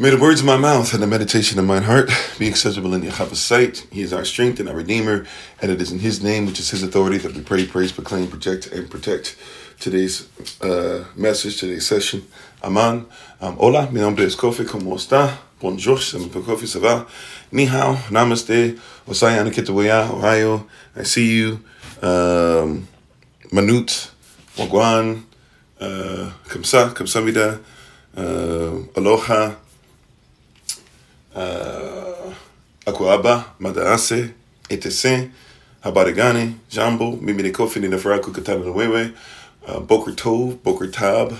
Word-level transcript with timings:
May 0.00 0.10
the 0.10 0.16
words 0.16 0.38
of 0.38 0.46
my 0.46 0.56
mouth 0.56 0.94
and 0.94 1.02
the 1.02 1.08
meditation 1.08 1.58
of 1.58 1.64
my 1.64 1.80
heart 1.80 2.08
be 2.38 2.48
acceptable 2.48 2.94
in 2.94 3.02
Yahweh's 3.02 3.40
sight. 3.40 3.84
He 3.90 4.02
is 4.02 4.12
our 4.12 4.24
strength 4.24 4.60
and 4.60 4.68
our 4.68 4.76
Redeemer, 4.76 5.26
and 5.60 5.72
it 5.72 5.82
is 5.82 5.90
in 5.90 5.98
His 5.98 6.22
name, 6.22 6.46
which 6.46 6.60
is 6.60 6.70
His 6.70 6.84
authority, 6.84 7.18
that 7.18 7.34
we 7.34 7.42
pray, 7.42 7.66
praise, 7.66 7.90
proclaim, 7.90 8.28
project, 8.28 8.68
and 8.68 8.88
protect 8.88 9.34
today's 9.80 10.28
uh, 10.62 11.04
message, 11.16 11.58
today's 11.58 11.84
session. 11.84 12.24
Aman. 12.62 13.06
Um, 13.40 13.56
hola, 13.56 13.90
mi 13.90 14.00
nombre 14.00 14.24
es 14.24 14.36
Kofi, 14.36 14.64
¿cómo 14.64 14.94
está? 14.94 15.36
Bonjour, 15.58 15.98
se 16.00 16.16
me 16.16 16.28
Kofi, 16.28 16.68
ça 16.68 16.80
va? 16.80 17.04
Ni 17.50 17.64
hao, 17.64 17.94
namaste, 18.10 18.78
anakitawaya, 19.08 20.10
Ohio. 20.10 20.68
I 20.94 21.02
see 21.02 21.38
you. 21.38 21.60
Um, 22.00 22.86
Manut, 23.50 24.12
Wagwan, 24.56 25.24
uh, 25.80 26.30
Kamsa, 26.46 26.94
Kamsamida, 26.94 27.60
uh, 28.16 28.86
Aloha, 28.96 29.56
uh, 31.38 32.34
Akuaba, 32.86 33.44
Madaase, 33.60 34.32
Etesen, 34.68 35.30
Habarigani, 35.84 36.54
Jambo, 36.68 37.16
Mimini 37.16 37.52
Kofi, 37.52 37.80
Ninafaraku, 37.80 38.34
Katana 38.34 38.64
Wewe, 38.64 39.14
uh, 39.66 39.80
Boker 39.80 40.12
Tov, 40.12 40.58
Boker 40.58 40.88
Tab, 40.88 41.34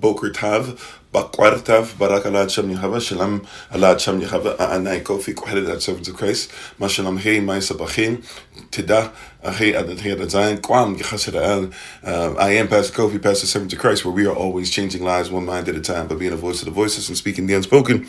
Boker 0.00 0.30
Tav, 0.30 0.98
Bakwartav, 1.12 1.94
Barakala 1.96 2.48
Cham 2.48 2.72
Yahava, 2.74 3.00
Shalom 3.00 3.44
Allah 3.72 3.98
Cham 3.98 4.20
Yahava, 4.20 4.56
Anai 4.56 5.02
Kofi, 5.02 5.34
Kwahedat 5.34 5.80
Servants 5.80 6.08
of 6.08 6.16
Christ, 6.16 6.52
Mashalam 6.78 7.18
Hei, 7.18 7.40
Maisa 7.40 7.76
Bachin, 7.76 8.24
Tida, 8.70 9.10
Ahei 9.44 9.74
Adatei 9.74 10.16
Adazayin, 10.16 10.60
Kwam, 10.60 10.96
Yechasida 10.96 11.72
Al. 12.04 12.38
I 12.38 12.52
am 12.52 12.68
Pastor 12.68 12.94
Kofi, 12.96 13.20
Pastor 13.20 13.48
Servant 13.48 13.72
of 13.72 13.80
Christ, 13.80 14.04
where 14.04 14.14
we 14.14 14.24
are 14.24 14.34
always 14.34 14.70
changing 14.70 15.02
lives 15.02 15.30
one 15.32 15.44
mind 15.44 15.68
at 15.68 15.74
a 15.74 15.80
time, 15.80 16.06
but 16.06 16.18
being 16.18 16.32
a 16.32 16.36
voice 16.36 16.60
of 16.60 16.66
the 16.66 16.70
voices 16.70 17.08
and 17.08 17.18
speaking 17.18 17.48
the 17.48 17.54
unspoken. 17.54 18.06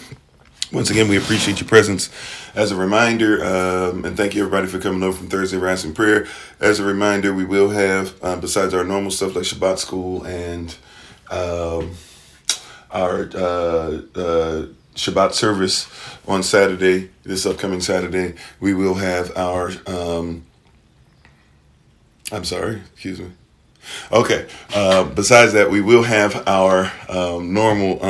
Once 0.71 0.89
again, 0.89 1.09
we 1.09 1.17
appreciate 1.17 1.59
your 1.59 1.67
presence. 1.67 2.09
As 2.55 2.71
a 2.71 2.77
reminder, 2.77 3.43
um, 3.43 4.05
and 4.05 4.15
thank 4.15 4.33
you 4.33 4.45
everybody 4.45 4.67
for 4.67 4.79
coming 4.79 5.03
over 5.03 5.17
from 5.17 5.27
Thursday 5.27 5.57
Rising 5.57 5.93
Prayer. 5.93 6.27
As 6.61 6.79
a 6.79 6.85
reminder, 6.85 7.33
we 7.33 7.43
will 7.43 7.71
have, 7.71 8.23
um, 8.23 8.39
besides 8.39 8.73
our 8.73 8.85
normal 8.85 9.11
stuff 9.11 9.35
like 9.35 9.43
Shabbat 9.43 9.79
School 9.79 10.23
and 10.23 10.73
um, 11.29 11.91
our 12.89 13.29
uh, 13.35 14.01
uh, 14.15 14.65
Shabbat 14.95 15.33
service 15.33 15.89
on 16.25 16.41
Saturday, 16.41 17.09
this 17.23 17.45
upcoming 17.45 17.81
Saturday, 17.81 18.35
we 18.61 18.73
will 18.73 18.95
have 18.95 19.35
our, 19.35 19.71
um, 19.87 20.45
I'm 22.31 22.45
sorry, 22.45 22.81
excuse 22.93 23.19
me. 23.19 23.31
Okay, 24.09 24.47
uh, 24.73 25.03
besides 25.03 25.51
that, 25.51 25.69
we 25.69 25.81
will 25.81 26.03
have 26.03 26.47
our 26.47 26.89
um, 27.09 27.53
normal 27.53 28.01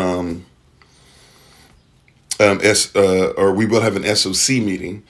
um, 2.41 2.59
S, 2.63 2.95
uh, 2.95 3.33
or 3.37 3.53
we 3.53 3.65
will 3.65 3.81
have 3.81 3.95
an 3.95 4.03
SOC 4.15 4.55
meeting 4.63 5.03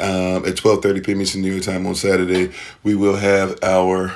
um, 0.00 0.44
at 0.44 0.56
12:30 0.56 1.04
p.m. 1.04 1.22
Eastern 1.22 1.42
New 1.42 1.52
York 1.52 1.64
time 1.64 1.86
on 1.86 1.94
Saturday. 1.94 2.52
We 2.82 2.94
will 2.94 3.16
have 3.16 3.58
our 3.62 4.12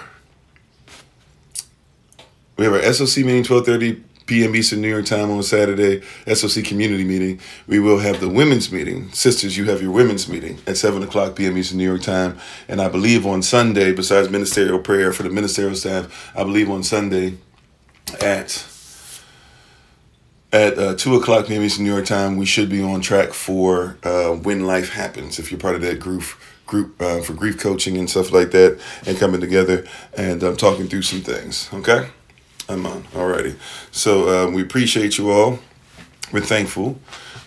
we 2.56 2.64
have 2.64 2.74
our 2.74 2.92
SOC 2.92 3.24
meeting 3.24 3.44
12:30 3.44 4.02
p.m. 4.26 4.56
Eastern 4.56 4.80
New 4.80 4.88
York 4.88 5.06
time 5.06 5.30
on 5.30 5.42
Saturday. 5.42 6.02
SOC 6.26 6.64
community 6.64 7.04
meeting. 7.04 7.40
We 7.68 7.78
will 7.78 8.00
have 8.00 8.20
the 8.20 8.28
women's 8.28 8.72
meeting. 8.72 9.12
Sisters, 9.12 9.56
you 9.56 9.66
have 9.70 9.80
your 9.80 9.92
women's 9.92 10.28
meeting 10.28 10.58
at 10.66 10.76
7 10.76 11.00
o'clock 11.02 11.36
p.m. 11.36 11.56
Eastern 11.56 11.78
New 11.78 11.84
York 11.84 12.02
time. 12.02 12.36
And 12.66 12.80
I 12.80 12.88
believe 12.88 13.24
on 13.24 13.42
Sunday, 13.42 13.92
besides 13.92 14.28
ministerial 14.28 14.80
prayer 14.80 15.12
for 15.12 15.22
the 15.22 15.30
ministerial 15.30 15.76
staff, 15.76 16.32
I 16.34 16.42
believe 16.42 16.68
on 16.68 16.82
Sunday 16.82 17.34
at 18.20 18.48
at 20.56 20.78
uh, 20.78 20.94
2 20.94 21.16
o'clock 21.16 21.46
p.m. 21.46 21.62
Eastern 21.62 21.84
New 21.84 21.92
York 21.92 22.06
time, 22.06 22.38
we 22.38 22.46
should 22.46 22.70
be 22.70 22.82
on 22.82 23.02
track 23.02 23.34
for 23.34 23.98
uh, 24.02 24.30
When 24.30 24.66
Life 24.66 24.90
Happens. 24.90 25.38
If 25.38 25.50
you're 25.50 25.60
part 25.60 25.74
of 25.74 25.82
that 25.82 26.00
group, 26.00 26.24
group 26.64 27.00
uh, 27.00 27.20
for 27.20 27.34
grief 27.34 27.58
coaching 27.58 27.98
and 27.98 28.08
stuff 28.08 28.32
like 28.32 28.52
that, 28.52 28.80
and 29.06 29.18
coming 29.18 29.40
together 29.40 29.86
and 30.16 30.42
um, 30.42 30.56
talking 30.56 30.88
through 30.88 31.02
some 31.02 31.20
things. 31.20 31.68
Okay? 31.74 32.08
I'm 32.70 32.86
on. 32.86 33.02
Alrighty. 33.12 33.56
So 33.90 34.46
um, 34.46 34.54
we 34.54 34.62
appreciate 34.62 35.18
you 35.18 35.30
all. 35.30 35.58
We're 36.32 36.40
thankful. 36.40 36.98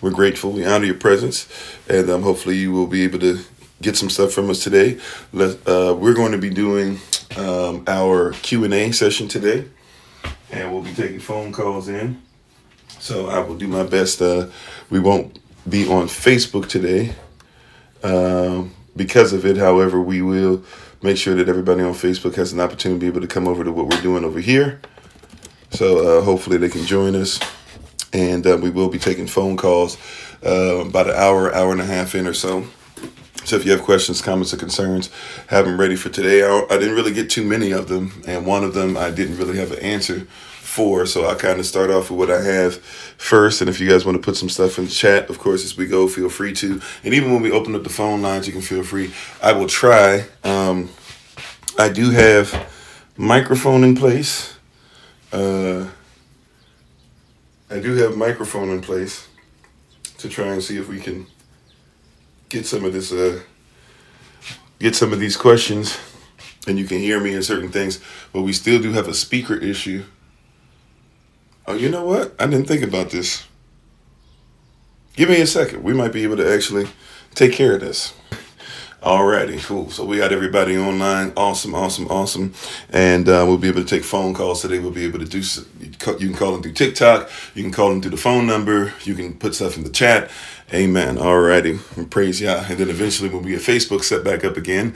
We're 0.01 0.11
grateful. 0.11 0.51
We 0.51 0.65
honor 0.65 0.85
your 0.85 0.95
presence. 0.95 1.49
And 1.89 2.09
um, 2.11 2.21
hopefully 2.21 2.57
you 2.57 2.71
will 2.71 2.87
be 2.87 3.03
able 3.03 3.19
to 3.19 3.39
get 3.81 3.97
some 3.97 4.11
stuff 4.11 4.31
from 4.31 4.51
us 4.51 4.63
today. 4.63 4.99
Let, 5.33 5.67
uh, 5.67 5.95
we're 5.97 6.13
going 6.13 6.33
to 6.33 6.37
be 6.37 6.51
doing 6.51 6.99
um, 7.37 7.83
our 7.87 8.33
Q&A 8.33 8.91
session 8.91 9.27
today. 9.27 9.65
And 10.51 10.71
we'll 10.71 10.83
be 10.83 10.93
taking 10.93 11.19
phone 11.19 11.51
calls 11.51 11.87
in. 11.87 12.21
So 12.99 13.27
I 13.29 13.39
will 13.39 13.55
do 13.55 13.67
my 13.67 13.83
best. 13.83 14.21
Uh, 14.21 14.47
we 14.89 14.99
won't 14.99 15.39
be 15.67 15.87
on 15.87 16.07
Facebook 16.07 16.67
today 16.67 17.15
um, 18.03 18.73
because 18.95 19.31
of 19.31 19.45
it. 19.45 19.57
However, 19.57 20.01
we 20.01 20.21
will 20.21 20.63
make 21.01 21.17
sure 21.17 21.33
that 21.35 21.47
everybody 21.47 21.81
on 21.81 21.93
Facebook 21.93 22.35
has 22.35 22.51
an 22.51 22.59
opportunity 22.59 22.99
to 22.99 23.11
be 23.11 23.17
able 23.17 23.25
to 23.25 23.33
come 23.33 23.47
over 23.47 23.63
to 23.63 23.71
what 23.71 23.87
we're 23.87 24.01
doing 24.01 24.25
over 24.25 24.39
here. 24.39 24.81
So 25.71 26.19
uh, 26.19 26.23
hopefully 26.23 26.57
they 26.57 26.67
can 26.67 26.85
join 26.85 27.15
us. 27.15 27.39
And 28.11 28.45
uh, 28.45 28.57
we 28.61 28.69
will 28.69 28.89
be 28.89 28.99
taking 28.99 29.27
phone 29.27 29.55
calls 29.55 29.97
uh, 30.45 30.83
about 30.85 31.07
an 31.07 31.15
hour, 31.15 31.53
hour 31.53 31.71
and 31.71 31.79
a 31.79 31.85
half 31.85 32.15
in 32.15 32.27
or 32.27 32.33
so. 32.33 32.65
So 33.45 33.55
if 33.55 33.65
you 33.65 33.71
have 33.71 33.83
questions, 33.83 34.21
comments, 34.21 34.53
or 34.53 34.57
concerns, 34.57 35.09
have 35.47 35.65
them 35.65 35.79
ready 35.79 35.95
for 35.95 36.09
today. 36.09 36.43
I, 36.43 36.65
I 36.69 36.77
didn't 36.77 36.95
really 36.95 37.13
get 37.13 37.29
too 37.29 37.43
many 37.43 37.71
of 37.71 37.87
them, 37.87 38.21
and 38.27 38.45
one 38.45 38.63
of 38.63 38.73
them 38.73 38.97
I 38.97 39.11
didn't 39.11 39.37
really 39.37 39.57
have 39.57 39.71
an 39.71 39.79
answer 39.79 40.27
for. 40.79 41.05
So 41.05 41.27
I 41.27 41.35
kind 41.35 41.59
of 41.59 41.65
start 41.65 41.89
off 41.89 42.09
with 42.09 42.17
what 42.17 42.31
I 42.31 42.41
have 42.41 42.77
first. 42.77 43.59
And 43.59 43.69
if 43.69 43.81
you 43.81 43.89
guys 43.89 44.05
want 44.05 44.15
to 44.15 44.21
put 44.23 44.37
some 44.37 44.47
stuff 44.47 44.77
in 44.77 44.85
the 44.85 44.89
chat, 44.89 45.29
of 45.29 45.37
course, 45.37 45.65
as 45.65 45.75
we 45.75 45.85
go, 45.85 46.07
feel 46.07 46.29
free 46.29 46.53
to. 46.53 46.79
And 47.03 47.13
even 47.13 47.33
when 47.33 47.41
we 47.41 47.51
open 47.51 47.75
up 47.75 47.83
the 47.83 47.89
phone 47.89 48.21
lines, 48.21 48.47
you 48.47 48.53
can 48.53 48.61
feel 48.61 48.81
free. 48.83 49.13
I 49.43 49.51
will 49.51 49.67
try. 49.67 50.25
Um, 50.45 50.87
I 51.77 51.89
do 51.89 52.11
have 52.11 52.71
microphone 53.17 53.83
in 53.83 53.93
place. 53.93 54.55
Uh, 55.33 55.89
I 57.69 57.79
do 57.79 57.95
have 57.95 58.15
microphone 58.15 58.69
in 58.69 58.79
place 58.79 59.27
to 60.19 60.29
try 60.29 60.47
and 60.47 60.63
see 60.63 60.77
if 60.77 60.87
we 60.87 61.01
can 61.01 61.27
get 62.47 62.65
some 62.65 62.85
of 62.85 62.93
this, 62.93 63.11
uh, 63.11 63.41
get 64.79 64.95
some 64.95 65.11
of 65.11 65.19
these 65.19 65.35
questions, 65.35 65.99
and 66.67 66.79
you 66.79 66.85
can 66.85 66.99
hear 66.99 67.19
me 67.19 67.33
in 67.33 67.43
certain 67.43 67.69
things. 67.69 67.99
But 68.31 68.43
we 68.43 68.53
still 68.53 68.81
do 68.81 68.93
have 68.93 69.09
a 69.09 69.13
speaker 69.13 69.55
issue. 69.55 70.05
Oh, 71.69 71.75
you 71.75 71.87
know 71.87 72.03
what? 72.03 72.33
I 72.39 72.47
didn't 72.47 72.67
think 72.67 72.81
about 72.81 73.11
this. 73.11 73.45
Give 75.13 75.29
me 75.29 75.39
a 75.39 75.45
second. 75.45 75.83
We 75.83 75.93
might 75.93 76.11
be 76.11 76.23
able 76.23 76.37
to 76.37 76.51
actually 76.51 76.87
take 77.35 77.53
care 77.53 77.75
of 77.75 77.81
this. 77.81 78.15
Alrighty, 79.03 79.63
cool. 79.63 79.91
So 79.91 80.03
we 80.03 80.17
got 80.17 80.31
everybody 80.31 80.75
online. 80.79 81.31
Awesome, 81.37 81.75
awesome, 81.75 82.07
awesome. 82.07 82.55
And 82.89 83.29
uh, 83.29 83.45
we'll 83.47 83.59
be 83.59 83.67
able 83.67 83.83
to 83.83 83.87
take 83.87 84.03
phone 84.03 84.33
calls 84.33 84.63
today. 84.63 84.79
We'll 84.79 84.89
be 84.89 85.05
able 85.05 85.19
to 85.19 85.25
do. 85.25 85.43
You 86.17 86.27
can 86.27 86.33
call 86.33 86.53
them 86.53 86.63
through 86.63 86.73
TikTok. 86.73 87.29
You 87.53 87.61
can 87.61 87.71
call 87.71 87.89
them 87.89 88.01
through 88.01 88.11
the 88.11 88.17
phone 88.17 88.47
number. 88.47 88.91
You 89.03 89.13
can 89.13 89.35
put 89.35 89.53
stuff 89.53 89.77
in 89.77 89.83
the 89.83 89.91
chat. 89.91 90.31
Amen. 90.73 91.17
Alrighty. 91.17 92.09
Praise 92.09 92.41
Yah. 92.41 92.65
And 92.67 92.79
then 92.79 92.89
eventually 92.89 93.29
when 93.29 93.43
we 93.43 93.51
get 93.51 93.61
Facebook 93.61 94.03
set 94.03 94.23
back 94.23 94.43
up 94.43 94.57
again, 94.57 94.95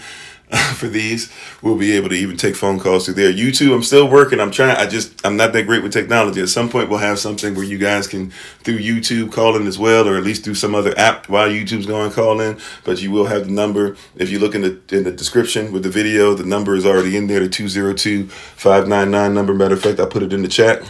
for 0.75 0.87
these. 0.87 1.31
We'll 1.61 1.77
be 1.77 1.93
able 1.93 2.09
to 2.09 2.15
even 2.15 2.37
take 2.37 2.55
phone 2.55 2.79
calls 2.79 3.05
through 3.05 3.15
there. 3.15 3.31
YouTube, 3.31 3.73
I'm 3.73 3.83
still 3.83 4.07
working. 4.07 4.39
I'm 4.39 4.51
trying. 4.51 4.75
I 4.77 4.85
just 4.85 5.25
I'm 5.25 5.35
not 5.35 5.53
that 5.53 5.65
great 5.65 5.81
with 5.81 5.93
technology. 5.93 6.41
At 6.41 6.49
some 6.49 6.69
point, 6.69 6.89
we'll 6.89 6.99
have 6.99 7.17
something 7.17 7.55
where 7.55 7.63
you 7.63 7.77
guys 7.77 8.07
can 8.07 8.29
through 8.59 8.77
YouTube 8.77 9.31
call 9.31 9.55
in 9.55 9.65
as 9.65 9.79
well, 9.79 10.07
or 10.07 10.15
at 10.15 10.23
least 10.23 10.43
through 10.43 10.55
some 10.55 10.75
other 10.75 10.93
app 10.97 11.27
while 11.27 11.47
YouTube's 11.49 11.87
going 11.87 12.11
call 12.11 12.39
in. 12.39 12.59
But 12.83 13.01
you 13.01 13.11
will 13.11 13.25
have 13.25 13.45
the 13.45 13.51
number 13.51 13.97
if 14.15 14.29
you 14.29 14.39
look 14.39 14.53
in 14.53 14.61
the 14.61 14.79
in 14.91 15.03
the 15.05 15.11
description 15.11 15.71
with 15.71 15.83
the 15.83 15.89
video. 15.89 16.33
The 16.33 16.45
number 16.45 16.75
is 16.75 16.85
already 16.85 17.17
in 17.17 17.27
there. 17.27 17.39
The 17.39 17.49
202-599 17.49 19.33
number. 19.33 19.53
Matter 19.53 19.75
of 19.75 19.81
fact, 19.81 19.99
I 19.99 20.05
put 20.05 20.23
it 20.23 20.33
in 20.33 20.43
the 20.43 20.47
chat 20.47 20.83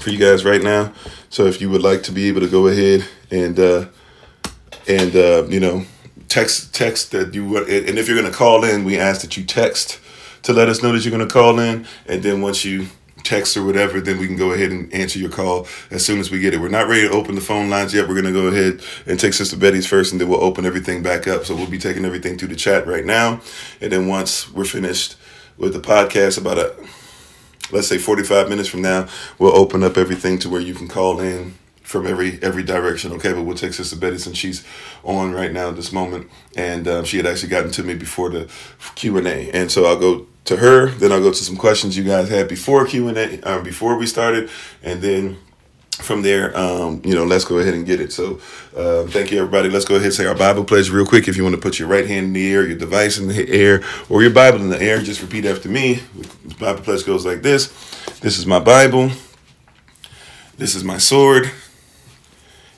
for 0.00 0.10
you 0.10 0.18
guys 0.18 0.44
right 0.44 0.62
now. 0.62 0.92
So 1.30 1.46
if 1.46 1.60
you 1.60 1.70
would 1.70 1.82
like 1.82 2.02
to 2.04 2.12
be 2.12 2.28
able 2.28 2.40
to 2.40 2.48
go 2.48 2.66
ahead 2.66 3.06
and 3.30 3.58
uh, 3.58 3.86
and 4.86 5.16
uh, 5.16 5.44
you 5.48 5.60
know 5.60 5.86
text 6.32 6.74
text 6.74 7.10
that 7.10 7.34
you 7.34 7.58
and 7.58 7.98
if 7.98 8.08
you're 8.08 8.18
going 8.18 8.30
to 8.30 8.36
call 8.36 8.64
in 8.64 8.84
we 8.84 8.98
ask 8.98 9.20
that 9.20 9.36
you 9.36 9.44
text 9.44 10.00
to 10.42 10.54
let 10.54 10.66
us 10.66 10.82
know 10.82 10.90
that 10.90 11.04
you're 11.04 11.14
going 11.14 11.28
to 11.28 11.30
call 11.30 11.58
in 11.58 11.86
and 12.06 12.22
then 12.22 12.40
once 12.40 12.64
you 12.64 12.86
text 13.22 13.54
or 13.54 13.62
whatever 13.62 14.00
then 14.00 14.18
we 14.18 14.26
can 14.26 14.36
go 14.38 14.52
ahead 14.52 14.70
and 14.70 14.90
answer 14.94 15.18
your 15.18 15.28
call 15.28 15.66
as 15.90 16.02
soon 16.04 16.18
as 16.18 16.30
we 16.30 16.40
get 16.40 16.54
it. 16.54 16.60
We're 16.60 16.70
not 16.70 16.88
ready 16.88 17.06
to 17.06 17.12
open 17.12 17.34
the 17.34 17.42
phone 17.42 17.68
lines 17.68 17.92
yet. 17.92 18.08
We're 18.08 18.20
going 18.20 18.32
to 18.34 18.40
go 18.40 18.46
ahead 18.46 18.80
and 19.06 19.20
take 19.20 19.34
sister 19.34 19.58
betty's 19.58 19.86
first 19.86 20.10
and 20.10 20.18
then 20.18 20.30
we'll 20.30 20.42
open 20.42 20.64
everything 20.64 21.02
back 21.02 21.28
up. 21.28 21.44
So 21.44 21.54
we'll 21.54 21.70
be 21.70 21.78
taking 21.78 22.06
everything 22.06 22.38
through 22.38 22.48
the 22.48 22.56
chat 22.56 22.86
right 22.86 23.04
now. 23.04 23.42
And 23.82 23.92
then 23.92 24.08
once 24.08 24.50
we're 24.50 24.64
finished 24.64 25.16
with 25.58 25.74
the 25.74 25.80
podcast 25.80 26.38
about 26.38 26.58
a 26.58 26.74
let's 27.70 27.88
say 27.88 27.98
45 27.98 28.48
minutes 28.48 28.70
from 28.70 28.80
now 28.80 29.06
we'll 29.38 29.54
open 29.54 29.82
up 29.82 29.98
everything 29.98 30.38
to 30.38 30.48
where 30.48 30.62
you 30.62 30.74
can 30.74 30.88
call 30.88 31.20
in 31.20 31.56
from 31.92 32.06
every 32.06 32.42
every 32.42 32.62
direction. 32.62 33.12
Okay, 33.12 33.32
but 33.34 33.42
we'll 33.42 33.54
take 33.54 33.74
Sister 33.74 33.96
Betty 33.96 34.16
since 34.16 34.38
she's 34.38 34.64
on 35.04 35.32
right 35.32 35.52
now 35.52 35.68
at 35.68 35.76
this 35.76 35.92
moment, 35.92 36.28
and 36.56 36.88
uh, 36.88 37.04
she 37.04 37.18
had 37.18 37.26
actually 37.26 37.50
gotten 37.50 37.70
to 37.72 37.82
me 37.84 37.94
before 37.94 38.30
the 38.30 38.50
Q 38.94 39.18
and 39.18 39.28
A, 39.28 39.50
and 39.50 39.70
so 39.70 39.84
I'll 39.84 40.00
go 40.00 40.26
to 40.46 40.56
her. 40.56 40.86
Then 40.86 41.12
I'll 41.12 41.20
go 41.20 41.30
to 41.30 41.44
some 41.44 41.56
questions 41.56 41.96
you 41.96 42.02
guys 42.02 42.30
had 42.30 42.48
before 42.48 42.86
Q 42.86 43.08
and 43.08 43.18
A, 43.18 43.40
um, 43.42 43.62
before 43.62 43.98
we 43.98 44.06
started, 44.06 44.48
and 44.82 45.02
then 45.02 45.36
from 45.92 46.22
there, 46.22 46.56
um, 46.56 47.02
you 47.04 47.14
know, 47.14 47.24
let's 47.24 47.44
go 47.44 47.58
ahead 47.58 47.74
and 47.74 47.84
get 47.84 48.00
it. 48.00 48.10
So, 48.10 48.40
uh, 48.74 49.04
thank 49.04 49.30
you, 49.30 49.38
everybody. 49.38 49.68
Let's 49.68 49.84
go 49.84 49.96
ahead 49.96 50.06
and 50.06 50.14
say 50.14 50.24
our 50.24 50.34
Bible 50.34 50.64
pledge 50.64 50.90
real 50.90 51.04
quick. 51.04 51.28
If 51.28 51.36
you 51.36 51.42
want 51.42 51.54
to 51.54 51.60
put 51.60 51.78
your 51.78 51.88
right 51.88 52.06
hand 52.06 52.28
in 52.28 52.32
the 52.32 52.52
air, 52.52 52.66
your 52.66 52.78
device 52.78 53.18
in 53.18 53.28
the 53.28 53.48
air, 53.50 53.82
or 54.08 54.22
your 54.22 54.32
Bible 54.32 54.60
in 54.60 54.70
the 54.70 54.80
air, 54.80 55.02
just 55.02 55.20
repeat 55.20 55.44
after 55.44 55.68
me. 55.68 56.00
The 56.46 56.54
Bible 56.54 56.80
pledge 56.80 57.04
goes 57.04 57.26
like 57.26 57.42
this 57.42 57.68
This 58.20 58.38
is 58.38 58.46
my 58.46 58.58
Bible. 58.58 59.10
This 60.56 60.74
is 60.74 60.84
my 60.84 60.98
sword. 60.98 61.50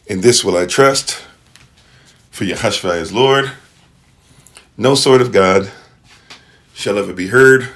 In 0.07 0.21
this 0.21 0.45
will 0.45 0.57
I 0.57 0.67
trust. 0.67 1.25
For 2.31 2.45
Yahshua 2.45 3.01
is 3.01 3.11
Lord. 3.11 3.51
No 4.77 4.95
sword 4.95 5.23
of 5.23 5.33
God 5.33 5.71
shall 6.75 6.99
ever 6.99 7.15
be 7.15 7.29
heard. 7.29 7.71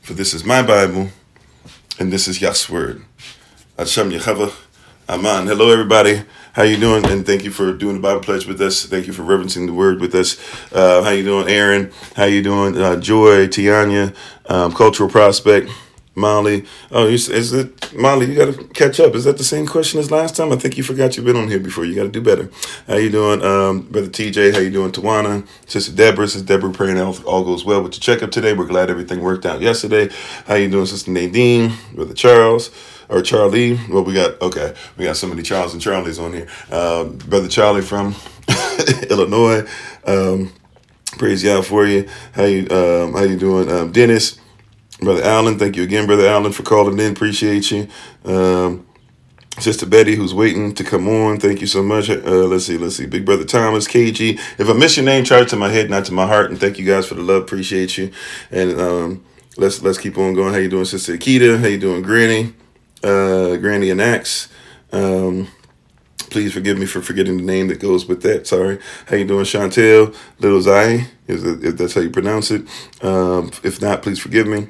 For 0.00 0.14
this 0.14 0.32
is 0.32 0.44
my 0.44 0.62
Bible, 0.62 1.08
and 1.98 2.10
this 2.10 2.26
is 2.26 2.40
Yah's 2.40 2.70
word. 2.70 3.04
Hashem 3.78 4.12
Yechava. 4.12 4.54
Aman. 5.08 5.46
Hello, 5.46 5.70
everybody. 5.70 6.22
How 6.54 6.64
you 6.64 6.76
doing? 6.78 7.04
And 7.06 7.24
thank 7.24 7.44
you 7.44 7.52
for 7.52 7.72
doing 7.72 7.96
the 7.96 8.00
Bible 8.00 8.22
pledge 8.22 8.44
with 8.46 8.60
us. 8.60 8.86
Thank 8.86 9.06
you 9.06 9.12
for 9.12 9.22
reverencing 9.22 9.66
the 9.66 9.72
word 9.72 10.00
with 10.00 10.16
us. 10.16 10.36
Uh, 10.72 11.02
how 11.02 11.10
you 11.10 11.22
doing, 11.22 11.48
Aaron? 11.48 11.92
How 12.16 12.24
you 12.24 12.42
doing, 12.42 12.76
uh, 12.76 12.96
Joy, 12.96 13.46
Tianya, 13.46 14.16
um, 14.46 14.72
Cultural 14.72 15.08
Prospect, 15.08 15.70
Molly? 16.16 16.64
Oh, 16.90 17.06
you, 17.06 17.14
is 17.14 17.52
it 17.52 17.94
Molly? 17.94 18.26
You 18.26 18.36
got 18.36 18.54
to 18.54 18.64
catch 18.68 18.98
up. 18.98 19.14
Is 19.14 19.24
that 19.24 19.36
the 19.36 19.44
same 19.44 19.66
question 19.66 20.00
as 20.00 20.10
last 20.10 20.34
time? 20.34 20.50
I 20.50 20.56
think 20.56 20.78
you 20.78 20.82
forgot 20.82 21.16
you've 21.16 21.26
been 21.26 21.36
on 21.36 21.48
here 21.48 21.60
before. 21.60 21.84
You 21.84 21.94
got 21.94 22.04
to 22.04 22.08
do 22.08 22.22
better. 22.22 22.50
How 22.86 22.96
you 22.96 23.10
doing, 23.10 23.42
um, 23.42 23.82
brother 23.82 24.08
TJ? 24.08 24.54
How 24.54 24.60
you 24.60 24.70
doing, 24.70 24.92
Tawana? 24.92 25.46
Sister 25.66 25.92
Deborah. 25.92 26.26
Sister 26.26 26.46
Deborah, 26.46 26.72
praying 26.72 26.98
all, 26.98 27.22
all 27.24 27.44
goes 27.44 27.66
well 27.66 27.82
with 27.82 27.92
your 27.92 28.00
checkup 28.00 28.30
today. 28.30 28.54
We're 28.54 28.66
glad 28.66 28.88
everything 28.88 29.20
worked 29.20 29.44
out 29.44 29.60
yesterday. 29.60 30.08
How 30.46 30.54
you 30.54 30.70
doing, 30.70 30.86
Sister 30.86 31.10
Nadine? 31.10 31.74
Brother 31.94 32.14
Charles 32.14 32.70
or 33.10 33.20
Charlie. 33.20 33.78
Well, 33.90 34.02
we 34.02 34.14
got 34.14 34.40
okay. 34.40 34.74
We 34.96 35.04
got 35.04 35.16
so 35.16 35.26
many 35.26 35.42
Charles 35.42 35.74
and 35.74 35.82
Charlies 35.82 36.22
on 36.22 36.32
here. 36.32 36.48
Um, 36.70 37.18
Brother 37.18 37.48
Charlie 37.48 37.82
from 37.82 38.14
Illinois. 39.10 39.68
Um, 40.06 40.50
praise 41.18 41.42
God 41.42 41.66
for 41.66 41.86
you. 41.86 42.08
How 42.32 42.44
you 42.44 42.66
um, 42.70 43.12
how 43.12 43.22
you 43.22 43.36
doing, 43.36 43.70
um, 43.70 43.92
Dennis? 43.92 44.40
Brother 45.00 45.22
Allen, 45.24 45.58
thank 45.58 45.76
you 45.76 45.82
again, 45.82 46.06
Brother 46.06 46.26
Allen, 46.26 46.52
for 46.52 46.62
calling 46.62 46.98
in. 46.98 47.12
Appreciate 47.12 47.70
you. 47.70 47.88
Um, 48.24 48.86
Sister 49.58 49.86
Betty, 49.86 50.14
who's 50.16 50.34
waiting 50.34 50.74
to 50.74 50.84
come 50.84 51.08
on, 51.08 51.38
thank 51.40 51.60
you 51.60 51.66
so 51.66 51.82
much. 51.82 52.10
Uh, 52.10 52.20
let's 52.46 52.66
see, 52.66 52.76
let's 52.78 52.96
see. 52.96 53.06
Big 53.06 53.24
Brother 53.24 53.44
Thomas, 53.44 53.86
KG. 53.88 54.38
If 54.58 54.68
I 54.68 54.72
miss 54.74 54.96
your 54.96 55.06
name, 55.06 55.24
charge 55.24 55.50
to 55.50 55.56
my 55.56 55.70
head, 55.70 55.88
not 55.90 56.04
to 56.06 56.12
my 56.12 56.26
heart. 56.26 56.50
And 56.50 56.60
thank 56.60 56.78
you 56.78 56.86
guys 56.86 57.06
for 57.06 57.14
the 57.14 57.22
love. 57.22 57.42
Appreciate 57.42 57.96
you. 57.98 58.10
And 58.50 58.78
um, 58.80 59.24
let's 59.56 59.82
let's 59.82 59.98
keep 59.98 60.18
on 60.18 60.34
going. 60.34 60.52
How 60.52 60.58
you 60.60 60.68
doing, 60.68 60.84
Sister 60.84 61.16
Akita? 61.16 61.58
How 61.58 61.66
you 61.66 61.78
doing, 61.78 62.02
Granny? 62.02 62.54
uh, 63.02 63.56
Granny 63.56 63.90
and 63.90 64.00
Axe. 64.00 64.48
Um, 64.92 65.48
please 66.30 66.52
forgive 66.52 66.78
me 66.78 66.86
for 66.86 67.00
forgetting 67.00 67.36
the 67.36 67.42
name 67.42 67.68
that 67.68 67.80
goes 67.80 68.06
with 68.06 68.22
that. 68.22 68.46
Sorry. 68.46 68.78
How 69.06 69.16
you 69.16 69.24
doing, 69.24 69.44
Chantel? 69.44 70.14
Little 70.38 70.60
Zai, 70.60 71.06
if 71.28 71.76
that's 71.76 71.94
how 71.94 72.00
you 72.00 72.10
pronounce 72.10 72.50
it. 72.50 72.62
Um, 73.02 73.50
if 73.62 73.80
not, 73.80 74.02
please 74.02 74.18
forgive 74.18 74.46
me. 74.46 74.68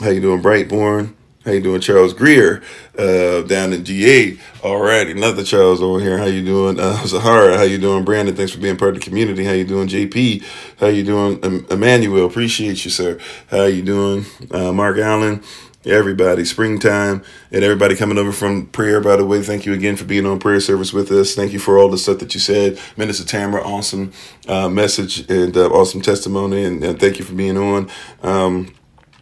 How 0.00 0.08
you 0.08 0.22
doing, 0.22 0.40
Brightborn? 0.40 1.12
How 1.44 1.50
you 1.52 1.60
doing, 1.60 1.82
Charles 1.82 2.14
Greer, 2.14 2.62
uh, 2.98 3.42
down 3.42 3.74
in 3.74 3.84
GA? 3.84 4.38
All 4.62 4.80
right, 4.80 5.06
another 5.06 5.44
Charles 5.44 5.82
over 5.82 6.00
here. 6.00 6.16
How 6.16 6.24
you 6.24 6.42
doing, 6.42 6.80
uh, 6.80 7.02
Zahara? 7.06 7.58
How 7.58 7.64
you 7.64 7.76
doing, 7.76 8.04
Brandon? 8.04 8.34
Thanks 8.34 8.52
for 8.52 8.60
being 8.60 8.78
part 8.78 8.94
of 8.94 9.00
the 9.00 9.04
community. 9.04 9.44
How 9.44 9.52
you 9.52 9.66
doing, 9.66 9.88
JP? 9.88 10.42
How 10.78 10.86
you 10.86 11.04
doing, 11.04 11.66
Emmanuel? 11.70 12.24
Appreciate 12.24 12.82
you, 12.82 12.90
sir. 12.90 13.18
How 13.50 13.64
you 13.64 13.82
doing, 13.82 14.24
uh, 14.50 14.72
Mark 14.72 14.96
Allen? 14.96 15.42
everybody 15.86 16.44
springtime 16.44 17.22
and 17.50 17.64
everybody 17.64 17.96
coming 17.96 18.18
over 18.18 18.32
from 18.32 18.66
prayer 18.66 19.00
by 19.00 19.16
the 19.16 19.24
way 19.24 19.40
thank 19.42 19.64
you 19.64 19.72
again 19.72 19.96
for 19.96 20.04
being 20.04 20.26
on 20.26 20.38
prayer 20.38 20.60
service 20.60 20.92
with 20.92 21.10
us 21.10 21.34
thank 21.34 21.54
you 21.54 21.58
for 21.58 21.78
all 21.78 21.88
the 21.88 21.96
stuff 21.96 22.18
that 22.18 22.34
you 22.34 22.40
said 22.40 22.78
minister 22.98 23.24
tamara 23.24 23.62
awesome 23.62 24.12
uh, 24.46 24.68
message 24.68 25.26
and 25.30 25.56
uh, 25.56 25.70
awesome 25.70 26.02
testimony 26.02 26.64
and, 26.64 26.84
and, 26.84 27.00
thank 27.00 27.18
you 27.18 27.24
for 27.24 27.32
being 27.32 27.56
on 27.56 27.88
um, 28.22 28.70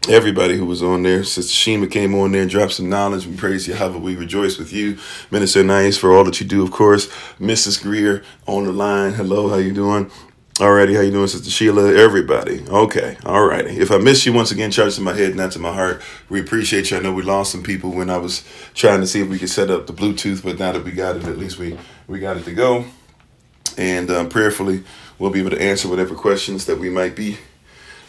everybody 0.09 0.57
who 0.57 0.65
was 0.65 0.83
on 0.83 1.03
there 1.03 1.25
sister 1.25 1.53
shima 1.53 1.87
came 1.87 2.15
on 2.15 2.33
there 2.33 2.43
and 2.43 2.51
dropped 2.51 2.73
some 2.73 2.89
knowledge 2.89 3.27
we 3.27 3.37
praise 3.37 3.69
Yahweh. 3.69 3.99
we 3.99 4.17
rejoice 4.17 4.59
with 4.59 4.73
you 4.73 4.97
minister 5.31 5.63
nice 5.63 5.97
for 5.97 6.15
all 6.15 6.25
that 6.25 6.41
you 6.41 6.47
do 6.47 6.63
of 6.63 6.71
course 6.71 7.09
mrs 7.39 7.83
greer 7.83 8.23
on 8.47 8.65
the 8.65 8.73
line 8.73 9.13
hello 9.13 9.49
how 9.49 9.57
you 9.57 9.73
doing 9.73 10.11
Alrighty, 10.59 10.97
how 10.97 11.03
you 11.03 11.13
doing, 11.13 11.29
Sister 11.29 11.51
Sheila? 11.51 11.95
Everybody. 11.95 12.65
Okay, 12.69 13.17
alrighty. 13.21 13.77
If 13.77 13.93
I 13.93 13.99
miss 13.99 14.27
you 14.27 14.33
once 14.33 14.51
again, 14.51 14.73
charge 14.73 14.97
to 14.97 15.01
my 15.01 15.15
head, 15.15 15.37
not 15.37 15.53
to 15.53 15.61
my 15.61 15.73
heart. 15.73 16.03
We 16.29 16.41
appreciate 16.41 16.91
you. 16.91 16.97
I 16.97 17.01
know 17.01 17.15
we 17.15 17.23
lost 17.23 17.53
some 17.53 17.63
people 17.63 17.93
when 17.93 18.11
I 18.11 18.17
was 18.17 18.43
trying 18.75 19.01
to 19.01 19.07
see 19.07 19.21
if 19.21 19.29
we 19.29 19.39
could 19.39 19.51
set 19.51 19.71
up 19.71 19.87
the 19.87 19.93
Bluetooth, 19.93 20.43
but 20.43 20.59
now 20.59 20.73
that 20.73 20.83
we 20.83 20.91
got 20.91 21.15
it, 21.15 21.27
at 21.27 21.39
least 21.39 21.61
we 21.61 21.79
we 22.09 22.19
got 22.19 22.37
it 22.37 22.45
to 22.47 22.53
go. 22.53 22.87
And 23.77 24.11
um, 24.11 24.29
prayerfully, 24.29 24.83
we'll 25.21 25.31
be 25.31 25.39
able 25.39 25.51
to 25.51 25.63
answer 25.63 25.87
whatever 25.87 26.17
questions 26.17 26.67
that 26.67 26.81
we 26.81 26.91
might 26.91 27.15
be 27.15 27.39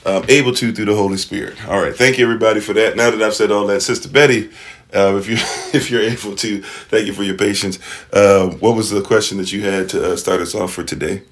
um, 0.06 0.26
able 0.28 0.54
to 0.54 0.72
through 0.72 0.86
the 0.86 0.96
Holy 0.96 1.18
Spirit. 1.18 1.68
All 1.68 1.82
right, 1.82 1.96
thank 1.96 2.18
you 2.18 2.26
everybody 2.26 2.60
for 2.60 2.74
that. 2.74 2.96
Now 2.96 3.12
that 3.12 3.22
I've 3.22 3.34
said 3.34 3.52
all 3.52 3.68
that, 3.68 3.82
Sister 3.82 4.10
Betty, 4.10 4.50
uh, 4.94 5.16
if 5.18 5.28
you 5.30 5.36
if 5.78 5.92
you're 5.92 6.02
able 6.02 6.36
to, 6.36 6.62
thank 6.62 7.08
you 7.08 7.14
for 7.14 7.24
your 7.24 7.38
patience. 7.38 7.80
Uh, 8.12 8.50
what 8.50 8.76
was 8.76 8.90
the 8.90 9.02
question 9.02 9.38
that 9.38 9.52
you 9.52 9.62
had 9.64 9.90
to 9.90 10.14
uh, 10.14 10.16
start 10.16 10.42
us 10.42 10.56
off 10.56 10.74
for 10.74 10.84
today? 10.84 11.24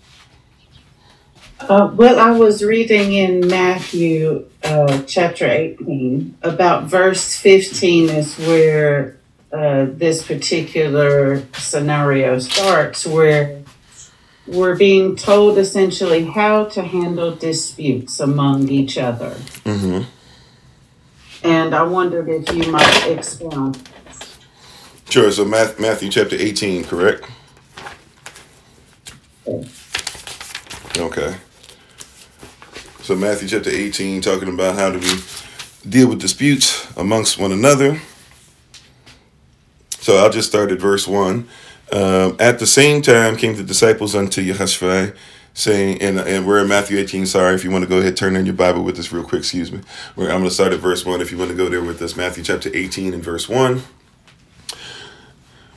Uh, 1.60 1.92
well, 1.96 2.20
I 2.20 2.32
was 2.32 2.64
reading 2.64 3.14
in 3.14 3.48
Matthew 3.48 4.48
uh, 4.64 5.02
chapter 5.08 5.48
18 5.48 6.38
about 6.44 6.84
verse 6.84 7.36
15 7.36 8.10
is 8.10 8.38
where 8.38 9.18
uh, 9.52 9.88
this 9.90 10.26
particular 10.26 11.44
scenario 11.54 12.38
starts, 12.40 13.08
where 13.08 13.64
we're 14.48 14.76
being 14.76 15.16
told 15.16 15.58
essentially 15.58 16.26
how 16.26 16.66
to 16.66 16.84
handle 16.84 17.36
disputes 17.36 18.20
among 18.20 18.70
each 18.70 18.98
other. 18.98 19.32
Mm-hmm. 19.66 20.04
And 21.44 21.76
I 21.76 21.84
wondered 21.84 22.30
if 22.30 22.54
you 22.54 22.72
might 22.72 23.08
expound. 23.08 23.90
Sure. 25.10 25.32
So, 25.32 25.46
Matthew 25.46 26.10
chapter 26.10 26.36
18, 26.36 26.84
correct? 26.86 27.30
Okay. 30.98 31.36
So 33.04 33.16
Matthew 33.16 33.48
chapter 33.48 33.70
18, 33.70 34.20
talking 34.20 34.50
about 34.50 34.76
how 34.76 34.90
do 34.90 35.00
we 35.00 35.22
deal 35.90 36.10
with 36.10 36.20
disputes 36.20 36.92
amongst 36.98 37.40
one 37.40 37.54
another. 37.54 38.02
So 39.92 40.18
I'll 40.18 40.30
just 40.30 40.50
start 40.50 40.72
at 40.74 40.80
verse 40.80 41.08
1. 41.08 41.48
Um, 41.92 42.36
at 42.40 42.60
the 42.60 42.68
same 42.68 43.02
time 43.02 43.38
came 43.38 43.56
the 43.56 43.64
disciples 43.64 44.14
unto 44.14 44.42
Yahshua, 44.42 45.16
saying, 45.54 46.02
and, 46.02 46.20
and 46.20 46.46
we're 46.46 46.62
in 46.62 46.68
Matthew 46.68 46.98
18, 47.00 47.26
sorry, 47.26 47.56
if 47.56 47.64
you 47.64 47.72
want 47.72 47.84
to 47.84 47.90
go 47.90 48.00
ahead, 48.00 48.18
turn 48.18 48.36
in 48.36 48.46
your 48.46 48.56
Bible 48.56 48.84
with 48.84 49.00
us 49.00 49.12
real 49.12 49.24
quick, 49.24 49.40
excuse 49.40 49.72
me. 49.72 49.80
I'm 50.18 50.26
going 50.26 50.44
to 50.44 50.52
start 50.52 50.74
at 50.74 50.80
verse 50.80 51.06
1 51.06 51.22
if 51.22 51.32
you 51.32 51.38
want 51.38 51.52
to 51.52 51.58
go 51.58 51.70
there 51.70 51.82
with 51.82 52.02
us. 52.02 52.16
Matthew 52.16 52.44
chapter 52.44 52.70
18 52.74 53.14
and 53.14 53.24
verse 53.24 53.48
1. 53.48 53.82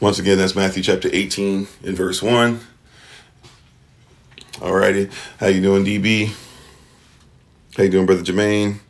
Once 0.00 0.18
again, 0.18 0.38
that's 0.38 0.56
Matthew 0.56 0.82
chapter 0.82 1.08
18 1.12 1.68
and 1.84 1.96
verse 1.96 2.22
1. 2.22 2.60
Alrighty, 4.54 5.12
how 5.38 5.46
you 5.46 5.62
doing, 5.62 5.84
DB? 5.84 6.34
How 7.76 7.84
you 7.84 7.88
doing, 7.90 8.04
Brother 8.04 8.22
Jermaine? 8.22 8.80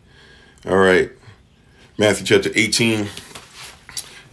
All 0.67 0.77
right. 0.77 1.11
Matthew 1.99 2.27
chapter 2.27 2.51
18 2.55 3.09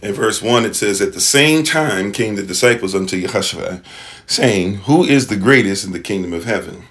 and 0.00 0.14
verse 0.14 0.40
1, 0.40 0.64
it 0.64 0.76
says, 0.76 1.00
At 1.00 1.12
the 1.12 1.20
same 1.20 1.64
time 1.64 2.12
came 2.12 2.36
the 2.36 2.42
disciples 2.42 2.94
unto 2.94 3.20
Yahshua, 3.20 3.82
saying, 4.26 4.74
Who 4.82 5.02
is 5.04 5.26
the 5.26 5.36
greatest 5.36 5.84
in 5.84 5.92
the 5.92 6.00
kingdom 6.00 6.32
of 6.32 6.44
heaven? 6.44 6.84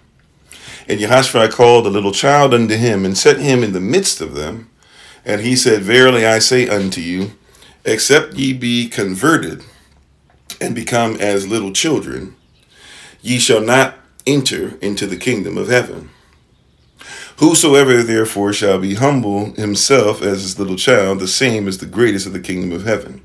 And 0.90 1.00
Yahshua 1.00 1.52
called 1.52 1.86
a 1.86 1.92
little 1.92 2.12
child 2.12 2.54
unto 2.54 2.76
him, 2.76 3.06
and 3.06 3.18
set 3.18 3.40
him 3.40 3.64
in 3.64 3.72
the 3.72 3.80
midst 3.80 4.20
of 4.20 4.36
them. 4.36 4.70
And 5.24 5.42
he 5.42 5.56
said, 5.56 5.84
Verily 5.84 6.26
I 6.26 6.40
say 6.40 6.68
unto 6.68 7.00
you, 7.00 7.32
except 7.86 8.34
ye 8.34 8.52
be 8.54 8.90
converted 8.90 9.64
and 10.60 10.76
become 10.76 11.16
as 11.18 11.48
little 11.48 11.72
children, 11.72 12.36
ye 13.22 13.40
shall 13.40 13.62
not 13.62 13.96
enter 14.26 14.78
into 14.82 15.08
the 15.08 15.18
kingdom 15.18 15.58
of 15.58 15.70
heaven. 15.70 16.10
Whosoever 17.39 18.01
therefore 18.01 18.51
shall 18.51 18.79
be 18.79 18.96
humble 18.96 19.53
himself 19.53 20.24
as 20.24 20.41
his 20.41 20.58
little 20.58 20.75
child, 20.75 21.20
the 21.20 21.27
same 21.27 21.67
is 21.67 21.77
the 21.77 21.86
greatest 21.86 22.25
of 22.25 22.34
the 22.34 22.39
kingdom 22.39 22.72
of 22.72 22.84
heaven. 22.84 23.22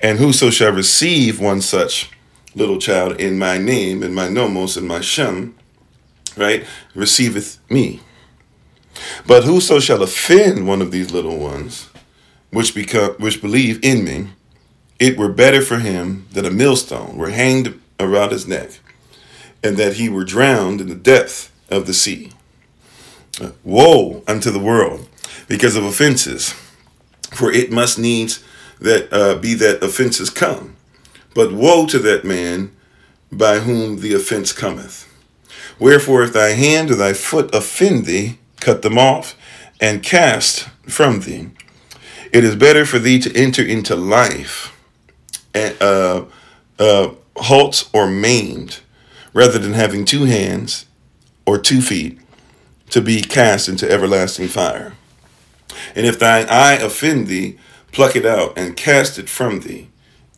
And 0.00 0.18
whoso 0.18 0.48
shall 0.48 0.72
receive 0.72 1.38
one 1.38 1.60
such 1.60 2.10
little 2.54 2.78
child 2.78 3.20
in 3.20 3.38
my 3.38 3.58
name, 3.58 4.02
in 4.02 4.14
my 4.14 4.28
nomos, 4.30 4.78
in 4.78 4.86
my 4.86 5.02
shem, 5.02 5.54
right, 6.38 6.64
receiveth 6.94 7.58
me. 7.70 8.00
But 9.26 9.44
whoso 9.44 9.78
shall 9.78 10.02
offend 10.02 10.66
one 10.66 10.80
of 10.80 10.90
these 10.90 11.12
little 11.12 11.38
ones, 11.38 11.90
which 12.50 12.74
become 12.74 13.12
which 13.18 13.42
believe 13.42 13.78
in 13.84 14.04
me, 14.04 14.28
it 14.98 15.18
were 15.18 15.30
better 15.30 15.60
for 15.60 15.78
him 15.78 16.26
that 16.32 16.46
a 16.46 16.50
millstone 16.50 17.18
were 17.18 17.30
hanged 17.30 17.78
around 18.00 18.32
his 18.32 18.48
neck, 18.48 18.80
and 19.62 19.76
that 19.76 19.94
he 19.94 20.08
were 20.08 20.24
drowned 20.24 20.80
in 20.80 20.88
the 20.88 20.94
depth 20.94 21.52
of 21.68 21.86
the 21.86 21.94
sea. 21.94 22.32
Woe 23.64 24.22
unto 24.26 24.50
the 24.50 24.58
world 24.58 25.08
because 25.46 25.76
of 25.76 25.84
offenses, 25.84 26.54
for 27.30 27.52
it 27.52 27.70
must 27.70 27.98
needs 27.98 28.42
that 28.80 29.12
uh, 29.12 29.36
be 29.36 29.54
that 29.54 29.82
offenses 29.82 30.30
come. 30.30 30.76
But 31.34 31.52
woe 31.52 31.86
to 31.86 31.98
that 32.00 32.24
man 32.24 32.74
by 33.30 33.60
whom 33.60 34.00
the 34.00 34.14
offense 34.14 34.52
cometh. 34.52 35.04
Wherefore, 35.78 36.22
if 36.22 36.32
thy 36.32 36.50
hand 36.50 36.90
or 36.90 36.96
thy 36.96 37.12
foot 37.12 37.54
offend 37.54 38.06
thee, 38.06 38.38
cut 38.60 38.82
them 38.82 38.98
off 38.98 39.36
and 39.80 40.02
cast 40.02 40.68
from 40.88 41.20
thee. 41.20 41.50
It 42.32 42.44
is 42.44 42.56
better 42.56 42.84
for 42.84 42.98
thee 42.98 43.18
to 43.20 43.36
enter 43.36 43.62
into 43.62 43.94
life 43.94 44.74
and, 45.54 45.80
uh, 45.80 46.24
uh, 46.78 47.10
halt 47.36 47.88
or 47.92 48.08
maimed 48.08 48.80
rather 49.32 49.58
than 49.58 49.72
having 49.74 50.04
two 50.04 50.24
hands 50.24 50.86
or 51.46 51.58
two 51.58 51.80
feet 51.80 52.18
to 52.90 53.00
be 53.00 53.20
cast 53.20 53.68
into 53.68 53.90
everlasting 53.90 54.48
fire. 54.48 54.94
And 55.94 56.06
if 56.06 56.18
thine 56.18 56.46
eye 56.48 56.74
offend 56.74 57.26
thee, 57.26 57.58
pluck 57.92 58.16
it 58.16 58.26
out 58.26 58.56
and 58.58 58.76
cast 58.76 59.18
it 59.18 59.28
from 59.28 59.60
thee. 59.60 59.88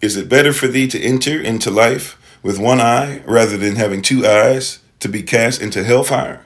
Is 0.00 0.16
it 0.16 0.28
better 0.28 0.52
for 0.52 0.66
thee 0.66 0.88
to 0.88 1.00
enter 1.00 1.40
into 1.40 1.71
life 1.71 2.16
with 2.42 2.59
one 2.59 2.80
eye 2.80 3.23
rather 3.26 3.57
than 3.57 3.76
having 3.76 4.02
two 4.02 4.26
eyes 4.26 4.80
to 5.00 5.09
be 5.09 5.23
cast 5.23 5.61
into 5.61 5.85
hellfire? 5.85 6.45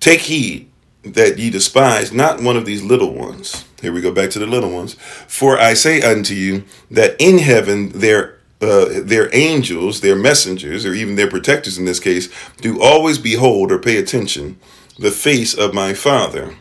Take 0.00 0.20
heed 0.22 0.68
that 1.04 1.38
ye 1.38 1.50
despise 1.50 2.12
not 2.12 2.42
one 2.42 2.56
of 2.56 2.64
these 2.64 2.82
little 2.82 3.14
ones. 3.14 3.64
Here 3.80 3.92
we 3.92 4.00
go 4.00 4.12
back 4.12 4.30
to 4.30 4.38
the 4.38 4.46
little 4.46 4.70
ones. 4.70 4.94
For 5.26 5.58
I 5.58 5.74
say 5.74 6.00
unto 6.02 6.34
you 6.34 6.64
that 6.90 7.16
in 7.20 7.38
heaven 7.38 7.90
their 7.90 8.38
uh, 8.62 9.00
their 9.02 9.34
angels, 9.34 10.00
their 10.00 10.16
messengers, 10.16 10.86
or 10.86 10.94
even 10.94 11.16
their 11.16 11.28
protectors 11.28 11.78
in 11.78 11.84
this 11.84 12.00
case, 12.00 12.28
do 12.60 12.80
always 12.80 13.18
behold 13.18 13.72
or 13.72 13.78
pay 13.78 13.96
attention 13.96 14.58
the 14.98 15.10
face 15.10 15.54
of 15.54 15.74
my 15.74 15.94
Father, 15.94 16.54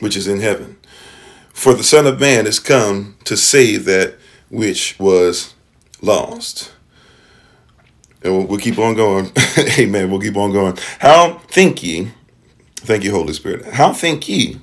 which 0.00 0.16
is 0.16 0.26
in 0.26 0.40
heaven. 0.40 0.78
For 1.52 1.74
the 1.74 1.84
Son 1.84 2.06
of 2.06 2.18
Man 2.18 2.46
is 2.46 2.58
come 2.58 3.16
to 3.24 3.36
save 3.36 3.84
that 3.84 4.14
which 4.48 4.98
was 4.98 5.54
lost. 6.00 6.72
And 8.22 8.36
we'll, 8.36 8.46
we'll 8.46 8.58
keep 8.58 8.78
on 8.78 8.94
going. 8.94 9.32
Amen. 9.78 10.10
We'll 10.10 10.20
keep 10.20 10.36
on 10.36 10.52
going. 10.52 10.78
How 11.00 11.38
think 11.48 11.82
ye? 11.82 12.12
Thank 12.76 13.04
you, 13.04 13.10
Holy 13.10 13.32
Spirit. 13.32 13.74
How 13.74 13.92
think 13.92 14.28
ye? 14.28 14.60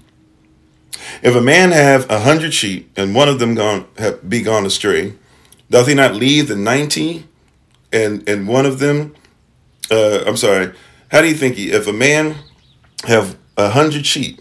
If 1.21 1.35
a 1.35 1.41
man 1.41 1.71
have 1.71 2.09
a 2.09 2.19
hundred 2.19 2.53
sheep 2.53 2.91
and 2.95 3.15
one 3.15 3.29
of 3.29 3.39
them 3.39 3.55
gone 3.55 3.87
have 3.97 4.27
be 4.27 4.41
gone 4.41 4.65
astray, 4.65 5.13
doth 5.69 5.87
he 5.87 5.93
not 5.93 6.15
leave 6.15 6.47
the 6.47 6.55
ninety 6.55 7.25
and 7.91 8.27
and 8.27 8.47
one 8.47 8.65
of 8.65 8.79
them? 8.79 9.15
Uh, 9.91 10.23
I'm 10.25 10.37
sorry. 10.37 10.73
How 11.11 11.21
do 11.21 11.27
you 11.27 11.33
think 11.33 11.55
he, 11.55 11.71
if 11.71 11.87
a 11.87 11.93
man 11.93 12.35
have 13.07 13.37
a 13.57 13.69
hundred 13.69 14.05
sheep 14.05 14.39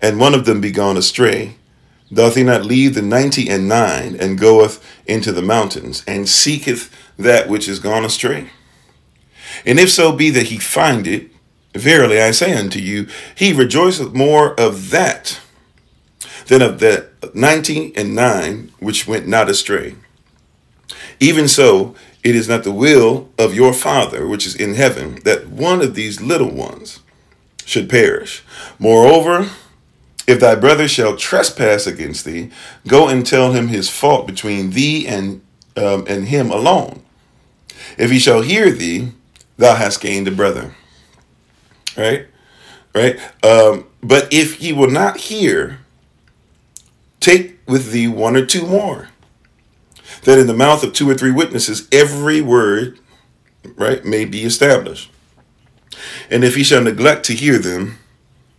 and 0.00 0.20
one 0.20 0.34
of 0.34 0.44
them 0.44 0.60
be 0.60 0.70
gone 0.70 0.96
astray, 0.96 1.56
doth 2.12 2.36
he 2.36 2.44
not 2.44 2.64
leave 2.64 2.94
the 2.94 3.02
ninety 3.02 3.48
and 3.48 3.68
nine 3.68 4.16
and 4.18 4.38
goeth 4.38 4.84
into 5.06 5.32
the 5.32 5.42
mountains 5.42 6.04
and 6.06 6.28
seeketh 6.28 6.90
that 7.18 7.48
which 7.48 7.68
is 7.68 7.80
gone 7.80 8.04
astray? 8.04 8.50
And 9.66 9.78
if 9.78 9.90
so 9.90 10.12
be 10.12 10.30
that 10.30 10.46
he 10.46 10.58
find 10.58 11.06
it, 11.06 11.30
verily 11.74 12.20
I 12.20 12.30
say 12.30 12.54
unto 12.54 12.78
you, 12.78 13.08
he 13.34 13.52
rejoiceth 13.52 14.12
more 14.12 14.58
of 14.58 14.90
that 14.90 15.40
than 16.46 16.62
of 16.62 16.78
the 16.78 17.08
ninety 17.34 17.96
and 17.96 18.14
nine 18.14 18.72
which 18.78 19.06
went 19.08 19.26
not 19.26 19.48
astray. 19.48 19.96
Even 21.20 21.48
so, 21.48 21.94
it 22.22 22.34
is 22.34 22.48
not 22.48 22.64
the 22.64 22.72
will 22.72 23.28
of 23.38 23.54
your 23.54 23.72
Father 23.72 24.26
which 24.26 24.46
is 24.46 24.54
in 24.54 24.74
heaven 24.74 25.20
that 25.24 25.48
one 25.48 25.80
of 25.80 25.94
these 25.94 26.20
little 26.20 26.50
ones 26.50 27.00
should 27.64 27.88
perish. 27.88 28.42
Moreover, 28.78 29.48
if 30.26 30.40
thy 30.40 30.54
brother 30.54 30.88
shall 30.88 31.16
trespass 31.16 31.86
against 31.86 32.24
thee, 32.24 32.50
go 32.86 33.08
and 33.08 33.26
tell 33.26 33.52
him 33.52 33.68
his 33.68 33.90
fault 33.90 34.26
between 34.26 34.70
thee 34.70 35.06
and 35.06 35.42
um, 35.76 36.04
and 36.08 36.28
him 36.28 36.50
alone. 36.50 37.02
If 37.98 38.10
he 38.10 38.18
shall 38.18 38.42
hear 38.42 38.70
thee, 38.70 39.12
thou 39.56 39.74
hast 39.74 40.00
gained 40.00 40.28
a 40.28 40.30
brother. 40.30 40.74
Right, 41.96 42.26
right. 42.94 43.18
Um, 43.44 43.86
but 44.02 44.32
if 44.32 44.56
he 44.58 44.72
will 44.72 44.90
not 44.90 45.16
hear, 45.16 45.80
take 47.20 47.58
with 47.66 47.92
thee 47.92 48.08
one 48.08 48.36
or 48.36 48.46
two 48.46 48.66
more, 48.66 49.08
that 50.24 50.38
in 50.38 50.46
the 50.46 50.54
mouth 50.54 50.82
of 50.82 50.92
two 50.92 51.08
or 51.08 51.14
three 51.14 51.30
witnesses 51.30 51.88
every 51.92 52.40
word, 52.40 52.98
right, 53.76 54.04
may 54.04 54.24
be 54.24 54.42
established. 54.42 55.10
And 56.30 56.44
if 56.44 56.56
he 56.56 56.64
shall 56.64 56.82
neglect 56.82 57.24
to 57.26 57.34
hear 57.34 57.58
them, 57.58 57.98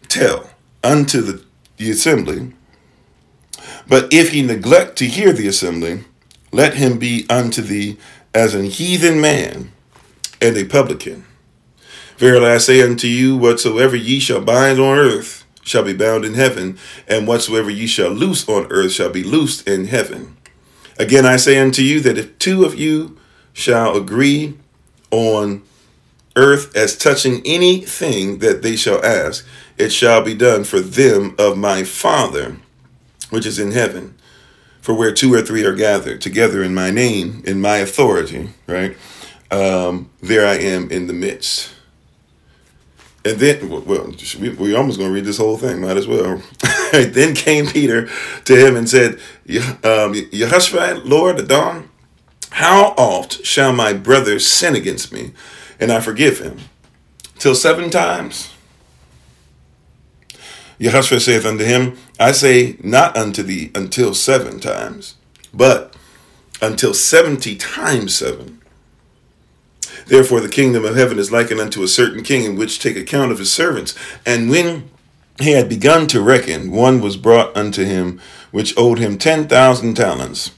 tell 0.07 0.49
unto 0.83 1.21
the, 1.21 1.43
the 1.77 1.91
assembly. 1.91 2.53
But 3.87 4.13
if 4.13 4.31
he 4.31 4.41
neglect 4.41 4.97
to 4.97 5.05
hear 5.05 5.33
the 5.33 5.47
assembly, 5.47 6.03
let 6.51 6.75
him 6.75 6.97
be 6.97 7.25
unto 7.29 7.61
thee 7.61 7.97
as 8.33 8.53
an 8.53 8.65
heathen 8.65 9.19
man 9.19 9.71
and 10.41 10.57
a 10.57 10.65
publican. 10.65 11.25
Verily 12.17 12.47
I 12.47 12.57
say 12.59 12.81
unto 12.81 13.07
you, 13.07 13.35
whatsoever 13.35 13.95
ye 13.95 14.19
shall 14.19 14.41
bind 14.41 14.79
on 14.79 14.97
earth 14.97 15.45
shall 15.63 15.83
be 15.83 15.93
bound 15.93 16.23
in 16.23 16.35
heaven, 16.35 16.77
and 17.07 17.27
whatsoever 17.27 17.69
ye 17.69 17.87
shall 17.87 18.11
loose 18.11 18.47
on 18.47 18.67
earth 18.69 18.91
shall 18.91 19.09
be 19.09 19.23
loosed 19.23 19.67
in 19.67 19.87
heaven. 19.87 20.37
Again 20.97 21.25
I 21.25 21.35
say 21.35 21.59
unto 21.59 21.81
you 21.81 21.99
that 22.01 22.17
if 22.17 22.37
two 22.39 22.63
of 22.63 22.75
you 22.75 23.17
shall 23.53 23.95
agree 23.95 24.57
on 25.11 25.63
earth 26.35 26.75
as 26.75 26.97
touching 26.97 27.41
anything 27.45 28.39
that 28.39 28.61
they 28.61 28.75
shall 28.75 29.03
ask, 29.03 29.45
it 29.77 29.89
shall 29.89 30.21
be 30.21 30.33
done 30.33 30.63
for 30.63 30.79
them 30.79 31.35
of 31.37 31.57
my 31.57 31.83
Father 31.83 32.57
which 33.29 33.45
is 33.45 33.59
in 33.59 33.71
heaven. 33.71 34.15
For 34.81 34.93
where 34.93 35.11
two 35.11 35.33
or 35.33 35.41
three 35.41 35.65
are 35.65 35.75
gathered 35.75 36.21
together 36.21 36.63
in 36.63 36.75
my 36.75 36.91
name, 36.91 37.41
in 37.45 37.59
my 37.59 37.77
authority, 37.77 38.49
right? 38.67 38.95
Um, 39.49 40.09
there 40.21 40.47
I 40.47 40.55
am 40.55 40.91
in 40.91 41.07
the 41.07 41.13
midst. 41.13 41.74
And 43.25 43.39
then, 43.39 43.85
well, 43.85 44.13
we, 44.39 44.49
we 44.49 44.75
almost 44.75 44.99
going 44.99 45.09
to 45.09 45.13
read 45.13 45.25
this 45.25 45.39
whole 45.39 45.57
thing, 45.57 45.81
might 45.81 45.97
as 45.97 46.07
well. 46.07 46.43
then 46.91 47.33
came 47.33 47.65
Peter 47.65 48.07
to 48.45 48.55
him 48.55 48.75
and 48.75 48.87
said, 48.87 49.19
um, 49.83 50.13
Lord, 51.03 51.39
Adon, 51.39 51.89
how 52.51 52.93
oft 52.97 53.43
shall 53.43 53.73
my 53.73 53.93
brother 53.93 54.37
sin 54.37 54.75
against 54.75 55.11
me 55.11 55.31
and 55.79 55.91
I 55.91 56.01
forgive 56.01 56.39
him? 56.39 56.59
Till 57.39 57.55
seven 57.55 57.89
times? 57.89 58.53
Yehoshua 60.79 61.19
saith 61.19 61.45
unto 61.45 61.63
him, 61.63 61.97
I 62.19 62.31
say 62.31 62.77
not 62.83 63.17
unto 63.17 63.41
thee 63.41 63.71
until 63.73 64.13
seven 64.13 64.59
times, 64.59 65.15
but 65.53 65.95
until 66.61 66.93
seventy 66.93 67.55
times 67.55 68.15
seven. 68.15 68.54
Therefore, 70.07 70.39
the 70.39 70.49
kingdom 70.49 70.85
of 70.85 70.95
heaven 70.95 71.19
is 71.19 71.31
likened 71.31 71.59
unto 71.59 71.83
a 71.83 71.87
certain 71.87 72.23
king 72.23 72.43
in 72.43 72.55
which 72.55 72.79
take 72.79 72.97
account 72.97 73.31
of 73.31 73.39
his 73.39 73.51
servants. 73.51 73.95
And 74.25 74.49
when 74.49 74.89
he 75.39 75.51
had 75.51 75.67
begun 75.67 76.07
to 76.07 76.21
reckon, 76.21 76.71
one 76.71 77.01
was 77.01 77.17
brought 77.17 77.55
unto 77.57 77.83
him 77.83 78.21
which 78.51 78.73
owed 78.77 78.99
him 78.99 79.17
ten 79.17 79.47
thousand 79.47 79.95
talents. 79.95 80.51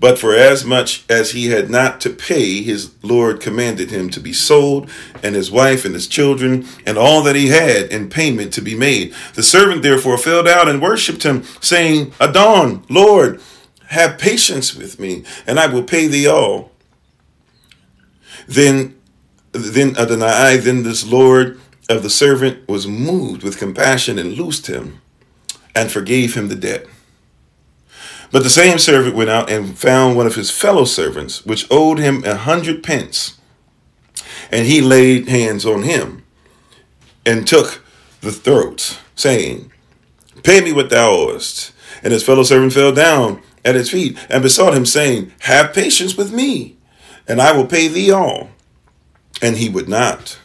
But 0.00 0.18
for 0.18 0.34
as 0.34 0.64
much 0.64 1.04
as 1.10 1.32
he 1.32 1.48
had 1.48 1.68
not 1.68 2.00
to 2.00 2.10
pay, 2.10 2.62
his 2.62 2.90
Lord 3.02 3.38
commanded 3.38 3.90
him 3.90 4.08
to 4.10 4.20
be 4.20 4.32
sold, 4.32 4.88
and 5.22 5.34
his 5.34 5.50
wife 5.50 5.84
and 5.84 5.94
his 5.94 6.06
children, 6.06 6.66
and 6.86 6.96
all 6.96 7.22
that 7.22 7.36
he 7.36 7.48
had 7.48 7.92
in 7.92 8.08
payment 8.08 8.54
to 8.54 8.62
be 8.62 8.74
made. 8.74 9.14
The 9.34 9.42
servant 9.42 9.82
therefore 9.82 10.16
fell 10.16 10.42
down 10.42 10.68
and 10.68 10.80
worshipped 10.80 11.22
him, 11.22 11.44
saying, 11.60 12.14
Adon, 12.18 12.82
Lord, 12.88 13.42
have 13.88 14.18
patience 14.18 14.74
with 14.74 14.98
me, 14.98 15.22
and 15.46 15.60
I 15.60 15.66
will 15.66 15.82
pay 15.82 16.06
thee 16.06 16.26
all. 16.26 16.70
Then, 18.50 18.96
then 19.52 19.96
Adonai, 19.96 20.56
then 20.56 20.82
this 20.82 21.06
Lord 21.06 21.60
of 21.88 22.02
the 22.02 22.10
servant 22.10 22.68
was 22.68 22.88
moved 22.88 23.44
with 23.44 23.58
compassion 23.58 24.18
and 24.18 24.32
loosed 24.32 24.66
him, 24.66 25.00
and 25.72 25.88
forgave 25.90 26.34
him 26.34 26.48
the 26.48 26.56
debt. 26.56 26.86
But 28.32 28.42
the 28.42 28.50
same 28.50 28.78
servant 28.78 29.14
went 29.14 29.30
out 29.30 29.48
and 29.48 29.78
found 29.78 30.16
one 30.16 30.26
of 30.26 30.34
his 30.34 30.50
fellow 30.50 30.84
servants, 30.84 31.46
which 31.46 31.68
owed 31.70 32.00
him 32.00 32.24
a 32.24 32.34
hundred 32.34 32.82
pence. 32.82 33.38
And 34.50 34.66
he 34.66 34.80
laid 34.80 35.28
hands 35.28 35.64
on 35.64 35.84
him 35.84 36.24
and 37.24 37.46
took 37.46 37.84
the 38.20 38.32
throat, 38.32 38.98
saying, 39.14 39.70
Pay 40.42 40.60
me 40.60 40.72
what 40.72 40.90
thou 40.90 41.10
owest. 41.10 41.70
And 42.02 42.12
his 42.12 42.24
fellow 42.24 42.42
servant 42.42 42.72
fell 42.72 42.92
down 42.92 43.42
at 43.64 43.76
his 43.76 43.90
feet 43.90 44.18
and 44.28 44.42
besought 44.42 44.74
him, 44.74 44.86
saying, 44.86 45.32
Have 45.40 45.72
patience 45.72 46.16
with 46.16 46.32
me, 46.32 46.78
and 47.30 47.40
I 47.40 47.52
will 47.52 47.66
pay 47.66 47.88
thee 47.88 48.10
all. 48.10 48.50
And 49.40 49.56
he 49.56 49.70
would 49.70 49.88
not 49.88 50.38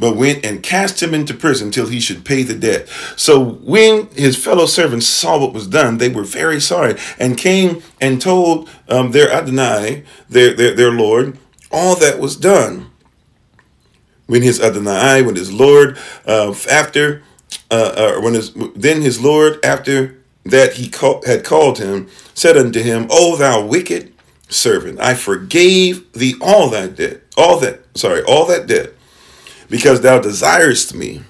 but 0.00 0.16
went 0.16 0.44
and 0.44 0.62
cast 0.62 1.02
him 1.02 1.12
into 1.12 1.34
prison 1.34 1.70
till 1.70 1.86
he 1.86 2.00
should 2.00 2.24
pay 2.24 2.42
the 2.42 2.54
debt. 2.54 2.88
So 3.16 3.38
when 3.38 4.06
his 4.08 4.42
fellow 4.42 4.64
servants 4.64 5.06
saw 5.06 5.38
what 5.38 5.52
was 5.52 5.66
done, 5.66 5.98
they 5.98 6.08
were 6.08 6.24
very 6.24 6.58
sorry 6.58 6.96
and 7.18 7.36
came 7.36 7.82
and 8.00 8.20
told 8.20 8.70
um, 8.88 9.10
their 9.10 9.30
Adonai, 9.30 10.04
their, 10.28 10.54
their, 10.54 10.74
their 10.74 10.90
Lord, 10.90 11.36
all 11.70 11.96
that 11.96 12.18
was 12.18 12.34
done. 12.34 12.90
When 14.26 14.40
his 14.40 14.58
Adonai, 14.58 15.20
when 15.20 15.36
his 15.36 15.52
Lord, 15.52 15.98
uh, 16.26 16.54
after, 16.70 17.22
uh, 17.70 18.14
uh, 18.16 18.20
when 18.22 18.32
his, 18.32 18.54
then 18.74 19.02
his 19.02 19.20
Lord, 19.20 19.62
after 19.62 20.16
that 20.44 20.74
he 20.74 20.88
call, 20.88 21.22
had 21.26 21.44
called 21.44 21.78
him 21.78 22.08
said 22.32 22.56
unto 22.56 22.80
him, 22.80 23.06
O 23.10 23.36
thou 23.36 23.66
wicked 23.66 24.09
servant, 24.50 25.00
I 25.00 25.14
forgave 25.14 26.12
thee 26.12 26.34
all 26.40 26.68
that 26.70 26.96
debt, 26.96 27.22
all 27.36 27.58
that, 27.60 27.80
sorry, 27.96 28.22
all 28.22 28.46
that 28.46 28.66
debt, 28.66 28.92
because 29.68 30.00
thou 30.00 30.18
desirest 30.18 30.94
me. 30.94 31.22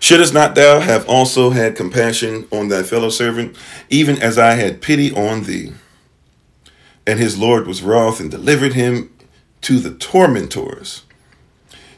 Shouldst 0.00 0.34
not 0.34 0.54
thou 0.54 0.80
have 0.80 1.08
also 1.08 1.50
had 1.50 1.76
compassion 1.76 2.46
on 2.52 2.68
thy 2.68 2.82
fellow 2.82 3.10
servant, 3.10 3.56
even 3.88 4.20
as 4.20 4.38
I 4.38 4.54
had 4.54 4.82
pity 4.82 5.12
on 5.12 5.44
thee? 5.44 5.72
And 7.06 7.18
his 7.18 7.38
Lord 7.38 7.66
was 7.66 7.82
wroth 7.82 8.20
and 8.20 8.30
delivered 8.30 8.74
him 8.74 9.12
to 9.62 9.78
the 9.78 9.94
tormentors, 9.94 11.04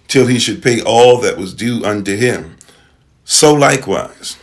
till 0.09 0.27
he 0.27 0.39
should 0.39 0.62
pay 0.62 0.81
all 0.81 1.21
that 1.21 1.37
was 1.37 1.55
due 1.55 1.85
unto 1.85 2.17
him. 2.17 2.57
So 3.25 3.53
likewise 3.53 4.39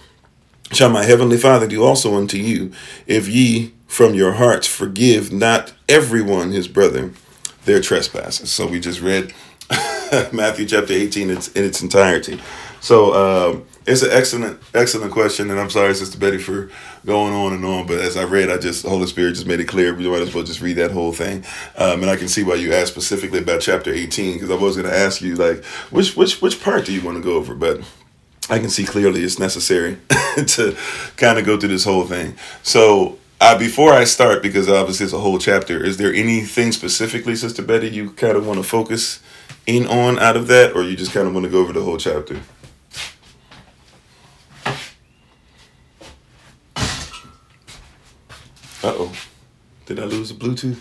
shall 0.71 0.89
my 0.89 1.03
heavenly 1.03 1.37
Father 1.37 1.67
do 1.67 1.83
also 1.83 2.15
unto 2.15 2.37
you, 2.37 2.71
if 3.05 3.27
ye 3.27 3.73
from 3.87 4.13
your 4.13 4.33
hearts 4.33 4.67
forgive 4.67 5.31
not 5.31 5.73
everyone 5.89 6.51
his 6.51 6.67
brother 6.67 7.11
their 7.65 7.81
trespasses. 7.81 8.51
So 8.51 8.67
we 8.67 8.79
just 8.79 9.01
read 9.01 9.33
Matthew 10.31 10.65
chapter 10.65 10.93
18 10.93 11.29
in 11.29 11.37
its, 11.37 11.47
in 11.49 11.63
its 11.63 11.81
entirety. 11.81 12.39
So 12.79 13.13
um, 13.13 13.65
it's 13.85 14.03
an 14.03 14.11
excellent, 14.11 14.59
excellent 14.73 15.11
question, 15.11 15.49
and 15.49 15.59
I'm 15.59 15.69
sorry, 15.69 15.93
Sister 15.95 16.17
Betty, 16.17 16.37
for 16.37 16.69
going 17.05 17.33
on 17.33 17.53
and 17.53 17.65
on. 17.65 17.87
But 17.87 17.99
as 17.99 18.15
I 18.15 18.23
read, 18.23 18.49
I 18.49 18.57
just 18.57 18.85
Holy 18.85 19.07
Spirit 19.07 19.33
just 19.33 19.47
made 19.47 19.59
it 19.59 19.67
clear. 19.67 19.93
We 19.93 20.07
might 20.07 20.21
as 20.21 20.33
well 20.33 20.43
just 20.43 20.61
read 20.61 20.77
that 20.77 20.91
whole 20.91 21.11
thing, 21.11 21.43
um, 21.75 22.01
and 22.01 22.09
I 22.09 22.15
can 22.15 22.27
see 22.27 22.43
why 22.43 22.55
you 22.55 22.73
asked 22.73 22.91
specifically 22.91 23.39
about 23.39 23.61
chapter 23.61 23.91
18 23.91 24.33
because 24.33 24.51
I 24.51 24.55
was 24.55 24.77
going 24.77 24.87
to 24.87 24.95
ask 24.95 25.21
you 25.21 25.35
like 25.35 25.65
which 25.89 26.15
which 26.15 26.41
which 26.41 26.61
part 26.61 26.85
do 26.85 26.93
you 26.93 27.01
want 27.01 27.17
to 27.17 27.23
go 27.23 27.35
over, 27.35 27.55
but 27.55 27.81
I 28.49 28.59
can 28.59 28.69
see 28.69 28.85
clearly 28.85 29.23
it's 29.23 29.39
necessary 29.39 29.97
to 30.47 30.77
kind 31.17 31.39
of 31.39 31.45
go 31.45 31.57
through 31.57 31.69
this 31.69 31.83
whole 31.83 32.05
thing. 32.05 32.35
So, 32.63 33.17
uh, 33.39 33.57
before 33.57 33.93
I 33.93 34.03
start, 34.03 34.41
because 34.41 34.69
obviously 34.69 35.05
it's 35.05 35.13
a 35.13 35.19
whole 35.19 35.39
chapter, 35.39 35.83
is 35.83 35.97
there 35.97 36.13
anything 36.13 36.71
specifically, 36.71 37.35
Sister 37.35 37.61
Betty, 37.61 37.89
you 37.89 38.11
kind 38.11 38.37
of 38.37 38.47
want 38.47 38.59
to 38.59 38.63
focus 38.63 39.19
in 39.65 39.85
on 39.87 40.19
out 40.19 40.37
of 40.37 40.47
that, 40.47 40.75
or 40.75 40.83
you 40.83 40.95
just 40.95 41.13
kind 41.13 41.27
of 41.27 41.33
want 41.33 41.45
to 41.45 41.49
go 41.49 41.59
over 41.59 41.73
the 41.73 41.83
whole 41.83 41.97
chapter? 41.97 42.39
Uh 48.83 48.93
oh. 48.95 49.13
Did 49.85 49.99
I 49.99 50.05
lose 50.05 50.29
the 50.29 50.35
Bluetooth? 50.35 50.79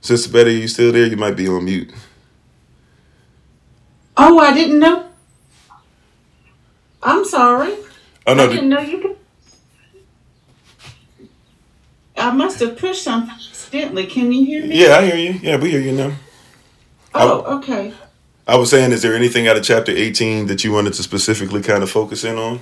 Sister 0.00 0.32
Betty, 0.32 0.54
you 0.54 0.68
still 0.68 0.90
there? 0.90 1.06
You 1.06 1.16
might 1.16 1.36
be 1.36 1.46
on 1.48 1.64
mute. 1.66 1.92
Oh, 4.16 4.38
I 4.38 4.54
didn't 4.54 4.78
know. 4.78 5.10
I'm 7.02 7.24
sorry. 7.24 7.74
Oh 8.26 8.32
I 8.32 8.34
no, 8.34 8.48
didn't 8.48 8.68
know 8.70 8.80
you 8.80 8.98
could. 8.98 9.17
I 12.18 12.30
must 12.32 12.60
have 12.60 12.76
pushed 12.76 13.02
something 13.02 13.30
accidentally. 13.34 14.06
Can 14.06 14.32
you 14.32 14.44
hear 14.44 14.66
me? 14.66 14.82
yeah, 14.82 14.96
I 14.96 15.06
hear 15.06 15.16
you. 15.16 15.38
Yeah, 15.40 15.56
we 15.56 15.70
hear 15.70 15.80
you 15.80 15.92
now. 15.92 16.12
Oh, 17.14 17.58
okay. 17.58 17.92
I 18.46 18.56
was 18.56 18.70
saying, 18.70 18.92
is 18.92 19.02
there 19.02 19.14
anything 19.14 19.46
out 19.46 19.56
of 19.56 19.62
chapter 19.64 19.92
18 19.92 20.46
that 20.46 20.64
you 20.64 20.72
wanted 20.72 20.94
to 20.94 21.02
specifically 21.02 21.62
kind 21.62 21.82
of 21.82 21.90
focus 21.90 22.24
in 22.24 22.36
on? 22.36 22.60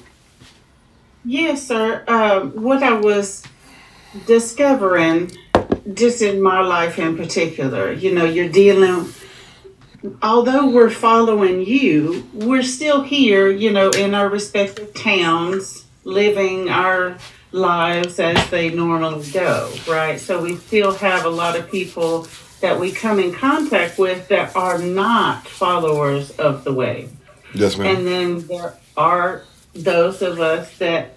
Yes, 1.24 1.66
sir. 1.66 2.04
Um, 2.08 2.50
what 2.62 2.82
I 2.82 2.92
was 2.94 3.44
discovering, 4.26 5.30
just 5.94 6.22
in 6.22 6.40
my 6.42 6.60
life 6.60 6.98
in 6.98 7.16
particular, 7.16 7.92
you 7.92 8.14
know, 8.14 8.24
you're 8.24 8.48
dealing. 8.48 9.12
Although 10.22 10.70
we're 10.70 10.90
following 10.90 11.64
you, 11.64 12.28
we're 12.32 12.62
still 12.62 13.02
here, 13.02 13.48
you 13.50 13.72
know, 13.72 13.90
in 13.90 14.14
our 14.14 14.28
respective 14.28 14.94
towns, 14.94 15.84
living 16.04 16.68
our 16.68 17.18
lives 17.56 18.20
as 18.20 18.50
they 18.50 18.70
normally 18.70 19.28
go, 19.30 19.72
right? 19.88 20.20
So 20.20 20.42
we 20.42 20.56
still 20.56 20.94
have 20.94 21.24
a 21.24 21.30
lot 21.30 21.58
of 21.58 21.70
people 21.70 22.28
that 22.60 22.78
we 22.78 22.92
come 22.92 23.18
in 23.18 23.32
contact 23.32 23.98
with 23.98 24.28
that 24.28 24.54
are 24.56 24.78
not 24.78 25.46
followers 25.46 26.30
of 26.32 26.64
the 26.64 26.72
way. 26.72 27.08
Yes, 27.54 27.76
ma'am. 27.76 27.96
And 27.96 28.06
then 28.06 28.46
there 28.46 28.74
are 28.96 29.42
those 29.74 30.22
of 30.22 30.40
us 30.40 30.76
that, 30.78 31.16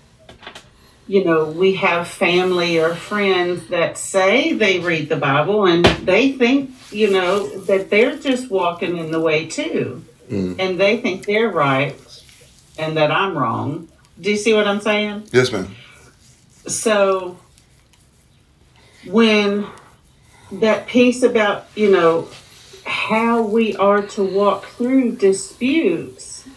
you 1.08 1.24
know, 1.24 1.46
we 1.46 1.76
have 1.76 2.08
family 2.08 2.80
or 2.80 2.94
friends 2.94 3.68
that 3.70 3.98
say 3.98 4.54
they 4.54 4.80
read 4.80 5.10
the 5.10 5.16
Bible 5.16 5.66
and 5.66 5.86
they 5.86 6.34
think, 6.34 6.72
you 6.92 7.10
know, 7.10 7.48
that 7.62 7.90
they're 7.90 8.18
just 8.18 8.50
walking 8.50 8.98
in 8.98 9.12
the 9.12 9.20
way 9.20 9.48
too. 9.48 10.04
Mm. 10.30 10.60
And 10.60 10.80
they 10.80 10.98
think 10.98 11.26
they're 11.26 11.50
right 11.50 11.96
and 12.78 12.98
that 12.98 13.12
I'm 13.12 13.38
wrong. 13.38 13.88
Do 14.20 14.30
you 14.30 14.38
see 14.38 14.54
what 14.54 14.68
I'm 14.68 14.82
saying? 14.82 15.30
Yes, 15.32 15.52
ma'am. 15.52 15.74
So 16.70 17.38
when 19.06 19.68
that 20.52 20.88
piece 20.88 21.24
about, 21.24 21.68
you 21.76 21.92
know, 21.92 22.28
how 22.86 23.42
we 23.42 23.76
are 23.76 24.02
to 24.02 24.24
walk 24.24 24.66
through 24.66 25.14
disputes 25.14 26.48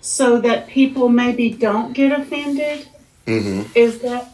so 0.00 0.40
that 0.40 0.66
people 0.66 1.08
maybe 1.08 1.50
don't 1.50 1.92
get 1.92 2.18
offended 2.18 2.88
hmm 3.26 3.62
is 3.74 4.00
that 4.00 4.32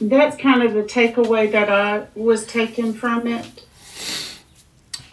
that's 0.00 0.36
kind 0.36 0.62
of 0.62 0.74
the 0.74 0.82
takeaway 0.82 1.50
that 1.50 1.70
I 1.70 2.06
was 2.14 2.46
taking 2.46 2.92
from 2.92 3.26
it. 3.26 3.64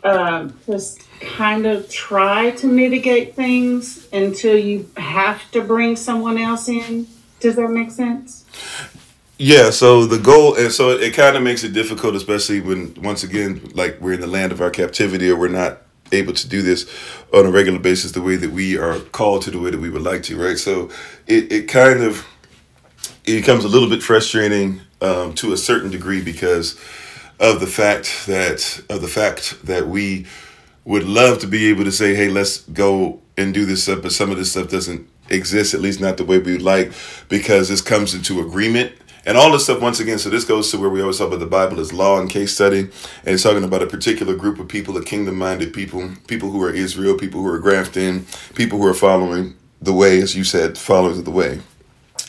Um, 0.04 0.60
just 0.66 1.02
kind 1.22 1.66
of 1.66 1.90
try 1.90 2.52
to 2.52 2.68
mitigate 2.68 3.34
things 3.36 4.08
until 4.12 4.58
you 4.58 4.90
have 4.98 5.50
to 5.52 5.62
bring 5.62 5.96
someone 5.96 6.38
else 6.38 6.68
in. 6.68 7.08
Does 7.44 7.58
that 7.58 7.70
make 7.72 7.92
sense? 7.92 8.46
Yeah, 9.38 9.72
so 9.72 10.06
the 10.06 10.18
goal, 10.18 10.56
and 10.56 10.72
so 10.72 10.92
it 10.92 11.14
kind 11.14 11.36
of 11.36 11.44
makes 11.44 11.66
it 11.66 11.74
difficult, 11.74 12.16
especially 12.16 12.62
when, 12.62 12.94
once 13.02 13.26
again, 13.26 13.70
like 13.74 14.00
we're 14.00 14.14
in 14.14 14.22
the 14.22 14.28
land 14.28 14.54
of 14.54 14.62
our 14.62 14.70
captivity 14.70 15.30
or 15.30 15.38
we're 15.38 15.50
not 15.50 15.82
able 16.14 16.32
to 16.32 16.48
do 16.48 16.62
this 16.62 16.90
on 17.34 17.46
a 17.46 17.52
regular 17.52 17.80
basis 17.80 18.14
the 18.14 18.22
way 18.22 18.38
that 18.38 18.52
we 18.52 18.78
are 18.78 18.98
called 18.98 19.42
to 19.42 19.52
the 19.52 19.60
way 19.60 19.72
that 19.72 19.82
we 19.82 19.90
would 19.90 20.04
like 20.04 20.24
to, 20.24 20.42
right? 20.42 20.58
So 20.58 20.90
it, 21.28 21.52
it 21.52 21.68
kind 21.68 22.02
of 22.02 22.26
it 23.26 23.36
becomes 23.36 23.66
a 23.66 23.68
little 23.68 23.90
bit 23.90 24.02
frustrating 24.02 24.80
um, 25.02 25.34
to 25.36 25.52
a 25.52 25.58
certain 25.58 25.92
degree 25.92 26.22
because 26.24 26.80
of 27.42 27.60
the 27.60 27.68
fact 27.68 28.26
that 28.28 28.82
of 28.90 29.02
the 29.02 29.10
fact 29.10 29.66
that 29.66 29.90
we 29.90 30.28
would 30.86 31.04
love 31.04 31.40
to 31.40 31.48
be 31.48 31.68
able 31.68 31.84
to 31.84 31.92
say, 31.92 32.16
hey, 32.16 32.30
let's 32.30 32.60
go 32.60 33.20
and 33.36 33.54
do 33.54 33.66
this 33.66 33.84
stuff, 33.84 34.02
but 34.02 34.14
some 34.14 34.32
of 34.32 34.38
this 34.38 34.52
stuff 34.52 34.70
doesn't 34.70 35.10
exist, 35.34 35.74
at 35.74 35.82
least 35.82 36.00
not 36.00 36.18
the 36.18 36.26
way 36.26 36.38
we 36.38 36.58
like, 36.58 36.92
because 37.30 37.70
this 37.70 37.82
comes 37.82 38.14
into 38.14 38.40
agreement. 38.42 38.94
And 39.26 39.38
all 39.38 39.52
this 39.52 39.64
stuff, 39.64 39.82
once 39.82 40.00
again, 40.02 40.20
so 40.20 40.30
this 40.30 40.44
goes 40.44 40.70
to 40.72 40.78
where 40.78 40.90
we 40.90 41.02
always 41.02 41.18
talk 41.18 41.28
about 41.28 41.40
the 41.40 41.46
Bible 41.46 41.80
as 41.80 41.94
law 41.94 42.20
and 42.20 42.30
case 42.30 42.54
study. 42.54 42.80
And 42.80 42.92
it's 43.26 43.44
talking 43.44 43.64
about 43.64 43.82
a 43.82 43.88
particular 43.88 44.36
group 44.36 44.60
of 44.60 44.68
people, 44.68 44.98
a 44.98 45.04
kingdom 45.04 45.38
minded 45.38 45.74
people, 45.74 46.12
people 46.28 46.52
who 46.52 46.62
are 46.62 46.72
Israel, 46.72 47.18
people 47.18 47.42
who 47.42 47.48
are 47.48 47.60
grafted 47.60 48.04
in, 48.04 48.26
people 48.54 48.80
who 48.80 48.86
are 48.86 48.94
following 48.94 49.56
the 49.82 49.94
way, 49.94 50.22
as 50.22 50.36
you 50.36 50.44
said, 50.44 50.78
followers 50.78 51.18
of 51.18 51.26
the 51.26 51.32
way. 51.32 51.62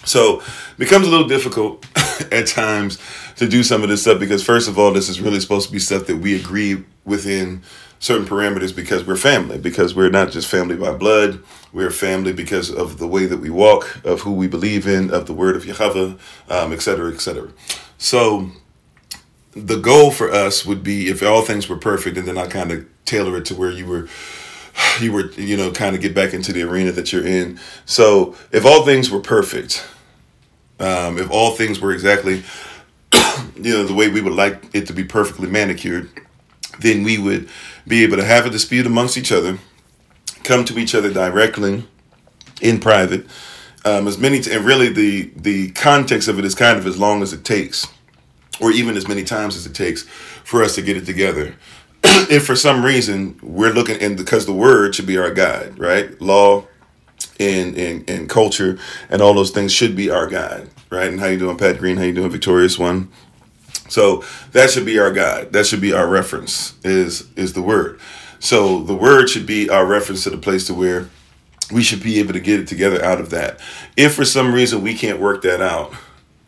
So 0.05 0.41
it 0.41 0.79
becomes 0.79 1.07
a 1.07 1.11
little 1.11 1.27
difficult 1.27 1.85
at 2.33 2.47
times 2.47 2.99
to 3.37 3.49
do 3.49 3.63
some 3.63 3.83
of 3.83 3.89
this 3.89 4.03
stuff 4.03 4.21
because 4.21 4.45
first 4.45 4.69
of 4.69 4.79
all, 4.79 4.93
this 4.93 5.09
is 5.09 5.21
really 5.21 5.41
supposed 5.41 5.67
to 5.67 5.73
be 5.73 5.79
stuff 5.79 6.07
that 6.07 6.17
we 6.17 6.37
agree 6.37 6.85
within 7.05 7.63
certain 8.05 8.27
parameters 8.27 8.77
because 8.77 9.07
we're 9.07 9.17
family, 9.17 9.57
because 9.57 9.95
we're 9.95 10.11
not 10.11 10.31
just 10.31 10.47
family 10.47 10.77
by 10.77 10.93
blood, 10.93 11.43
we're 11.73 11.91
family 11.91 12.35
because 12.35 12.71
of 12.71 12.99
the 12.99 13.07
way 13.07 13.25
that 13.25 13.39
we 13.39 13.49
walk, 13.49 13.99
of 14.05 14.21
who 14.21 14.33
we 14.33 14.47
believe 14.47 14.87
in, 14.87 15.11
of 15.11 15.25
the 15.27 15.33
word 15.33 15.57
of 15.57 15.65
Yahweh, 15.65 16.13
um, 16.51 16.73
et 16.75 16.83
cetera, 16.83 17.11
et 17.11 17.23
cetera. 17.23 17.49
So 17.97 18.51
the 19.53 19.79
goal 19.79 20.11
for 20.11 20.31
us 20.31 20.67
would 20.67 20.83
be 20.85 21.09
if 21.09 21.23
all 21.23 21.41
things 21.41 21.67
were 21.67 21.79
perfect, 21.79 22.19
and 22.19 22.29
then 22.29 22.37
I 22.37 22.47
kind 22.47 22.73
of 22.73 22.87
tailor 23.07 23.39
it 23.39 23.47
to 23.47 23.55
where 23.55 23.71
you 23.71 23.87
were 23.87 24.07
you 25.01 25.11
were 25.11 25.31
you 25.33 25.57
know 25.57 25.71
kind 25.71 25.97
of 25.97 26.03
get 26.03 26.15
back 26.15 26.35
into 26.35 26.53
the 26.53 26.63
arena 26.63 26.91
that 26.91 27.13
you're 27.13 27.27
in 27.27 27.61
so 27.85 28.35
if 28.51 28.67
all 28.67 28.85
things 28.85 29.09
were 29.09 29.21
perfect 29.21 29.87
um, 30.81 31.17
if 31.17 31.31
all 31.31 31.53
things 31.53 31.81
were 31.81 31.93
exactly 31.93 32.43
you 33.55 33.73
know 33.73 33.85
the 33.85 33.95
way 33.95 34.09
we 34.09 34.21
would 34.21 34.33
like 34.33 34.75
it 34.75 34.89
to 34.89 34.93
be 34.93 35.05
perfectly 35.05 35.49
manicured 35.49 36.11
then 36.81 37.05
we 37.05 37.19
would 37.19 37.49
be 37.87 38.03
able 38.03 38.17
to 38.17 38.25
have 38.25 38.47
a 38.47 38.51
dispute 38.51 38.87
amongst 38.87 39.17
each 39.17 39.33
other 39.33 39.59
come 40.43 40.65
to 40.65 40.79
each 40.79 40.95
other 40.95 41.13
directly 41.13 41.85
in 42.61 42.81
private 42.81 43.27
um, 43.85 44.09
as 44.09 44.19
many 44.19 44.41
t- 44.41 44.53
and 44.53 44.65
really 44.65 44.89
the 44.89 45.31
the 45.37 45.71
context 45.73 46.29
of 46.29 46.39
it 46.39 46.45
is 46.45 46.55
kind 46.55 46.79
of 46.79 46.87
as 46.87 46.99
long 46.99 47.23
as 47.23 47.33
it 47.33 47.45
takes 47.45 47.87
or 48.61 48.71
even 48.71 48.97
as 48.97 49.07
many 49.07 49.25
times 49.25 49.57
as 49.57 49.67
it 49.67 49.75
takes 49.75 50.03
for 50.45 50.63
us 50.63 50.75
to 50.77 50.83
get 50.83 50.97
it 50.97 51.07
together. 51.07 51.55
If 52.31 52.47
for 52.47 52.57
some 52.57 52.85
reason 52.85 53.39
we're 53.43 53.73
looking 53.73 54.01
and 54.01 54.17
because 54.17 54.47
the 54.47 54.53
word 54.53 54.95
should 54.95 55.07
be 55.07 55.19
our 55.19 55.33
guide 55.33 55.79
right? 55.79 56.19
Law 56.21 56.67
and, 57.39 57.77
and 57.77 58.09
and 58.09 58.29
culture 58.29 58.79
and 59.11 59.21
all 59.21 59.35
those 59.35 59.51
things 59.51 59.73
should 59.73 59.95
be 59.97 60.11
our 60.11 60.27
guide 60.27 60.71
right? 60.91 61.09
And 61.09 61.21
how 61.21 61.27
you 61.27 61.39
doing 61.39 61.59
pat 61.59 61.79
green? 61.79 61.97
How 61.97 62.05
you 62.05 62.13
doing 62.15 62.31
victorious 62.31 62.79
one 62.79 63.11
so 63.89 64.25
that 64.53 64.71
should 64.71 64.87
be 64.87 64.99
our 64.99 65.13
guide 65.13 65.53
that 65.53 65.67
should 65.67 65.81
be 65.81 65.93
our 65.93 66.07
reference 66.07 66.75
is 66.85 67.31
is 67.37 67.53
the 67.53 67.63
word 67.63 67.99
so 68.39 68.83
the 68.83 68.95
word 68.95 69.29
should 69.29 69.47
be 69.47 69.71
our 69.71 69.87
reference 69.87 70.25
to 70.25 70.31
the 70.31 70.37
place 70.39 70.67
to 70.67 70.75
where 70.75 71.09
we 71.73 71.83
should 71.83 72.03
be 72.03 72.19
able 72.19 72.35
to 72.35 72.41
get 72.41 72.61
it 72.61 72.69
together 72.69 73.03
out 73.05 73.21
of 73.21 73.31
that. 73.31 73.59
If 73.97 74.15
for 74.15 74.25
some 74.25 74.55
reason 74.55 74.83
we 74.83 74.95
can't 74.95 75.19
work 75.19 75.43
that 75.43 75.63
out, 75.63 75.95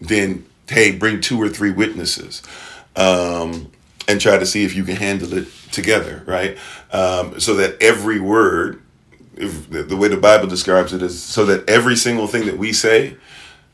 then 0.01 0.45
hey, 0.69 0.93
bring 0.93 1.21
two 1.21 1.41
or 1.41 1.49
three 1.49 1.71
witnesses. 1.71 2.43
Um, 2.97 3.71
and 4.09 4.21
try 4.21 4.39
to 4.39 4.47
see 4.47 4.65
if 4.65 4.77
you 4.77 4.85
can 4.85 4.97
handle 4.97 5.33
it 5.35 5.49
together, 5.73 6.23
right? 6.27 6.57
Um, 6.93 7.41
so 7.41 7.57
that 7.57 7.81
every 7.83 8.21
word, 8.21 8.81
if, 9.35 9.69
the 9.69 9.97
way 9.97 10.09
the 10.09 10.17
Bible 10.17 10.47
describes 10.47 10.93
it 10.93 11.03
is 11.03 11.21
so 11.21 11.45
that 11.47 11.69
every 11.69 11.97
single 11.97 12.27
thing 12.29 12.47
that 12.47 12.57
we 12.57 12.73
say, 12.73 13.17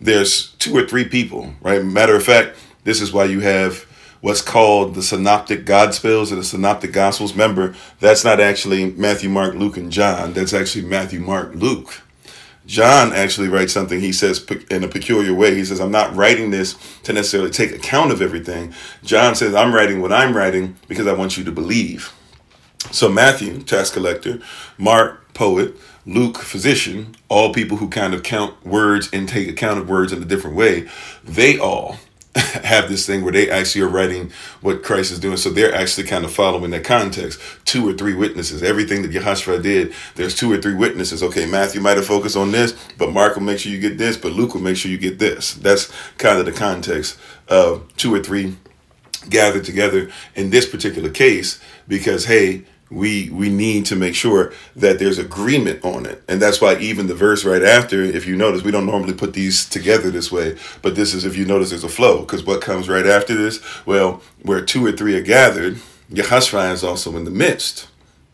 there's 0.01 0.53
two 0.53 0.75
or 0.77 0.87
three 0.87 1.05
people, 1.05 1.53
right? 1.61 1.85
Matter 1.85 2.17
of 2.17 2.25
fact, 2.25 2.57
this 2.85 3.01
is 3.01 3.12
why 3.12 3.25
you 3.25 3.40
have 3.40 3.87
what's 4.21 4.40
called 4.40 4.95
the 4.95 5.03
synoptic 5.03 5.66
gospels 5.66 6.33
or 6.33 6.37
the 6.37 6.45
synoptic 6.45 6.92
gospels. 6.92 7.33
Remember, 7.33 7.75
that's 8.01 8.25
not 8.25 8.40
actually 8.40 8.90
Matthew, 8.92 9.29
Mark, 9.29 9.55
Luke, 9.55 9.77
and 9.77 9.92
John. 9.92 10.33
That's 10.33 10.55
actually 10.55 10.85
Matthew, 10.85 11.21
Mark, 11.21 11.55
Luke. 11.55 12.03
John 12.64 13.12
actually 13.12 13.49
writes 13.49 13.73
something. 13.73 14.01
He 14.01 14.12
says 14.12 14.47
in 14.71 14.85
a 14.85 14.88
peculiar 14.88 15.35
way. 15.35 15.57
He 15.57 15.64
says, 15.64 15.81
I'm 15.81 15.90
not 15.90 16.14
writing 16.14 16.51
this 16.51 16.77
to 17.03 17.12
necessarily 17.12 17.51
take 17.51 17.73
account 17.73 18.12
of 18.12 18.23
everything. 18.23 18.73
John 19.03 19.35
says, 19.35 19.55
I'm 19.55 19.75
writing 19.75 20.01
what 20.01 20.12
I'm 20.12 20.37
writing 20.37 20.77
because 20.87 21.09
I 21.09 21.12
want 21.12 21.37
you 21.37 21.42
to 21.45 21.53
believe. 21.53 22.12
So 22.92 23.09
Matthew, 23.09 23.61
tax 23.62 23.90
collector, 23.90 24.40
Mark, 24.79 25.35
poet, 25.35 25.75
Luke, 26.07 26.38
physician, 26.38 27.16
all 27.29 27.53
people 27.53 27.79
who 27.79 27.88
kind 27.88 28.14
of 28.14 28.23
count 28.23 28.64
words 28.64 29.09
and 29.12 29.29
take 29.29 29.49
account 29.49 29.81
of 29.81 29.88
words 29.88 30.12
in 30.12 30.23
a 30.23 30.27
different 30.27 30.57
way, 30.57 30.88
they 31.25 31.59
all 31.59 31.97
have 32.37 32.88
this 32.88 33.07
thing 33.07 33.23
where 33.23 33.33
they 33.33 33.51
actually 33.51 33.83
are 33.83 33.88
writing 33.88 34.33
what 34.62 34.83
Christ 34.83 35.12
is 35.12 35.21
doing. 35.21 35.37
So 35.37 35.51
they're 35.51 35.75
actually 35.75 36.07
kind 36.07 36.25
of 36.25 36.33
following 36.33 36.71
that 36.71 36.85
context. 36.85 37.38
Two 37.66 37.87
or 37.88 37.92
three 37.92 38.14
witnesses. 38.14 38.62
Everything 38.62 39.03
that 39.03 39.11
Yehoshua 39.11 39.62
did, 39.62 39.92
there's 40.14 40.35
two 40.35 40.51
or 40.51 40.57
three 40.57 40.75
witnesses. 40.75 41.23
Okay, 41.23 41.45
Matthew 41.45 41.83
might 41.83 41.99
have 41.99 42.07
focused 42.07 42.37
on 42.37 42.51
this, 42.51 42.73
but 42.97 43.12
Mark 43.12 43.35
will 43.35 43.42
make 43.42 43.59
sure 43.59 43.71
you 43.71 43.81
get 43.81 43.99
this, 43.99 44.16
but 44.16 44.33
Luke 44.33 44.55
will 44.55 44.62
make 44.62 44.77
sure 44.77 44.90
you 44.90 44.99
get 44.99 45.18
this. 45.18 45.55
That's 45.55 45.92
kind 46.16 46.38
of 46.38 46.47
the 46.47 46.53
context 46.53 47.18
of 47.49 47.95
two 47.97 48.14
or 48.14 48.21
three 48.21 48.57
gathered 49.29 49.64
together 49.64 50.11
in 50.35 50.51
this 50.51 50.68
particular 50.68 51.11
case 51.11 51.61
because, 51.87 52.25
hey, 52.25 52.64
we 52.92 53.31
we 53.31 53.48
need 53.48 53.87
to 53.87 53.96
make 53.96 54.14
sure 54.14 54.52
that 54.76 54.98
there's 54.98 55.18
agreement 55.18 55.85
on 55.85 56.07
it. 56.07 56.22
And 56.28 56.40
that's 56.40 56.61
why 56.61 56.76
even 56.76 57.07
the 57.07 57.14
verse 57.14 57.44
right 57.44 57.62
after 57.62 58.02
if 58.02 58.26
you 58.26 58.37
notice 58.37 58.62
we 58.62 58.70
don't 58.70 58.87
normally 58.87 59.14
put 59.14 59.33
these 59.33 59.68
together 59.68 60.11
this 60.11 60.31
way 60.31 60.57
but 60.83 60.94
this 60.94 61.14
is 61.14 61.24
if 61.24 61.37
you 61.37 61.44
notice 61.44 61.70
there's 61.70 61.85
a 61.85 61.88
flow 61.88 62.20
because 62.20 62.44
what 62.44 62.61
comes 62.61 62.88
right 62.88 63.07
after 63.07 63.35
this? 63.35 63.61
Well 63.87 64.22
where 64.42 64.61
two 64.61 64.85
or 64.85 64.92
three 64.92 65.16
are 65.16 65.22
gathered 65.22 65.78
Yehoshua 66.11 66.72
is 66.72 66.85
also 66.85 67.16
in 67.16 67.24
the 67.24 67.31
midst. 67.31 67.88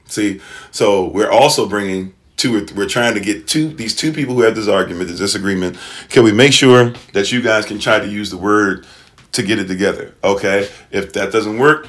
See 0.07 0.41
so 0.71 1.07
we're 1.07 1.31
also 1.31 1.69
bringing 1.69 2.15
two 2.37 2.57
or 2.57 2.61
th- 2.61 2.73
we're 2.73 2.89
trying 2.89 3.15
to 3.15 3.21
get 3.21 3.47
two 3.47 3.69
these 3.69 3.95
two 3.95 4.13
people 4.13 4.35
who 4.35 4.43
have 4.43 4.57
this 4.57 4.69
argument 4.69 5.09
this 5.09 5.19
disagreement 5.19 5.77
can 6.09 6.25
we 6.25 6.33
make 6.33 6.53
sure 6.53 6.93
that 7.13 7.31
you 7.31 7.43
guys 7.43 7.65
can 7.65 7.79
try 7.79 7.99
to 8.01 8.09
use 8.09 8.31
the 8.31 8.37
word 8.37 8.87
to 9.33 9.43
get 9.43 9.59
it 9.59 9.69
together 9.69 10.15
okay? 10.25 10.69
If 10.91 11.13
that 11.13 11.31
doesn't 11.31 11.59
work 11.59 11.89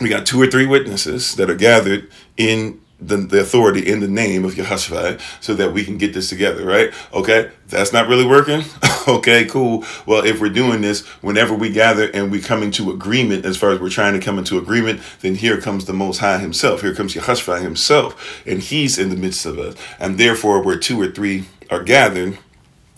we 0.00 0.08
got 0.08 0.26
two 0.26 0.40
or 0.40 0.46
three 0.46 0.66
witnesses 0.66 1.34
that 1.36 1.50
are 1.50 1.54
gathered 1.54 2.10
in 2.36 2.80
the, 3.00 3.16
the 3.16 3.40
authority 3.40 3.86
in 3.86 4.00
the 4.00 4.08
name 4.08 4.44
of 4.44 4.54
Yehoshua 4.54 5.20
so 5.40 5.54
that 5.54 5.72
we 5.72 5.84
can 5.84 5.96
get 5.96 6.12
this 6.12 6.28
together, 6.28 6.64
right? 6.64 6.92
Okay, 7.12 7.50
that's 7.68 7.92
not 7.92 8.08
really 8.08 8.26
working. 8.26 8.62
okay, 9.08 9.44
cool. 9.46 9.84
Well, 10.06 10.24
if 10.24 10.40
we're 10.40 10.50
doing 10.50 10.82
this, 10.82 11.06
whenever 11.22 11.54
we 11.54 11.70
gather 11.72 12.10
and 12.10 12.30
we 12.30 12.40
come 12.40 12.62
into 12.62 12.90
agreement, 12.90 13.44
as 13.44 13.56
far 13.56 13.70
as 13.70 13.80
we're 13.80 13.88
trying 13.88 14.18
to 14.18 14.24
come 14.24 14.38
into 14.38 14.58
agreement, 14.58 15.00
then 15.20 15.34
here 15.34 15.60
comes 15.60 15.86
the 15.86 15.92
Most 15.92 16.18
High 16.18 16.38
Himself. 16.38 16.82
Here 16.82 16.94
comes 16.94 17.14
Yehoshua 17.14 17.62
Himself, 17.62 18.46
and 18.46 18.60
He's 18.60 18.98
in 18.98 19.08
the 19.08 19.16
midst 19.16 19.46
of 19.46 19.58
us. 19.58 19.76
And 19.98 20.18
therefore, 20.18 20.62
where 20.62 20.78
two 20.78 21.00
or 21.00 21.10
three 21.10 21.46
are 21.70 21.82
gathered, 21.82 22.38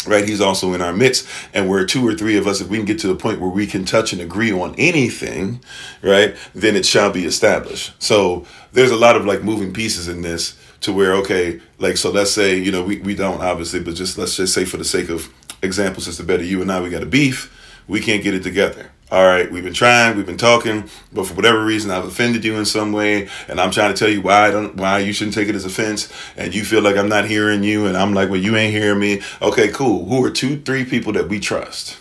right? 0.07 0.29
He's 0.29 0.41
also 0.41 0.75
in 0.75 0.83
our 0.83 0.93
midst. 0.93 1.27
And 1.53 1.69
where 1.69 1.85
two 1.85 2.07
or 2.07 2.15
three 2.15 2.37
of 2.37 2.47
us 2.47 2.61
if 2.61 2.69
we 2.69 2.77
can 2.77 2.87
get 2.87 2.99
to 3.01 3.09
the 3.09 3.15
point 3.15 3.41
where 3.41 3.51
we 3.51 3.67
can 3.67 3.85
touch 3.85 4.12
and 4.12 4.21
agree 4.21 4.53
on 4.53 4.75
anything 4.77 5.61
right 6.03 6.37
then 6.55 6.77
it 6.77 6.87
shall 6.87 7.11
be 7.11 7.25
established. 7.25 7.93
So 8.03 8.47
there's 8.73 8.91
a 8.91 8.97
lot 8.97 9.17
of 9.17 9.25
like 9.25 9.43
moving 9.43 9.73
pieces 9.73 10.09
in 10.09 10.23
this 10.23 10.57
to 10.81 10.93
where 10.93 11.15
okay 11.15 11.61
like 11.79 11.97
so 11.97 12.11
let's 12.11 12.33
say 12.33 12.59
you 12.59 12.73
know 12.73 12.83
we, 12.83 12.99
we 13.01 13.15
don't 13.15 13.41
obviously 13.41 13.81
but 13.81 13.95
just 13.95 14.19
let's 14.19 14.37
just 14.37 14.53
say 14.53 14.65
for 14.65 14.77
the 14.77 14.85
sake 14.85 15.09
of 15.09 15.33
example 15.62 16.03
sister 16.03 16.25
betty 16.25 16.47
you 16.47 16.61
and 16.61 16.73
i 16.73 16.81
we 16.81 16.91
got 16.91 17.03
a 17.03 17.07
beef. 17.07 17.59
We 17.88 18.01
can't 18.01 18.23
get 18.23 18.35
it 18.35 18.43
together 18.43 18.91
all 19.12 19.27
right, 19.27 19.53
we've 19.53 19.62
been 19.62 19.75
trying, 19.75 20.16
we've 20.16 20.25
been 20.25 20.38
talking, 20.38 20.88
but 21.12 21.27
for 21.27 21.35
whatever 21.35 21.62
reason, 21.62 21.90
I've 21.90 22.07
offended 22.07 22.46
you 22.46 22.57
in 22.57 22.64
some 22.64 22.92
way, 22.92 23.29
and 23.46 23.61
I'm 23.61 23.70
trying 23.70 23.92
to 23.92 23.98
tell 23.98 24.09
you 24.09 24.22
why 24.22 24.48
I 24.48 24.51
don't, 24.51 24.75
why 24.77 25.01
you 25.01 25.12
shouldn't 25.12 25.35
take 25.35 25.51
it 25.51 25.55
as 25.55 25.66
offense, 25.66 26.11
and 26.35 26.55
you 26.55 26.64
feel 26.64 26.81
like 26.81 26.96
I'm 26.96 27.11
not 27.11 27.27
hearing 27.27 27.62
you, 27.62 27.85
and 27.85 27.94
I'm 27.94 28.14
like, 28.14 28.31
well, 28.31 28.40
you 28.40 28.57
ain't 28.57 28.72
hearing 28.72 28.98
me. 28.98 29.20
Okay, 29.42 29.68
cool. 29.68 30.07
Who 30.07 30.25
are 30.25 30.31
two, 30.31 30.62
three 30.62 30.87
people 30.87 31.12
that 31.12 31.29
we 31.29 31.40
trust? 31.40 31.98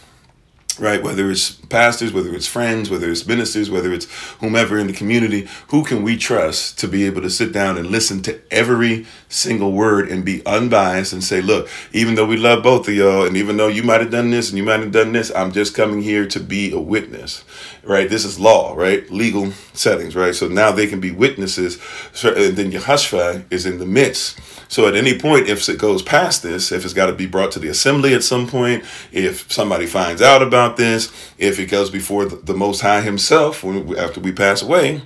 Right? 0.82 1.02
Whether 1.02 1.30
it's 1.30 1.52
pastors, 1.52 2.12
whether 2.12 2.34
it's 2.34 2.48
friends, 2.48 2.90
whether 2.90 3.10
it's 3.10 3.28
ministers, 3.28 3.70
whether 3.70 3.94
it's 3.94 4.06
whomever 4.40 4.78
in 4.78 4.88
the 4.88 4.94
community, 4.94 5.48
who 5.68 5.84
can 5.84 6.04
we 6.04 6.18
trust 6.18 6.80
to 6.80 6.88
be 6.88 7.06
able 7.06 7.22
to 7.22 7.30
sit 7.30 7.54
down 7.54 7.78
and 7.78 7.88
listen 7.88 8.22
to 8.24 8.42
every 8.52 9.06
single 9.30 9.72
word 9.72 10.10
and 10.10 10.26
be 10.26 10.46
unbiased 10.46 11.14
and 11.14 11.24
say, 11.24 11.42
look, 11.42 11.70
even 11.94 12.16
though 12.16 12.26
we 12.26 12.36
love 12.36 12.64
both 12.64 12.88
of 12.88 12.94
y'all, 12.96 13.26
and 13.26 13.38
even 13.38 13.58
though 13.58 13.68
you 13.68 13.84
might 13.84 14.02
have 14.02 14.12
done 14.12 14.32
this 14.32 14.50
and 14.50 14.58
you 14.58 14.64
might 14.64 14.80
have 14.80 14.92
done 14.92 15.14
this, 15.14 15.32
I'm 15.36 15.52
just 15.52 15.76
coming 15.76 16.02
here 16.02 16.28
to 16.28 16.40
be 16.40 16.74
a 16.74 16.80
witness, 16.80 17.44
right? 17.84 18.10
This 18.10 18.26
is 18.26 18.40
law, 18.40 18.74
right? 18.76 19.10
Legal 19.12 19.52
settings, 19.74 20.16
right? 20.16 20.36
So 20.36 20.48
now 20.48 20.72
they 20.72 20.88
can 20.88 21.00
be 21.00 21.12
witnesses. 21.12 21.76
And 22.24 22.58
then 22.58 22.72
Yehoshua 22.72 23.46
is 23.52 23.66
in 23.66 23.78
the 23.78 23.86
midst 23.86 24.40
so 24.72 24.88
at 24.88 24.96
any 24.96 25.20
point, 25.20 25.50
if 25.50 25.68
it 25.68 25.78
goes 25.78 26.02
past 26.02 26.44
this, 26.44 26.72
if 26.72 26.86
it's 26.86 26.94
got 26.94 27.08
to 27.08 27.14
be 27.14 27.28
brought 27.28 27.52
to 27.52 27.60
the 27.60 27.68
assembly 27.68 28.14
at 28.14 28.24
some 28.24 28.48
point, 28.48 28.86
if 29.12 29.52
somebody 29.52 29.86
finds 29.86 30.22
out 30.22 30.42
about 30.42 30.78
this, 30.78 31.12
if 31.38 31.60
it 31.60 31.66
goes 31.66 31.90
before 31.90 32.24
the, 32.24 32.38
the 32.38 32.54
Most 32.54 32.80
High 32.80 33.02
Himself 33.02 33.66
when, 33.66 33.98
after 33.98 34.22
we 34.22 34.32
pass 34.32 34.62
away, 34.62 35.02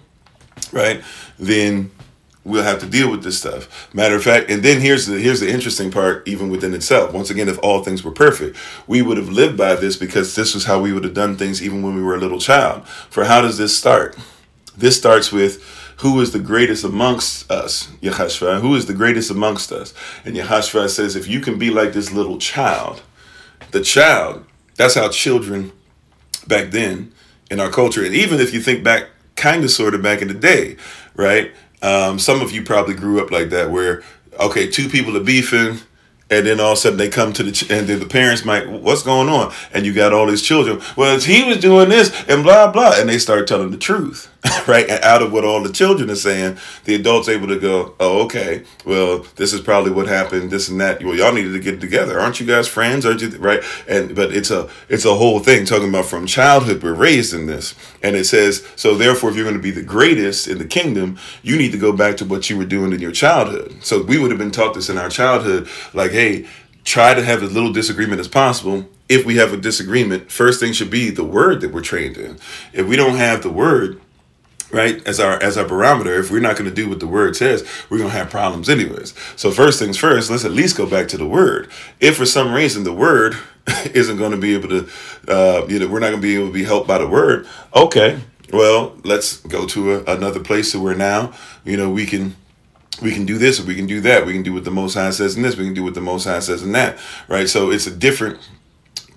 right? 0.72 1.04
Then 1.40 1.90
we'll 2.44 2.62
have 2.62 2.80
to 2.82 2.86
deal 2.86 3.10
with 3.10 3.24
this 3.24 3.40
stuff. 3.40 3.92
Matter 3.92 4.14
of 4.14 4.24
fact, 4.24 4.52
and 4.52 4.62
then 4.62 4.82
here's 4.82 5.08
the 5.08 5.18
here's 5.18 5.40
the 5.40 5.50
interesting 5.50 5.90
part, 5.90 6.28
even 6.28 6.50
within 6.50 6.76
itself. 6.76 7.12
Once 7.12 7.32
again, 7.32 7.50
if 7.50 7.58
all 7.64 7.84
things 7.84 8.04
were 8.04 8.12
perfect, 8.12 8.56
we 8.86 9.02
would 9.02 9.18
have 9.18 9.30
lived 9.30 9.58
by 9.58 9.74
this 9.74 9.98
because 9.98 10.36
this 10.36 10.54
was 10.54 10.66
how 10.66 10.80
we 10.80 10.94
would 10.94 11.04
have 11.04 11.16
done 11.16 11.38
things 11.38 11.64
even 11.64 11.82
when 11.82 11.96
we 11.96 12.04
were 12.04 12.14
a 12.14 12.20
little 12.20 12.40
child. 12.40 12.88
For 12.88 13.26
how 13.26 13.42
does 13.42 13.58
this 13.58 13.76
start? 13.76 14.16
This 14.78 14.96
starts 14.96 15.32
with 15.32 15.75
who 15.98 16.20
is 16.22 16.32
the 16.32 16.40
greatest 16.40 16.84
amongst 16.84 17.50
us, 17.50 17.88
Yehoshua? 18.02 18.62
Who 18.62 18.76
is 18.76 18.86
the 18.86 18.94
greatest 18.94 19.32
amongst 19.32 19.72
us? 19.72 19.94
And 20.24 20.36
Yehoshua 20.36 20.90
says, 20.90 21.16
if 21.16 21.28
you 21.28 21.40
can 21.40 21.58
be 21.58 21.70
like 21.70 21.94
this 21.94 22.12
little 22.12 22.38
child, 22.38 23.02
the 23.72 23.82
child, 23.82 24.46
that's 24.76 24.96
how 24.96 25.10
children 25.10 25.72
back 26.48 26.72
then 26.72 27.14
in 27.50 27.60
our 27.60 27.70
culture, 27.70 28.04
and 28.04 28.14
even 28.14 28.40
if 28.40 28.54
you 28.54 28.60
think 28.60 28.84
back, 28.84 29.08
kind 29.36 29.64
of 29.64 29.72
sort 29.72 29.94
of 29.94 30.02
back 30.02 30.22
in 30.22 30.28
the 30.28 30.34
day, 30.34 30.78
right? 31.16 31.52
Um, 31.82 32.20
some 32.20 32.42
of 32.42 32.52
you 32.52 32.64
probably 32.64 32.96
grew 32.96 33.22
up 33.22 33.32
like 33.32 33.50
that, 33.50 33.70
where 33.70 34.04
okay, 34.40 34.70
two 34.70 34.90
people 34.90 35.16
are 35.16 35.24
beefing, 35.24 35.80
and 36.30 36.46
then 36.48 36.60
all 36.60 36.72
of 36.72 36.78
a 36.78 36.82
sudden 36.82 36.98
they 36.98 37.10
come 37.10 37.34
to 37.34 37.44
the 37.44 37.52
ch- 37.52 37.70
and 37.70 37.88
then 37.88 38.00
the 38.00 38.06
parents 38.08 38.44
might 38.44 38.70
what's 38.70 39.04
going 39.04 39.30
on? 39.30 39.54
And 39.74 39.86
you 39.86 39.94
got 39.94 40.14
all 40.14 40.26
these 40.26 40.42
children 40.42 40.82
well 40.96 41.20
he 41.20 41.44
was 41.44 41.58
doing 41.58 41.90
this 41.90 42.12
and 42.28 42.44
blah 42.44 42.72
blah. 42.72 42.94
And 42.96 43.08
they 43.08 43.20
start 43.20 43.48
telling 43.48 43.72
the 43.72 43.78
truth 43.78 44.32
right? 44.68 44.88
And 44.90 45.04
out 45.04 45.22
of 45.22 45.32
what 45.32 45.44
all 45.44 45.62
the 45.62 45.72
children 45.72 46.10
are 46.10 46.16
saying 46.16 46.58
the 46.86 46.96
adults 46.96 47.30
able 47.30 47.48
to 47.48 47.60
go 47.60 47.96
oh 48.00 48.24
okay. 48.26 48.64
Well 48.86 49.20
this 49.36 49.54
is 49.54 49.62
probably 49.62 49.92
what 49.92 50.08
happened 50.08 50.50
this 50.50 50.68
and 50.68 50.82
that. 50.82 51.04
Well 51.04 51.16
y'all 51.16 51.34
needed 51.34 51.54
to 51.54 51.60
get 51.60 51.80
together. 51.80 52.20
Aren't 52.20 52.40
you 52.40 52.48
guys 52.48 52.68
friends? 52.68 53.06
Aren't 53.06 53.22
you 53.22 53.30
right? 53.38 53.64
And 53.88 54.16
but 54.16 54.34
it's 54.34 54.50
a 54.50 54.70
it's 54.90 55.06
a 55.06 55.14
whole 55.16 55.40
thing 55.40 55.66
talking 55.66 55.90
about 55.90 56.06
from 56.06 56.26
childhood 56.26 56.82
we're 56.82 56.94
raised 56.94 57.34
in 57.34 57.46
this. 57.46 57.76
And 58.02 58.16
it 58.16 58.26
says 58.26 58.68
so 58.76 58.96
therefore 58.96 59.30
if 59.30 59.36
you're 59.36 59.46
going 59.46 59.58
to 59.58 59.62
be 59.62 59.72
the 59.72 59.84
greatest 59.84 60.48
in 60.48 60.58
the 60.58 60.66
kingdom 60.66 61.20
you 61.44 61.56
need 61.56 61.72
to 61.72 61.78
go 61.78 61.94
back 61.94 62.18
to 62.18 62.26
what 62.26 62.50
you 62.50 62.58
were 62.58 62.66
doing 62.66 62.94
in 62.94 63.00
your 63.00 63.12
childhood. 63.12 63.76
So 63.82 64.02
we 64.02 64.18
would 64.18 64.32
have 64.32 64.40
been 64.40 64.52
taught 64.52 64.74
this 64.74 64.90
in 64.90 64.98
our 64.98 65.10
childhood 65.10 65.68
like 65.94 66.15
hey, 66.16 66.48
try 66.86 67.14
to 67.14 67.24
have 67.24 67.44
as 67.44 67.54
little 67.54 67.74
disagreement 67.74 68.22
as 68.22 68.28
possible. 68.28 68.86
If 69.10 69.26
we 69.26 69.36
have 69.36 69.54
a 69.54 69.58
disagreement, 69.58 70.32
first 70.32 70.60
thing 70.60 70.74
should 70.74 70.90
be 70.90 71.10
the 71.10 71.24
word 71.24 71.62
that 71.62 71.74
we're 71.74 71.82
trained 71.82 72.18
in. 72.18 72.38
If 72.74 72.88
we 72.88 72.96
don't 72.96 73.18
have 73.18 73.44
the 73.44 73.52
word, 73.52 74.02
right 74.72 75.06
as 75.08 75.20
our 75.20 75.42
as 75.44 75.58
our 75.58 75.66
barometer 75.66 76.20
if 76.20 76.32
we're 76.32 76.40
not 76.40 76.58
going 76.58 76.70
to 76.70 76.76
do 76.76 76.90
what 76.90 77.00
the 77.00 77.08
word 77.08 77.36
says 77.36 77.64
we're 77.90 78.00
going 78.00 78.10
to 78.10 78.18
have 78.18 78.32
problems 78.32 78.68
anyways 78.68 79.14
so 79.36 79.52
first 79.52 79.78
things 79.78 79.96
first 79.96 80.32
let's 80.32 80.44
at 80.44 80.52
least 80.52 80.76
go 80.76 80.90
back 80.90 81.08
to 81.08 81.18
the 81.18 81.26
word 81.26 81.70
if 82.00 82.18
for 82.18 82.26
some 82.26 82.52
reason 82.52 82.84
the 82.84 82.92
word 82.92 83.36
isn't 83.94 84.18
going 84.18 84.32
to 84.32 84.38
be 84.38 84.56
able 84.56 84.68
to 84.68 84.90
uh, 85.28 85.66
you 85.68 85.78
know 85.78 85.88
we're 85.88 86.00
not 86.00 86.10
going 86.10 86.20
to 86.20 86.28
be 86.28 86.36
able 86.36 86.48
to 86.48 86.54
be 86.54 86.64
helped 86.64 86.88
by 86.88 86.98
the 86.98 87.08
word 87.08 87.48
okay 87.76 88.20
well 88.52 88.96
let's 89.04 89.38
go 89.42 89.68
to 89.68 89.94
a, 89.94 90.16
another 90.16 90.40
place 90.40 90.72
to 90.72 90.80
where 90.80 90.96
now 90.96 91.32
you 91.64 91.78
know 91.78 91.90
we 91.90 92.08
can 92.08 92.36
we 93.02 93.12
can 93.12 93.26
do 93.26 93.38
this 93.38 93.60
we 93.66 93.76
can 93.76 93.88
do 93.88 94.02
that. 94.02 94.26
We 94.26 94.34
can 94.34 94.44
do 94.44 94.54
what 94.54 94.64
the 94.64 94.72
Most 94.72 94.94
High 94.94 95.10
says 95.12 95.36
in 95.36 95.42
this. 95.42 95.58
We 95.58 95.66
can 95.66 95.74
do 95.74 95.84
what 95.84 95.94
the 95.94 96.02
Most 96.02 96.26
High 96.26 96.40
says 96.40 96.64
in 96.64 96.72
that. 96.74 96.98
Right. 97.28 97.50
So 97.50 97.72
it's 97.72 97.88
a 97.88 97.92
different 97.92 98.40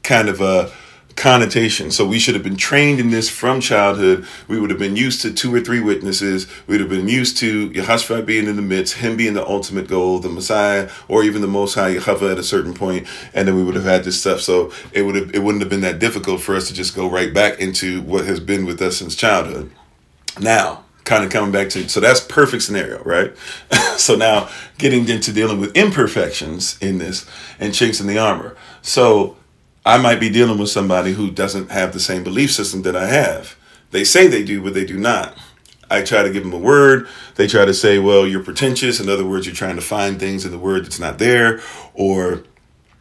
kind 0.02 0.28
of 0.28 0.40
a 0.40 0.70
connotation. 1.16 1.90
So 1.90 2.06
we 2.06 2.20
should 2.20 2.34
have 2.34 2.44
been 2.44 2.56
trained 2.56 3.00
in 3.00 3.10
this 3.10 3.28
from 3.28 3.60
childhood. 3.60 4.24
We 4.46 4.60
would 4.60 4.70
have 4.70 4.78
been 4.78 4.94
used 4.94 5.20
to 5.22 5.32
two 5.32 5.52
or 5.52 5.60
three 5.60 5.80
witnesses. 5.80 6.46
We 6.66 6.74
would 6.74 6.80
have 6.80 6.88
been 6.88 7.08
used 7.08 7.36
to 7.38 7.70
Yehoshua 7.70 8.24
being 8.24 8.46
in 8.46 8.54
the 8.54 8.62
midst, 8.62 8.94
him 8.94 9.16
being 9.16 9.34
the 9.34 9.44
ultimate 9.44 9.88
goal, 9.88 10.20
the 10.20 10.28
Messiah, 10.28 10.88
or 11.08 11.24
even 11.24 11.42
the 11.42 11.48
Most 11.48 11.74
High 11.74 11.96
Yehovah 11.96 12.32
at 12.32 12.38
a 12.38 12.44
certain 12.44 12.72
point, 12.72 13.08
and 13.34 13.48
then 13.48 13.56
we 13.56 13.64
would 13.64 13.74
have 13.74 13.84
had 13.84 14.04
this 14.04 14.20
stuff. 14.20 14.40
So 14.40 14.72
it 14.92 15.02
would 15.02 15.16
have 15.16 15.34
it 15.34 15.42
wouldn't 15.42 15.62
have 15.62 15.70
been 15.70 15.80
that 15.80 15.98
difficult 15.98 16.40
for 16.40 16.54
us 16.54 16.68
to 16.68 16.74
just 16.74 16.94
go 16.94 17.10
right 17.10 17.34
back 17.34 17.58
into 17.58 18.00
what 18.02 18.24
has 18.26 18.38
been 18.38 18.64
with 18.64 18.80
us 18.80 18.98
since 18.98 19.16
childhood. 19.16 19.72
Now, 20.38 20.84
kind 21.08 21.24
of 21.24 21.30
coming 21.30 21.50
back 21.50 21.68
to 21.70 21.88
so 21.88 22.00
that's 22.00 22.20
perfect 22.20 22.62
scenario 22.62 23.02
right 23.02 23.36
so 23.96 24.14
now 24.14 24.48
getting 24.76 25.08
into 25.08 25.32
dealing 25.32 25.58
with 25.58 25.76
imperfections 25.76 26.78
in 26.80 26.98
this 26.98 27.28
and 27.58 27.74
chinks 27.74 28.00
in 28.00 28.06
the 28.06 28.18
armor 28.18 28.54
so 28.82 29.36
I 29.88 29.96
might 29.96 30.20
be 30.20 30.28
dealing 30.28 30.58
with 30.58 30.68
somebody 30.68 31.14
who 31.14 31.30
doesn't 31.30 31.70
have 31.70 31.94
the 31.94 32.00
same 32.00 32.22
belief 32.22 32.52
system 32.52 32.82
that 32.82 32.94
I 32.94 33.06
have. 33.06 33.56
They 33.90 34.04
say 34.04 34.26
they 34.26 34.44
do, 34.44 34.62
but 34.62 34.74
they 34.74 34.84
do 34.84 34.98
not. 34.98 35.34
I 35.90 36.02
try 36.02 36.22
to 36.22 36.30
give 36.30 36.42
them 36.42 36.52
a 36.52 36.58
word. 36.58 37.08
They 37.36 37.46
try 37.46 37.64
to 37.64 37.72
say, 37.72 37.98
well, 37.98 38.26
you're 38.26 38.42
pretentious. 38.42 39.00
In 39.00 39.08
other 39.08 39.24
words, 39.24 39.46
you're 39.46 39.54
trying 39.54 39.76
to 39.76 39.82
find 39.82 40.20
things 40.20 40.44
in 40.44 40.50
the 40.50 40.58
word 40.58 40.84
that's 40.84 41.00
not 41.00 41.18
there. 41.18 41.62
Or, 41.94 42.42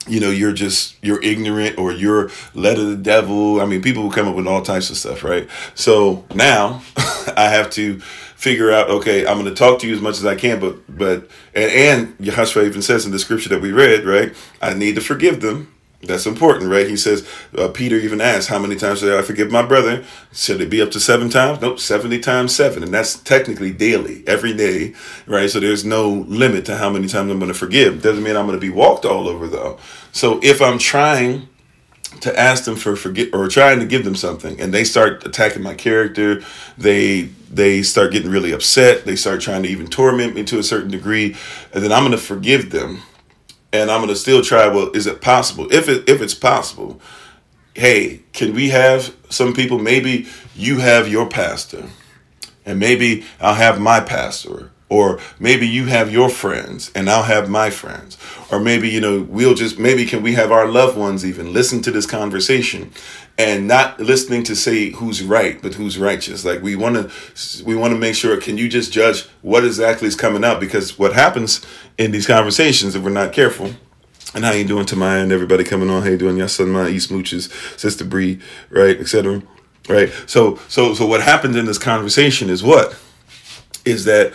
you 0.09 0.19
know, 0.19 0.29
you're 0.29 0.53
just, 0.53 0.95
you're 1.03 1.21
ignorant 1.21 1.77
or 1.77 1.91
you're 1.91 2.29
led 2.53 2.79
of 2.79 2.87
the 2.87 2.95
devil. 2.95 3.61
I 3.61 3.65
mean, 3.65 3.81
people 3.81 4.03
will 4.03 4.11
come 4.11 4.27
up 4.27 4.35
with 4.35 4.47
all 4.47 4.61
types 4.61 4.89
of 4.89 4.97
stuff, 4.97 5.23
right? 5.23 5.49
So 5.75 6.25
now 6.33 6.81
I 7.35 7.49
have 7.49 7.69
to 7.71 7.99
figure 7.99 8.71
out, 8.71 8.89
okay, 8.89 9.25
I'm 9.25 9.39
going 9.39 9.53
to 9.53 9.55
talk 9.55 9.79
to 9.79 9.87
you 9.87 9.95
as 9.95 10.01
much 10.01 10.17
as 10.17 10.25
I 10.25 10.35
can, 10.35 10.59
but, 10.59 10.75
but, 10.87 11.29
and, 11.55 11.71
and 11.71 12.17
Yahshua 12.19 12.65
even 12.65 12.81
says 12.81 13.05
in 13.05 13.11
the 13.11 13.19
scripture 13.19 13.49
that 13.49 13.61
we 13.61 13.71
read, 13.71 14.05
right? 14.05 14.35
I 14.61 14.73
need 14.73 14.95
to 14.95 15.01
forgive 15.01 15.41
them 15.41 15.73
that's 16.03 16.27
important, 16.27 16.69
right? 16.69 16.87
He 16.87 16.95
says, 16.95 17.27
uh, 17.57 17.69
Peter 17.69 17.95
even 17.95 18.21
asked, 18.21 18.49
How 18.49 18.59
many 18.59 18.75
times 18.75 19.01
did 19.01 19.13
I 19.13 19.23
forgive 19.23 19.51
my 19.51 19.63
brother? 19.63 20.03
Should 20.31 20.61
it 20.61 20.69
be 20.69 20.81
up 20.81 20.91
to 20.91 20.99
seven 20.99 21.29
times? 21.29 21.59
Nope, 21.59 21.79
70 21.79 22.19
times 22.19 22.55
seven. 22.55 22.83
And 22.83 22.93
that's 22.93 23.15
technically 23.15 23.71
daily, 23.71 24.23
every 24.27 24.53
day, 24.53 24.93
right? 25.25 25.49
So 25.49 25.59
there's 25.59 25.83
no 25.83 26.09
limit 26.09 26.65
to 26.65 26.77
how 26.77 26.91
many 26.91 27.07
times 27.07 27.31
I'm 27.31 27.39
going 27.39 27.51
to 27.51 27.57
forgive. 27.57 28.03
Doesn't 28.03 28.23
mean 28.23 28.35
I'm 28.35 28.45
going 28.45 28.59
to 28.59 28.65
be 28.65 28.69
walked 28.69 29.05
all 29.05 29.27
over, 29.27 29.47
though. 29.47 29.79
So 30.11 30.39
if 30.43 30.61
I'm 30.61 30.77
trying 30.77 31.49
to 32.21 32.39
ask 32.39 32.63
them 32.65 32.75
for 32.75 32.95
forget 32.95 33.29
or 33.33 33.47
trying 33.47 33.79
to 33.79 33.85
give 33.85 34.03
them 34.03 34.15
something 34.15 34.59
and 34.59 34.73
they 34.73 34.83
start 34.83 35.25
attacking 35.25 35.61
my 35.61 35.73
character 35.73 36.41
they 36.77 37.23
they 37.51 37.83
start 37.83 38.11
getting 38.11 38.31
really 38.31 38.51
upset 38.51 39.05
they 39.05 39.15
start 39.15 39.41
trying 39.41 39.61
to 39.61 39.69
even 39.69 39.85
torment 39.87 40.33
me 40.33 40.43
to 40.43 40.57
a 40.57 40.63
certain 40.63 40.89
degree 40.89 41.35
and 41.73 41.83
then 41.83 41.91
i'm 41.91 42.01
going 42.01 42.11
to 42.11 42.17
forgive 42.17 42.71
them 42.71 43.01
and 43.81 43.91
I'm 43.91 44.01
gonna 44.01 44.15
still 44.15 44.41
try. 44.41 44.67
Well, 44.67 44.91
is 44.91 45.07
it 45.07 45.21
possible? 45.21 45.67
If 45.71 45.89
it 45.89 46.07
if 46.09 46.21
it's 46.21 46.33
possible, 46.33 46.99
hey, 47.73 48.21
can 48.33 48.53
we 48.53 48.69
have 48.69 49.15
some 49.29 49.53
people? 49.53 49.79
Maybe 49.79 50.27
you 50.55 50.79
have 50.79 51.07
your 51.07 51.27
pastor, 51.27 51.85
and 52.65 52.79
maybe 52.79 53.25
I'll 53.39 53.55
have 53.55 53.79
my 53.79 53.99
pastor, 53.99 54.71
or 54.89 55.19
maybe 55.39 55.67
you 55.67 55.85
have 55.85 56.11
your 56.11 56.29
friends, 56.29 56.91
and 56.95 57.09
I'll 57.09 57.23
have 57.23 57.49
my 57.49 57.69
friends, 57.69 58.17
or 58.51 58.59
maybe 58.59 58.89
you 58.89 59.01
know 59.01 59.21
we'll 59.21 59.55
just 59.55 59.77
maybe 59.77 60.05
can 60.05 60.23
we 60.23 60.33
have 60.33 60.51
our 60.51 60.67
loved 60.67 60.97
ones 60.97 61.25
even 61.25 61.53
listen 61.53 61.81
to 61.83 61.91
this 61.91 62.05
conversation, 62.05 62.91
and 63.37 63.67
not 63.67 63.99
listening 63.99 64.43
to 64.43 64.55
say 64.55 64.91
who's 64.91 65.21
right 65.21 65.61
but 65.61 65.73
who's 65.73 65.97
righteous. 65.97 66.45
Like 66.45 66.61
we 66.61 66.75
want 66.75 66.95
to 66.95 67.63
we 67.63 67.75
want 67.75 67.93
to 67.93 67.99
make 67.99 68.15
sure 68.15 68.39
can 68.39 68.57
you 68.57 68.69
just 68.69 68.91
judge 68.91 69.23
what 69.41 69.65
exactly 69.65 70.07
is 70.07 70.15
coming 70.15 70.43
out 70.43 70.59
because 70.59 70.97
what 70.97 71.13
happens 71.13 71.65
in 71.97 72.11
these 72.11 72.27
conversations 72.27 72.95
if 72.95 73.03
we're 73.03 73.09
not 73.09 73.33
careful 73.33 73.71
and 74.33 74.43
how 74.43 74.51
you 74.51 74.65
doing 74.65 74.85
to 74.85 74.95
my 74.95 75.17
and 75.17 75.31
everybody 75.31 75.63
coming 75.63 75.89
on? 75.89 76.03
How 76.03 76.09
you 76.09 76.17
doing? 76.17 76.37
Your 76.37 76.47
son 76.47 76.69
my 76.69 76.87
east 76.87 77.09
mooches 77.09 77.51
sister 77.77 78.05
Bree, 78.05 78.39
right 78.69 78.99
etc 78.99 79.43
right? 79.87 80.11
So 80.25 80.59
so 80.67 80.93
so 80.93 81.05
what 81.05 81.21
happens 81.21 81.55
in 81.55 81.65
this 81.65 81.77
conversation 81.77 82.49
is 82.49 82.63
what? 82.63 82.97
Is 83.85 84.05
that 84.05 84.33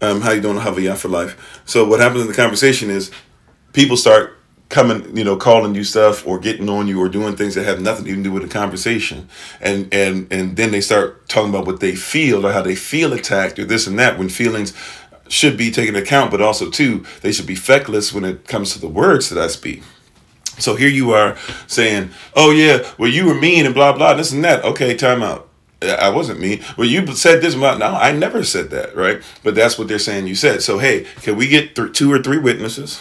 um 0.00 0.20
how 0.20 0.32
you 0.32 0.40
doing 0.40 0.58
Havaya 0.58 0.96
for 0.96 1.08
life 1.08 1.62
so 1.64 1.86
what 1.86 2.00
happens 2.00 2.22
in 2.22 2.28
the 2.28 2.34
conversation 2.34 2.90
is 2.90 3.10
people 3.72 3.96
start 3.96 4.38
coming, 4.68 5.16
you 5.16 5.24
know, 5.24 5.36
calling 5.36 5.74
you 5.74 5.84
stuff 5.84 6.26
or 6.26 6.38
getting 6.38 6.68
on 6.68 6.86
you 6.88 7.00
or 7.00 7.08
doing 7.08 7.36
things 7.36 7.54
that 7.54 7.64
have 7.64 7.80
nothing 7.80 8.04
to 8.04 8.10
even 8.10 8.22
do 8.22 8.32
with 8.32 8.42
the 8.42 8.48
conversation. 8.48 9.28
And 9.60 9.92
and 9.92 10.30
and 10.30 10.56
then 10.56 10.70
they 10.70 10.80
start 10.80 11.28
talking 11.28 11.50
about 11.50 11.66
what 11.66 11.80
they 11.80 11.94
feel 11.94 12.46
or 12.46 12.52
how 12.52 12.62
they 12.62 12.74
feel 12.74 13.12
attacked 13.12 13.58
or 13.58 13.64
this 13.64 13.86
and 13.86 13.98
that 13.98 14.18
when 14.18 14.28
feelings 14.28 14.74
should 15.28 15.56
be 15.56 15.70
taken 15.70 15.94
into 15.94 16.06
account, 16.06 16.30
but 16.30 16.40
also 16.40 16.70
too, 16.70 17.04
they 17.20 17.32
should 17.32 17.46
be 17.46 17.54
feckless 17.54 18.12
when 18.12 18.24
it 18.24 18.46
comes 18.48 18.72
to 18.72 18.80
the 18.80 18.88
words 18.88 19.28
that 19.28 19.42
I 19.42 19.48
speak. 19.48 19.82
So 20.58 20.74
here 20.74 20.88
you 20.88 21.12
are 21.12 21.36
saying, 21.66 22.10
"Oh 22.34 22.50
yeah, 22.50 22.86
well 22.98 23.10
you 23.10 23.26
were 23.26 23.34
mean 23.34 23.64
and 23.64 23.74
blah 23.74 23.92
blah 23.92 24.14
this 24.14 24.32
and 24.32 24.44
that." 24.44 24.64
Okay, 24.64 24.94
time 24.96 25.22
out. 25.22 25.47
I 25.80 26.08
wasn't 26.10 26.40
mean. 26.40 26.64
Well, 26.76 26.88
you 26.88 27.06
said 27.14 27.40
this 27.40 27.54
about 27.54 27.78
now. 27.78 27.94
I 27.96 28.12
never 28.12 28.42
said 28.42 28.70
that, 28.70 28.96
right? 28.96 29.22
But 29.44 29.54
that's 29.54 29.78
what 29.78 29.88
they're 29.88 29.98
saying 29.98 30.26
you 30.26 30.34
said. 30.34 30.62
So 30.62 30.78
hey, 30.78 31.06
can 31.22 31.36
we 31.36 31.48
get 31.48 31.76
th- 31.76 31.92
two 31.92 32.12
or 32.12 32.20
three 32.20 32.38
witnesses? 32.38 33.00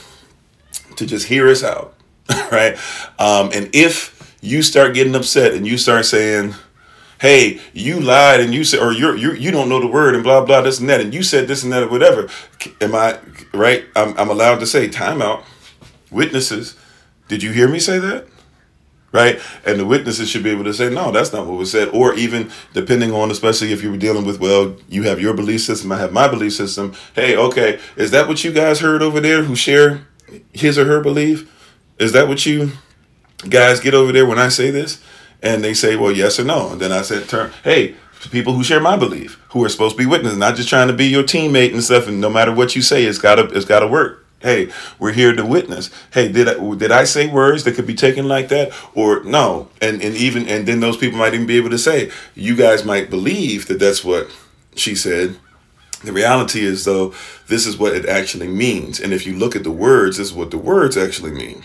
to 0.98 1.06
just 1.06 1.28
hear 1.28 1.48
us 1.48 1.64
out, 1.64 1.96
right? 2.52 2.78
Um, 3.18 3.52
and 3.54 3.70
if 3.74 4.36
you 4.42 4.62
start 4.62 4.94
getting 4.94 5.16
upset 5.16 5.54
and 5.54 5.66
you 5.66 5.78
start 5.78 6.06
saying, 6.06 6.56
"Hey, 7.22 7.62
you 7.74 8.00
lied 8.00 8.42
and 8.42 8.54
you 8.54 8.64
said," 8.64 8.80
or 8.80 8.92
you're 8.92 9.16
you 9.16 9.32
you 9.34 9.52
don't 9.52 9.70
know 9.70 9.80
the 9.80 9.88
word 9.88 10.16
and 10.16 10.24
blah 10.24 10.44
blah 10.44 10.62
this 10.62 10.80
and 10.80 10.90
that, 10.90 11.02
and 11.02 11.14
you 11.14 11.24
said 11.24 11.48
this 11.48 11.64
and 11.64 11.72
that 11.72 11.84
or 11.84 11.90
whatever, 11.90 12.28
am 12.82 12.94
I 12.94 13.20
right? 13.54 13.86
I'm 13.96 14.18
I'm 14.18 14.30
allowed 14.30 14.60
to 14.60 14.68
say 14.68 14.90
timeout. 14.90 15.44
Witnesses, 16.10 16.76
did 17.28 17.44
you 17.44 17.52
hear 17.52 17.68
me 17.68 17.80
say 17.80 18.00
that? 18.00 18.28
Right? 19.12 19.40
And 19.66 19.80
the 19.80 19.86
witnesses 19.86 20.30
should 20.30 20.44
be 20.44 20.50
able 20.50 20.66
to 20.66 20.74
say, 20.74 20.90
no, 20.90 21.12
that's 21.12 21.34
not 21.34 21.46
what 21.46 21.58
was 21.58 21.72
said. 21.72 21.90
Or 21.90 22.14
even 22.16 22.52
depending 22.74 23.12
on, 23.14 23.32
especially 23.32 23.72
if 23.72 23.84
you 23.84 23.92
were 23.92 23.98
dealing 23.98 24.26
with, 24.26 24.40
well, 24.40 24.76
you 24.90 25.04
have 25.04 25.22
your 25.22 25.34
belief 25.34 25.62
system, 25.62 25.92
I 25.92 25.98
have 25.98 26.12
my 26.12 26.28
belief 26.28 26.54
system. 26.54 26.94
Hey, 27.16 27.36
okay, 27.36 27.80
is 27.96 28.12
that 28.12 28.28
what 28.28 28.44
you 28.44 28.52
guys 28.52 28.80
heard 28.80 29.02
over 29.02 29.20
there 29.20 29.44
who 29.44 29.56
share 29.56 30.08
his 30.54 30.78
or 30.78 30.86
her 30.86 31.02
belief? 31.02 31.54
Is 32.00 32.12
that 32.12 32.28
what 32.28 32.46
you 32.46 32.72
guys 33.50 33.80
get 33.80 33.94
over 33.94 34.12
there 34.12 34.26
when 34.26 34.40
I 34.40 34.50
say 34.50 34.72
this? 34.72 35.02
And 35.42 35.64
they 35.64 35.74
say, 35.74 35.96
well, 35.96 36.12
yes 36.12 36.40
or 36.40 36.44
no. 36.44 36.72
And 36.72 36.82
then 36.82 36.92
I 36.92 37.04
said, 37.04 37.30
turn, 37.30 37.52
hey, 37.64 37.96
people 38.32 38.54
who 38.54 38.64
share 38.64 38.80
my 38.80 38.98
belief, 38.98 39.42
who 39.50 39.64
are 39.64 39.70
supposed 39.70 39.96
to 39.96 40.04
be 40.04 40.06
witnesses, 40.06 40.38
not 40.38 40.56
just 40.56 40.70
trying 40.70 40.88
to 40.88 40.94
be 40.94 41.06
your 41.06 41.24
teammate 41.24 41.74
and 41.74 41.84
stuff. 41.84 42.08
And 42.08 42.20
no 42.20 42.30
matter 42.30 42.54
what 42.54 42.76
you 42.76 42.82
say, 42.82 43.04
it's 43.04 43.20
gotta 43.20 43.44
it's 43.56 43.66
gotta 43.66 43.88
work. 43.88 44.27
Hey, 44.40 44.70
we're 45.00 45.14
here 45.14 45.36
to 45.36 45.46
witness. 45.46 45.90
Hey, 46.14 46.32
did 46.32 46.48
I 46.48 46.76
did 46.76 46.92
I 46.92 47.06
say 47.06 47.28
words 47.28 47.64
that 47.64 47.74
could 47.74 47.88
be 47.88 47.96
taken 47.96 48.28
like 48.28 48.50
that 48.50 48.72
or 48.94 49.24
no? 49.24 49.70
And 49.82 50.02
and 50.02 50.16
even 50.16 50.48
and 50.48 50.68
then 50.68 50.80
those 50.80 50.98
people 50.98 51.18
might 51.18 51.34
even 51.34 51.48
be 51.48 51.58
able 51.58 51.72
to 51.72 51.78
say, 51.78 52.12
you 52.36 52.56
guys 52.56 52.86
might 52.86 53.10
believe 53.10 53.68
that 53.68 53.80
that's 53.80 54.04
what 54.04 54.30
she 54.76 54.94
said, 54.94 55.38
the 56.04 56.14
reality 56.14 56.64
is, 56.64 56.86
though, 56.86 57.14
this 57.48 57.66
is 57.66 57.78
what 57.78 57.96
it 57.96 58.06
actually 58.06 58.48
means. 58.48 59.00
And 59.00 59.14
if 59.14 59.26
you 59.26 59.36
look 59.36 59.56
at 59.56 59.64
the 59.64 59.72
words, 59.72 60.18
this 60.18 60.28
is 60.28 60.34
what 60.34 60.52
the 60.52 60.58
words 60.58 60.96
actually 60.96 61.32
mean. 61.32 61.64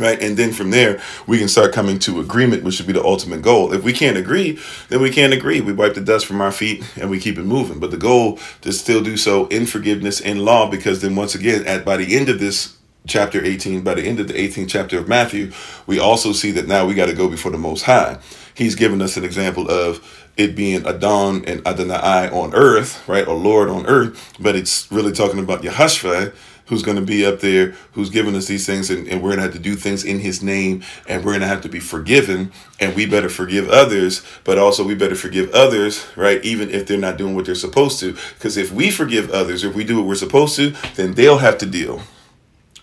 Right. 0.00 0.18
And 0.22 0.34
then 0.34 0.52
from 0.52 0.70
there, 0.70 0.98
we 1.26 1.38
can 1.38 1.48
start 1.48 1.74
coming 1.74 1.98
to 2.00 2.20
agreement, 2.20 2.64
which 2.64 2.76
should 2.76 2.86
be 2.86 2.94
the 2.94 3.04
ultimate 3.04 3.42
goal. 3.42 3.74
If 3.74 3.84
we 3.84 3.92
can't 3.92 4.16
agree, 4.16 4.58
then 4.88 5.02
we 5.02 5.10
can't 5.10 5.34
agree. 5.34 5.60
We 5.60 5.74
wipe 5.74 5.92
the 5.92 6.00
dust 6.00 6.24
from 6.24 6.40
our 6.40 6.50
feet 6.50 6.82
and 6.98 7.10
we 7.10 7.20
keep 7.20 7.36
it 7.36 7.44
moving. 7.44 7.78
But 7.78 7.90
the 7.90 7.98
goal 7.98 8.38
to 8.62 8.72
still 8.72 9.02
do 9.02 9.18
so 9.18 9.46
in 9.48 9.66
forgiveness, 9.66 10.18
in 10.18 10.38
law, 10.42 10.70
because 10.70 11.02
then 11.02 11.16
once 11.16 11.34
again, 11.34 11.66
at 11.66 11.84
by 11.84 11.98
the 11.98 12.16
end 12.16 12.30
of 12.30 12.40
this 12.40 12.78
chapter 13.06 13.44
18, 13.44 13.82
by 13.82 13.92
the 13.92 14.02
end 14.02 14.20
of 14.20 14.28
the 14.28 14.34
18th 14.34 14.70
chapter 14.70 14.98
of 14.98 15.06
Matthew, 15.06 15.52
we 15.86 15.98
also 15.98 16.32
see 16.32 16.50
that 16.52 16.66
now 16.66 16.86
we 16.86 16.94
got 16.94 17.06
to 17.06 17.14
go 17.14 17.28
before 17.28 17.52
the 17.52 17.58
Most 17.58 17.82
High. 17.82 18.18
He's 18.54 18.74
given 18.74 19.02
us 19.02 19.18
an 19.18 19.24
example 19.24 19.70
of 19.70 20.28
it 20.38 20.56
being 20.56 20.86
Adon 20.86 21.44
and 21.44 21.66
Adonai 21.66 22.30
on 22.30 22.54
earth, 22.54 23.06
right, 23.06 23.26
or 23.26 23.36
Lord 23.36 23.68
on 23.68 23.84
earth, 23.86 24.34
but 24.40 24.56
it's 24.56 24.90
really 24.90 25.12
talking 25.12 25.38
about 25.38 25.62
Yahushua, 25.62 26.32
who's 26.70 26.84
going 26.84 26.96
to 26.96 27.02
be 27.02 27.26
up 27.26 27.40
there, 27.40 27.72
who's 27.92 28.10
giving 28.10 28.34
us 28.36 28.46
these 28.46 28.64
things, 28.64 28.90
and, 28.90 29.08
and 29.08 29.20
we're 29.20 29.30
going 29.30 29.38
to 29.38 29.42
have 29.42 29.52
to 29.52 29.58
do 29.58 29.74
things 29.74 30.04
in 30.04 30.20
His 30.20 30.40
name, 30.42 30.82
and 31.08 31.24
we're 31.24 31.32
going 31.32 31.40
to 31.40 31.48
have 31.48 31.60
to 31.62 31.68
be 31.68 31.80
forgiven, 31.80 32.52
and 32.78 32.94
we 32.94 33.04
better 33.04 33.28
forgive 33.28 33.68
others, 33.68 34.24
but 34.44 34.56
also 34.56 34.84
we 34.84 34.94
better 34.94 35.16
forgive 35.16 35.50
others, 35.50 36.06
right, 36.16 36.42
even 36.44 36.70
if 36.70 36.86
they're 36.86 36.96
not 36.96 37.18
doing 37.18 37.34
what 37.34 37.44
they're 37.44 37.56
supposed 37.56 37.98
to. 38.00 38.12
Because 38.34 38.56
if 38.56 38.72
we 38.72 38.90
forgive 38.90 39.30
others, 39.30 39.64
if 39.64 39.74
we 39.74 39.82
do 39.82 39.96
what 39.96 40.06
we're 40.06 40.14
supposed 40.14 40.54
to, 40.56 40.70
then 40.94 41.14
they'll 41.14 41.38
have 41.38 41.58
to 41.58 41.66
deal, 41.66 42.00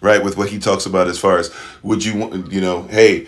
right, 0.02 0.22
with 0.22 0.38
what 0.38 0.50
He 0.50 0.60
talks 0.60 0.86
about 0.86 1.08
as 1.08 1.18
far 1.18 1.38
as 1.38 1.56
would 1.82 2.04
you 2.04 2.18
want, 2.18 2.52
you 2.52 2.60
know, 2.60 2.84
hey, 2.84 3.26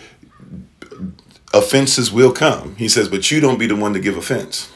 offenses 1.54 2.12
will 2.12 2.32
come. 2.32 2.76
He 2.76 2.88
says, 2.88 3.08
but 3.08 3.30
you 3.30 3.40
don't 3.40 3.58
be 3.58 3.66
the 3.66 3.76
one 3.76 3.94
to 3.94 4.00
give 4.00 4.16
offense. 4.16 4.70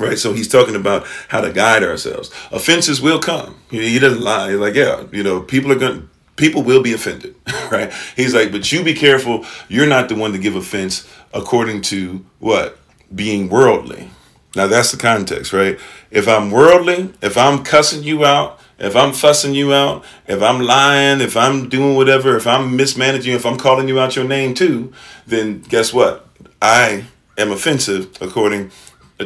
Right, 0.00 0.18
so 0.18 0.32
he's 0.32 0.48
talking 0.48 0.76
about 0.76 1.06
how 1.28 1.42
to 1.42 1.52
guide 1.52 1.84
ourselves. 1.84 2.30
Offenses 2.50 3.02
will 3.02 3.18
come. 3.18 3.56
He 3.70 3.98
doesn't 3.98 4.22
lie. 4.22 4.50
He's 4.50 4.58
like, 4.58 4.74
yeah, 4.74 5.04
you 5.12 5.22
know, 5.22 5.42
people 5.42 5.70
are 5.70 5.78
going. 5.78 6.08
People 6.36 6.62
will 6.62 6.82
be 6.82 6.94
offended, 6.94 7.34
right? 7.70 7.92
He's 8.16 8.32
like, 8.32 8.50
but 8.50 8.72
you 8.72 8.82
be 8.82 8.94
careful. 8.94 9.44
You're 9.68 9.86
not 9.86 10.08
the 10.08 10.14
one 10.14 10.32
to 10.32 10.38
give 10.38 10.56
offense 10.56 11.06
according 11.34 11.82
to 11.82 12.24
what 12.38 12.78
being 13.14 13.50
worldly. 13.50 14.08
Now 14.56 14.66
that's 14.66 14.90
the 14.90 14.96
context, 14.96 15.52
right? 15.52 15.78
If 16.10 16.26
I'm 16.26 16.50
worldly, 16.50 17.12
if 17.20 17.36
I'm 17.36 17.62
cussing 17.62 18.02
you 18.02 18.24
out, 18.24 18.58
if 18.78 18.96
I'm 18.96 19.12
fussing 19.12 19.54
you 19.54 19.74
out, 19.74 20.04
if 20.26 20.42
I'm 20.42 20.60
lying, 20.60 21.20
if 21.20 21.36
I'm 21.36 21.68
doing 21.68 21.94
whatever, 21.94 22.36
if 22.36 22.46
I'm 22.46 22.74
mismanaging, 22.74 23.34
if 23.34 23.44
I'm 23.44 23.58
calling 23.58 23.86
you 23.86 24.00
out 24.00 24.16
your 24.16 24.26
name 24.26 24.54
too, 24.54 24.92
then 25.26 25.60
guess 25.60 25.92
what? 25.92 26.26
I 26.62 27.04
am 27.36 27.52
offensive 27.52 28.16
according 28.22 28.70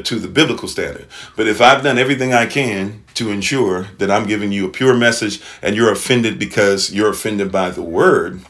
to 0.03 0.19
the 0.19 0.29
biblical 0.29 0.69
standard. 0.69 1.07
But 1.37 1.47
if 1.47 1.61
I've 1.61 1.83
done 1.83 1.99
everything 1.99 2.33
I 2.33 2.47
can 2.47 3.05
to 3.15 3.31
ensure 3.31 3.89
that 3.99 4.11
I'm 4.11 4.27
giving 4.27 4.53
you 4.53 4.67
a 4.67 4.71
pure 4.71 4.95
message 4.95 5.41
and 5.63 5.77
you're 5.77 5.93
offended 5.93 6.39
because 6.39 6.93
you're 6.93 7.11
offended 7.11 7.53
by 7.53 7.71
the 7.71 7.83
word, 7.83 8.41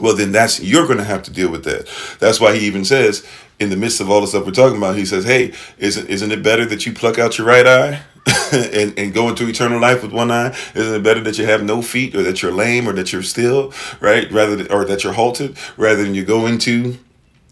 well 0.00 0.16
then 0.16 0.32
that's 0.32 0.60
you're 0.60 0.86
going 0.86 0.98
to 0.98 1.04
have 1.04 1.22
to 1.24 1.30
deal 1.30 1.50
with 1.50 1.64
that. 1.64 1.88
That's 2.18 2.40
why 2.40 2.56
he 2.56 2.66
even 2.66 2.84
says 2.84 3.26
in 3.62 3.70
the 3.70 3.76
midst 3.76 4.00
of 4.00 4.10
all 4.10 4.20
the 4.20 4.26
stuff 4.26 4.44
we're 4.44 4.52
talking 4.52 4.76
about, 4.76 4.96
he 4.96 5.04
says, 5.04 5.24
"Hey, 5.24 5.52
isn't 5.78 6.08
isn't 6.08 6.32
it 6.32 6.42
better 6.42 6.66
that 6.66 6.84
you 6.84 6.92
pluck 6.92 7.18
out 7.18 7.38
your 7.38 7.46
right 7.46 7.66
eye 7.66 8.02
and, 8.52 8.98
and 8.98 9.14
go 9.14 9.28
into 9.28 9.48
eternal 9.48 9.80
life 9.80 10.02
with 10.02 10.12
one 10.12 10.30
eye? 10.30 10.54
Isn't 10.74 10.94
it 10.94 11.02
better 11.02 11.20
that 11.20 11.38
you 11.38 11.46
have 11.46 11.62
no 11.62 11.80
feet, 11.80 12.14
or 12.14 12.22
that 12.22 12.42
you're 12.42 12.52
lame, 12.52 12.88
or 12.88 12.92
that 12.94 13.12
you're 13.12 13.22
still 13.22 13.72
right, 14.00 14.30
rather 14.32 14.56
than, 14.56 14.72
or 14.72 14.84
that 14.84 15.04
you're 15.04 15.12
halted, 15.12 15.56
rather 15.76 16.02
than 16.02 16.14
you 16.14 16.24
go 16.24 16.46
into 16.46 16.98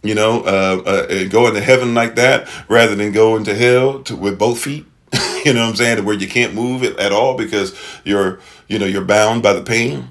you 0.02 0.14
know, 0.14 0.42
uh, 0.42 0.82
uh, 0.86 1.06
into 1.08 1.60
heaven 1.60 1.94
like 1.94 2.14
that 2.16 2.48
rather 2.68 2.94
than 2.94 3.12
go 3.12 3.36
into 3.36 3.54
hell 3.54 4.02
to, 4.04 4.16
with 4.16 4.38
both 4.38 4.60
feet. 4.60 4.86
you 5.44 5.52
know 5.52 5.60
what 5.60 5.70
I'm 5.70 5.76
saying? 5.76 6.04
Where 6.04 6.16
you 6.16 6.28
can't 6.28 6.54
move 6.54 6.82
it 6.82 6.98
at 6.98 7.12
all 7.12 7.36
because 7.36 7.78
you're, 8.04 8.40
you 8.68 8.78
know, 8.78 8.86
you're 8.86 9.04
bound 9.04 9.42
by 9.42 9.52
the 9.52 9.62
pain. 9.62 10.08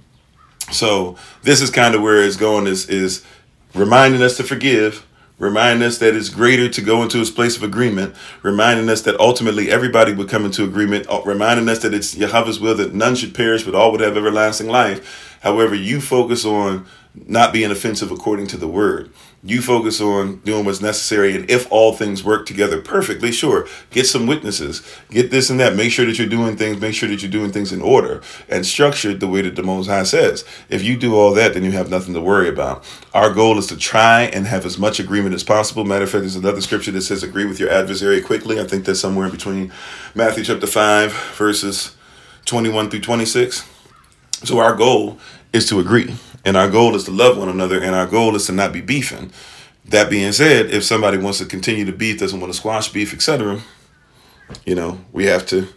So 0.71 1.17
this 1.43 1.61
is 1.61 1.69
kind 1.71 1.95
of 1.95 2.01
where 2.01 2.23
it's 2.23 2.35
going 2.35 2.67
is 2.67 2.87
is 2.89 3.25
reminding 3.73 4.21
us 4.21 4.37
to 4.37 4.43
forgive, 4.43 5.05
reminding 5.39 5.85
us 5.85 5.97
that 5.99 6.15
it's 6.15 6.29
greater 6.29 6.69
to 6.69 6.81
go 6.81 7.01
into 7.01 7.17
this 7.17 7.31
place 7.31 7.57
of 7.57 7.63
agreement, 7.63 8.15
reminding 8.43 8.89
us 8.89 9.01
that 9.03 9.19
ultimately 9.19 9.71
everybody 9.71 10.13
would 10.13 10.29
come 10.29 10.45
into 10.45 10.63
agreement, 10.63 11.07
uh, 11.09 11.21
reminding 11.25 11.67
us 11.69 11.79
that 11.79 11.93
it's 11.93 12.15
Yahweh's 12.15 12.59
will 12.59 12.75
that 12.75 12.93
none 12.93 13.15
should 13.15 13.33
perish 13.33 13.63
but 13.63 13.73
all 13.73 13.91
would 13.91 14.01
have 14.01 14.17
everlasting 14.17 14.67
life. 14.67 15.37
However, 15.41 15.73
you 15.73 16.01
focus 16.01 16.45
on 16.45 16.85
not 17.15 17.53
being 17.53 17.71
offensive 17.71 18.11
according 18.11 18.47
to 18.47 18.57
the 18.57 18.67
word. 18.67 19.11
You 19.41 19.61
focus 19.61 20.01
on 20.01 20.41
doing 20.41 20.65
what's 20.65 20.81
necessary, 20.81 21.33
and 21.33 21.49
if 21.49 21.71
all 21.71 21.93
things 21.93 22.25
work 22.25 22.45
together 22.45 22.81
perfectly, 22.81 23.31
sure, 23.31 23.67
get 23.89 24.05
some 24.05 24.27
witnesses, 24.27 24.85
get 25.09 25.31
this 25.31 25.49
and 25.49 25.57
that. 25.61 25.77
Make 25.77 25.93
sure 25.93 26.05
that 26.05 26.19
you're 26.19 26.27
doing 26.27 26.57
things, 26.57 26.81
make 26.81 26.93
sure 26.93 27.07
that 27.07 27.21
you're 27.21 27.31
doing 27.31 27.53
things 27.53 27.71
in 27.71 27.81
order 27.81 28.21
and 28.49 28.65
structured 28.65 29.21
the 29.21 29.29
way 29.29 29.41
that 29.41 29.55
the 29.55 29.63
Most 29.63 29.87
High 29.87 30.03
says. 30.03 30.43
If 30.67 30.83
you 30.83 30.97
do 30.97 31.15
all 31.15 31.33
that, 31.35 31.53
then 31.53 31.63
you 31.63 31.71
have 31.71 31.89
nothing 31.89 32.13
to 32.15 32.21
worry 32.21 32.49
about. 32.49 32.83
Our 33.13 33.33
goal 33.33 33.57
is 33.57 33.67
to 33.67 33.77
try 33.77 34.23
and 34.23 34.45
have 34.45 34.65
as 34.65 34.77
much 34.77 34.99
agreement 34.99 35.33
as 35.33 35.43
possible. 35.45 35.85
Matter 35.85 36.03
of 36.03 36.11
fact, 36.11 36.23
there's 36.23 36.35
another 36.35 36.59
scripture 36.59 36.91
that 36.91 37.01
says, 37.01 37.23
agree 37.23 37.45
with 37.45 37.61
your 37.61 37.69
adversary 37.69 38.21
quickly. 38.21 38.59
I 38.59 38.65
think 38.65 38.83
that's 38.83 38.99
somewhere 38.99 39.27
in 39.27 39.31
between 39.31 39.71
Matthew 40.15 40.43
chapter 40.43 40.67
5, 40.67 41.13
verses 41.37 41.95
21 42.43 42.89
through 42.89 42.99
26. 42.99 43.65
So 44.43 44.59
our 44.59 44.75
goal 44.75 45.17
is 45.53 45.69
to 45.69 45.79
agree. 45.79 46.15
And 46.45 46.55
our 46.55 46.69
goal 46.69 46.95
is 46.95 47.03
to 47.05 47.11
love 47.11 47.37
one 47.37 47.49
another, 47.49 47.81
and 47.81 47.95
our 47.95 48.07
goal 48.07 48.35
is 48.35 48.45
to 48.47 48.53
not 48.53 48.71
be 48.71 48.81
beefing. 48.81 49.31
That 49.85 50.09
being 50.09 50.31
said, 50.31 50.67
if 50.67 50.83
somebody 50.83 51.17
wants 51.17 51.39
to 51.39 51.45
continue 51.45 51.85
to 51.85 51.91
beef, 51.91 52.19
doesn't 52.19 52.39
want 52.39 52.53
to 52.53 52.57
squash 52.57 52.89
beef, 52.89 53.13
etc., 53.13 53.61
you 54.65 54.75
know, 54.75 54.99
we 55.11 55.25
have 55.25 55.45
to, 55.47 55.67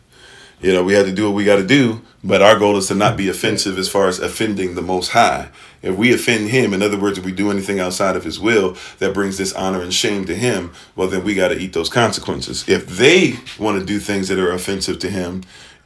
you 0.60 0.72
know, 0.72 0.82
we 0.82 0.94
have 0.94 1.06
to 1.06 1.12
do 1.12 1.26
what 1.26 1.34
we 1.34 1.44
got 1.44 1.56
to 1.56 1.66
do. 1.66 2.00
But 2.24 2.40
our 2.40 2.58
goal 2.58 2.76
is 2.76 2.88
to 2.88 2.94
not 2.94 3.16
be 3.16 3.28
offensive 3.28 3.78
as 3.78 3.88
far 3.88 4.06
as 4.06 4.20
offending 4.20 4.74
the 4.74 4.82
Most 4.82 5.08
High. 5.08 5.48
If 5.82 5.96
we 5.96 6.14
offend 6.14 6.50
Him, 6.50 6.72
in 6.72 6.82
other 6.82 6.98
words, 6.98 7.18
if 7.18 7.24
we 7.24 7.32
do 7.32 7.50
anything 7.50 7.80
outside 7.80 8.14
of 8.14 8.24
His 8.24 8.38
will 8.38 8.76
that 8.98 9.12
brings 9.12 9.38
dishonor 9.38 9.82
and 9.82 9.92
shame 9.92 10.24
to 10.26 10.34
Him, 10.34 10.72
well, 10.94 11.08
then 11.08 11.24
we 11.24 11.34
got 11.34 11.48
to 11.48 11.58
eat 11.58 11.72
those 11.72 11.88
consequences. 11.88 12.68
If 12.68 12.86
they 12.86 13.34
want 13.58 13.80
to 13.80 13.84
do 13.84 13.98
things 13.98 14.28
that 14.28 14.38
are 14.38 14.52
offensive 14.52 15.00
to 15.00 15.10
Him, 15.10 15.42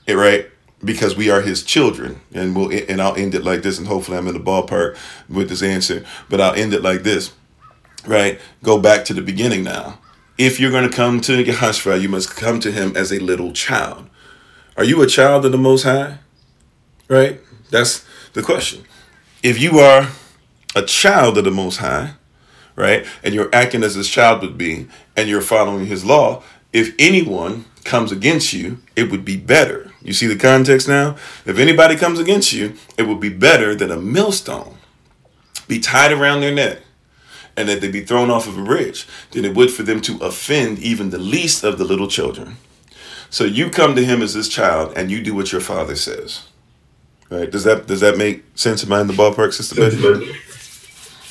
right? 0.07 0.51
Because 0.85 1.17
we 1.17 1.31
are 1.31 1.41
his 1.41 1.62
children. 1.62 2.21
And 2.33 2.55
we'll 2.55 2.71
and 2.73 3.01
I'll 3.01 3.17
end 3.17 3.35
it 3.35 3.45
like 3.45 3.62
this 3.62 3.79
and 3.79 3.87
hopefully 3.87 4.19
I'm 4.19 4.29
in 4.29 4.35
the 4.35 4.41
ballpark 4.41 4.97
with 5.29 5.49
this 5.49 5.62
answer 5.62 6.05
but 6.29 6.41
I'll 6.41 6.55
end 6.55 6.75
it 6.75 6.83
like 6.83 7.03
this 7.03 7.33
right? 8.07 8.41
Go 8.62 8.79
back 8.79 9.05
to 9.07 9.15
the 9.15 9.23
beginning 9.23 9.65
now. 9.65 9.99
If 10.39 10.61
you're 10.61 10.71
going 10.71 10.89
to 10.89 10.95
come 10.95 11.21
to 11.23 11.43
Yahashua 11.43 12.01
you 12.01 12.09
must 12.09 12.37
come 12.37 12.61
to 12.61 12.71
him 12.71 12.97
as 12.97 13.12
a 13.12 13.19
little 13.19 13.53
child. 13.53 14.09
Are 14.77 14.85
you 14.85 15.01
a 15.03 15.07
child 15.07 15.45
of 15.47 15.53
the 15.53 15.59
most 15.59 15.85
high? 15.85 16.19
Right? 17.09 17.41
That's 17.71 18.05
the 18.35 18.43
question. 18.43 18.85
If 19.43 19.61
you 19.61 19.79
are 19.79 20.09
a 20.75 20.83
child 20.83 21.39
of 21.39 21.45
the 21.45 21.51
most 21.51 21.79
high 21.79 22.15
right 22.75 23.07
and 23.25 23.35
you're 23.35 23.55
acting 23.55 23.83
as 23.83 23.95
his 23.95 24.09
child 24.09 24.43
would 24.43 24.59
be 24.59 24.87
and 25.17 25.29
you're 25.29 25.41
following 25.41 25.87
his 25.87 26.05
law 26.05 26.43
if 26.77 26.95
anyone 26.99 27.65
comes 27.85 28.12
against 28.12 28.53
you, 28.53 28.83
it 28.97 29.11
would 29.11 29.25
be 29.25 29.39
better. 29.39 29.86
You 30.07 30.12
see 30.12 30.29
the 30.29 30.37
context 30.37 30.87
now? 30.87 31.16
If 31.45 31.59
anybody 31.59 31.97
comes 31.97 32.21
against 32.21 32.53
you, 32.53 32.75
it 32.97 33.09
would 33.09 33.19
be 33.19 33.29
better 33.29 33.75
that 33.75 33.90
a 33.90 33.97
millstone 33.97 34.77
be 35.66 35.81
tied 35.81 36.12
around 36.12 36.42
their 36.42 36.55
neck 36.55 36.79
and 37.57 37.69
that 37.69 37.81
they 37.81 37.90
be 37.90 38.05
thrown 38.05 38.31
off 38.31 38.47
of 38.47 38.57
a 38.57 38.62
bridge 38.62 39.09
than 39.33 39.45
it 39.45 39.57
would 39.57 39.73
for 39.73 39.83
them 39.83 40.01
to 40.03 40.16
offend 40.19 40.79
even 40.79 41.11
the 41.11 41.19
least 41.19 41.64
of 41.64 41.77
the 41.77 41.85
little 41.85 42.07
children. 42.07 42.57
So 43.31 43.42
you 43.42 43.69
come 43.69 43.97
to 43.97 44.05
him 44.05 44.23
as 44.23 44.33
this 44.33 44.49
child 44.49 44.97
and 44.97 45.11
you 45.11 45.21
do 45.25 45.35
what 45.35 45.51
your 45.51 45.61
father 45.61 45.97
says. 45.97 46.45
Right? 47.29 47.51
Does 47.51 47.64
that 47.64 47.88
does 47.88 47.99
that 47.99 48.16
make 48.16 48.45
sense? 48.55 48.85
Am 48.85 48.92
I 48.92 49.01
in 49.01 49.09
the 49.09 49.12
ballpark, 49.12 49.55
Sister 49.55 49.75
Betty? 49.75 50.33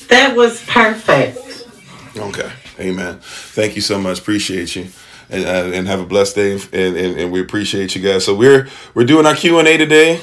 That 0.08 0.36
was 0.36 0.62
perfect. 0.66 1.66
Okay. 2.14 2.52
Amen. 2.78 3.20
Thank 3.22 3.74
you 3.74 3.80
so 3.80 3.98
much. 3.98 4.18
Appreciate 4.18 4.76
you 4.76 4.88
and, 5.30 5.74
and 5.74 5.86
have 5.86 6.00
a 6.00 6.06
blessed 6.06 6.36
day. 6.36 6.52
And, 6.52 6.96
and, 6.96 7.20
and 7.20 7.32
we 7.32 7.40
appreciate 7.40 7.94
you 7.94 8.02
guys. 8.02 8.24
So 8.24 8.34
we're 8.34 8.68
we're 8.94 9.04
doing 9.04 9.26
our 9.26 9.34
Q 9.34 9.58
and 9.58 9.68
A 9.68 9.76
today. 9.76 10.20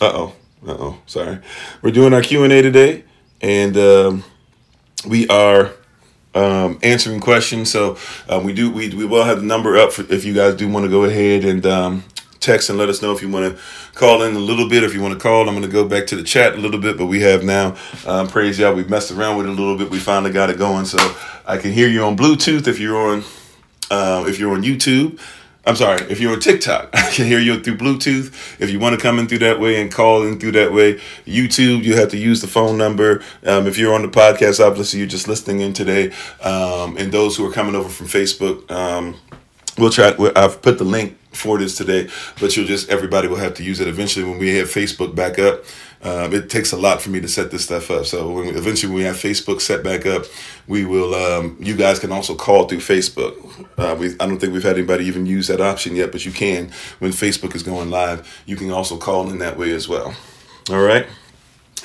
Uh 0.00 0.12
oh. 0.14 0.34
Uh 0.66 0.76
oh. 0.78 0.98
Sorry. 1.06 1.38
We're 1.82 1.90
doing 1.90 2.12
our 2.12 2.22
Q 2.22 2.44
and 2.44 2.52
A 2.52 2.62
today, 2.62 3.04
and 3.40 3.76
um, 3.76 4.24
we 5.06 5.26
are 5.28 5.72
um, 6.34 6.78
answering 6.82 7.20
questions. 7.20 7.70
So 7.70 7.96
um, 8.28 8.44
we 8.44 8.52
do 8.52 8.70
we, 8.70 8.90
we 8.90 9.04
will 9.04 9.24
have 9.24 9.40
the 9.40 9.46
number 9.46 9.76
up 9.76 9.92
for 9.92 10.02
if 10.12 10.24
you 10.24 10.34
guys 10.34 10.54
do 10.54 10.68
want 10.68 10.84
to 10.84 10.90
go 10.90 11.04
ahead 11.04 11.44
and 11.44 11.64
um, 11.66 12.04
text 12.40 12.70
and 12.70 12.78
let 12.78 12.88
us 12.88 13.02
know 13.02 13.12
if 13.12 13.22
you 13.22 13.28
want 13.28 13.54
to 13.54 13.62
call 13.94 14.22
in 14.22 14.34
a 14.34 14.38
little 14.38 14.68
bit. 14.68 14.82
If 14.82 14.94
you 14.94 15.02
want 15.02 15.14
to 15.14 15.20
call, 15.20 15.48
I'm 15.48 15.54
going 15.54 15.62
to 15.62 15.68
go 15.68 15.86
back 15.86 16.06
to 16.08 16.16
the 16.16 16.22
chat 16.22 16.54
a 16.54 16.56
little 16.56 16.80
bit, 16.80 16.96
but 16.96 17.06
we 17.06 17.20
have 17.20 17.44
now, 17.44 17.76
um, 18.06 18.28
praise 18.28 18.58
y'all, 18.58 18.74
we've 18.74 18.88
messed 18.88 19.10
around 19.12 19.36
with 19.36 19.46
it 19.46 19.50
a 19.50 19.52
little 19.52 19.76
bit. 19.76 19.90
We 19.90 19.98
finally 19.98 20.32
got 20.32 20.50
it 20.50 20.58
going. 20.58 20.86
So 20.86 20.98
I 21.46 21.58
can 21.58 21.72
hear 21.72 21.88
you 21.88 22.02
on 22.04 22.16
Bluetooth 22.16 22.66
if 22.66 22.78
you're 22.78 22.96
on 22.96 23.24
uh, 23.90 24.24
if 24.26 24.38
you're 24.38 24.52
on 24.54 24.62
YouTube, 24.62 25.20
I'm 25.66 25.76
sorry, 25.76 26.02
if 26.10 26.20
you're 26.20 26.32
on 26.32 26.40
TikTok, 26.40 26.90
I 26.94 27.10
can 27.10 27.26
hear 27.26 27.38
you 27.38 27.60
through 27.62 27.76
Bluetooth. 27.76 28.32
If 28.60 28.70
you 28.70 28.78
want 28.78 28.96
to 28.96 29.00
come 29.00 29.18
in 29.18 29.28
through 29.28 29.40
that 29.40 29.60
way 29.60 29.80
and 29.80 29.92
call 29.92 30.22
in 30.22 30.40
through 30.40 30.52
that 30.52 30.72
way, 30.72 30.94
YouTube, 31.26 31.84
you 31.84 31.96
have 31.96 32.08
to 32.10 32.16
use 32.16 32.40
the 32.40 32.46
phone 32.46 32.78
number. 32.78 33.22
Um, 33.44 33.66
if 33.66 33.76
you're 33.76 33.94
on 33.94 34.02
the 34.02 34.08
podcast, 34.08 34.64
obviously 34.64 35.00
you're 35.00 35.08
just 35.08 35.28
listening 35.28 35.60
in 35.60 35.72
today. 35.72 36.12
Um, 36.42 36.96
and 36.96 37.12
those 37.12 37.36
who 37.36 37.46
are 37.46 37.52
coming 37.52 37.74
over 37.74 37.88
from 37.88 38.06
Facebook, 38.06 38.70
um, 38.70 39.16
we'll 39.76 39.90
try. 39.90 40.14
I've 40.34 40.62
put 40.62 40.78
the 40.78 40.84
link 40.84 41.18
for 41.32 41.58
this 41.58 41.76
today, 41.76 42.08
but 42.40 42.56
you'll 42.56 42.66
just 42.66 42.88
everybody 42.88 43.28
will 43.28 43.36
have 43.36 43.54
to 43.54 43.62
use 43.62 43.80
it 43.80 43.88
eventually 43.88 44.24
when 44.24 44.38
we 44.38 44.56
have 44.56 44.68
Facebook 44.68 45.14
back 45.14 45.38
up. 45.38 45.62
Um, 46.02 46.32
it 46.32 46.48
takes 46.48 46.72
a 46.72 46.78
lot 46.78 47.02
for 47.02 47.10
me 47.10 47.20
to 47.20 47.28
set 47.28 47.50
this 47.50 47.64
stuff 47.64 47.90
up. 47.90 48.06
So 48.06 48.32
when, 48.32 48.56
eventually, 48.56 48.90
when 48.90 49.02
we 49.02 49.04
have 49.04 49.16
Facebook 49.16 49.60
set 49.60 49.84
back 49.84 50.06
up, 50.06 50.24
we 50.66 50.84
will. 50.84 51.14
Um, 51.14 51.56
you 51.60 51.76
guys 51.76 51.98
can 51.98 52.10
also 52.10 52.34
call 52.34 52.66
through 52.66 52.78
Facebook. 52.78 53.36
Uh, 53.76 53.94
we, 53.98 54.14
I 54.18 54.26
don't 54.26 54.38
think 54.38 54.52
we've 54.52 54.62
had 54.62 54.78
anybody 54.78 55.04
even 55.04 55.26
use 55.26 55.48
that 55.48 55.60
option 55.60 55.94
yet, 55.94 56.10
but 56.10 56.24
you 56.24 56.32
can 56.32 56.70
when 57.00 57.12
Facebook 57.12 57.54
is 57.54 57.62
going 57.62 57.90
live. 57.90 58.42
You 58.46 58.56
can 58.56 58.70
also 58.70 58.96
call 58.96 59.28
in 59.30 59.38
that 59.38 59.58
way 59.58 59.72
as 59.72 59.88
well. 59.88 60.14
All 60.70 60.80
right. 60.80 61.06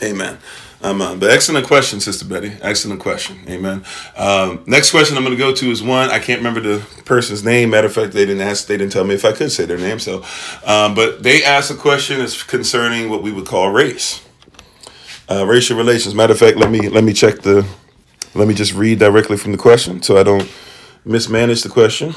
Amen. 0.04 0.38
Um, 0.82 1.02
uh, 1.02 1.16
but 1.16 1.32
excellent 1.32 1.66
question, 1.66 2.00
Sister 2.00 2.26
Betty. 2.26 2.54
Excellent 2.62 3.00
question. 3.00 3.40
Amen. 3.48 3.84
Um, 4.16 4.64
next 4.68 4.92
question 4.92 5.18
I'm 5.18 5.24
going 5.24 5.36
to 5.36 5.42
go 5.42 5.54
to 5.54 5.72
is 5.72 5.82
one 5.82 6.10
I 6.12 6.20
can't 6.20 6.40
remember 6.40 6.60
the 6.60 6.86
person's 7.06 7.44
name. 7.44 7.72
Matter 7.72 7.88
of 7.88 7.94
fact, 7.94 8.14
they 8.14 8.26
didn't 8.26 8.42
ask. 8.42 8.68
They 8.68 8.78
didn't 8.78 8.92
tell 8.92 9.04
me 9.04 9.16
if 9.16 9.26
I 9.26 9.32
could 9.32 9.52
say 9.52 9.66
their 9.66 9.78
name. 9.78 10.00
So, 10.00 10.24
um, 10.66 10.94
but 10.94 11.24
they 11.24 11.44
asked 11.44 11.72
a 11.72 11.76
question 11.76 12.22
is 12.22 12.44
concerning 12.44 13.10
what 13.10 13.24
we 13.24 13.32
would 13.32 13.48
call 13.48 13.72
race, 13.72 14.24
uh, 15.30 15.46
racial 15.48 15.78
relations. 15.78 16.14
Matter 16.14 16.34
of 16.34 16.40
fact, 16.40 16.58
let 16.58 16.70
me 16.70 16.90
let 16.90 17.04
me 17.04 17.14
check 17.14 17.42
the. 17.42 17.66
Let 18.36 18.50
me 18.50 18.54
just 18.54 18.74
read 18.74 19.00
directly 19.00 19.38
from 19.38 19.54
the 19.54 19.58
question 19.58 20.02
so 20.04 20.18
I 20.18 20.24
don't 20.24 20.52
mismanage 21.06 21.64
the 21.64 21.70
question. 21.70 22.14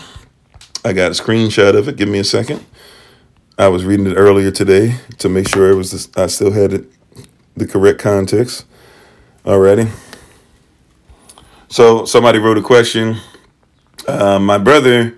I 0.84 0.92
got 0.92 1.12
a 1.12 1.14
screenshot 1.14 1.76
of 1.76 1.86
it. 1.86 1.96
Give 1.96 2.08
me 2.08 2.18
a 2.18 2.24
second. 2.24 2.66
I 3.56 3.68
was 3.68 3.84
reading 3.84 4.08
it 4.08 4.14
earlier 4.14 4.50
today 4.50 4.96
to 5.18 5.28
make 5.28 5.48
sure 5.48 5.70
it 5.70 5.76
was. 5.76 6.08
I 6.16 6.26
still 6.26 6.50
had 6.50 6.72
it 6.72 6.90
the 7.58 7.66
correct 7.66 7.98
context 7.98 8.64
already. 9.46 9.88
So 11.68 12.04
somebody 12.04 12.38
wrote 12.38 12.58
a 12.58 12.62
question. 12.62 13.18
Uh, 14.06 14.38
my 14.38 14.58
brother, 14.58 15.16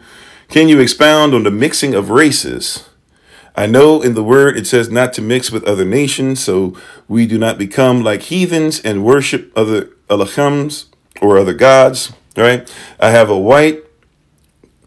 can 0.49 0.68
you 0.68 0.80
expound 0.80 1.32
on 1.34 1.45
the 1.45 1.51
mixing 1.51 1.95
of 1.95 2.11
races? 2.11 2.88
I 3.57 3.66
know 3.66 4.01
in 4.01 4.14
the 4.14 4.22
word 4.22 4.57
it 4.57 4.66
says 4.66 4.91
not 4.91 5.12
to 5.14 5.22
mix 5.22 5.51
with 5.51 5.64
other 5.64 5.84
nations, 5.84 6.43
so 6.43 6.76
we 7.09 7.26
do 7.26 7.38
not 7.38 7.59
become 7.59 8.03
like 8.03 8.22
heathens 8.22 8.80
and 8.80 9.05
worship 9.05 9.53
other 9.57 9.91
Elohims 10.09 10.86
or 11.20 11.38
other 11.38 11.55
gods, 11.55 12.12
right? 12.36 12.72
I 12.99 13.11
have 13.11 13.30
a 13.30 13.38
white, 13.38 13.84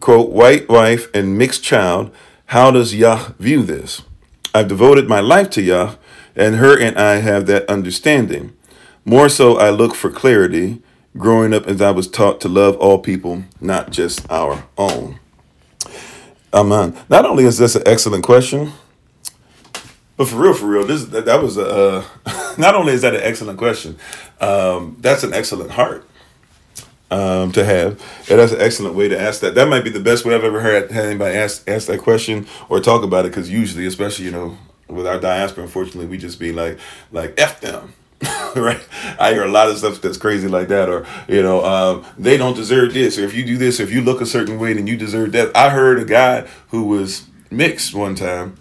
quote, 0.00 0.30
white 0.30 0.68
wife 0.68 1.08
and 1.14 1.38
mixed 1.38 1.62
child. 1.62 2.10
How 2.46 2.70
does 2.70 2.94
Yah 2.94 3.30
view 3.38 3.62
this? 3.62 4.02
I've 4.54 4.68
devoted 4.68 5.08
my 5.08 5.20
life 5.20 5.50
to 5.50 5.62
Yah, 5.62 5.94
and 6.36 6.56
her 6.56 6.78
and 6.78 6.98
I 6.98 7.16
have 7.16 7.46
that 7.46 7.68
understanding. 7.68 8.52
More 9.04 9.28
so, 9.28 9.58
I 9.58 9.70
look 9.70 9.94
for 9.94 10.10
clarity 10.10 10.82
growing 11.16 11.54
up 11.54 11.66
as 11.66 11.80
I 11.80 11.90
was 11.90 12.08
taught 12.08 12.40
to 12.42 12.48
love 12.48 12.76
all 12.76 12.98
people, 12.98 13.44
not 13.60 13.90
just 13.90 14.28
our 14.30 14.64
own. 14.76 15.18
Amen. 16.52 16.96
Not 17.08 17.24
only 17.24 17.44
is 17.44 17.58
this 17.58 17.74
an 17.74 17.82
excellent 17.86 18.24
question, 18.24 18.72
but 20.16 20.28
for 20.28 20.36
real, 20.36 20.54
for 20.54 20.66
real, 20.66 20.86
this 20.86 21.04
that, 21.06 21.42
was 21.42 21.56
a. 21.56 21.66
Uh, 21.66 22.54
not 22.58 22.74
only 22.74 22.92
is 22.92 23.02
that 23.02 23.14
an 23.14 23.20
excellent 23.22 23.58
question, 23.58 23.98
um, 24.40 24.96
that's 25.00 25.24
an 25.24 25.34
excellent 25.34 25.72
heart 25.72 26.08
um, 27.10 27.50
to 27.52 27.64
have, 27.64 28.00
and 28.30 28.38
that's 28.38 28.52
an 28.52 28.60
excellent 28.60 28.94
way 28.94 29.08
to 29.08 29.20
ask 29.20 29.40
that. 29.40 29.56
That 29.56 29.68
might 29.68 29.82
be 29.82 29.90
the 29.90 30.00
best 30.00 30.24
way 30.24 30.34
I've 30.34 30.44
ever 30.44 30.60
heard 30.60 30.90
had 30.92 31.06
anybody 31.06 31.36
ask 31.36 31.68
ask 31.68 31.88
that 31.88 31.98
question 31.98 32.46
or 32.68 32.78
talk 32.78 33.02
about 33.02 33.24
it. 33.24 33.30
Because 33.30 33.50
usually, 33.50 33.86
especially 33.86 34.26
you 34.26 34.30
know, 34.30 34.56
with 34.88 35.06
our 35.06 35.18
diaspora, 35.18 35.64
unfortunately, 35.64 36.06
we 36.06 36.18
just 36.18 36.38
be 36.38 36.52
like 36.52 36.78
like 37.12 37.34
f 37.38 37.60
them. 37.60 37.94
right? 38.56 38.80
I 39.18 39.32
hear 39.32 39.44
a 39.44 39.50
lot 39.50 39.68
of 39.68 39.76
stuff 39.78 40.00
that's 40.00 40.16
crazy 40.16 40.48
like 40.48 40.68
that, 40.68 40.88
or 40.88 41.06
you 41.28 41.42
know, 41.42 41.64
um, 41.64 42.06
they 42.16 42.36
don't 42.36 42.54
deserve 42.54 42.94
this, 42.94 43.18
or 43.18 43.24
if 43.24 43.34
you 43.34 43.44
do 43.44 43.56
this, 43.58 43.80
if 43.80 43.90
you 43.90 44.00
look 44.00 44.20
a 44.20 44.26
certain 44.26 44.58
way, 44.58 44.72
then 44.72 44.86
you 44.86 44.96
deserve 44.96 45.32
that. 45.32 45.54
I 45.56 45.70
heard 45.70 45.98
a 45.98 46.04
guy 46.04 46.42
who 46.68 46.84
was 46.84 47.26
mixed 47.50 47.94
one 47.94 48.14
time, 48.14 48.56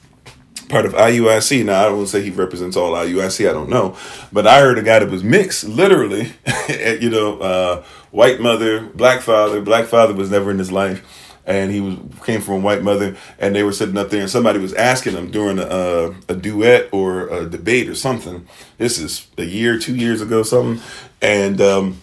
part 0.70 0.86
of 0.86 0.94
IUIC. 0.94 1.66
Now 1.66 1.86
I 1.86 1.90
don't 1.90 2.08
say 2.08 2.22
he 2.22 2.32
represents 2.32 2.76
all 2.76 2.94
IUIC. 2.94 3.50
I 3.50 3.54
don't 3.54 3.70
know, 3.70 3.96
but 4.32 4.48
I 4.48 4.60
heard 4.60 4.78
a 4.78 4.84
guy 4.84 5.00
that 5.00 5.10
was 5.10 5.24
mixed, 5.24 5.64
literally. 5.64 6.34
you 7.00 7.10
know, 7.10 7.40
uh, 7.40 7.84
white 8.12 8.42
mother, 8.42 8.82
black 8.82 9.22
father. 9.22 9.62
Black 9.62 9.86
father 9.86 10.14
was 10.14 10.30
never 10.30 10.52
in 10.52 10.60
his 10.60 10.72
life 10.72 11.23
and 11.46 11.72
he 11.72 11.82
was 11.82 11.98
came 12.26 12.42
from 12.42 12.56
a 12.56 12.60
white 12.60 12.84
mother, 12.84 13.16
and 13.40 13.56
they 13.56 13.64
were 13.64 13.74
sitting 13.74 13.98
up 13.98 14.10
there, 14.10 14.22
and 14.22 14.30
somebody 14.30 14.60
was 14.60 14.74
asking 14.74 15.14
him 15.14 15.32
during 15.32 15.60
a, 15.60 15.64
uh, 15.64 16.14
a 16.30 16.36
duet 16.36 16.90
or 16.92 17.28
a 17.30 17.50
debate 17.50 17.90
or 17.90 17.96
something. 17.96 18.48
This 18.78 18.98
is 18.98 19.28
a 19.38 19.44
year, 19.44 19.78
two 19.78 19.96
years 19.96 20.22
ago, 20.22 20.44
something, 20.44 20.84
and 21.22 21.60
um, 21.60 22.02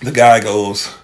the 0.00 0.12
guy 0.12 0.40
goes, 0.40 0.94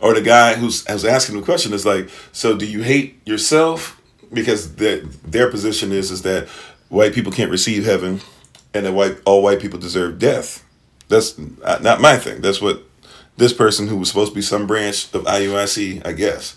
or 0.00 0.14
the 0.14 0.20
guy 0.20 0.54
who's 0.54 0.86
was 0.86 1.04
asking 1.04 1.36
the 1.36 1.42
question 1.42 1.72
is 1.72 1.86
like, 1.86 2.10
so 2.32 2.56
do 2.56 2.66
you 2.66 2.82
hate 2.82 3.20
yourself 3.26 4.00
because 4.32 4.76
their 4.76 5.00
their 5.00 5.50
position 5.50 5.92
is 5.92 6.10
is 6.10 6.22
that 6.22 6.48
white 6.88 7.14
people 7.14 7.32
can't 7.32 7.50
receive 7.50 7.84
heaven, 7.84 8.20
and 8.74 8.84
that 8.84 8.92
white 8.92 9.18
all 9.24 9.42
white 9.42 9.60
people 9.60 9.78
deserve 9.78 10.18
death. 10.18 10.64
That's 11.08 11.38
not 11.38 12.00
my 12.00 12.16
thing. 12.18 12.40
That's 12.40 12.60
what 12.60 12.82
this 13.36 13.52
person 13.52 13.88
who 13.88 13.96
was 13.96 14.08
supposed 14.08 14.32
to 14.32 14.34
be 14.34 14.42
some 14.42 14.66
branch 14.66 15.12
of 15.14 15.24
IUIC, 15.24 16.06
I 16.06 16.12
guess 16.12 16.54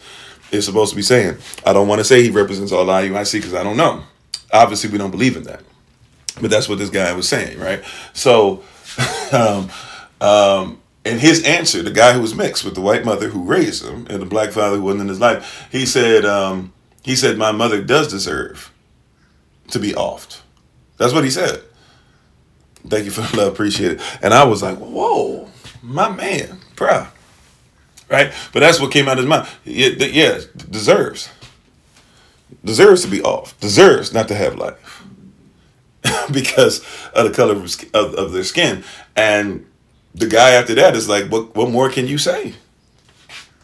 is 0.54 0.66
supposed 0.66 0.92
to 0.92 0.96
be 0.96 1.02
saying. 1.02 1.38
I 1.66 1.74
don't 1.74 1.88
want 1.88 2.00
to 2.00 2.06
say 2.06 2.24
he 2.24 2.30
represents 2.30 2.72
all 2.72 2.86
IUIC 2.86 3.34
because 3.34 3.54
I 3.54 3.64
don't 3.64 3.78
know. 3.78 4.04
Obviously, 4.52 4.90
we 4.90 4.98
don't 4.98 5.12
believe 5.12 5.36
in 5.36 5.44
that. 5.44 5.62
But 6.42 6.50
that's 6.50 6.70
what 6.70 6.78
this 6.78 6.90
guy 6.90 7.14
was 7.14 7.28
saying, 7.28 7.60
right? 7.60 7.84
So, 8.14 8.64
um, 9.32 9.70
um, 10.22 10.82
and 11.06 11.20
his 11.20 11.44
answer, 11.44 11.82
the 11.82 11.92
guy 11.92 12.14
who 12.14 12.22
was 12.22 12.36
mixed 12.36 12.64
with 12.64 12.76
the 12.76 12.82
white 12.82 13.04
mother 13.04 13.30
who 13.30 13.44
raised 13.44 13.86
him 13.86 14.08
and 14.10 14.22
the 14.22 14.26
black 14.26 14.52
father 14.52 14.78
who 14.78 14.84
wasn't 14.84 15.02
in 15.02 15.08
his 15.10 15.20
life, 15.20 15.68
he 15.72 15.86
said, 15.86 16.26
um, 16.26 16.74
he 17.04 17.16
said, 17.16 17.38
my 17.38 17.52
mother 17.52 17.84
does 17.84 18.08
deserve 18.08 18.72
to 19.70 19.80
be 19.80 19.92
offed. 19.94 20.42
That's 20.98 21.14
what 21.14 21.24
he 21.24 21.30
said. 21.30 21.62
Thank 22.88 23.06
you 23.06 23.12
for 23.12 23.22
the 23.22 23.38
love, 23.38 23.54
appreciate 23.54 23.94
it. 23.94 24.02
And 24.22 24.34
I 24.34 24.44
was 24.44 24.62
like, 24.62 24.78
whoa, 24.78 25.50
my 25.82 26.10
man, 26.10 26.60
proud 26.76 27.13
right? 28.10 28.32
But 28.52 28.62
that's 28.62 28.80
what 28.80 28.92
came 28.92 29.08
out 29.08 29.14
of 29.14 29.20
his 29.20 29.28
mouth. 29.28 29.60
Yeah, 29.66 29.90
yeah, 30.00 30.42
deserves. 30.70 31.30
Deserves 32.64 33.04
to 33.04 33.08
be 33.08 33.22
off. 33.22 33.60
Deserves 33.60 34.14
not 34.14 34.28
to 34.30 34.36
have 34.36 34.56
life. 34.56 35.04
because 36.32 36.80
of 37.14 37.28
the 37.28 37.34
color 37.34 37.54
of, 37.54 37.64
of, 37.94 38.14
of, 38.16 38.32
their 38.32 38.44
skin. 38.44 38.84
And 39.16 39.66
the 40.14 40.28
guy 40.28 40.52
after 40.52 40.76
that 40.76 40.96
is 40.96 41.08
like, 41.08 41.32
what, 41.32 41.56
what 41.56 41.70
more 41.70 41.90
can 41.90 42.08
you 42.08 42.18
say? 42.18 42.54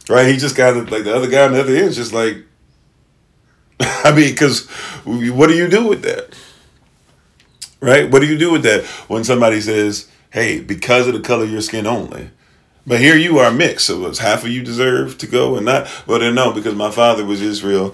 Right? 0.08 0.28
He 0.28 0.38
just 0.38 0.56
got 0.56 0.76
like 0.90 1.04
the 1.04 1.16
other 1.16 1.30
guy 1.30 1.46
on 1.46 1.54
the 1.54 1.62
other 1.62 1.76
end 1.76 1.88
is 1.88 1.96
just 1.96 2.14
like, 2.14 2.38
I 3.80 4.12
mean, 4.12 4.32
because 4.32 4.68
what 5.06 5.48
do 5.48 5.56
you 5.56 5.68
do 5.68 5.88
with 5.88 6.02
that? 6.04 6.34
Right? 7.82 8.10
What 8.10 8.22
do 8.22 8.28
you 8.28 8.38
do 8.38 8.52
with 8.52 8.64
that 8.64 8.86
when 9.08 9.24
somebody 9.24 9.62
says, 9.62 10.10
hey, 10.32 10.60
because 10.60 11.08
of 11.08 11.14
the 11.14 11.22
color 11.22 11.44
of 11.44 11.52
your 11.52 11.62
skin 11.62 11.88
only, 11.88 12.32
but 12.90 13.00
here 13.00 13.16
you 13.16 13.38
are 13.38 13.52
mixed. 13.52 13.86
So 13.86 14.08
it's 14.08 14.18
half 14.18 14.44
of 14.44 14.50
you 14.50 14.64
deserve 14.64 15.20
to 15.20 15.28
go 15.28 15.56
and 15.56 15.66
not. 15.68 15.88
Well, 16.08 16.18
then 16.20 16.34
no, 16.34 16.52
because 16.52 16.74
my 16.74 16.90
father 16.90 17.24
was 17.24 17.40
Israel. 17.40 17.94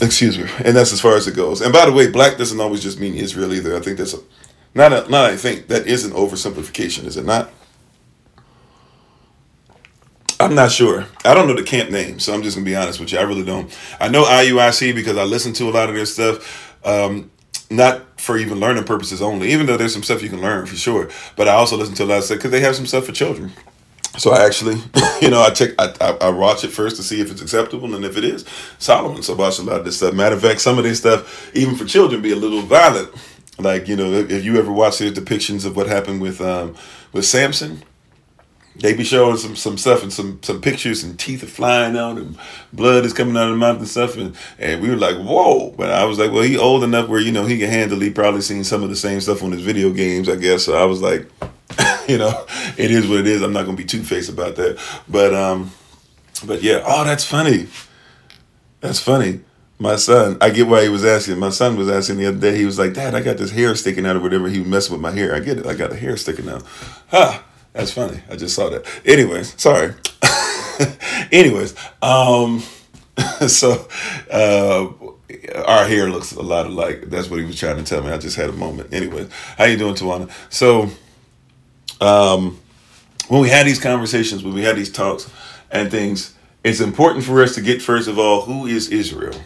Excuse 0.00 0.38
me. 0.38 0.48
And 0.64 0.76
that's 0.76 0.92
as 0.92 1.00
far 1.00 1.16
as 1.16 1.26
it 1.26 1.34
goes. 1.34 1.60
And 1.60 1.72
by 1.72 1.84
the 1.84 1.92
way, 1.92 2.08
black 2.08 2.38
doesn't 2.38 2.60
always 2.60 2.80
just 2.80 3.00
mean 3.00 3.14
Israel 3.14 3.52
either. 3.52 3.76
I 3.76 3.80
think 3.80 3.98
that's 3.98 4.14
a 4.14 4.18
not 4.72 4.92
a, 4.92 5.10
not 5.10 5.30
I 5.30 5.36
think 5.36 5.66
that 5.66 5.88
is 5.88 6.04
an 6.04 6.12
oversimplification, 6.12 7.06
is 7.06 7.16
it 7.16 7.24
not? 7.24 7.50
I'm 10.38 10.54
not 10.54 10.70
sure. 10.70 11.06
I 11.24 11.34
don't 11.34 11.48
know 11.48 11.54
the 11.56 11.64
camp 11.64 11.90
name, 11.90 12.20
so 12.20 12.34
I'm 12.34 12.44
just 12.44 12.56
gonna 12.56 12.64
be 12.64 12.76
honest 12.76 13.00
with 13.00 13.10
you. 13.10 13.18
I 13.18 13.22
really 13.22 13.44
don't. 13.44 13.76
I 13.98 14.08
know 14.08 14.22
IUIC 14.22 14.94
because 14.94 15.16
I 15.16 15.24
listen 15.24 15.52
to 15.54 15.68
a 15.68 15.72
lot 15.72 15.88
of 15.88 15.96
their 15.96 16.06
stuff. 16.06 16.76
Um, 16.86 17.32
not 17.68 18.20
for 18.20 18.36
even 18.36 18.60
learning 18.60 18.84
purposes 18.84 19.20
only, 19.20 19.50
even 19.52 19.66
though 19.66 19.76
there's 19.76 19.92
some 19.92 20.04
stuff 20.04 20.22
you 20.22 20.28
can 20.28 20.40
learn 20.40 20.66
for 20.66 20.76
sure. 20.76 21.08
But 21.34 21.48
I 21.48 21.54
also 21.54 21.76
listen 21.76 21.96
to 21.96 22.04
a 22.04 22.06
lot 22.06 22.18
of 22.18 22.24
stuff 22.24 22.38
because 22.38 22.52
they 22.52 22.60
have 22.60 22.76
some 22.76 22.86
stuff 22.86 23.06
for 23.06 23.12
children. 23.12 23.52
So 24.16 24.32
I 24.32 24.44
actually, 24.44 24.76
you 25.20 25.30
know, 25.30 25.40
I 25.40 25.50
check, 25.50 25.70
I, 25.78 25.92
I, 26.00 26.26
I, 26.26 26.30
watch 26.30 26.62
it 26.62 26.68
first 26.68 26.96
to 26.96 27.02
see 27.02 27.20
if 27.20 27.30
it's 27.32 27.42
acceptable, 27.42 27.94
and 27.94 28.04
if 28.04 28.16
it 28.16 28.24
is, 28.24 28.44
Solomon. 28.78 29.22
So 29.22 29.34
watch 29.34 29.58
a 29.58 29.62
lot 29.62 29.80
of 29.80 29.84
this 29.84 29.96
stuff. 29.96 30.14
Matter 30.14 30.36
of 30.36 30.42
fact, 30.42 30.60
some 30.60 30.78
of 30.78 30.84
this 30.84 30.98
stuff, 30.98 31.54
even 31.54 31.74
for 31.74 31.84
children, 31.84 32.22
be 32.22 32.32
a 32.32 32.36
little 32.36 32.62
violent. 32.62 33.10
Like 33.58 33.88
you 33.88 33.96
know, 33.96 34.12
if, 34.12 34.30
if 34.30 34.44
you 34.44 34.58
ever 34.58 34.70
watch 34.70 34.98
the 34.98 35.10
depictions 35.10 35.66
of 35.66 35.76
what 35.76 35.88
happened 35.88 36.20
with 36.20 36.40
um 36.40 36.76
with 37.12 37.24
Samson, 37.24 37.82
they 38.76 38.92
be 38.94 39.04
showing 39.04 39.36
some 39.36 39.54
some 39.54 39.78
stuff 39.78 40.02
and 40.02 40.12
some 40.12 40.40
some 40.42 40.60
pictures 40.60 41.04
and 41.04 41.18
teeth 41.18 41.42
are 41.42 41.46
flying 41.46 41.96
out 41.96 42.16
and 42.16 42.36
blood 42.72 43.04
is 43.04 43.12
coming 43.12 43.36
out 43.36 43.44
of 43.44 43.50
the 43.50 43.56
mouth 43.56 43.78
and 43.78 43.88
stuff 43.88 44.16
and, 44.16 44.34
and 44.58 44.82
we 44.82 44.90
were 44.90 44.96
like 44.96 45.16
whoa 45.16 45.70
but 45.70 45.90
I 45.90 46.04
was 46.04 46.18
like 46.18 46.32
well 46.32 46.42
he 46.42 46.58
old 46.58 46.82
enough 46.82 47.08
where 47.08 47.20
you 47.20 47.30
know 47.30 47.46
he 47.46 47.58
can 47.58 47.70
handle 47.70 48.00
he 48.00 48.10
probably 48.10 48.40
seen 48.40 48.64
some 48.64 48.82
of 48.82 48.90
the 48.90 48.96
same 48.96 49.20
stuff 49.20 49.42
on 49.44 49.52
his 49.52 49.62
video 49.62 49.92
games 49.92 50.28
I 50.28 50.36
guess 50.36 50.64
so 50.64 50.76
I 50.76 50.84
was 50.86 51.00
like 51.00 51.30
you 52.08 52.18
know, 52.18 52.46
it 52.76 52.90
is 52.90 53.08
what 53.08 53.20
it 53.20 53.26
is. 53.26 53.42
I'm 53.42 53.52
not 53.52 53.64
gonna 53.64 53.76
be 53.76 53.84
two 53.84 54.02
faced 54.02 54.30
about 54.30 54.56
that. 54.56 54.78
But 55.08 55.34
um, 55.34 55.72
but 56.46 56.62
yeah. 56.62 56.82
Oh, 56.86 57.04
that's 57.04 57.24
funny. 57.24 57.68
That's 58.80 59.00
funny. 59.00 59.40
My 59.78 59.96
son, 59.96 60.38
I 60.40 60.50
get 60.50 60.68
why 60.68 60.82
he 60.84 60.88
was 60.88 61.04
asking. 61.04 61.38
My 61.38 61.50
son 61.50 61.76
was 61.76 61.90
asking 61.90 62.18
the 62.18 62.26
other 62.26 62.38
day. 62.38 62.56
He 62.56 62.64
was 62.64 62.78
like, 62.78 62.94
"Dad, 62.94 63.14
I 63.14 63.20
got 63.20 63.38
this 63.38 63.50
hair 63.50 63.74
sticking 63.74 64.06
out 64.06 64.16
or 64.16 64.20
whatever." 64.20 64.48
He 64.48 64.60
was 64.60 64.68
messing 64.68 64.92
with 64.92 65.00
my 65.00 65.10
hair. 65.10 65.34
I 65.34 65.40
get 65.40 65.58
it. 65.58 65.66
I 65.66 65.74
got 65.74 65.90
the 65.90 65.96
hair 65.96 66.16
sticking 66.16 66.48
out. 66.48 66.62
Huh. 67.08 67.40
That's 67.74 67.90
funny. 67.90 68.20
I 68.30 68.36
just 68.36 68.54
saw 68.54 68.70
that. 68.70 68.86
Anyways, 69.04 69.60
sorry. 69.60 69.94
Anyways, 71.32 71.74
um, 72.00 72.62
so 73.48 73.88
uh, 74.30 74.86
our 75.66 75.84
hair 75.84 76.08
looks 76.08 76.32
a 76.32 76.42
lot 76.42 76.66
alike. 76.66 77.06
That's 77.08 77.28
what 77.28 77.40
he 77.40 77.44
was 77.44 77.58
trying 77.58 77.76
to 77.76 77.82
tell 77.82 78.02
me. 78.02 78.10
I 78.10 78.18
just 78.18 78.36
had 78.36 78.48
a 78.48 78.52
moment. 78.52 78.94
Anyways, 78.94 79.28
how 79.58 79.64
you 79.64 79.76
doing, 79.76 79.94
Tawana? 79.94 80.30
So 80.50 80.88
um, 82.04 82.58
when 83.28 83.40
we 83.40 83.48
had 83.48 83.66
these 83.66 83.80
conversations, 83.80 84.44
when 84.44 84.54
we 84.54 84.62
had 84.62 84.76
these 84.76 84.92
talks 84.92 85.30
and 85.70 85.90
things, 85.90 86.34
it's 86.62 86.80
important 86.80 87.24
for 87.24 87.42
us 87.42 87.54
to 87.54 87.60
get 87.60 87.82
first 87.82 88.08
of 88.08 88.18
all 88.18 88.42
who 88.42 88.66
is 88.66 88.88
Israel. 88.88 89.38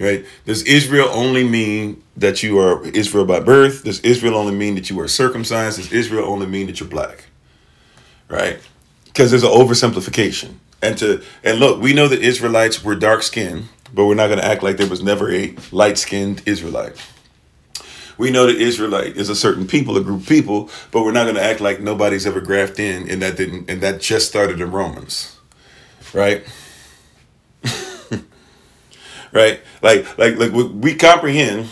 Right? 0.00 0.24
Does 0.46 0.62
Israel 0.64 1.08
only 1.12 1.44
mean 1.44 2.02
that 2.16 2.42
you 2.42 2.58
are 2.58 2.84
Israel 2.88 3.24
by 3.24 3.40
birth? 3.40 3.84
Does 3.84 4.00
Israel 4.00 4.34
only 4.34 4.54
mean 4.54 4.74
that 4.74 4.90
you 4.90 4.98
are 5.00 5.06
circumcised? 5.06 5.76
Does 5.76 5.92
Israel 5.92 6.24
only 6.24 6.46
mean 6.46 6.66
that 6.66 6.80
you're 6.80 6.88
black? 6.88 7.26
Right? 8.28 8.58
Because 9.04 9.30
there's 9.30 9.44
an 9.44 9.50
oversimplification. 9.50 10.54
And 10.80 10.98
to 10.98 11.22
and 11.44 11.60
look, 11.60 11.80
we 11.80 11.92
know 11.92 12.08
that 12.08 12.20
Israelites 12.20 12.82
were 12.82 12.96
dark 12.96 13.22
skinned, 13.22 13.68
but 13.94 14.06
we're 14.06 14.14
not 14.14 14.26
going 14.26 14.40
to 14.40 14.44
act 14.44 14.62
like 14.62 14.78
there 14.78 14.88
was 14.88 15.02
never 15.02 15.30
a 15.30 15.54
light 15.70 15.98
skinned 15.98 16.42
Israelite 16.46 16.96
we 18.22 18.30
know 18.30 18.46
that 18.46 18.54
Israelite 18.54 19.16
is 19.16 19.28
a 19.28 19.34
certain 19.34 19.66
people, 19.66 19.96
a 19.96 20.00
group 20.00 20.20
of 20.20 20.28
people, 20.28 20.70
but 20.92 21.02
we're 21.02 21.10
not 21.10 21.24
going 21.24 21.34
to 21.34 21.42
act 21.42 21.60
like 21.60 21.80
nobody's 21.80 22.24
ever 22.24 22.40
grafted 22.40 22.78
in, 22.78 23.10
and 23.10 23.20
that 23.20 23.36
didn't, 23.36 23.68
and 23.68 23.80
that 23.80 24.00
just 24.00 24.28
started 24.28 24.60
in 24.60 24.70
Romans, 24.70 25.36
right? 26.14 26.44
right? 29.32 29.60
Like, 29.82 30.16
like, 30.18 30.36
like 30.36 30.52
we 30.52 30.94
comprehend 30.94 31.70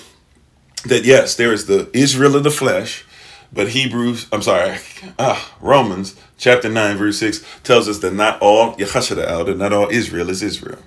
that 0.87 1.05
yes, 1.05 1.37
there 1.37 1.53
is 1.53 1.67
the 1.67 1.89
Israel 1.93 2.35
of 2.35 2.43
the 2.43 2.51
flesh, 2.51 3.05
but 3.53 3.69
Hebrews, 3.69 4.27
I'm 4.33 4.43
sorry, 4.43 4.79
ah, 5.21 5.55
Romans 5.61 6.17
chapter 6.37 6.69
nine 6.69 6.97
verse 6.97 7.21
six 7.21 7.45
tells 7.63 7.87
us 7.87 8.01
that 8.01 8.13
not 8.13 8.43
all 8.43 8.75
Yehashada 8.75 9.47
that 9.47 9.57
not 9.57 9.73
all 9.73 9.89
Israel 9.89 10.29
is 10.29 10.43
Israel, 10.43 10.81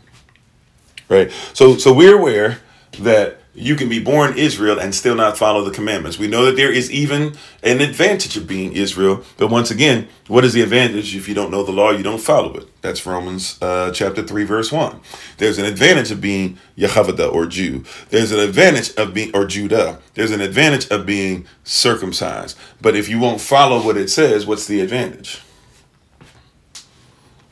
right? 1.08 1.32
So, 1.54 1.78
so 1.78 1.94
we're 1.94 2.18
aware 2.18 2.60
that 3.00 3.43
you 3.56 3.76
can 3.76 3.88
be 3.88 4.00
born 4.00 4.36
Israel 4.38 4.80
and 4.80 4.96
still 4.96 5.16
not 5.16 5.38
follow 5.38 5.64
the 5.64 5.72
commandments. 5.72 6.18
We 6.18 6.28
know 6.28 6.46
that 6.46 6.56
there 6.56 6.72
is 6.72 6.92
even 6.92 7.36
an 7.62 7.82
advantage 7.82 8.36
of 8.36 8.48
being 8.48 8.74
Israel, 8.74 9.24
but 9.38 9.50
once 9.50 9.70
again, 9.70 10.08
what 10.28 10.44
is 10.44 10.54
the 10.54 10.62
advantage 10.62 11.16
if 11.16 11.28
you 11.28 11.36
don't 11.36 11.52
know 11.52 11.64
the 11.64 11.72
law, 11.72 11.92
you 11.92 12.02
don't 12.02 12.22
follow 12.22 12.56
it? 12.56 12.82
That's 12.82 13.06
Romans 13.06 13.62
uh, 13.62 13.92
chapter 13.92 14.24
3, 14.24 14.44
verse 14.44 14.72
1. 14.72 15.00
There's 15.38 15.60
an 15.60 15.66
advantage 15.66 16.10
of 16.10 16.20
being 16.20 16.58
Yehavada 16.78 17.32
or 17.32 17.46
Jew. 17.46 17.84
There's 18.10 18.32
an 18.32 18.40
advantage 18.40 18.96
of 18.96 19.14
being, 19.14 19.36
or 19.36 19.46
Judah. 19.46 20.00
There's 20.16 20.32
an 20.32 20.42
advantage 20.42 20.90
of 20.90 21.06
being 21.06 21.46
circumcised. 21.64 22.58
But 22.82 22.96
if 22.96 23.08
you 23.08 23.20
won't 23.20 23.40
follow 23.40 23.84
what 23.84 23.98
it 23.98 24.10
says, 24.10 24.48
what's 24.48 24.66
the 24.66 24.82
advantage? 24.82 25.42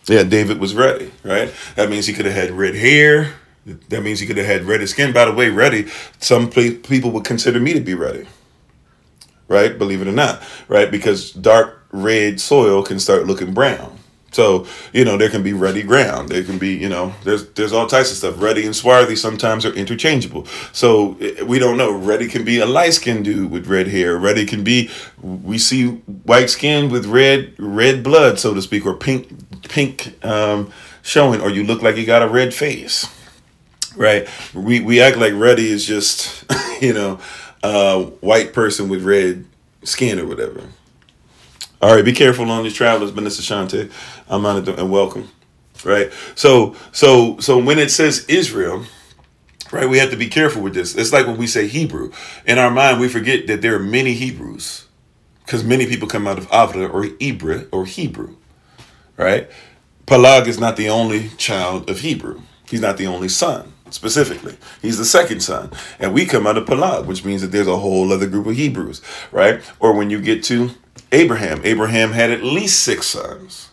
Yeah, 0.08 0.24
David 0.24 0.60
was 0.60 0.74
ruddy, 0.74 1.12
right? 1.24 1.54
That 1.76 1.90
means 1.90 2.08
he 2.08 2.14
could 2.14 2.26
have 2.26 2.34
had 2.34 2.52
red 2.52 2.76
hair. 2.76 3.36
That 3.66 4.02
means 4.02 4.20
he 4.20 4.26
could 4.26 4.38
have 4.38 4.46
had 4.46 4.64
redder 4.64 4.88
skin. 4.88 5.14
By 5.14 5.26
the 5.26 5.32
way, 5.32 5.50
ruddy, 5.50 5.88
some 6.20 6.50
people 6.50 7.12
would 7.12 7.24
consider 7.24 7.60
me 7.60 7.74
to 7.74 7.80
be 7.80 7.94
ruddy, 7.94 8.26
right? 9.48 9.78
Believe 9.78 10.02
it 10.02 10.08
or 10.08 10.14
not, 10.14 10.42
right? 10.68 10.90
Because 10.90 11.32
dark 11.32 11.86
red 11.92 12.40
soil 12.40 12.82
can 12.82 13.00
start 13.00 13.28
looking 13.28 13.54
brown. 13.54 14.00
So, 14.32 14.66
you 14.94 15.04
know, 15.04 15.18
there 15.18 15.30
can 15.30 15.44
be 15.44 15.52
ruddy 15.52 15.84
ground. 15.84 16.30
There 16.30 16.44
can 16.44 16.58
be, 16.58 16.74
you 16.74 16.88
know, 16.88 17.14
there's 17.26 17.50
there's 17.50 17.74
all 17.74 17.86
types 17.86 18.12
of 18.12 18.18
stuff. 18.18 18.42
Ruddy 18.42 18.66
and 18.66 18.76
swarthy 18.76 19.16
sometimes 19.16 19.66
are 19.66 19.74
interchangeable. 19.74 20.46
So 20.72 21.18
eh, 21.20 21.44
we 21.44 21.60
don't 21.60 21.78
know. 21.78 21.92
Ruddy 21.92 22.28
can 22.28 22.46
be 22.46 22.60
a 22.60 22.66
light 22.66 22.94
skinned 22.94 23.26
dude 23.26 23.52
with 23.52 23.68
red 23.68 23.88
hair. 23.88 24.18
Ruddy 24.18 24.46
can 24.46 24.64
be 24.64 24.90
we 25.22 25.58
see 25.58 25.88
white 26.24 26.50
skin 26.50 26.90
with 26.90 27.06
red 27.06 27.54
red 27.60 28.04
blood, 28.04 28.40
so 28.40 28.54
to 28.54 28.62
speak, 28.62 28.86
or 28.86 28.96
pink 28.96 29.28
pink 29.68 30.16
um, 30.26 30.72
showing, 31.02 31.42
or 31.42 31.50
you 31.50 31.66
look 31.66 31.82
like 31.82 31.98
you 31.98 32.06
got 32.06 32.22
a 32.22 32.28
red 32.28 32.54
face. 32.54 33.08
Right? 33.96 34.28
We 34.54 34.80
we 34.80 35.02
act 35.02 35.18
like 35.18 35.34
ruddy 35.34 35.70
is 35.70 35.86
just, 35.86 36.46
you 36.82 36.94
know, 36.94 37.20
a 37.64 38.04
white 38.22 38.54
person 38.54 38.90
with 38.90 39.04
red 39.04 39.46
skin 39.84 40.20
or 40.20 40.26
whatever. 40.26 40.62
All 41.82 41.96
right, 41.96 42.06
be 42.06 42.14
careful 42.14 42.50
on 42.52 42.64
your 42.64 42.72
travels, 42.72 43.12
Vanessa 43.12 43.42
Shante. 43.42 43.92
I'm 44.30 44.46
on 44.46 44.58
it 44.58 44.68
and 44.68 44.92
welcome. 44.92 45.30
Right. 45.84 46.12
So 46.36 46.76
so 46.92 47.40
so 47.40 47.58
when 47.58 47.80
it 47.80 47.90
says 47.90 48.26
Israel, 48.28 48.86
right, 49.72 49.90
we 49.90 49.98
have 49.98 50.12
to 50.12 50.18
be 50.18 50.28
careful 50.28 50.62
with 50.62 50.76
this. 50.76 50.96
It's 50.96 51.12
like 51.12 51.26
when 51.26 51.38
we 51.38 51.48
say 51.48 51.68
Hebrew. 51.68 52.12
In 52.46 52.60
our 52.60 52.70
mind, 52.70 53.00
we 53.00 53.08
forget 53.08 53.48
that 53.48 53.62
there 53.62 53.76
are 53.76 53.80
many 53.80 54.14
Hebrews. 54.14 54.86
Because 55.44 55.64
many 55.64 55.86
people 55.88 56.08
come 56.08 56.28
out 56.28 56.38
of 56.38 56.48
Avra 56.50 56.94
or 56.94 57.04
Ibra 57.18 57.68
or 57.72 57.86
Hebrew. 57.86 58.36
Right? 59.18 59.50
Peleg 60.06 60.48
is 60.48 60.60
not 60.60 60.78
the 60.78 60.88
only 60.88 61.30
child 61.38 61.90
of 61.90 62.00
Hebrew. 62.00 62.42
He's 62.70 62.80
not 62.80 62.98
the 62.98 63.08
only 63.08 63.28
son 63.28 63.74
specifically. 63.92 64.58
He's 64.82 64.98
the 64.98 65.06
second 65.06 65.42
son. 65.42 65.72
And 66.00 66.14
we 66.14 66.26
come 66.26 66.48
out 66.48 66.58
of 66.58 66.66
Peleg, 66.66 67.06
which 67.06 67.24
means 67.24 67.42
that 67.42 67.52
there's 67.52 67.68
a 67.68 67.78
whole 67.78 68.12
other 68.12 68.28
group 68.28 68.48
of 68.48 68.56
Hebrews, 68.56 69.02
right? 69.32 69.62
Or 69.80 69.94
when 69.94 70.10
you 70.10 70.22
get 70.22 70.44
to 70.46 70.72
Abraham. 71.12 71.62
Abraham 71.64 72.12
had 72.12 72.32
at 72.32 72.44
least 72.44 72.84
six 72.84 73.08
sons, 73.08 73.70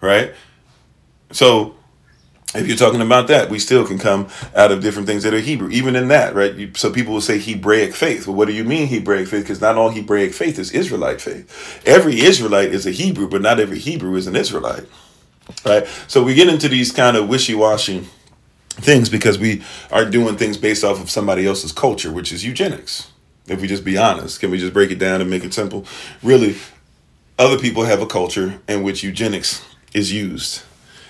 right? 0.00 0.34
So 1.30 1.74
if 2.54 2.66
you're 2.66 2.76
talking 2.76 3.00
about 3.00 3.28
that, 3.28 3.50
we 3.50 3.58
still 3.58 3.86
can 3.86 3.98
come 3.98 4.28
out 4.54 4.70
of 4.70 4.80
different 4.80 5.08
things 5.08 5.22
that 5.24 5.34
are 5.34 5.40
Hebrew, 5.40 5.70
even 5.70 5.96
in 5.96 6.08
that, 6.08 6.34
right? 6.34 6.76
So 6.76 6.92
people 6.92 7.12
will 7.12 7.20
say 7.20 7.38
Hebraic 7.38 7.94
faith. 7.94 8.26
Well, 8.26 8.36
what 8.36 8.46
do 8.48 8.54
you 8.54 8.64
mean 8.64 8.86
Hebraic 8.88 9.28
faith? 9.28 9.42
Because 9.42 9.60
not 9.60 9.76
all 9.76 9.90
Hebraic 9.90 10.32
faith 10.32 10.58
is 10.58 10.72
Israelite 10.72 11.20
faith. 11.20 11.82
Every 11.86 12.20
Israelite 12.20 12.72
is 12.72 12.86
a 12.86 12.90
Hebrew, 12.90 13.28
but 13.28 13.42
not 13.42 13.58
every 13.60 13.78
Hebrew 13.78 14.14
is 14.16 14.26
an 14.26 14.36
Israelite, 14.36 14.84
right? 15.64 15.86
So 16.06 16.22
we 16.22 16.34
get 16.34 16.48
into 16.48 16.68
these 16.68 16.92
kind 16.92 17.16
of 17.16 17.28
wishy-washy 17.28 18.06
things 18.76 19.08
because 19.08 19.38
we 19.38 19.62
are 19.90 20.04
doing 20.04 20.36
things 20.36 20.56
based 20.56 20.84
off 20.84 21.00
of 21.00 21.10
somebody 21.10 21.46
else's 21.46 21.72
culture, 21.72 22.12
which 22.12 22.32
is 22.32 22.44
eugenics, 22.44 23.10
if 23.46 23.60
we 23.60 23.68
just 23.68 23.84
be 23.84 23.96
honest, 23.96 24.40
can 24.40 24.50
we 24.50 24.58
just 24.58 24.72
break 24.72 24.90
it 24.90 24.98
down 24.98 25.20
and 25.20 25.30
make 25.30 25.44
it 25.44 25.54
simple? 25.54 25.86
Really, 26.22 26.56
other 27.38 27.58
people 27.58 27.84
have 27.84 28.02
a 28.02 28.06
culture 28.06 28.60
in 28.68 28.82
which 28.82 29.02
eugenics 29.02 29.64
is 29.92 30.12
used. 30.12 30.62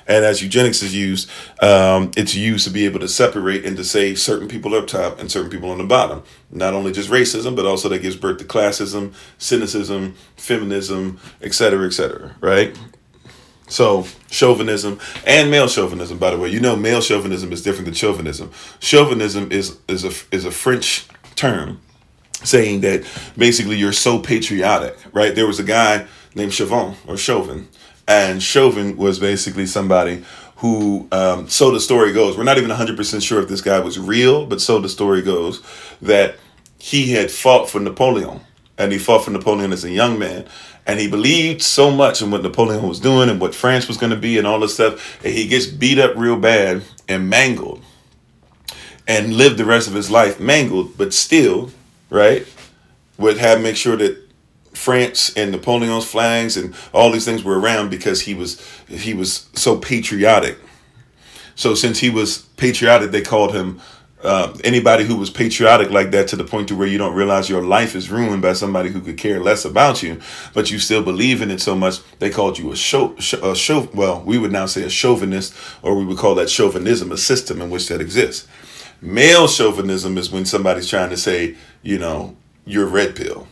And 0.06 0.24
as 0.24 0.42
eugenics 0.42 0.82
is 0.82 0.94
used, 0.94 1.30
um, 1.62 2.10
it's 2.16 2.34
used 2.34 2.66
to 2.66 2.70
be 2.70 2.84
able 2.84 3.00
to 3.00 3.08
separate 3.08 3.64
and 3.64 3.76
to 3.78 3.84
say 3.84 4.14
certain 4.14 4.48
people 4.48 4.74
up 4.74 4.86
top 4.86 5.18
and 5.18 5.30
certain 5.30 5.50
people 5.50 5.70
on 5.70 5.78
the 5.78 5.84
bottom. 5.84 6.22
Not 6.50 6.74
only 6.74 6.92
just 6.92 7.08
racism, 7.08 7.56
but 7.56 7.64
also 7.64 7.88
that 7.88 8.02
gives 8.02 8.16
birth 8.16 8.38
to 8.38 8.44
classism, 8.44 9.14
cynicism, 9.38 10.14
feminism, 10.36 11.18
etc., 11.40 11.86
etc. 11.86 12.36
right? 12.40 12.78
So 13.74 14.06
chauvinism 14.30 15.00
and 15.26 15.50
male 15.50 15.66
chauvinism, 15.66 16.16
by 16.16 16.30
the 16.30 16.38
way, 16.38 16.48
you 16.48 16.60
know 16.60 16.76
male 16.76 17.00
chauvinism 17.00 17.52
is 17.52 17.60
different 17.60 17.86
than 17.86 17.94
chauvinism. 17.94 18.52
Chauvinism 18.78 19.50
is 19.50 19.78
is 19.88 20.04
a 20.04 20.12
is 20.32 20.44
a 20.44 20.52
French 20.52 21.08
term 21.34 21.80
saying 22.44 22.82
that 22.82 23.04
basically 23.36 23.74
you're 23.74 23.92
so 23.92 24.20
patriotic, 24.20 24.96
right? 25.12 25.34
There 25.34 25.48
was 25.48 25.58
a 25.58 25.64
guy 25.64 26.06
named 26.36 26.54
Chauvin 26.54 26.94
or 27.08 27.16
Chauvin, 27.16 27.68
and 28.06 28.40
Chauvin 28.40 28.96
was 28.96 29.18
basically 29.18 29.66
somebody 29.66 30.24
who, 30.58 31.08
um, 31.10 31.48
so 31.48 31.72
the 31.72 31.80
story 31.80 32.12
goes, 32.12 32.38
we're 32.38 32.44
not 32.44 32.58
even 32.58 32.70
100% 32.70 33.26
sure 33.26 33.42
if 33.42 33.48
this 33.48 33.60
guy 33.60 33.80
was 33.80 33.98
real, 33.98 34.46
but 34.46 34.60
so 34.60 34.78
the 34.78 34.88
story 34.88 35.20
goes 35.20 35.62
that 36.00 36.36
he 36.78 37.10
had 37.10 37.28
fought 37.28 37.68
for 37.68 37.80
Napoleon, 37.80 38.40
and 38.78 38.92
he 38.92 38.98
fought 38.98 39.24
for 39.24 39.30
Napoleon 39.30 39.72
as 39.72 39.84
a 39.84 39.90
young 39.90 40.18
man. 40.18 40.46
And 40.87 41.01
he 41.01 41.09
believed 41.09 41.62
so 41.62 41.91
much 41.91 42.20
in 42.20 42.30
what 42.30 42.43
Napoleon 42.43 42.87
was 42.87 43.01
doing 43.01 43.30
and 43.30 43.41
what 43.41 43.55
France 43.55 43.89
was 43.89 43.97
going 43.97 44.11
to 44.11 44.18
be 44.18 44.37
and 44.37 44.47
all 44.47 44.61
this 44.61 44.74
stuff. 44.74 45.24
And 45.24 45.32
he 45.32 45.49
gets 45.49 45.66
beat 45.66 45.99
up 45.99 46.14
real 46.16 46.37
bad 46.39 46.82
and 47.09 47.30
mangled 47.30 47.82
and 49.07 49.35
lived 49.35 49.59
the 49.59 49.64
rest 49.64 49.89
of 49.89 49.95
his 49.95 50.11
life 50.11 50.41
mangled, 50.41 50.97
but 50.99 51.14
still 51.14 51.70
right? 52.14 52.47
Would 53.18 53.39
have 53.39 53.61
make 53.61 53.76
sure 53.76 53.97
that 53.97 54.18
France 54.72 55.32
and 55.37 55.53
Napoleon's 55.53 56.05
flags 56.05 56.57
and 56.57 56.74
all 56.93 57.11
these 57.11 57.24
things 57.24 57.45
were 57.45 57.59
around 57.59 57.91
because 57.91 58.22
he 58.22 58.35
was 58.35 58.61
he 58.89 59.14
was 59.14 59.49
so 59.55 59.76
patriotic. 59.76 60.59
So 61.57 61.74
since 61.74 61.99
he 61.99 62.11
was 62.11 62.39
patriotic, 62.57 63.11
they 63.11 63.22
called 63.22 63.55
him 63.55 63.80
uh, 64.24 64.56
anybody 64.64 65.04
who 65.04 65.16
was 65.16 65.30
patriotic 65.30 65.90
like 65.90 66.10
that 66.12 66.28
to 66.28 66.36
the 66.36 66.44
point 66.44 66.68
to 66.68 66.76
where 66.76 66.88
you 66.88 66.98
don't 66.98 67.14
realize 67.14 67.48
your 67.48 67.62
life 67.62 67.94
is 67.94 68.10
ruined 68.10 68.42
by 68.42 68.54
somebody 68.54 68.90
who 68.90 69.00
could 69.00 69.18
care 69.18 69.38
less 69.40 69.64
about 69.64 70.02
you, 70.02 70.20
but 70.54 70.70
you 70.70 70.78
still 70.78 71.02
believe 71.02 71.42
in 71.42 71.50
it 71.50 71.60
so 71.60 71.74
much. 71.74 72.00
They 72.18 72.30
called 72.30 72.58
you 72.58 72.72
a 72.72 72.76
show, 72.76 73.14
a 73.42 73.54
show. 73.54 73.88
Well, 73.94 74.22
we 74.22 74.38
would 74.38 74.52
now 74.52 74.66
say 74.66 74.82
a 74.82 74.90
chauvinist, 74.90 75.54
or 75.82 75.94
we 75.96 76.04
would 76.04 76.18
call 76.18 76.34
that 76.36 76.50
chauvinism, 76.50 77.12
a 77.12 77.18
system 77.18 77.60
in 77.60 77.70
which 77.70 77.88
that 77.88 78.00
exists. 78.00 78.48
Male 79.00 79.46
chauvinism 79.46 80.16
is 80.16 80.30
when 80.30 80.46
somebody's 80.46 80.88
trying 80.88 81.10
to 81.10 81.16
say, 81.16 81.56
you 81.82 81.98
know, 81.98 82.36
you're 82.64 82.86
red 82.86 83.14
pill. 83.14 83.46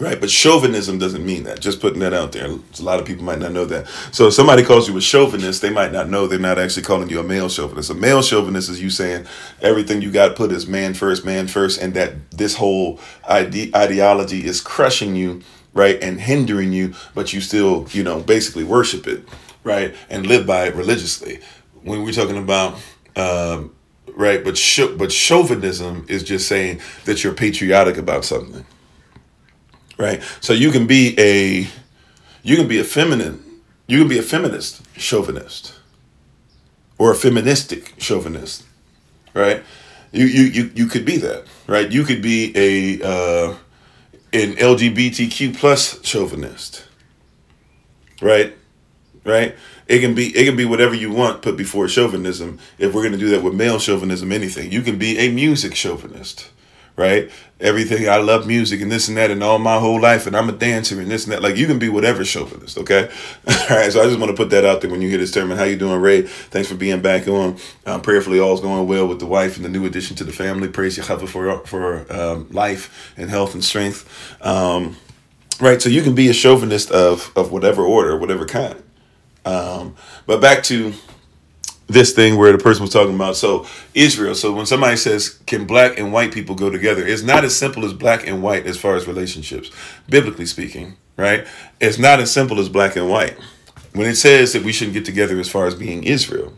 Right, 0.00 0.18
but 0.18 0.30
chauvinism 0.30 0.98
doesn't 0.98 1.26
mean 1.26 1.44
that. 1.44 1.60
Just 1.60 1.78
putting 1.80 2.00
that 2.00 2.14
out 2.14 2.32
there. 2.32 2.46
A 2.46 2.82
lot 2.82 3.00
of 3.00 3.06
people 3.06 3.22
might 3.24 3.38
not 3.38 3.52
know 3.52 3.66
that. 3.66 3.86
So 4.12 4.28
if 4.28 4.34
somebody 4.34 4.64
calls 4.64 4.88
you 4.88 4.96
a 4.96 5.00
chauvinist, 5.00 5.60
they 5.60 5.68
might 5.70 5.92
not 5.92 6.08
know 6.08 6.26
they're 6.26 6.38
not 6.38 6.58
actually 6.58 6.84
calling 6.84 7.10
you 7.10 7.20
a 7.20 7.22
male 7.22 7.50
chauvinist. 7.50 7.90
A 7.90 7.94
male 7.94 8.22
chauvinist 8.22 8.70
is 8.70 8.80
you 8.82 8.88
saying 8.88 9.26
everything 9.60 10.00
you 10.00 10.10
got 10.10 10.36
put 10.36 10.52
is 10.52 10.66
man 10.66 10.94
first, 10.94 11.26
man 11.26 11.48
first, 11.48 11.82
and 11.82 11.92
that 11.94 12.30
this 12.30 12.56
whole 12.56 12.98
ide- 13.28 13.74
ideology 13.76 14.46
is 14.46 14.62
crushing 14.62 15.16
you, 15.16 15.42
right, 15.74 16.02
and 16.02 16.18
hindering 16.18 16.72
you, 16.72 16.94
but 17.14 17.34
you 17.34 17.42
still, 17.42 17.86
you 17.90 18.02
know, 18.02 18.20
basically 18.20 18.64
worship 18.64 19.06
it, 19.06 19.28
right, 19.64 19.94
and 20.08 20.26
live 20.26 20.46
by 20.46 20.66
it 20.66 20.74
religiously. 20.74 21.40
When 21.82 22.04
we're 22.04 22.12
talking 22.12 22.38
about 22.38 22.78
um, 23.16 23.74
right? 24.16 24.42
But 24.44 24.56
sh- 24.56 24.94
but 24.96 25.12
chauvinism 25.12 26.06
is 26.08 26.22
just 26.22 26.48
saying 26.48 26.80
that 27.04 27.22
you're 27.24 27.34
patriotic 27.34 27.96
about 27.96 28.24
something, 28.24 28.64
right? 30.00 30.22
So 30.40 30.52
you 30.52 30.70
can 30.70 30.86
be 30.86 31.14
a 31.18 31.68
you 32.42 32.56
can 32.56 32.66
be 32.66 32.78
a 32.78 32.84
feminine, 32.84 33.44
you 33.86 33.98
can 33.98 34.08
be 34.08 34.18
a 34.18 34.22
feminist 34.22 34.82
chauvinist, 34.96 35.74
or 36.98 37.12
a 37.12 37.14
feministic 37.14 37.94
chauvinist, 37.98 38.64
right? 39.34 39.62
You 40.12 40.24
you 40.24 40.42
you 40.44 40.70
you 40.74 40.86
could 40.86 41.04
be 41.04 41.18
that, 41.18 41.44
right? 41.66 41.90
You 41.90 42.04
could 42.04 42.22
be 42.22 42.52
a 42.56 43.06
uh, 43.06 43.54
an 44.32 44.54
LGBTQ 44.56 45.56
plus 45.56 46.02
chauvinist, 46.02 46.84
right? 48.20 48.56
Right? 49.22 49.54
it 49.90 49.98
can 49.98 50.14
be 50.14 50.28
it 50.36 50.44
can 50.44 50.54
be 50.54 50.64
whatever 50.64 50.94
you 50.94 51.10
want 51.10 51.42
put 51.42 51.56
before 51.56 51.88
chauvinism. 51.88 52.60
If 52.78 52.94
we're 52.94 53.02
gonna 53.02 53.18
do 53.18 53.28
that 53.30 53.42
with 53.42 53.54
male 53.54 53.80
chauvinism, 53.80 54.30
anything 54.30 54.70
you 54.70 54.82
can 54.82 54.98
be 54.98 55.18
a 55.18 55.32
music 55.32 55.74
chauvinist, 55.74 56.48
right? 57.00 57.30
Everything 57.60 58.08
I 58.08 58.18
love 58.18 58.46
music 58.46 58.80
and 58.82 58.92
this 58.92 59.08
and 59.08 59.16
that 59.16 59.30
and 59.30 59.42
all 59.42 59.58
my 59.58 59.78
whole 59.78 60.00
life 60.00 60.26
and 60.26 60.36
I'm 60.36 60.48
a 60.50 60.52
dancer 60.52 61.00
and 61.00 61.10
this 61.10 61.24
and 61.24 61.32
that. 61.32 61.42
Like 61.42 61.56
you 61.56 61.66
can 61.66 61.78
be 61.78 61.88
whatever 61.88 62.24
chauvinist, 62.24 62.76
okay? 62.78 63.10
all 63.48 63.76
right. 63.76 63.90
So 63.90 64.02
I 64.02 64.04
just 64.04 64.18
want 64.18 64.30
to 64.30 64.36
put 64.36 64.50
that 64.50 64.66
out 64.66 64.82
there 64.82 64.90
when 64.90 65.00
you 65.00 65.08
hear 65.08 65.18
this 65.18 65.32
term. 65.32 65.50
And 65.50 65.58
how 65.58 65.64
you 65.64 65.76
doing, 65.76 66.00
Ray? 66.00 66.22
Thanks 66.22 66.68
for 66.68 66.74
being 66.74 67.00
back 67.00 67.26
on. 67.26 67.56
Um, 67.86 68.02
prayerfully, 68.02 68.38
all's 68.38 68.60
going 68.60 68.86
well 68.86 69.08
with 69.08 69.18
the 69.18 69.26
wife 69.26 69.56
and 69.56 69.64
the 69.64 69.70
new 69.70 69.86
addition 69.86 70.14
to 70.16 70.24
the 70.24 70.32
family. 70.32 70.68
Praise 70.68 70.98
Yahweh 70.98 71.26
for 71.26 71.64
for 71.66 72.12
um, 72.12 72.48
life 72.50 73.12
and 73.16 73.30
health 73.30 73.54
and 73.54 73.64
strength. 73.64 74.06
Um, 74.44 74.96
right. 75.58 75.80
So 75.80 75.88
you 75.88 76.02
can 76.02 76.14
be 76.14 76.28
a 76.28 76.34
chauvinist 76.34 76.90
of 76.90 77.32
of 77.34 77.50
whatever 77.50 77.82
order, 77.82 78.16
whatever 78.16 78.44
kind. 78.44 78.82
Um, 79.46 79.96
but 80.26 80.40
back 80.42 80.62
to 80.64 80.92
this 81.90 82.12
thing 82.12 82.36
where 82.36 82.52
the 82.52 82.58
person 82.58 82.82
was 82.82 82.92
talking 82.92 83.14
about 83.14 83.36
so 83.36 83.66
Israel. 83.94 84.34
So 84.34 84.52
when 84.52 84.66
somebody 84.66 84.96
says, 84.96 85.38
"Can 85.46 85.64
black 85.64 85.98
and 85.98 86.12
white 86.12 86.32
people 86.32 86.54
go 86.54 86.70
together?" 86.70 87.06
It's 87.06 87.22
not 87.22 87.44
as 87.44 87.56
simple 87.56 87.84
as 87.84 87.92
black 87.92 88.26
and 88.26 88.42
white 88.42 88.66
as 88.66 88.76
far 88.78 88.94
as 88.96 89.06
relationships, 89.06 89.70
biblically 90.08 90.46
speaking, 90.46 90.96
right? 91.16 91.46
It's 91.80 91.98
not 91.98 92.20
as 92.20 92.30
simple 92.30 92.60
as 92.60 92.68
black 92.68 92.96
and 92.96 93.08
white. 93.08 93.36
When 93.92 94.06
it 94.06 94.16
says 94.16 94.52
that 94.52 94.62
we 94.62 94.72
shouldn't 94.72 94.94
get 94.94 95.04
together 95.04 95.38
as 95.40 95.48
far 95.48 95.66
as 95.66 95.74
being 95.74 96.04
Israel, 96.04 96.52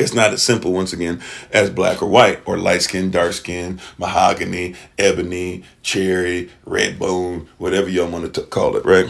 it's 0.00 0.14
not 0.14 0.32
as 0.32 0.42
simple 0.42 0.72
once 0.72 0.92
again 0.92 1.20
as 1.52 1.70
black 1.70 2.02
or 2.02 2.08
white 2.08 2.40
or 2.46 2.58
light 2.58 2.82
skin, 2.82 3.10
dark 3.10 3.34
skin, 3.34 3.80
mahogany, 3.98 4.74
ebony, 4.98 5.62
cherry, 5.82 6.50
red 6.64 6.98
bone, 6.98 7.48
whatever 7.58 7.88
y'all 7.88 8.08
want 8.08 8.34
to 8.34 8.40
t- 8.40 8.46
call 8.48 8.76
it, 8.76 8.84
right? 8.84 9.06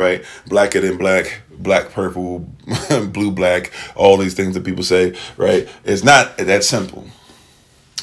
Right? 0.00 0.24
Blacker 0.48 0.80
than 0.80 0.98
black, 0.98 1.42
black, 1.52 1.92
purple, 1.92 2.40
blue, 3.12 3.30
black, 3.30 3.72
all 3.96 4.16
these 4.16 4.34
things 4.34 4.54
that 4.54 4.64
people 4.64 4.84
say, 4.84 5.16
right? 5.36 5.68
It's 5.84 6.04
not 6.04 6.38
that 6.38 6.64
simple. 6.64 7.06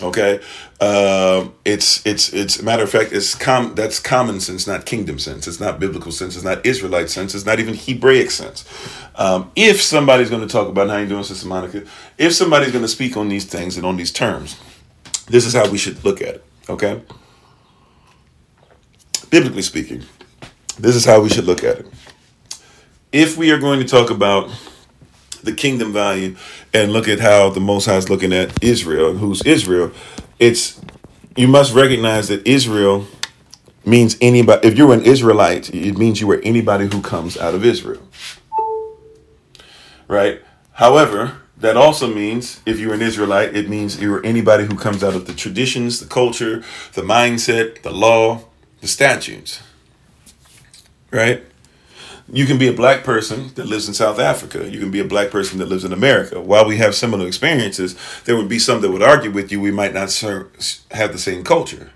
Okay, 0.01 0.35
um, 0.79 1.55
it's 1.65 2.05
it's 2.05 2.31
it's 2.31 2.61
matter 2.61 2.83
of 2.83 2.89
fact, 2.91 3.11
it's 3.11 3.33
com 3.33 3.73
that's 3.73 3.99
common 3.99 4.39
sense, 4.39 4.67
not 4.67 4.85
kingdom 4.85 5.17
sense. 5.17 5.47
It's 5.47 5.59
not 5.59 5.79
biblical 5.79 6.11
sense. 6.11 6.35
It's 6.35 6.45
not 6.45 6.63
Israelite 6.65 7.09
sense. 7.09 7.33
It's 7.33 7.45
not 7.47 7.59
even 7.59 7.73
Hebraic 7.75 8.29
sense. 8.29 8.63
Um, 9.15 9.51
if 9.55 9.81
somebody's 9.81 10.29
going 10.29 10.43
to 10.47 10.51
talk 10.51 10.67
about 10.67 10.89
how 10.89 10.97
you 10.97 11.07
doing, 11.07 11.23
Sister 11.23 11.47
Monica, 11.47 11.83
if 12.19 12.33
somebody's 12.33 12.71
going 12.71 12.83
to 12.83 12.89
speak 12.89 13.17
on 13.17 13.29
these 13.29 13.45
things 13.45 13.75
and 13.75 13.85
on 13.87 13.97
these 13.97 14.11
terms, 14.11 14.57
this 15.27 15.45
is 15.45 15.53
how 15.53 15.67
we 15.69 15.79
should 15.79 16.05
look 16.05 16.21
at 16.21 16.35
it. 16.35 16.45
Okay, 16.69 17.01
biblically 19.31 19.63
speaking, 19.63 20.03
this 20.79 20.95
is 20.95 21.05
how 21.05 21.21
we 21.21 21.29
should 21.29 21.45
look 21.45 21.63
at 21.63 21.79
it. 21.79 21.87
If 23.11 23.37
we 23.37 23.51
are 23.51 23.57
going 23.57 23.79
to 23.79 23.87
talk 23.87 24.09
about 24.09 24.51
the 25.43 25.53
kingdom 25.53 25.93
value 25.93 26.35
and 26.73 26.91
look 26.91 27.07
at 27.07 27.19
how 27.19 27.49
the 27.49 27.59
Most 27.59 27.85
High 27.85 27.97
is 27.97 28.09
looking 28.09 28.33
at 28.33 28.63
Israel, 28.63 29.13
who's 29.13 29.41
Israel, 29.43 29.91
it's 30.39 30.79
you 31.35 31.47
must 31.47 31.73
recognize 31.73 32.27
that 32.27 32.45
Israel 32.47 33.07
means 33.85 34.17
anybody. 34.21 34.67
If 34.67 34.77
you're 34.77 34.93
an 34.93 35.03
Israelite, 35.03 35.73
it 35.73 35.97
means 35.97 36.19
you 36.19 36.29
are 36.31 36.41
anybody 36.41 36.87
who 36.87 37.01
comes 37.01 37.37
out 37.37 37.55
of 37.55 37.63
Israel, 37.63 38.01
right? 40.07 40.41
However, 40.73 41.37
that 41.57 41.77
also 41.77 42.13
means 42.13 42.61
if 42.65 42.79
you're 42.79 42.93
an 42.93 43.01
Israelite, 43.01 43.55
it 43.55 43.69
means 43.69 43.99
you're 43.99 44.23
anybody 44.25 44.65
who 44.65 44.75
comes 44.75 45.03
out 45.03 45.15
of 45.15 45.25
the 45.25 45.33
traditions, 45.33 45.99
the 45.99 46.05
culture, 46.05 46.63
the 46.93 47.01
mindset, 47.01 47.81
the 47.81 47.91
law, 47.91 48.43
the 48.81 48.87
statutes, 48.87 49.61
right? 51.11 51.43
you 52.29 52.45
can 52.45 52.57
be 52.57 52.67
a 52.67 52.73
black 52.73 53.03
person 53.03 53.51
that 53.55 53.67
lives 53.67 53.87
in 53.87 53.93
South 53.93 54.19
Africa. 54.19 54.69
You 54.69 54.79
can 54.79 54.91
be 54.91 54.99
a 54.99 55.05
black 55.05 55.29
person 55.29 55.59
that 55.59 55.69
lives 55.69 55.85
in 55.85 55.93
America. 55.93 56.41
While 56.41 56.65
we 56.65 56.77
have 56.77 56.93
similar 56.93 57.25
experiences, 57.25 57.95
there 58.25 58.35
would 58.35 58.49
be 58.49 58.59
some 58.59 58.81
that 58.81 58.91
would 58.91 59.01
argue 59.01 59.31
with 59.31 59.51
you 59.51 59.61
we 59.61 59.71
might 59.71 59.93
not 59.93 60.13
have 60.91 61.11
the 61.11 61.17
same 61.17 61.43
culture 61.43 61.91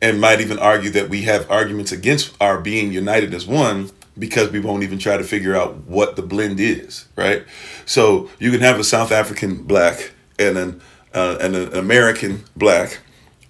and 0.00 0.20
might 0.20 0.40
even 0.40 0.58
argue 0.58 0.90
that 0.90 1.08
we 1.08 1.22
have 1.22 1.50
arguments 1.50 1.90
against 1.90 2.36
our 2.40 2.60
being 2.60 2.92
united 2.92 3.34
as 3.34 3.46
one 3.46 3.90
because 4.18 4.50
we 4.50 4.60
won't 4.60 4.82
even 4.82 4.98
try 4.98 5.16
to 5.16 5.24
figure 5.24 5.56
out 5.56 5.76
what 5.86 6.16
the 6.16 6.22
blend 6.22 6.60
is, 6.60 7.06
right? 7.16 7.44
So 7.86 8.30
you 8.38 8.50
can 8.50 8.60
have 8.60 8.78
a 8.78 8.84
South 8.84 9.10
African 9.10 9.62
black 9.62 10.12
and 10.38 10.56
an 10.56 10.80
uh, 11.12 11.38
and 11.40 11.56
an 11.56 11.74
American 11.74 12.44
black, 12.56 12.98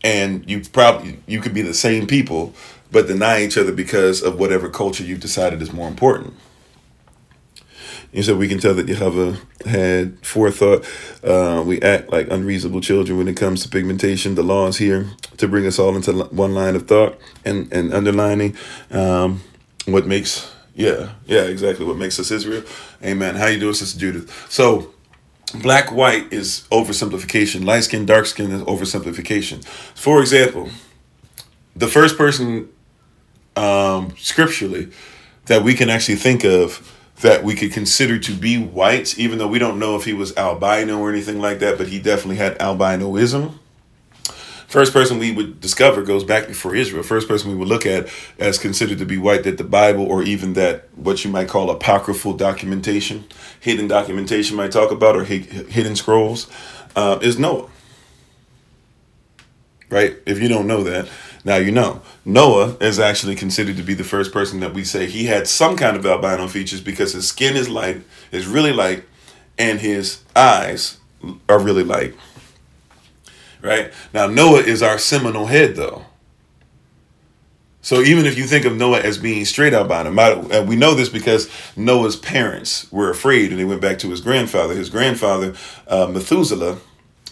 and 0.05 0.49
you 0.49 0.63
probably 0.73 1.19
you 1.27 1.41
could 1.41 1.53
be 1.53 1.63
the 1.63 1.75
same 1.75 2.07
people, 2.07 2.55
but 2.91 3.07
deny 3.07 3.43
each 3.43 3.59
other 3.59 3.73
because 3.73 4.23
of 4.23 4.39
whatever 4.39 4.69
culture 4.69 5.05
you've 5.05 5.21
decided 5.21 5.63
is 5.63 5.73
more 5.73 5.89
important. 5.89 6.35
You 8.13 8.23
said 8.23 8.39
we 8.39 8.49
can 8.49 8.59
tell 8.59 8.75
that 8.75 8.89
Yahweh 8.89 9.37
had 9.67 10.25
forethought. 10.25 10.87
Uh, 11.23 11.63
we 11.67 11.83
act 11.83 12.11
like 12.11 12.31
unreasonable 12.31 12.81
children 12.81 13.19
when 13.19 13.29
it 13.29 13.37
comes 13.37 13.63
to 13.63 13.69
pigmentation. 13.69 14.37
The 14.37 14.43
law 14.43 14.69
is 14.69 14.79
here 14.79 15.11
to 15.37 15.49
bring 15.49 15.67
us 15.67 15.79
all 15.79 15.95
into 15.95 16.13
one 16.13 16.55
line 16.55 16.77
of 16.77 16.87
thought 16.87 17.19
and, 17.45 17.71
and 17.73 17.93
underlining 17.93 18.57
um, 18.91 19.43
what 19.85 20.07
makes, 20.07 20.51
yeah, 20.75 21.13
yeah, 21.27 21.43
exactly 21.43 21.85
what 21.85 21.97
makes 21.97 22.19
us 22.19 22.31
Israel. 22.31 22.63
Amen. 23.03 23.35
How 23.35 23.49
you 23.49 23.61
doing, 23.61 23.75
Sister 23.75 23.99
Judith? 23.99 24.47
So, 24.49 24.95
black 25.61 25.93
white 25.93 26.33
is 26.33 26.67
oversimplification. 26.71 27.65
Light 27.67 27.85
skin, 27.85 28.07
dark 28.07 28.27
skin 28.27 28.51
is 28.51 28.63
oversimplification. 28.63 29.65
For 29.95 30.21
example, 30.21 30.71
the 31.75 31.89
first 31.89 32.17
person 32.17 32.71
um, 33.57 34.15
scripturally 34.19 34.91
that 35.47 35.63
we 35.63 35.75
can 35.75 35.91
actually 35.91 36.17
think 36.17 36.45
of 36.45 36.93
that 37.21 37.43
we 37.43 37.55
could 37.55 37.73
consider 37.73 38.19
to 38.19 38.33
be 38.33 38.59
white, 38.59 39.19
even 39.19 39.39
though 39.39 39.49
we 39.49 39.59
don't 39.59 39.79
know 39.79 39.97
if 39.97 40.05
he 40.05 40.13
was 40.13 40.37
albino 40.37 40.99
or 40.99 41.11
anything 41.11 41.41
like 41.41 41.61
that, 41.61 41.79
but 41.79 41.89
he 41.89 41.99
definitely 41.99 42.37
had 42.37 42.59
albinoism. 42.59 43.59
First 44.67 44.93
person 44.93 45.19
we 45.19 45.31
would 45.33 45.61
discover 45.61 46.03
goes 46.03 46.25
back 46.25 46.49
before 46.49 46.75
Israel. 46.75 47.03
First 47.05 47.29
person 47.29 47.51
we 47.51 47.57
would 47.57 47.69
look 47.69 47.87
at 47.87 48.09
as 48.39 48.59
considered 48.59 48.99
to 48.99 49.07
be 49.07 49.17
white 49.17 49.45
that 49.45 49.59
the 49.59 49.65
Bible 49.65 50.05
or 50.05 50.23
even 50.23 50.55
that 50.55 50.89
what 50.97 51.25
you 51.25 51.31
might 51.31 51.49
call 51.49 51.71
apocryphal 51.71 52.35
documentation, 52.35 53.25
hidden 53.61 53.87
documentation 53.87 54.57
might 54.57 54.73
talk 54.73 54.91
about, 54.91 55.17
or 55.17 55.25
hidden 55.25 55.95
scrolls, 55.95 56.49
uh, 56.97 57.19
is 57.23 57.39
Noah. 57.39 57.71
Right? 59.89 60.17
If 60.27 60.41
you 60.41 60.49
don't 60.49 60.67
know 60.67 60.83
that, 60.83 61.09
now 61.47 61.57
you 61.59 61.71
know. 61.71 62.03
Noah 62.25 62.77
is 62.81 62.99
actually 62.99 63.37
considered 63.37 63.77
to 63.77 63.83
be 63.85 63.95
the 63.95 64.03
first 64.03 64.33
person 64.33 64.59
that 64.61 64.75
we 64.75 64.83
say 64.83 65.07
he 65.07 65.27
had 65.27 65.47
some 65.47 65.77
kind 65.77 65.97
of 65.97 66.05
albino 66.05 66.49
features 66.49 66.81
because 66.81 67.13
his 67.13 67.29
skin 67.29 67.57
is 67.57 67.69
light, 67.69 68.03
is 68.33 68.49
really 68.49 68.73
light, 68.73 69.05
and 69.57 69.79
his 69.79 70.25
eyes 70.35 70.99
are 71.49 71.61
really 71.61 71.85
light. 71.85 72.17
Right? 73.63 73.93
Now 74.13 74.27
Noah 74.27 74.63
is 74.63 74.83
our 74.83 74.99
seminal 74.99 75.47
head 75.47 75.77
though. 75.77 76.07
So 77.81 78.01
even 78.01 78.27
if 78.27 78.37
you 78.37 78.49
think 78.49 78.65
of 78.65 78.77
Noah 78.77 79.01
as 79.03 79.17
being 79.17 79.45
straight 79.45 79.73
albino, 79.73 80.65
we 80.65 80.75
know 80.75 80.95
this 80.95 81.09
because 81.09 81.49
Noah's 81.77 82.17
parents 82.17 82.91
were 82.91 83.09
afraid 83.09 83.53
and 83.53 83.61
they 83.61 83.65
went 83.65 83.81
back 83.81 84.01
to 84.01 84.11
his 84.11 84.21
grandfather. 84.21 84.75
His 84.75 84.91
grandfather, 84.91 85.55
uh, 85.87 86.09
Methuselah, 86.09 86.79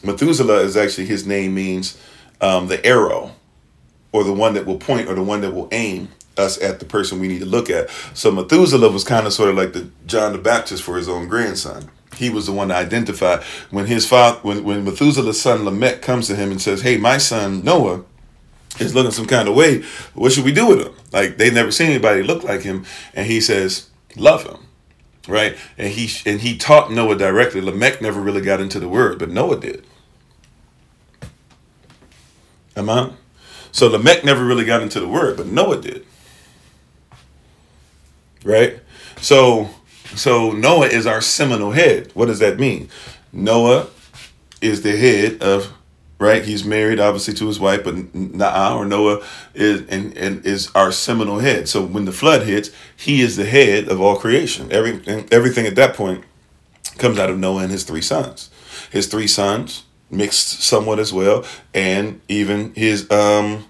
Methuselah 0.04 0.60
is 0.60 0.76
actually 0.76 1.06
his 1.06 1.26
name 1.26 1.54
means 1.54 1.98
um, 2.40 2.68
the 2.68 2.84
arrow 2.86 3.32
or 4.14 4.22
the 4.22 4.32
one 4.32 4.54
that 4.54 4.64
will 4.64 4.78
point 4.78 5.08
or 5.08 5.14
the 5.14 5.22
one 5.22 5.40
that 5.40 5.52
will 5.52 5.68
aim 5.72 6.08
us 6.38 6.62
at 6.62 6.78
the 6.78 6.84
person 6.84 7.18
we 7.18 7.26
need 7.26 7.40
to 7.40 7.46
look 7.46 7.68
at. 7.68 7.90
So 8.14 8.30
Methuselah 8.30 8.88
was 8.92 9.02
kind 9.02 9.26
of 9.26 9.32
sort 9.32 9.50
of 9.50 9.56
like 9.56 9.72
the 9.72 9.90
John 10.06 10.30
the 10.30 10.38
Baptist 10.38 10.84
for 10.84 10.96
his 10.96 11.08
own 11.08 11.26
grandson. 11.26 11.90
He 12.16 12.30
was 12.30 12.46
the 12.46 12.52
one 12.52 12.68
to 12.68 12.76
identify 12.76 13.42
when 13.72 13.86
his 13.86 14.06
father, 14.06 14.38
when, 14.42 14.62
when 14.62 14.84
Methuselah's 14.84 15.40
son 15.40 15.64
Lamech 15.64 16.00
comes 16.00 16.28
to 16.28 16.36
him 16.36 16.52
and 16.52 16.62
says, 16.62 16.82
Hey, 16.82 16.96
my 16.96 17.18
son 17.18 17.64
Noah 17.64 18.04
is 18.78 18.94
looking 18.94 19.10
some 19.10 19.26
kind 19.26 19.48
of 19.48 19.56
way. 19.56 19.82
What 20.14 20.30
should 20.30 20.44
we 20.44 20.52
do 20.52 20.68
with 20.68 20.86
him? 20.86 20.94
Like 21.12 21.36
they 21.36 21.50
never 21.50 21.72
seen 21.72 21.90
anybody 21.90 22.22
look 22.22 22.44
like 22.44 22.62
him. 22.62 22.84
And 23.14 23.26
he 23.26 23.40
says, 23.40 23.90
Love 24.14 24.44
him. 24.44 24.58
Right? 25.26 25.56
And 25.76 25.92
he 25.92 26.08
and 26.30 26.40
he 26.40 26.56
taught 26.56 26.92
Noah 26.92 27.18
directly. 27.18 27.60
Lamech 27.60 28.00
never 28.00 28.20
really 28.20 28.42
got 28.42 28.60
into 28.60 28.78
the 28.78 28.88
word, 28.88 29.18
but 29.18 29.30
Noah 29.30 29.58
did. 29.58 29.84
Am 32.76 32.88
I? 32.88 33.10
So 33.74 33.88
Lamech 33.88 34.24
never 34.24 34.44
really 34.44 34.64
got 34.64 34.82
into 34.82 35.00
the 35.00 35.08
word, 35.08 35.36
but 35.36 35.48
Noah 35.48 35.80
did. 35.80 36.06
Right? 38.44 38.78
So 39.20 39.68
so 40.14 40.52
Noah 40.52 40.86
is 40.86 41.08
our 41.08 41.20
seminal 41.20 41.72
head. 41.72 42.12
What 42.14 42.26
does 42.26 42.38
that 42.38 42.60
mean? 42.60 42.88
Noah 43.32 43.88
is 44.60 44.82
the 44.82 44.96
head 44.96 45.42
of 45.42 45.72
right? 46.20 46.44
He's 46.44 46.64
married 46.64 47.00
obviously 47.00 47.34
to 47.34 47.48
his 47.48 47.58
wife, 47.58 47.82
but 47.82 47.96
Naah 48.14 48.76
or 48.76 48.84
Noah 48.84 49.24
is 49.54 49.80
and, 49.88 50.16
and 50.16 50.46
is 50.46 50.70
our 50.76 50.92
seminal 50.92 51.40
head. 51.40 51.68
So 51.68 51.84
when 51.84 52.04
the 52.04 52.12
flood 52.12 52.44
hits, 52.44 52.70
he 52.96 53.22
is 53.22 53.34
the 53.34 53.44
head 53.44 53.88
of 53.88 54.00
all 54.00 54.14
creation. 54.14 54.70
Every 54.70 55.02
everything 55.32 55.66
at 55.66 55.74
that 55.74 55.96
point 55.96 56.24
comes 56.96 57.18
out 57.18 57.28
of 57.28 57.40
Noah 57.40 57.64
and 57.64 57.72
his 57.72 57.82
three 57.82 58.02
sons. 58.02 58.50
His 58.92 59.08
three 59.08 59.26
sons 59.26 59.82
mixed 60.14 60.62
somewhat 60.62 60.98
as 60.98 61.12
well, 61.12 61.44
and 61.74 62.20
even 62.28 62.74
his 62.74 63.10
um 63.10 63.64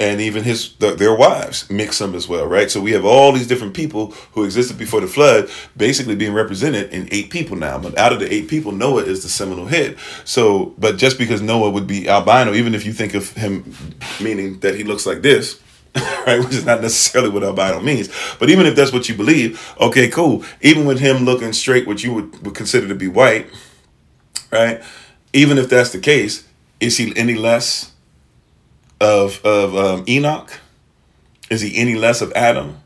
and 0.00 0.20
even 0.20 0.44
his 0.44 0.74
their 0.76 1.14
wives 1.14 1.68
mixed 1.70 1.98
them 1.98 2.14
as 2.14 2.28
well, 2.28 2.46
right? 2.46 2.70
So 2.70 2.80
we 2.80 2.92
have 2.92 3.04
all 3.04 3.32
these 3.32 3.48
different 3.48 3.74
people 3.74 4.12
who 4.32 4.44
existed 4.44 4.78
before 4.78 5.00
the 5.00 5.08
flood, 5.08 5.50
basically 5.76 6.14
being 6.14 6.32
represented 6.32 6.92
in 6.92 7.08
eight 7.10 7.30
people 7.30 7.56
now. 7.56 7.78
But 7.78 7.98
out 7.98 8.12
of 8.12 8.20
the 8.20 8.32
eight 8.32 8.48
people, 8.48 8.70
Noah 8.70 9.02
is 9.02 9.22
the 9.22 9.28
seminal 9.28 9.66
head. 9.66 9.98
So, 10.24 10.74
but 10.78 10.98
just 10.98 11.18
because 11.18 11.42
Noah 11.42 11.70
would 11.70 11.86
be 11.86 12.08
albino, 12.08 12.54
even 12.54 12.74
if 12.74 12.86
you 12.86 12.92
think 12.92 13.14
of 13.14 13.32
him 13.32 13.74
meaning 14.20 14.60
that 14.60 14.76
he 14.76 14.84
looks 14.84 15.04
like 15.04 15.22
this, 15.22 15.60
right? 15.96 16.38
Which 16.38 16.54
is 16.54 16.64
not 16.64 16.80
necessarily 16.80 17.30
what 17.30 17.42
albino 17.42 17.80
means. 17.80 18.08
But 18.38 18.50
even 18.50 18.66
if 18.66 18.76
that's 18.76 18.92
what 18.92 19.08
you 19.08 19.16
believe, 19.16 19.74
okay, 19.80 20.08
cool. 20.08 20.44
Even 20.60 20.86
with 20.86 21.00
him 21.00 21.24
looking 21.24 21.52
straight, 21.52 21.88
what 21.88 22.04
you 22.04 22.12
would, 22.14 22.44
would 22.44 22.54
consider 22.54 22.86
to 22.86 22.94
be 22.94 23.08
white, 23.08 23.48
right? 24.52 24.80
Even 25.32 25.58
if 25.58 25.68
that's 25.68 25.92
the 25.92 25.98
case, 25.98 26.46
is 26.80 26.96
he 26.96 27.16
any 27.16 27.34
less 27.34 27.92
of 29.00 29.44
of 29.44 29.76
um, 29.76 30.04
Enoch? 30.08 30.60
Is 31.50 31.60
he 31.60 31.76
any 31.76 31.94
less 31.94 32.20
of 32.20 32.32
Adam? 32.32 32.80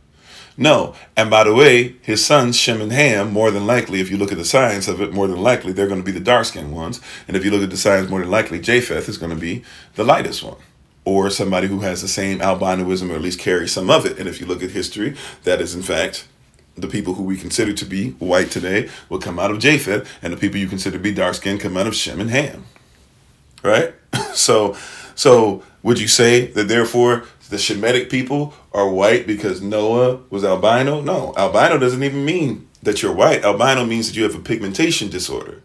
No. 0.56 0.94
And 1.16 1.30
by 1.30 1.44
the 1.44 1.54
way, 1.54 1.96
his 2.02 2.24
sons 2.24 2.56
Shem 2.56 2.80
and 2.80 2.92
Ham, 2.92 3.32
more 3.32 3.50
than 3.50 3.66
likely, 3.66 4.00
if 4.00 4.10
you 4.10 4.18
look 4.18 4.32
at 4.32 4.38
the 4.38 4.44
science 4.44 4.86
of 4.86 5.00
it, 5.00 5.12
more 5.12 5.26
than 5.26 5.40
likely 5.40 5.72
they're 5.72 5.88
going 5.88 6.00
to 6.00 6.04
be 6.04 6.12
the 6.12 6.20
dark 6.20 6.44
skinned 6.44 6.74
ones. 6.74 7.00
And 7.26 7.36
if 7.36 7.44
you 7.44 7.50
look 7.50 7.62
at 7.62 7.70
the 7.70 7.76
science, 7.76 8.10
more 8.10 8.20
than 8.20 8.30
likely 8.30 8.60
Japheth 8.60 9.08
is 9.08 9.18
going 9.18 9.34
to 9.34 9.40
be 9.40 9.64
the 9.94 10.04
lightest 10.04 10.42
one. 10.42 10.58
Or 11.04 11.30
somebody 11.30 11.66
who 11.66 11.80
has 11.80 12.02
the 12.02 12.08
same 12.08 12.38
albinoism 12.38 13.10
or 13.10 13.16
at 13.16 13.22
least 13.22 13.40
carries 13.40 13.72
some 13.72 13.90
of 13.90 14.06
it. 14.06 14.18
And 14.18 14.28
if 14.28 14.40
you 14.40 14.46
look 14.46 14.62
at 14.62 14.70
history, 14.70 15.16
that 15.42 15.60
is 15.60 15.74
in 15.74 15.82
fact 15.82 16.28
the 16.76 16.88
people 16.88 17.14
who 17.14 17.22
we 17.22 17.36
consider 17.36 17.72
to 17.72 17.84
be 17.84 18.10
white 18.12 18.50
today 18.50 18.88
will 19.08 19.18
come 19.18 19.38
out 19.38 19.50
of 19.50 19.58
Japheth, 19.58 20.08
and 20.22 20.32
the 20.32 20.36
people 20.36 20.58
you 20.58 20.68
consider 20.68 20.96
to 20.96 21.02
be 21.02 21.12
dark 21.12 21.34
skinned 21.34 21.60
come 21.60 21.76
out 21.76 21.86
of 21.86 21.94
Shem 21.94 22.20
and 22.20 22.30
Ham. 22.30 22.64
Right? 23.62 23.94
so, 24.34 24.76
so 25.14 25.62
would 25.82 26.00
you 26.00 26.08
say 26.08 26.46
that 26.46 26.68
therefore 26.68 27.24
the 27.52 27.58
Shemitic 27.58 28.08
people 28.08 28.54
are 28.72 28.88
white 28.88 29.26
because 29.26 29.60
Noah 29.60 30.20
was 30.30 30.42
albino. 30.42 31.02
No, 31.02 31.34
albino 31.36 31.78
doesn't 31.78 32.02
even 32.02 32.24
mean 32.24 32.66
that 32.82 33.02
you're 33.02 33.12
white. 33.12 33.44
Albino 33.44 33.84
means 33.84 34.08
that 34.08 34.16
you 34.16 34.22
have 34.22 34.34
a 34.34 34.40
pigmentation 34.40 35.10
disorder 35.10 35.62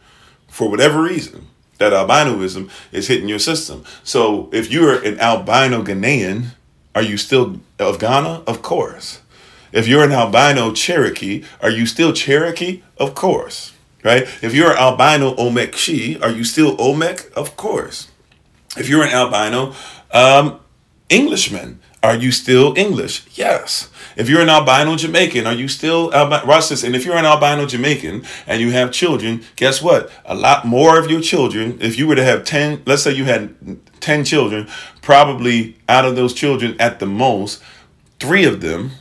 for 0.49 0.69
whatever 0.69 1.01
reason. 1.01 1.47
That 1.77 1.93
albinoism 1.93 2.69
is 2.91 3.07
hitting 3.07 3.29
your 3.29 3.39
system. 3.39 3.85
So 4.03 4.49
if 4.51 4.69
you're 4.69 5.01
an 5.01 5.19
albino 5.19 5.81
Ghanaian, 5.81 6.47
are 6.93 7.01
you 7.01 7.15
still 7.15 7.61
of 7.79 7.99
Ghana? 7.99 8.43
Of 8.45 8.61
course. 8.61 9.21
If 9.77 9.87
you're 9.87 10.03
an 10.03 10.11
albino 10.11 10.71
Cherokee, 10.71 11.43
are 11.61 11.69
you 11.69 11.85
still 11.85 12.11
Cherokee? 12.11 12.81
Of 12.97 13.13
course. 13.13 13.73
Right? 14.03 14.23
If 14.41 14.55
you're 14.55 14.71
an 14.71 14.77
albino 14.77 15.35
Omekshi, 15.35 16.19
are 16.19 16.31
you 16.31 16.43
still 16.43 16.75
Omek? 16.77 17.31
Of 17.33 17.55
course. 17.57 18.07
If 18.75 18.89
you're 18.89 19.03
an 19.03 19.13
albino 19.13 19.75
um, 20.11 20.59
Englishman, 21.09 21.79
are 22.01 22.15
you 22.15 22.31
still 22.31 22.73
English? 22.75 23.27
Yes. 23.37 23.91
If 24.15 24.27
you're 24.29 24.41
an 24.41 24.49
albino 24.49 24.95
Jamaican, 24.95 25.45
are 25.45 25.53
you 25.53 25.67
still 25.67 26.11
albino? 26.11 26.51
And 26.83 26.95
if 26.95 27.05
you're 27.05 27.15
an 27.15 27.25
albino 27.25 27.67
Jamaican 27.67 28.25
and 28.47 28.59
you 28.59 28.71
have 28.71 28.91
children, 28.91 29.43
guess 29.57 29.79
what? 29.79 30.09
A 30.25 30.33
lot 30.33 30.65
more 30.65 30.97
of 30.97 31.11
your 31.11 31.21
children, 31.21 31.77
if 31.81 31.99
you 31.99 32.07
were 32.07 32.15
to 32.15 32.23
have 32.23 32.45
10, 32.45 32.81
let's 32.87 33.03
say 33.03 33.13
you 33.13 33.25
had 33.25 33.53
10 33.99 34.25
children, 34.25 34.67
probably 35.03 35.77
out 35.87 36.05
of 36.05 36.15
those 36.15 36.33
children 36.33 36.75
at 36.79 36.97
the 36.97 37.05
most, 37.05 37.61
three 38.19 38.43
of 38.43 38.61
them 38.61 38.93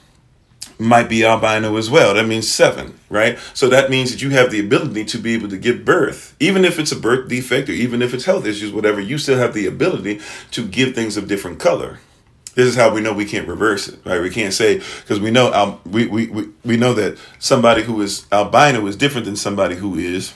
might 0.78 1.08
be 1.08 1.24
albino 1.24 1.76
as 1.76 1.90
well. 1.90 2.14
That 2.14 2.26
means 2.26 2.50
seven, 2.50 2.98
right? 3.08 3.38
So 3.54 3.68
that 3.68 3.90
means 3.90 4.10
that 4.10 4.22
you 4.22 4.30
have 4.30 4.50
the 4.50 4.60
ability 4.60 5.04
to 5.06 5.18
be 5.18 5.34
able 5.34 5.48
to 5.48 5.56
give 5.56 5.84
birth, 5.84 6.36
even 6.38 6.64
if 6.64 6.78
it's 6.78 6.92
a 6.92 6.96
birth 6.96 7.28
defect 7.28 7.68
or 7.68 7.72
even 7.72 8.02
if 8.02 8.12
it's 8.12 8.24
health 8.24 8.46
issues, 8.46 8.72
whatever, 8.72 9.00
you 9.00 9.18
still 9.18 9.38
have 9.38 9.54
the 9.54 9.66
ability 9.66 10.20
to 10.50 10.66
give 10.66 10.94
things 10.94 11.16
of 11.16 11.28
different 11.28 11.58
color 11.58 11.98
this 12.56 12.66
is 12.66 12.74
how 12.74 12.92
we 12.92 13.02
know 13.02 13.12
we 13.12 13.26
can't 13.26 13.46
reverse 13.46 13.86
it, 13.86 14.00
right? 14.04 14.20
We 14.20 14.30
can't 14.30 14.52
say 14.52 14.78
because 14.78 15.20
we 15.20 15.30
know 15.30 15.78
we, 15.84 16.06
we, 16.06 16.26
we, 16.28 16.48
we 16.64 16.76
know 16.78 16.94
that 16.94 17.18
somebody 17.38 17.82
who 17.82 18.00
is 18.00 18.26
albino 18.32 18.86
is 18.86 18.96
different 18.96 19.26
than 19.26 19.36
somebody 19.36 19.76
who 19.76 19.96
is 19.96 20.32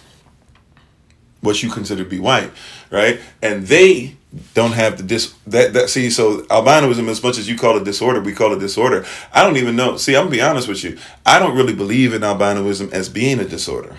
what 1.40 1.62
you 1.62 1.70
consider 1.70 2.04
to 2.04 2.10
be 2.10 2.20
white, 2.20 2.50
right? 2.90 3.18
And 3.40 3.66
they 3.66 4.16
don't 4.54 4.72
have 4.72 4.96
the 4.96 5.02
dis 5.02 5.34
that 5.46 5.72
that 5.72 5.90
see 5.90 6.08
so 6.10 6.42
albinism 6.42 7.08
as 7.08 7.22
much 7.22 7.36
as 7.38 7.48
you 7.48 7.58
call 7.58 7.76
it 7.76 7.84
disorder, 7.84 8.20
we 8.20 8.32
call 8.32 8.52
it 8.52 8.60
disorder. 8.60 9.04
I 9.32 9.42
don't 9.42 9.56
even 9.56 9.76
know. 9.76 9.96
See, 9.96 10.14
I'm 10.14 10.24
gonna 10.24 10.30
be 10.30 10.42
honest 10.42 10.68
with 10.68 10.84
you. 10.84 10.98
I 11.26 11.38
don't 11.38 11.56
really 11.56 11.74
believe 11.74 12.14
in 12.14 12.22
albinism 12.22 12.92
as 12.92 13.08
being 13.08 13.40
a 13.40 13.44
disorder. 13.44 13.96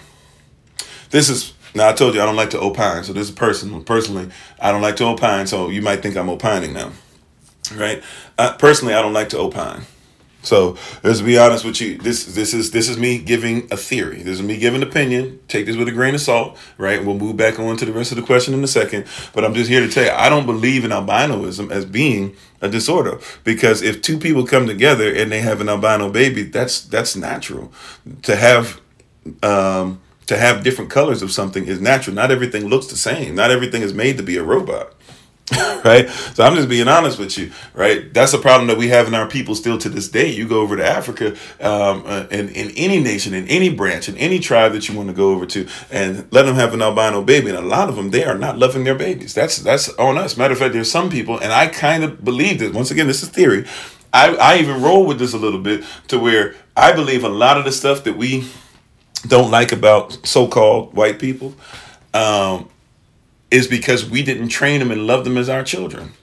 This 1.09 1.29
is 1.29 1.53
now 1.75 1.89
I 1.89 1.93
told 1.93 2.15
you 2.15 2.21
I 2.21 2.25
don't 2.25 2.35
like 2.35 2.51
to 2.51 2.59
opine, 2.59 3.03
so 3.03 3.13
this 3.13 3.29
is 3.29 3.35
personal. 3.35 3.81
Personally, 3.81 4.29
I 4.59 4.71
don't 4.71 4.81
like 4.81 4.95
to 4.97 5.05
opine, 5.05 5.47
so 5.47 5.69
you 5.69 5.81
might 5.81 6.01
think 6.01 6.15
I'm 6.15 6.29
opining 6.29 6.73
now 6.73 6.91
right? 7.75 8.03
Uh, 8.37 8.53
personally, 8.57 8.93
I 8.93 9.01
don't 9.01 9.13
like 9.13 9.29
to 9.29 9.39
opine. 9.39 9.81
So 10.43 10.77
let's 11.03 11.21
be 11.21 11.37
honest 11.37 11.63
with 11.63 11.79
you. 11.81 11.97
This 11.97 12.25
this 12.25 12.53
is 12.53 12.71
this 12.71 12.89
is 12.89 12.97
me 12.97 13.19
giving 13.19 13.67
a 13.71 13.77
theory. 13.77 14.23
This 14.23 14.39
is 14.39 14.41
me 14.41 14.57
giving 14.57 14.81
an 14.81 14.87
opinion. 14.87 15.39
Take 15.47 15.65
this 15.65 15.75
with 15.75 15.87
a 15.87 15.91
grain 15.91 16.15
of 16.15 16.21
salt, 16.21 16.57
right? 16.77 17.03
We'll 17.03 17.17
move 17.17 17.37
back 17.37 17.59
on 17.59 17.77
to 17.77 17.85
the 17.85 17.91
rest 17.91 18.11
of 18.11 18.17
the 18.17 18.23
question 18.23 18.53
in 18.53 18.63
a 18.63 18.67
second. 18.67 19.05
But 19.33 19.45
I'm 19.45 19.53
just 19.53 19.69
here 19.69 19.81
to 19.81 19.89
tell 19.89 20.05
you, 20.05 20.11
I 20.11 20.29
don't 20.29 20.45
believe 20.45 20.83
in 20.83 20.91
albinoism 20.91 21.71
as 21.71 21.85
being 21.85 22.35
a 22.59 22.69
disorder 22.69 23.19
because 23.43 23.81
if 23.81 24.01
two 24.01 24.17
people 24.17 24.45
come 24.45 24.65
together 24.67 25.13
and 25.13 25.31
they 25.31 25.41
have 25.41 25.61
an 25.61 25.69
albino 25.69 26.09
baby, 26.09 26.43
that's 26.43 26.81
that's 26.81 27.15
natural. 27.15 27.71
To 28.23 28.35
have 28.35 28.81
um, 29.43 30.01
to 30.25 30.37
have 30.37 30.63
different 30.63 30.89
colors 30.89 31.21
of 31.21 31.31
something 31.31 31.67
is 31.67 31.79
natural. 31.79 32.15
Not 32.15 32.31
everything 32.31 32.67
looks 32.67 32.87
the 32.87 32.95
same. 32.97 33.35
Not 33.35 33.51
everything 33.51 33.81
is 33.81 33.93
made 33.93 34.17
to 34.17 34.23
be 34.23 34.37
a 34.37 34.43
robot. 34.43 34.93
right? 35.83 36.09
So 36.09 36.43
I'm 36.43 36.55
just 36.55 36.69
being 36.69 36.87
honest 36.87 37.19
with 37.19 37.37
you, 37.37 37.51
right? 37.73 38.13
That's 38.13 38.33
a 38.33 38.37
problem 38.37 38.67
that 38.67 38.77
we 38.77 38.87
have 38.89 39.07
in 39.07 39.13
our 39.13 39.27
people 39.27 39.55
still 39.55 39.77
to 39.79 39.89
this 39.89 40.07
day. 40.07 40.29
You 40.29 40.47
go 40.47 40.61
over 40.61 40.77
to 40.77 40.85
Africa, 40.85 41.31
um, 41.59 42.03
uh, 42.05 42.27
in, 42.31 42.49
in 42.49 42.71
any 42.71 42.99
nation, 42.99 43.33
in 43.33 43.47
any 43.47 43.69
branch, 43.69 44.07
in 44.07 44.17
any 44.17 44.39
tribe 44.39 44.73
that 44.73 44.87
you 44.87 44.95
want 44.95 45.09
to 45.09 45.13
go 45.13 45.31
over 45.31 45.45
to, 45.47 45.67
and 45.91 46.27
let 46.31 46.43
them 46.43 46.55
have 46.55 46.73
an 46.73 46.81
albino 46.81 47.21
baby. 47.21 47.49
And 47.49 47.57
a 47.57 47.61
lot 47.61 47.89
of 47.89 47.95
them, 47.95 48.11
they 48.11 48.23
are 48.23 48.37
not 48.37 48.57
loving 48.57 48.83
their 48.83 48.95
babies. 48.95 49.33
That's 49.33 49.57
that's 49.57 49.89
on 49.95 50.17
us. 50.17 50.37
Matter 50.37 50.53
of 50.53 50.59
fact, 50.59 50.73
there's 50.73 50.91
some 50.91 51.09
people, 51.09 51.37
and 51.39 51.51
I 51.51 51.67
kind 51.67 52.03
of 52.03 52.23
believe 52.23 52.59
this. 52.59 52.73
Once 52.73 52.91
again, 52.91 53.07
this 53.07 53.23
is 53.23 53.29
theory. 53.29 53.65
I, 54.13 54.35
I 54.35 54.57
even 54.57 54.81
roll 54.81 55.05
with 55.05 55.19
this 55.19 55.33
a 55.33 55.37
little 55.37 55.61
bit 55.61 55.83
to 56.09 56.19
where 56.19 56.55
I 56.75 56.93
believe 56.93 57.23
a 57.23 57.29
lot 57.29 57.57
of 57.57 57.65
the 57.65 57.71
stuff 57.71 58.03
that 58.03 58.17
we 58.17 58.47
don't 59.27 59.51
like 59.51 59.71
about 59.71 60.25
so-called 60.25 60.93
white 60.93 61.19
people 61.19 61.55
um, 62.13 62.69
is 63.51 63.67
because 63.67 64.09
we 64.09 64.23
didn't 64.23 64.47
train 64.47 64.79
them 64.79 64.91
and 64.91 65.05
love 65.05 65.25
them 65.25 65.37
as 65.37 65.49
our 65.49 65.63
children. 65.63 66.13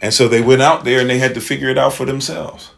And 0.00 0.14
so 0.14 0.28
they 0.28 0.40
went 0.40 0.62
out 0.62 0.84
there 0.84 1.00
and 1.00 1.10
they 1.10 1.18
had 1.18 1.34
to 1.34 1.40
figure 1.40 1.68
it 1.68 1.76
out 1.76 1.92
for 1.92 2.06
themselves. 2.06 2.70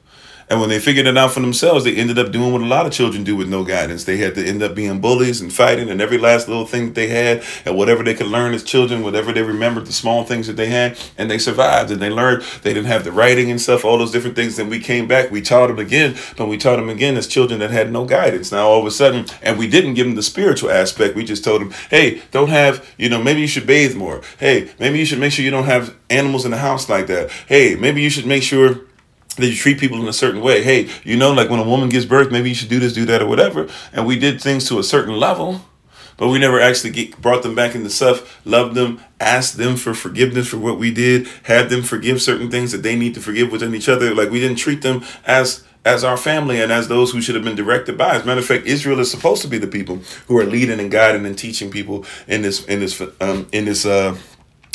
And 0.49 0.61
when 0.61 0.69
they 0.69 0.79
figured 0.79 1.07
it 1.07 1.17
out 1.17 1.33
for 1.33 1.41
themselves, 1.41 1.85
they 1.85 1.97
ended 1.97 2.19
up 2.19 2.33
doing 2.33 2.53
what 2.53 2.63
a 2.63 2.67
lot 2.67 2.87
of 2.87 2.93
children 2.93 3.25
do 3.25 3.37
with 3.37 3.49
no 3.49 3.65
guidance. 3.65 4.05
They 4.05 4.17
had 4.19 4.35
to 4.35 4.47
end 4.47 4.63
up 4.63 4.75
being 4.75 5.01
bullies 5.01 5.41
and 5.41 5.53
fighting 5.53 5.91
and 5.91 6.01
every 6.01 6.19
last 6.19 6.49
little 6.49 6.67
thing 6.67 6.87
that 6.87 6.95
they 6.95 7.09
had 7.09 7.43
and 7.65 7.77
whatever 7.77 8.03
they 8.03 8.15
could 8.15 8.27
learn 8.27 8.55
as 8.55 8.63
children, 8.63 9.03
whatever 9.03 9.33
they 9.33 9.43
remembered, 9.43 9.87
the 9.87 9.93
small 9.93 10.25
things 10.25 10.47
that 10.47 10.57
they 10.57 10.67
had, 10.67 10.99
and 11.17 11.31
they 11.31 11.39
survived 11.39 11.91
and 11.91 12.01
they 12.01 12.11
learned. 12.11 12.43
They 12.63 12.75
didn't 12.75 12.89
have 12.89 13.05
the 13.05 13.13
writing 13.13 13.51
and 13.51 13.61
stuff, 13.61 13.85
all 13.85 13.99
those 13.99 14.13
different 14.13 14.37
things. 14.37 14.57
Then 14.57 14.69
we 14.69 14.81
came 14.81 15.07
back, 15.09 15.31
we 15.31 15.41
taught 15.41 15.69
them 15.69 15.79
again, 15.79 16.17
but 16.37 16.49
we 16.49 16.59
taught 16.59 16.77
them 16.77 16.89
again 16.89 17.17
as 17.17 17.27
children 17.27 17.61
that 17.61 17.71
had 17.71 17.93
no 17.93 18.05
guidance. 18.05 18.53
Now 18.53 18.69
all 18.69 18.81
of 18.81 18.87
a 18.87 18.91
sudden, 18.91 19.27
and 19.43 19.59
we 19.59 19.69
didn't 19.69 19.95
give 19.95 20.07
them 20.07 20.17
the 20.17 20.23
spiritual 20.23 20.71
aspect. 20.71 21.17
We 21.17 21.25
just 21.25 21.45
told 21.45 21.63
them, 21.63 21.73
hey, 21.91 22.23
don't 22.31 22.51
have, 22.51 22.89
you 22.99 23.09
know, 23.09 23.23
maybe 23.23 23.41
you 23.41 23.47
should 23.47 23.67
bathe 23.67 23.97
more. 23.97 24.23
Hey, 24.39 24.71
maybe 24.79 24.99
you 24.99 25.05
should 25.05 25.21
make 25.21 25.33
sure 25.33 25.45
you 25.45 25.51
don't 25.51 25.65
have 25.65 25.97
animals 26.11 26.45
in 26.45 26.51
the 26.51 26.59
house 26.59 26.89
like 26.89 27.07
that. 27.07 27.31
Hey, 27.47 27.75
maybe 27.75 28.03
you 28.03 28.11
should 28.11 28.27
make 28.27 28.43
sure 28.43 28.81
that 29.35 29.47
you 29.47 29.55
treat 29.55 29.79
people 29.79 30.01
in 30.01 30.09
a 30.09 30.13
certain 30.13 30.41
way. 30.41 30.63
Hey, 30.63 30.89
you 31.05 31.17
know, 31.17 31.33
like 31.33 31.51
when 31.51 31.61
a 31.61 31.65
woman 31.65 31.89
gives 31.89 32.07
birth, 32.07 32.31
maybe 32.31 32.49
you 32.49 32.55
should 32.55 32.69
do 32.69 32.79
this, 32.79 32.93
do 32.93 33.05
that, 33.07 33.23
or 33.23 33.27
whatever. 33.27 33.69
And 33.93 34.07
we 34.07 34.19
did 34.19 34.41
things 34.41 34.69
to 34.69 34.79
a 34.79 34.83
certain 34.83 35.19
level, 35.19 35.63
but 36.17 36.29
we 36.29 36.39
never 36.39 36.61
actually 36.61 36.91
get, 36.91 37.21
brought 37.21 37.43
them 37.43 37.55
back 37.55 37.75
into 37.75 37.91
stuff, 37.91 38.45
loved 38.45 38.75
them, 38.75 39.01
asked 39.21 39.57
them 39.57 39.77
for 39.77 39.95
forgiveness 39.95 40.49
for 40.49 40.59
what 40.59 40.79
we 40.79 40.93
did, 40.93 41.29
had 41.45 41.71
them 41.71 41.83
forgive 41.83 42.21
certain 42.21 42.51
things 42.51 42.73
that 42.73 42.83
they 42.83 42.97
need 42.97 43.15
to 43.15 43.21
forgive 43.21 43.51
within 43.51 43.75
each 43.75 43.89
other. 43.89 44.15
Like 44.15 44.31
we 44.31 44.41
didn't 44.41 44.59
treat 44.59 44.83
them 44.83 45.03
as 45.25 45.65
as 45.85 46.05
our 46.05 46.17
family 46.17 46.61
and 46.61 46.71
as 46.71 46.89
those 46.89 47.11
who 47.11 47.21
should 47.21 47.35
have 47.35 47.43
been 47.45 47.57
directed 47.57 47.99
by. 47.99 48.15
As 48.15 48.23
a 48.23 48.25
matter 48.25 48.41
of 48.41 48.47
fact, 48.47 48.67
Israel 48.67 49.01
is 49.01 49.11
supposed 49.11 49.43
to 49.43 49.49
be 49.49 49.59
the 49.59 49.67
people 49.67 49.97
who 50.29 50.39
are 50.39 50.45
leading 50.45 50.79
and 50.79 50.91
guiding 50.91 51.27
and 51.27 51.37
teaching 51.37 51.71
people 51.71 52.05
in 52.29 52.43
this 52.43 52.65
in 52.67 52.81
this 52.81 53.01
um, 53.21 53.49
in 53.53 53.65
this 53.65 53.85
uh, 53.85 54.17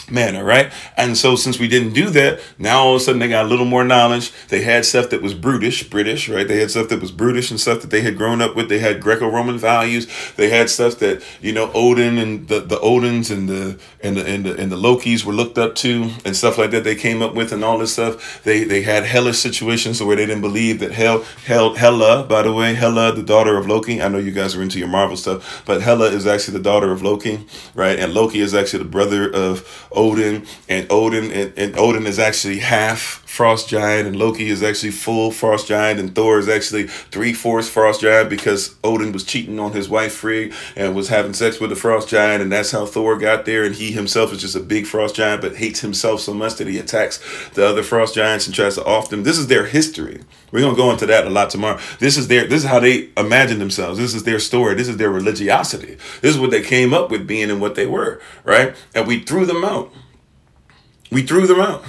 manner, 0.09 0.43
right? 0.43 0.71
And 0.95 1.17
so 1.17 1.35
since 1.35 1.59
we 1.59 1.67
didn't 1.67 1.93
do 1.93 2.09
that, 2.11 2.39
now 2.57 2.79
all 2.79 2.95
of 2.95 3.01
a 3.01 3.03
sudden 3.03 3.19
they 3.19 3.27
got 3.27 3.45
a 3.45 3.47
little 3.47 3.65
more 3.65 3.83
knowledge. 3.83 4.31
They 4.49 4.61
had 4.61 4.85
stuff 4.85 5.09
that 5.09 5.21
was 5.21 5.33
brutish, 5.33 5.89
British, 5.89 6.29
right? 6.29 6.47
They 6.47 6.59
had 6.59 6.71
stuff 6.71 6.89
that 6.89 7.01
was 7.01 7.11
brutish 7.11 7.51
and 7.51 7.59
stuff 7.59 7.81
that 7.81 7.89
they 7.89 8.01
had 8.01 8.17
grown 8.17 8.41
up 8.41 8.55
with. 8.55 8.69
They 8.69 8.79
had 8.79 9.01
Greco-Roman 9.01 9.57
values. 9.57 10.07
They 10.35 10.49
had 10.49 10.69
stuff 10.69 10.99
that, 10.99 11.23
you 11.41 11.53
know, 11.53 11.71
Odin 11.73 12.17
and 12.17 12.47
the, 12.47 12.59
the 12.59 12.77
Odins 12.77 13.31
and 13.31 13.49
the 13.49 13.79
and 14.01 14.17
the 14.17 14.25
and 14.25 14.45
the 14.45 14.57
and 14.57 14.71
the 14.71 14.77
Lokis 14.77 15.23
were 15.23 15.33
looked 15.33 15.57
up 15.57 15.75
to 15.75 16.11
and 16.25 16.35
stuff 16.35 16.57
like 16.57 16.71
that 16.71 16.83
they 16.83 16.95
came 16.95 17.21
up 17.21 17.33
with 17.33 17.51
and 17.51 17.63
all 17.63 17.77
this 17.77 17.93
stuff. 17.93 18.43
They 18.43 18.63
they 18.63 18.81
had 18.81 19.03
hellish 19.03 19.37
situations 19.37 20.01
where 20.01 20.15
they 20.15 20.25
didn't 20.25 20.41
believe 20.41 20.79
that 20.79 20.91
hell 20.91 21.23
hell 21.45 21.75
Hela, 21.75 22.23
by 22.23 22.43
the 22.43 22.53
way, 22.53 22.73
Hela, 22.73 23.13
the 23.13 23.23
daughter 23.23 23.57
of 23.57 23.67
Loki. 23.67 24.01
I 24.01 24.07
know 24.07 24.17
you 24.17 24.31
guys 24.31 24.55
are 24.55 24.61
into 24.61 24.79
your 24.79 24.87
Marvel 24.87 25.17
stuff, 25.17 25.63
but 25.65 25.81
Hela 25.81 26.07
is 26.07 26.25
actually 26.25 26.57
the 26.57 26.63
daughter 26.63 26.91
of 26.91 27.01
Loki, 27.01 27.45
right? 27.75 27.97
And 27.99 28.13
Loki 28.13 28.39
is 28.39 28.53
actually 28.53 28.83
the 28.83 28.89
brother 28.89 29.29
of 29.31 29.87
Odin, 29.97 30.45
and 30.69 30.87
Odin 30.89 31.31
and, 31.31 31.53
and 31.57 31.77
Odin 31.77 32.05
is 32.05 32.19
actually 32.19 32.59
half 32.59 33.23
frost 33.27 33.67
giant, 33.67 34.07
and 34.07 34.15
Loki 34.15 34.47
is 34.49 34.63
actually 34.63 34.91
full 34.91 35.31
frost 35.31 35.67
giant, 35.67 35.99
and 35.99 36.15
Thor 36.15 36.39
is 36.39 36.47
actually 36.47 36.87
three 36.87 37.33
fourths 37.33 37.69
frost 37.69 38.01
giant 38.01 38.29
because 38.29 38.75
Odin 38.85 39.11
was 39.11 39.25
cheating 39.25 39.59
on 39.59 39.73
his 39.73 39.89
wife 39.89 40.13
Frigg 40.13 40.53
and 40.77 40.95
was 40.95 41.09
having 41.09 41.33
sex 41.33 41.59
with 41.59 41.69
the 41.69 41.75
frost 41.75 42.07
giant, 42.07 42.41
and 42.41 42.51
that's 42.51 42.71
how 42.71 42.85
Thor 42.85 43.17
got 43.17 43.45
there. 43.45 43.65
And 43.65 43.75
he 43.75 43.91
himself 43.91 44.31
is 44.31 44.41
just 44.41 44.55
a 44.55 44.61
big 44.61 44.87
frost 44.87 45.15
giant, 45.15 45.41
but 45.41 45.57
hates 45.57 45.81
himself 45.81 46.21
so 46.21 46.33
much 46.33 46.55
that 46.55 46.67
he 46.67 46.79
attacks 46.79 47.21
the 47.53 47.67
other 47.67 47.83
frost 47.83 48.15
giants 48.15 48.47
and 48.47 48.55
tries 48.55 48.75
to 48.75 48.85
off 48.85 49.09
them. 49.09 49.23
This 49.23 49.37
is 49.37 49.47
their 49.47 49.65
history. 49.65 50.21
We're 50.51 50.61
gonna 50.61 50.77
go 50.77 50.91
into 50.91 51.05
that 51.07 51.27
a 51.27 51.29
lot 51.29 51.49
tomorrow. 51.49 51.79
This 51.99 52.17
is 52.17 52.29
their 52.29 52.47
this 52.47 52.63
is 52.63 52.69
how 52.69 52.79
they 52.79 53.09
imagine 53.17 53.59
themselves. 53.59 53.99
This 53.99 54.13
is 54.13 54.23
their 54.23 54.39
story. 54.39 54.75
This 54.75 54.87
is 54.87 54.97
their 54.97 55.11
religiosity. 55.11 55.97
This 56.21 56.33
is 56.33 56.39
what 56.39 56.51
they 56.51 56.61
came 56.63 56.93
up 56.93 57.11
with 57.11 57.27
being 57.27 57.51
and 57.51 57.59
what 57.59 57.75
they 57.75 57.85
were, 57.85 58.21
right? 58.45 58.73
And 58.95 59.05
we 59.05 59.19
threw 59.19 59.45
them 59.45 59.65
out. 59.65 59.93
We 61.11 61.23
threw 61.23 61.45
them 61.45 61.59
out. 61.59 61.83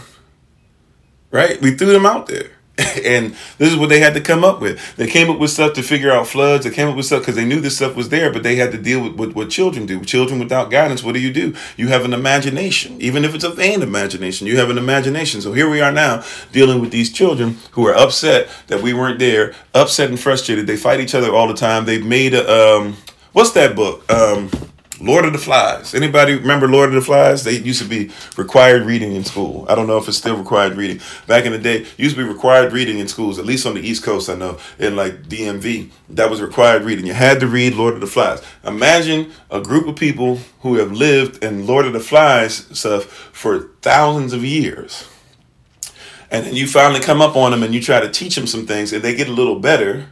Right? 1.31 1.61
We 1.61 1.73
threw 1.73 1.93
them 1.93 2.07
out 2.07 2.27
there. 2.27 2.51
and 3.05 3.35
this 3.59 3.73
is 3.73 3.77
what 3.77 3.89
they 3.89 3.99
had 3.99 4.15
to 4.15 4.21
come 4.21 4.45
up 4.45 4.61
with. 4.61 4.97
They 4.97 5.09
came 5.09 5.29
up 5.31 5.39
with 5.41 5.51
stuff 5.51 5.73
to 5.73 5.83
figure 5.83 6.13
out 6.13 6.29
floods. 6.29 6.65
They 6.65 6.71
came 6.71 6.87
up 6.87 6.95
with 6.95 7.07
stuff 7.07 7.23
because 7.23 7.35
they 7.35 7.45
knew 7.45 7.61
this 7.61 7.77
stuff 7.77 7.97
was 7.97 8.09
there, 8.11 8.33
but 8.33 8.45
they 8.45 8.55
had 8.55 8.71
to 8.71 8.79
deal 8.79 9.03
with, 9.03 9.15
with 9.15 9.33
what 9.33 9.51
children 9.51 9.85
do. 9.85 10.05
Children 10.05 10.39
without 10.39 10.71
guidance, 10.71 11.03
what 11.03 11.15
do 11.15 11.21
you 11.21 11.33
do? 11.33 11.57
You 11.77 11.89
have 11.89 12.05
an 12.05 12.13
imagination. 12.13 13.01
Even 13.01 13.25
if 13.25 13.35
it's 13.35 13.43
a 13.43 13.51
vain 13.51 13.83
imagination, 13.83 14.47
you 14.47 14.59
have 14.59 14.71
an 14.71 14.79
imagination. 14.79 15.41
So 15.41 15.53
here 15.53 15.69
we 15.69 15.81
are 15.81 15.91
now 15.91 16.23
dealing 16.53 16.81
with 16.81 16.93
these 16.93 17.13
children 17.13 17.57
who 17.73 17.85
are 17.89 17.95
upset 17.95 18.49
that 18.69 18.81
we 18.81 18.93
weren't 18.93 19.19
there, 19.19 19.55
upset 19.75 20.11
and 20.11 20.21
frustrated. 20.21 20.69
They 20.69 20.77
fight 20.77 21.01
each 21.01 21.17
other 21.17 21.35
all 21.35 21.49
the 21.49 21.55
time. 21.55 21.85
They've 21.85 22.05
made 22.05 22.33
a, 22.33 22.49
um, 22.49 22.97
what's 23.33 23.51
that 23.53 23.75
book? 23.75 24.09
Um, 24.09 24.51
Lord 25.01 25.25
of 25.25 25.33
the 25.33 25.39
Flies. 25.39 25.95
Anybody 25.95 26.35
remember 26.35 26.69
Lord 26.69 26.89
of 26.89 26.95
the 26.95 27.01
Flies? 27.01 27.45
They 27.45 27.53
used 27.53 27.81
to 27.83 27.89
be 27.89 28.11
required 28.37 28.83
reading 28.83 29.15
in 29.15 29.25
school. 29.25 29.67
I 29.69 29.75
don't 29.75 29.87
know 29.87 29.99
if 29.99 30.09
it's 30.09 30.19
still 30.19 30.37
required 30.37 30.77
reading. 30.77 31.01
Back 31.27 31.45
in 31.45 31.53
the 31.53 31.59
day, 31.59 31.87
used 31.97 32.17
to 32.17 32.23
be 32.23 32.29
required 32.29 32.73
reading 32.73 32.99
in 32.99 33.09
schools, 33.09 33.39
at 33.39 33.47
least 33.47 33.67
on 33.67 33.75
the 33.75 33.81
East 33.81 34.03
Coast, 34.03 34.29
I 34.29 34.35
know, 34.35 34.59
in 34.79 34.97
like 34.97 35.25
DMV. 35.25 35.91
That 36.11 36.31
was 36.31 36.41
required 36.41 36.83
reading. 36.83 37.07
You 37.07 37.15
had 37.15 37.41
to 37.41 37.47
read 37.47 37.75
Lord 37.75 37.95
of 37.95 38.01
the 38.01 38.07
Flies. 38.07 38.43
Imagine 38.65 39.33
a 39.51 39.61
group 39.61 39.87
of 39.87 39.97
people 39.97 40.41
who 40.61 40.75
have 40.77 40.93
lived 40.93 41.43
in 41.45 41.67
Lord 41.67 41.87
of 41.87 41.93
the 41.93 42.01
Flies 42.01 42.67
stuff 42.77 43.05
for 43.05 43.71
thousands 43.83 44.33
of 44.33 44.45
years. 44.45 45.09
And 46.31 46.45
then 46.45 46.55
you 46.55 46.67
finally 46.67 47.01
come 47.01 47.23
up 47.23 47.37
on 47.37 47.53
them 47.53 47.63
and 47.63 47.75
you 47.75 47.81
try 47.81 48.01
to 48.01 48.11
teach 48.11 48.35
them 48.35 48.47
some 48.47 48.67
things 48.67 48.93
and 48.93 49.03
they 49.03 49.15
get 49.15 49.29
a 49.29 49.33
little 49.33 49.59
better 49.61 50.09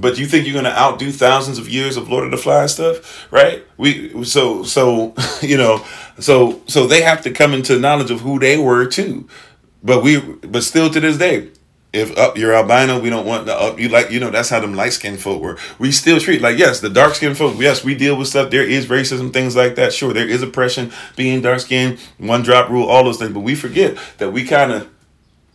but 0.00 0.18
you 0.18 0.26
think 0.26 0.46
you're 0.46 0.54
gonna 0.54 0.74
outdo 0.74 1.12
thousands 1.12 1.58
of 1.58 1.68
years 1.68 1.96
of 1.96 2.08
Lord 2.08 2.24
of 2.24 2.30
the 2.30 2.36
Flies 2.36 2.74
stuff, 2.74 3.30
right? 3.30 3.64
We 3.76 4.24
so 4.24 4.62
so 4.62 5.14
you 5.42 5.56
know 5.56 5.84
so 6.18 6.62
so 6.66 6.86
they 6.86 7.02
have 7.02 7.22
to 7.22 7.30
come 7.30 7.54
into 7.54 7.78
knowledge 7.78 8.10
of 8.10 8.20
who 8.20 8.38
they 8.38 8.56
were 8.56 8.86
too. 8.86 9.28
But 9.82 10.02
we 10.02 10.20
but 10.20 10.62
still 10.62 10.90
to 10.90 11.00
this 11.00 11.18
day, 11.18 11.48
if 11.92 12.16
up 12.16 12.36
you're 12.38 12.54
albino, 12.54 13.00
we 13.00 13.10
don't 13.10 13.26
want 13.26 13.46
the 13.46 13.54
up 13.54 13.78
you 13.78 13.88
like 13.88 14.10
you 14.10 14.20
know 14.20 14.30
that's 14.30 14.48
how 14.48 14.60
them 14.60 14.74
light 14.74 14.92
skinned 14.92 15.20
folk 15.20 15.42
were. 15.42 15.58
We 15.78 15.92
still 15.92 16.20
treat 16.20 16.40
like 16.40 16.58
yes, 16.58 16.80
the 16.80 16.90
dark 16.90 17.14
skinned 17.14 17.36
folk, 17.36 17.56
yes, 17.58 17.84
we 17.84 17.94
deal 17.94 18.16
with 18.16 18.28
stuff. 18.28 18.50
There 18.50 18.66
is 18.66 18.86
racism, 18.86 19.32
things 19.32 19.56
like 19.56 19.74
that. 19.74 19.92
Sure, 19.92 20.12
there 20.12 20.28
is 20.28 20.42
oppression, 20.42 20.92
being 21.16 21.42
dark 21.42 21.60
skinned, 21.60 21.98
one 22.18 22.42
drop 22.42 22.70
rule, 22.70 22.88
all 22.88 23.04
those 23.04 23.18
things. 23.18 23.32
But 23.32 23.40
we 23.40 23.54
forget 23.54 23.98
that 24.18 24.32
we 24.32 24.44
kind 24.44 24.72
of 24.72 24.88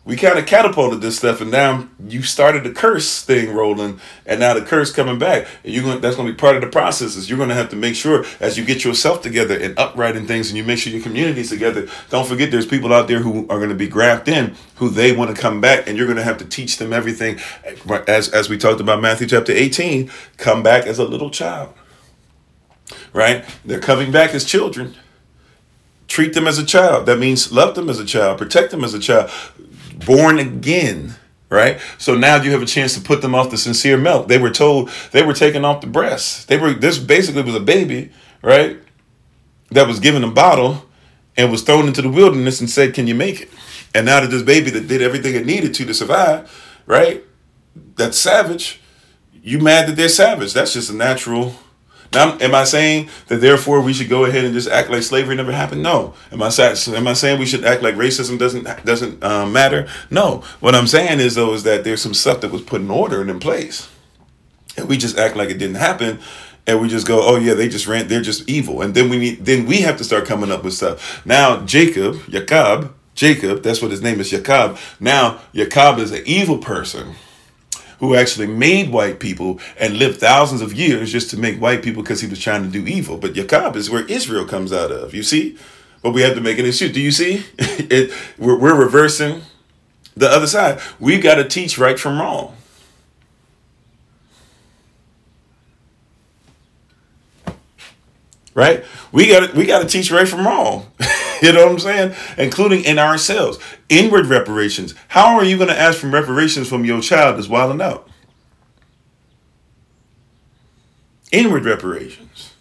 we 0.06 0.16
kind 0.16 0.38
of 0.38 0.46
catapulted 0.46 1.02
this 1.02 1.18
stuff, 1.18 1.42
and 1.42 1.50
now 1.50 1.90
you 2.08 2.22
started 2.22 2.64
the 2.64 2.72
curse 2.72 3.24
thing 3.24 3.56
rolling, 3.56 4.00
and 4.28 4.40
now 4.40 4.54
the 4.54 4.62
curse 4.62 4.92
coming 4.92 5.18
back. 5.18 5.48
And 5.64 5.74
you're 5.74 5.84
going 5.84 6.00
that's 6.00 6.16
going 6.16 6.28
to 6.28 6.34
be 6.34 6.38
part 6.38 6.56
of 6.56 6.62
the 6.62 6.68
process. 6.68 7.16
Is 7.16 7.28
you're 7.28 7.40
going 7.40 7.50
to 7.50 7.56
have 7.56 7.70
to 7.70 7.76
make 7.76 7.96
sure 7.96 8.24
as 8.40 8.56
you 8.56 8.64
get 8.64 8.84
yourself 8.84 9.24
together 9.24 9.60
and 9.60 9.78
uprighting 9.80 10.28
things, 10.28 10.50
and 10.50 10.58
you 10.58 10.64
make 10.64 10.78
sure 10.78 10.94
your 10.94 11.02
community's 11.02 11.50
together. 11.50 11.88
Don't 12.12 12.28
forget, 12.28 12.52
there's 12.52 12.68
people 12.68 12.94
out 12.94 13.08
there 13.08 13.20
who 13.20 13.48
are 13.50 13.58
going 13.58 13.70
to 13.70 13.76
be 13.76 13.88
grafted 13.88 14.36
in, 14.36 14.56
who 14.76 14.90
they 14.90 15.12
want 15.12 15.36
to 15.36 15.42
come 15.42 15.60
back, 15.60 15.88
and 15.88 15.98
you're 15.98 16.08
going 16.08 16.18
to 16.18 16.24
have 16.24 16.38
to 16.38 16.46
teach 16.46 16.78
them 16.78 16.94
everything. 16.94 17.40
As 18.08 18.30
as 18.30 18.48
we 18.48 18.60
talked 18.60 18.80
about 18.80 19.02
Matthew 19.02 19.26
chapter 19.26 19.54
18, 19.54 20.12
come 20.38 20.62
back 20.62 20.86
as 20.86 21.00
a 21.00 21.04
little 21.04 21.32
child. 21.32 21.74
Right? 23.12 23.44
They're 23.66 23.80
coming 23.80 24.12
back 24.12 24.36
as 24.36 24.46
children 24.46 24.94
treat 26.08 26.36
them 26.36 26.48
as 26.48 26.60
a 26.60 26.66
child. 26.66 27.08
That 27.08 27.18
means 27.18 27.52
love 27.52 27.74
them 27.74 27.90
as 27.90 28.00
a 28.00 28.06
child, 28.06 28.38
protect 28.38 28.70
them 28.70 28.84
as 28.84 28.94
a 28.94 29.00
child 29.00 29.32
born 30.00 30.40
again 30.40 31.16
right? 31.50 31.80
So 31.98 32.16
now 32.16 32.42
you 32.42 32.52
have 32.52 32.62
a 32.62 32.66
chance 32.66 32.96
to 32.96 33.02
put 33.02 33.22
them 33.22 33.36
off 33.36 33.52
the 33.52 33.58
sincere 33.58 33.98
milk. 33.98 34.28
They 34.28 34.38
were 34.38 34.50
told 34.50 34.90
they 35.12 35.24
were 35.24 35.34
taken 35.34 35.64
off 35.64 35.82
the 35.82 35.88
breast. 35.88 36.48
They 36.48 36.58
were 36.58 36.74
this 36.74 36.98
basically 36.98 37.44
was 37.44 37.56
a 37.56 37.60
baby 37.60 38.12
right? 38.42 38.80
That 39.72 39.88
was 39.88 40.00
given 40.00 40.24
a 40.24 40.32
bottle 40.32 40.86
and 41.38 41.52
was 41.52 41.64
thrown 41.64 41.88
into 41.88 42.02
the 42.02 42.10
wilderness 42.10 42.60
and 42.60 42.70
said 42.70 42.94
can 42.94 43.08
you 43.08 43.16
make 43.16 43.42
it? 43.42 43.50
And 43.94 44.06
now 44.06 44.20
that 44.20 44.30
this 44.30 44.44
baby 44.44 44.70
that 44.72 44.88
did 44.88 45.02
everything 45.02 45.36
it 45.36 45.46
needed 45.46 45.74
to 45.76 45.86
to 45.86 45.94
survive 45.94 46.52
right? 46.86 47.24
That's 47.96 48.18
savage. 48.18 48.82
You 49.34 49.60
mad 49.60 49.88
that 49.88 49.96
they're 49.96 50.10
savage? 50.10 50.54
That's 50.54 50.74
just 50.74 50.90
a 50.90 50.96
natural 50.96 51.56
now, 52.16 52.38
am 52.40 52.56
I 52.56 52.64
saying 52.64 53.10
that 53.28 53.38
therefore 53.38 53.82
we 53.82 53.94
should 53.94 54.10
go 54.10 54.26
ahead 54.26 54.46
and 54.46 54.54
just 54.54 54.70
act 54.70 54.90
like 54.90 55.04
slavery 55.04 55.36
never 55.36 55.52
happened? 55.52 55.84
No. 55.84 56.14
Am 56.32 56.42
I 56.42 56.48
am 56.48 57.08
I 57.08 57.14
saying 57.14 57.40
we 57.40 57.46
should 57.46 57.66
act 57.66 57.84
like 57.84 57.96
racism 57.96 58.40
doesn't 58.40 58.64
doesn't 58.86 59.24
um, 59.24 59.52
matter? 59.54 59.88
No. 60.10 60.44
What 60.60 60.76
I'm 60.76 60.88
saying 60.88 61.20
is 61.20 61.36
though 61.36 61.54
is 61.54 61.64
that 61.64 61.84
there's 61.84 62.02
some 62.02 62.14
stuff 62.14 62.42
that 62.42 62.52
was 62.52 62.62
put 62.62 62.82
in 62.82 62.90
order 62.90 63.22
and 63.22 63.30
in 63.30 63.40
place, 63.40 63.90
and 64.78 64.88
we 64.88 64.98
just 64.98 65.18
act 65.18 65.36
like 65.36 65.50
it 65.50 65.58
didn't 65.58 65.76
happen, 65.76 66.20
and 66.66 66.82
we 66.82 66.88
just 66.88 67.08
go, 67.08 67.22
oh 67.22 67.36
yeah, 67.38 67.54
they 67.54 67.68
just 67.68 67.88
ran, 67.88 68.08
they're 68.08 68.22
just 68.22 68.50
evil, 68.50 68.82
and 68.82 68.96
then 68.96 69.10
we 69.10 69.18
need, 69.18 69.46
then 69.46 69.66
we 69.66 69.82
have 69.82 69.98
to 69.98 70.04
start 70.04 70.26
coming 70.26 70.52
up 70.52 70.64
with 70.64 70.74
stuff. 70.74 71.26
Now 71.26 71.66
Jacob, 71.66 72.22
Jacob, 72.30 72.96
Jacob, 73.14 73.62
that's 73.62 73.82
what 73.82 73.92
his 73.92 74.02
name 74.02 74.20
is, 74.20 74.30
Jacob. 74.30 74.78
Now 75.00 75.40
Jacob 75.54 76.00
is 76.00 76.12
an 76.12 76.24
evil 76.26 76.58
person 76.58 77.16
who 78.00 78.16
actually 78.16 78.48
made 78.48 78.90
white 78.90 79.20
people 79.20 79.60
and 79.80 79.98
lived 79.98 80.20
thousands 80.20 80.62
of 80.62 80.74
years 80.74 81.12
just 81.12 81.30
to 81.32 81.38
make 81.38 81.60
white 81.60 81.84
people 81.84 82.04
because 82.04 82.22
he 82.22 82.28
was 82.28 82.40
trying 82.40 82.64
to 82.64 82.70
do 82.70 82.86
evil. 82.88 83.18
But 83.18 83.34
Yaqub 83.34 83.76
is 83.76 83.90
where 83.90 84.06
Israel 84.06 84.46
comes 84.46 84.72
out 84.74 84.92
of. 84.92 85.14
You 85.14 85.24
see? 85.24 85.58
But 86.02 86.12
we 86.12 86.22
have 86.22 86.36
to 86.36 86.42
make 86.42 86.60
an 86.60 86.66
issue. 86.66 86.92
Do 86.92 87.02
you 87.02 87.12
see? 87.12 87.46
it, 87.58 88.14
we're, 88.38 88.60
we're 88.60 88.76
reversing 88.80 89.42
the 90.16 90.30
other 90.30 90.48
side. 90.48 90.80
We've 91.00 91.24
got 91.24 91.36
to 91.36 91.48
teach 91.48 91.78
right 91.78 92.00
from 92.00 92.20
wrong. 92.20 92.56
Right? 98.56 98.84
We 99.12 99.28
got 99.28 99.54
we 99.54 99.66
got 99.66 99.84
to 99.84 99.88
teach 99.88 100.10
right 100.12 100.28
from 100.28 100.48
wrong. 100.48 100.92
you 101.42 101.52
know 101.54 101.66
what 101.66 101.74
I'm 101.74 101.80
saying? 101.80 102.16
Including 102.38 102.86
in 102.86 102.98
ourselves. 102.98 103.60
Inward 103.90 104.26
reparations. 104.26 104.96
How 105.10 105.36
are 105.36 105.44
you 105.44 105.58
going 105.58 105.70
to 105.70 105.80
ask 105.80 106.00
for 106.00 106.08
reparations 106.08 106.68
from 106.68 106.86
your 106.86 107.02
child 107.02 107.38
that's 107.38 107.50
wilding 107.50 107.82
out? 107.82 108.10
Inward 111.32 111.66
reparations. 111.66 112.54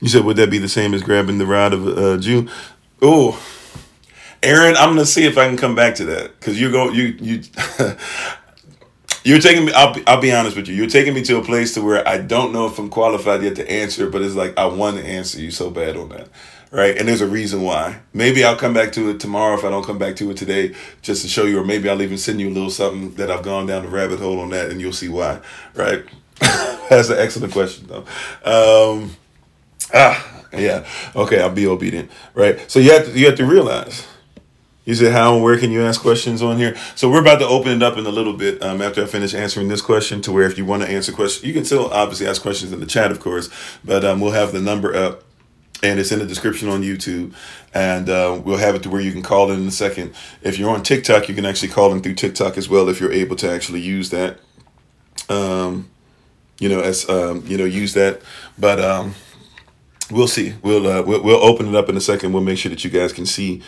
You 0.00 0.08
said, 0.08 0.24
would 0.24 0.36
that 0.36 0.50
be 0.50 0.58
the 0.58 0.68
same 0.68 0.94
as 0.94 1.02
grabbing 1.02 1.38
the 1.38 1.46
rod 1.46 1.72
of 1.72 1.86
a 1.86 2.18
Jew? 2.18 2.48
Oh, 3.02 3.42
Aaron, 4.42 4.76
I'm 4.76 4.90
gonna 4.90 5.06
see 5.06 5.24
if 5.24 5.36
I 5.38 5.48
can 5.48 5.56
come 5.56 5.74
back 5.74 5.96
to 5.96 6.04
that 6.04 6.38
because 6.38 6.60
you 6.60 6.70
go, 6.70 6.90
you 6.90 7.16
you. 7.20 7.42
You're 9.26 9.40
taking 9.40 9.64
me. 9.64 9.72
I'll, 9.72 9.96
I'll 10.06 10.20
be 10.20 10.32
honest 10.32 10.54
with 10.54 10.68
you. 10.68 10.76
You're 10.76 10.86
taking 10.86 11.12
me 11.12 11.20
to 11.22 11.38
a 11.38 11.42
place 11.42 11.74
to 11.74 11.82
where 11.82 12.06
I 12.06 12.18
don't 12.18 12.52
know 12.52 12.68
if 12.68 12.78
I'm 12.78 12.88
qualified 12.88 13.42
yet 13.42 13.56
to 13.56 13.68
answer, 13.68 14.08
but 14.08 14.22
it's 14.22 14.36
like 14.36 14.56
I 14.56 14.66
want 14.66 14.98
to 14.98 15.04
answer 15.04 15.40
you 15.40 15.50
so 15.50 15.68
bad 15.68 15.96
on 15.96 16.10
that, 16.10 16.28
right? 16.70 16.96
And 16.96 17.08
there's 17.08 17.22
a 17.22 17.26
reason 17.26 17.62
why. 17.62 18.02
Maybe 18.14 18.44
I'll 18.44 18.54
come 18.54 18.72
back 18.72 18.92
to 18.92 19.10
it 19.10 19.18
tomorrow 19.18 19.58
if 19.58 19.64
I 19.64 19.70
don't 19.70 19.84
come 19.84 19.98
back 19.98 20.14
to 20.18 20.30
it 20.30 20.36
today, 20.36 20.76
just 21.02 21.22
to 21.22 21.28
show 21.28 21.42
you, 21.42 21.58
or 21.58 21.64
maybe 21.64 21.88
I'll 21.88 22.02
even 22.02 22.18
send 22.18 22.40
you 22.40 22.50
a 22.50 22.54
little 22.54 22.70
something 22.70 23.14
that 23.16 23.28
I've 23.28 23.42
gone 23.42 23.66
down 23.66 23.82
the 23.82 23.88
rabbit 23.88 24.20
hole 24.20 24.38
on 24.38 24.50
that, 24.50 24.70
and 24.70 24.80
you'll 24.80 24.92
see 24.92 25.08
why, 25.08 25.40
right? 25.74 26.04
That's 26.38 27.08
an 27.08 27.18
excellent 27.18 27.52
question, 27.52 27.88
though. 27.88 28.04
Um, 28.44 29.16
ah, 29.92 30.44
yeah. 30.52 30.86
Okay, 31.16 31.40
I'll 31.40 31.50
be 31.50 31.66
obedient, 31.66 32.12
right? 32.34 32.70
So 32.70 32.78
you 32.78 32.92
have 32.92 33.06
to, 33.06 33.18
you 33.18 33.26
have 33.26 33.38
to 33.38 33.44
realize 33.44 34.06
you 34.86 34.94
said 34.94 35.12
how 35.12 35.34
and 35.34 35.42
where 35.42 35.58
can 35.58 35.70
you 35.70 35.82
ask 35.82 36.00
questions 36.00 36.42
on 36.42 36.56
here? 36.56 36.76
So 36.94 37.10
we're 37.10 37.20
about 37.20 37.40
to 37.40 37.46
open 37.46 37.72
it 37.72 37.82
up 37.82 37.98
in 37.98 38.06
a 38.06 38.10
little 38.10 38.32
bit 38.32 38.62
um, 38.62 38.80
after 38.80 39.02
I 39.02 39.06
finish 39.06 39.34
answering 39.34 39.68
this 39.68 39.82
question 39.82 40.22
to 40.22 40.32
where 40.32 40.46
if 40.46 40.56
you 40.56 40.64
want 40.64 40.82
to 40.84 40.88
answer 40.88 41.12
questions, 41.12 41.44
you 41.44 41.52
can 41.52 41.64
still 41.64 41.90
obviously 41.92 42.26
ask 42.26 42.40
questions 42.40 42.72
in 42.72 42.80
the 42.80 42.86
chat, 42.86 43.10
of 43.10 43.20
course, 43.20 43.50
but 43.84 44.04
um, 44.04 44.20
we'll 44.20 44.32
have 44.32 44.52
the 44.52 44.60
number 44.60 44.94
up 44.94 45.24
and 45.82 46.00
it's 46.00 46.12
in 46.12 46.20
the 46.20 46.26
description 46.26 46.68
on 46.68 46.82
YouTube, 46.82 47.34
and 47.74 48.08
uh, 48.08 48.40
we'll 48.42 48.56
have 48.56 48.74
it 48.74 48.82
to 48.84 48.88
where 48.88 49.00
you 49.00 49.12
can 49.12 49.22
call 49.22 49.50
in 49.50 49.60
in 49.60 49.66
a 49.66 49.72
second. 49.72 50.14
If 50.40 50.58
you're 50.58 50.70
on 50.70 50.82
TikTok, 50.82 51.28
you 51.28 51.34
can 51.34 51.44
actually 51.44 51.68
call 51.68 51.92
in 51.92 52.00
through 52.00 52.14
TikTok 52.14 52.56
as 52.56 52.68
well 52.68 52.88
if 52.88 52.98
you're 53.00 53.12
able 53.12 53.36
to 53.36 53.50
actually 53.50 53.80
use 53.80 54.10
that. 54.10 54.38
Um, 55.28 55.90
you 56.58 56.68
know, 56.68 56.80
as 56.80 57.08
um, 57.10 57.44
you 57.46 57.58
know, 57.58 57.64
use 57.64 57.92
that, 57.92 58.22
but 58.58 58.80
um, 58.80 59.14
we'll 60.10 60.28
see. 60.28 60.54
We'll, 60.62 60.86
uh, 60.86 61.02
we'll 61.02 61.22
we'll 61.22 61.44
open 61.44 61.68
it 61.68 61.74
up 61.74 61.88
in 61.88 61.96
a 61.96 62.00
second. 62.00 62.32
We'll 62.32 62.42
make 62.42 62.58
sure 62.58 62.70
that 62.70 62.82
you 62.82 62.90
guys 62.90 63.12
can 63.12 63.26
see 63.26 63.62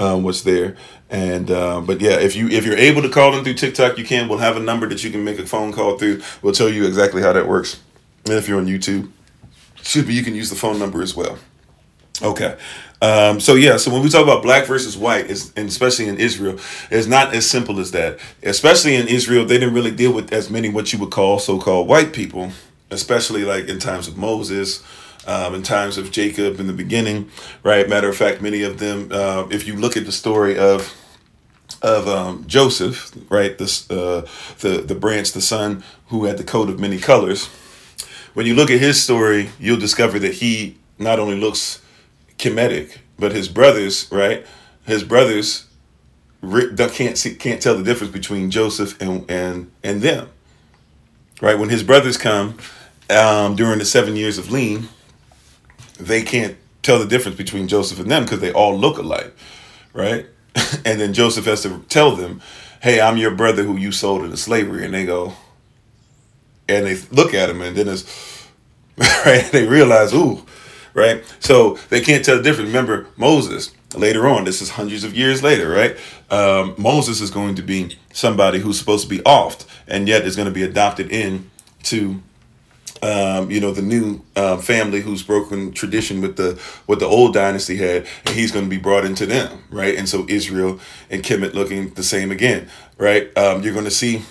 um, 0.00 0.22
what's 0.24 0.40
there. 0.42 0.76
And 1.10 1.50
uh, 1.50 1.80
but 1.82 2.00
yeah, 2.00 2.18
if 2.18 2.34
you 2.34 2.48
if 2.48 2.64
you're 2.64 2.76
able 2.76 3.02
to 3.02 3.08
call 3.08 3.36
in 3.36 3.44
through 3.44 3.54
TikTok, 3.54 3.98
you 3.98 4.04
can. 4.04 4.28
We'll 4.28 4.38
have 4.38 4.56
a 4.56 4.60
number 4.60 4.88
that 4.88 5.04
you 5.04 5.10
can 5.10 5.22
make 5.22 5.38
a 5.38 5.46
phone 5.46 5.72
call 5.72 5.98
through. 5.98 6.22
We'll 6.42 6.54
tell 6.54 6.68
you 6.68 6.86
exactly 6.86 7.22
how 7.22 7.32
that 7.32 7.46
works. 7.46 7.80
And 8.24 8.34
if 8.34 8.48
you're 8.48 8.58
on 8.58 8.66
YouTube, 8.66 9.10
should 9.82 10.06
be 10.06 10.14
you 10.14 10.22
can 10.22 10.34
use 10.34 10.50
the 10.50 10.56
phone 10.56 10.78
number 10.78 11.02
as 11.02 11.14
well. 11.14 11.38
Okay. 12.22 12.56
Um, 13.02 13.40
so 13.40 13.54
yeah, 13.54 13.78
so 13.78 13.90
when 13.90 14.02
we 14.02 14.10
talk 14.10 14.22
about 14.22 14.42
black 14.42 14.66
versus 14.66 14.96
white, 14.96 15.26
is 15.26 15.52
and 15.56 15.68
especially 15.68 16.06
in 16.06 16.18
Israel, 16.18 16.58
it's 16.90 17.06
not 17.06 17.34
as 17.34 17.48
simple 17.48 17.80
as 17.80 17.90
that. 17.92 18.18
Especially 18.42 18.94
in 18.94 19.08
Israel, 19.08 19.44
they 19.44 19.58
didn't 19.58 19.74
really 19.74 19.90
deal 19.90 20.12
with 20.12 20.32
as 20.32 20.50
many 20.50 20.68
what 20.68 20.92
you 20.92 20.98
would 20.98 21.10
call 21.10 21.38
so-called 21.38 21.88
white 21.88 22.12
people, 22.12 22.52
especially 22.90 23.44
like 23.44 23.68
in 23.68 23.78
times 23.78 24.06
of 24.06 24.16
Moses 24.16 24.84
um, 25.30 25.54
in 25.54 25.62
times 25.62 25.96
of 25.96 26.10
Jacob 26.10 26.58
in 26.58 26.66
the 26.66 26.72
beginning, 26.72 27.30
right? 27.62 27.88
Matter 27.88 28.08
of 28.08 28.16
fact, 28.16 28.42
many 28.42 28.62
of 28.62 28.78
them, 28.78 29.08
uh, 29.12 29.46
if 29.50 29.64
you 29.66 29.76
look 29.76 29.96
at 29.96 30.04
the 30.04 30.12
story 30.12 30.58
of 30.58 30.96
of 31.82 32.08
um, 32.08 32.44
Joseph, 32.48 33.12
right, 33.30 33.56
this 33.56 33.88
uh, 33.90 34.26
the 34.58 34.78
the 34.78 34.94
branch, 34.96 35.30
the 35.30 35.40
son 35.40 35.84
who 36.08 36.24
had 36.24 36.36
the 36.36 36.44
coat 36.44 36.68
of 36.68 36.80
many 36.80 36.98
colors. 36.98 37.46
When 38.34 38.44
you 38.44 38.54
look 38.54 38.70
at 38.70 38.80
his 38.80 39.00
story, 39.02 39.50
you'll 39.60 39.78
discover 39.78 40.18
that 40.18 40.34
he 40.34 40.78
not 40.98 41.18
only 41.18 41.36
looks 41.36 41.80
Kemetic, 42.38 42.98
but 43.18 43.32
his 43.32 43.48
brothers, 43.48 44.10
right? 44.10 44.44
His 44.84 45.04
brothers 45.04 45.66
can't 46.42 47.16
see, 47.16 47.34
can't 47.36 47.62
tell 47.62 47.76
the 47.76 47.84
difference 47.84 48.12
between 48.12 48.50
Joseph 48.50 49.00
and 49.00 49.30
and 49.30 49.70
and 49.84 50.02
them, 50.02 50.28
right? 51.40 51.56
When 51.56 51.68
his 51.68 51.84
brothers 51.84 52.16
come 52.16 52.58
um, 53.08 53.54
during 53.54 53.78
the 53.78 53.84
seven 53.84 54.16
years 54.16 54.36
of 54.36 54.50
lean, 54.50 54.88
they 56.00 56.22
can't 56.22 56.56
tell 56.82 56.98
the 56.98 57.06
difference 57.06 57.36
between 57.36 57.68
Joseph 57.68 58.00
and 58.00 58.10
them 58.10 58.24
because 58.24 58.40
they 58.40 58.52
all 58.52 58.76
look 58.76 58.98
alike, 58.98 59.34
right? 59.92 60.26
and 60.84 61.00
then 61.00 61.12
Joseph 61.12 61.44
has 61.44 61.62
to 61.62 61.84
tell 61.88 62.16
them, 62.16 62.40
"Hey, 62.82 63.00
I'm 63.00 63.16
your 63.16 63.30
brother 63.30 63.62
who 63.62 63.76
you 63.76 63.92
sold 63.92 64.24
into 64.24 64.36
slavery," 64.36 64.84
and 64.84 64.94
they 64.94 65.06
go, 65.06 65.34
and 66.68 66.86
they 66.86 66.96
look 67.10 67.34
at 67.34 67.50
him, 67.50 67.60
and 67.60 67.76
then 67.76 67.88
it's 67.88 68.48
right. 69.26 69.48
They 69.50 69.66
realize, 69.66 70.12
ooh, 70.12 70.44
right. 70.94 71.24
So 71.40 71.78
they 71.88 72.00
can't 72.00 72.24
tell 72.24 72.36
the 72.36 72.42
difference. 72.42 72.68
Remember 72.68 73.06
Moses 73.16 73.72
later 73.94 74.28
on. 74.28 74.44
This 74.44 74.60
is 74.62 74.70
hundreds 74.70 75.04
of 75.04 75.14
years 75.14 75.42
later, 75.42 75.68
right? 75.68 75.96
Um, 76.30 76.74
Moses 76.78 77.20
is 77.20 77.30
going 77.30 77.54
to 77.56 77.62
be 77.62 77.96
somebody 78.12 78.60
who's 78.60 78.78
supposed 78.78 79.04
to 79.04 79.08
be 79.08 79.22
off, 79.24 79.66
and 79.88 80.08
yet 80.08 80.24
is 80.24 80.36
going 80.36 80.48
to 80.48 80.54
be 80.54 80.62
adopted 80.62 81.10
in 81.10 81.50
to 81.84 82.22
um, 83.02 83.50
you 83.50 83.60
know, 83.60 83.72
the 83.72 83.82
new 83.82 84.22
uh, 84.36 84.56
family 84.58 85.00
who's 85.00 85.22
broken 85.22 85.72
tradition 85.72 86.20
with 86.20 86.36
the 86.36 86.60
what 86.86 86.98
the 86.98 87.06
old 87.06 87.32
dynasty 87.32 87.76
had, 87.76 88.06
and 88.26 88.34
he's 88.34 88.52
going 88.52 88.64
to 88.64 88.70
be 88.70 88.78
brought 88.78 89.04
into 89.04 89.26
them, 89.26 89.64
right? 89.70 89.96
And 89.96 90.08
so 90.08 90.26
Israel 90.28 90.80
and 91.08 91.22
Kemet 91.22 91.54
looking 91.54 91.90
the 91.94 92.02
same 92.02 92.30
again, 92.30 92.68
right? 92.98 93.36
Um, 93.36 93.62
you're 93.62 93.72
going 93.72 93.86
to 93.86 93.90
see 93.90 94.22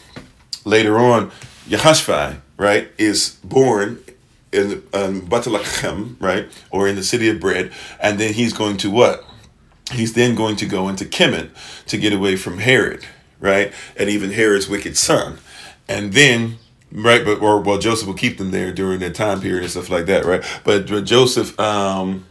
later 0.65 0.97
on, 0.97 1.31
Yehoshaphat, 1.67 2.41
right, 2.57 2.89
is 2.97 3.37
born 3.43 4.03
in 4.51 4.83
um, 4.93 5.21
Bethlehem, 5.21 6.17
right, 6.19 6.47
or 6.71 6.87
in 6.87 6.95
the 6.95 7.03
city 7.03 7.29
of 7.29 7.39
bread, 7.39 7.71
and 7.99 8.19
then 8.19 8.33
he's 8.33 8.53
going 8.53 8.77
to 8.77 8.91
what? 8.91 9.25
He's 9.91 10.13
then 10.13 10.35
going 10.35 10.55
to 10.57 10.67
go 10.67 10.87
into 10.87 11.05
Kemet 11.05 11.49
to 11.87 11.97
get 11.97 12.13
away 12.13 12.35
from 12.35 12.59
Herod, 12.59 13.05
right, 13.39 13.73
and 13.97 14.09
even 14.09 14.31
Herod's 14.31 14.69
wicked 14.69 14.95
son, 14.95 15.39
and 15.87 16.13
then 16.13 16.59
right? 16.91 17.23
But 17.23 17.41
or 17.41 17.59
well, 17.59 17.77
Joseph 17.77 18.07
will 18.07 18.15
keep 18.15 18.37
them 18.37 18.51
there 18.51 18.71
during 18.71 18.99
that 18.99 19.15
time 19.15 19.41
period 19.41 19.63
and 19.63 19.71
stuff 19.71 19.89
like 19.89 20.05
that, 20.07 20.25
right? 20.25 20.43
But, 20.63 20.87
but 20.87 21.05
Joseph, 21.05 21.59
um, 21.59 22.25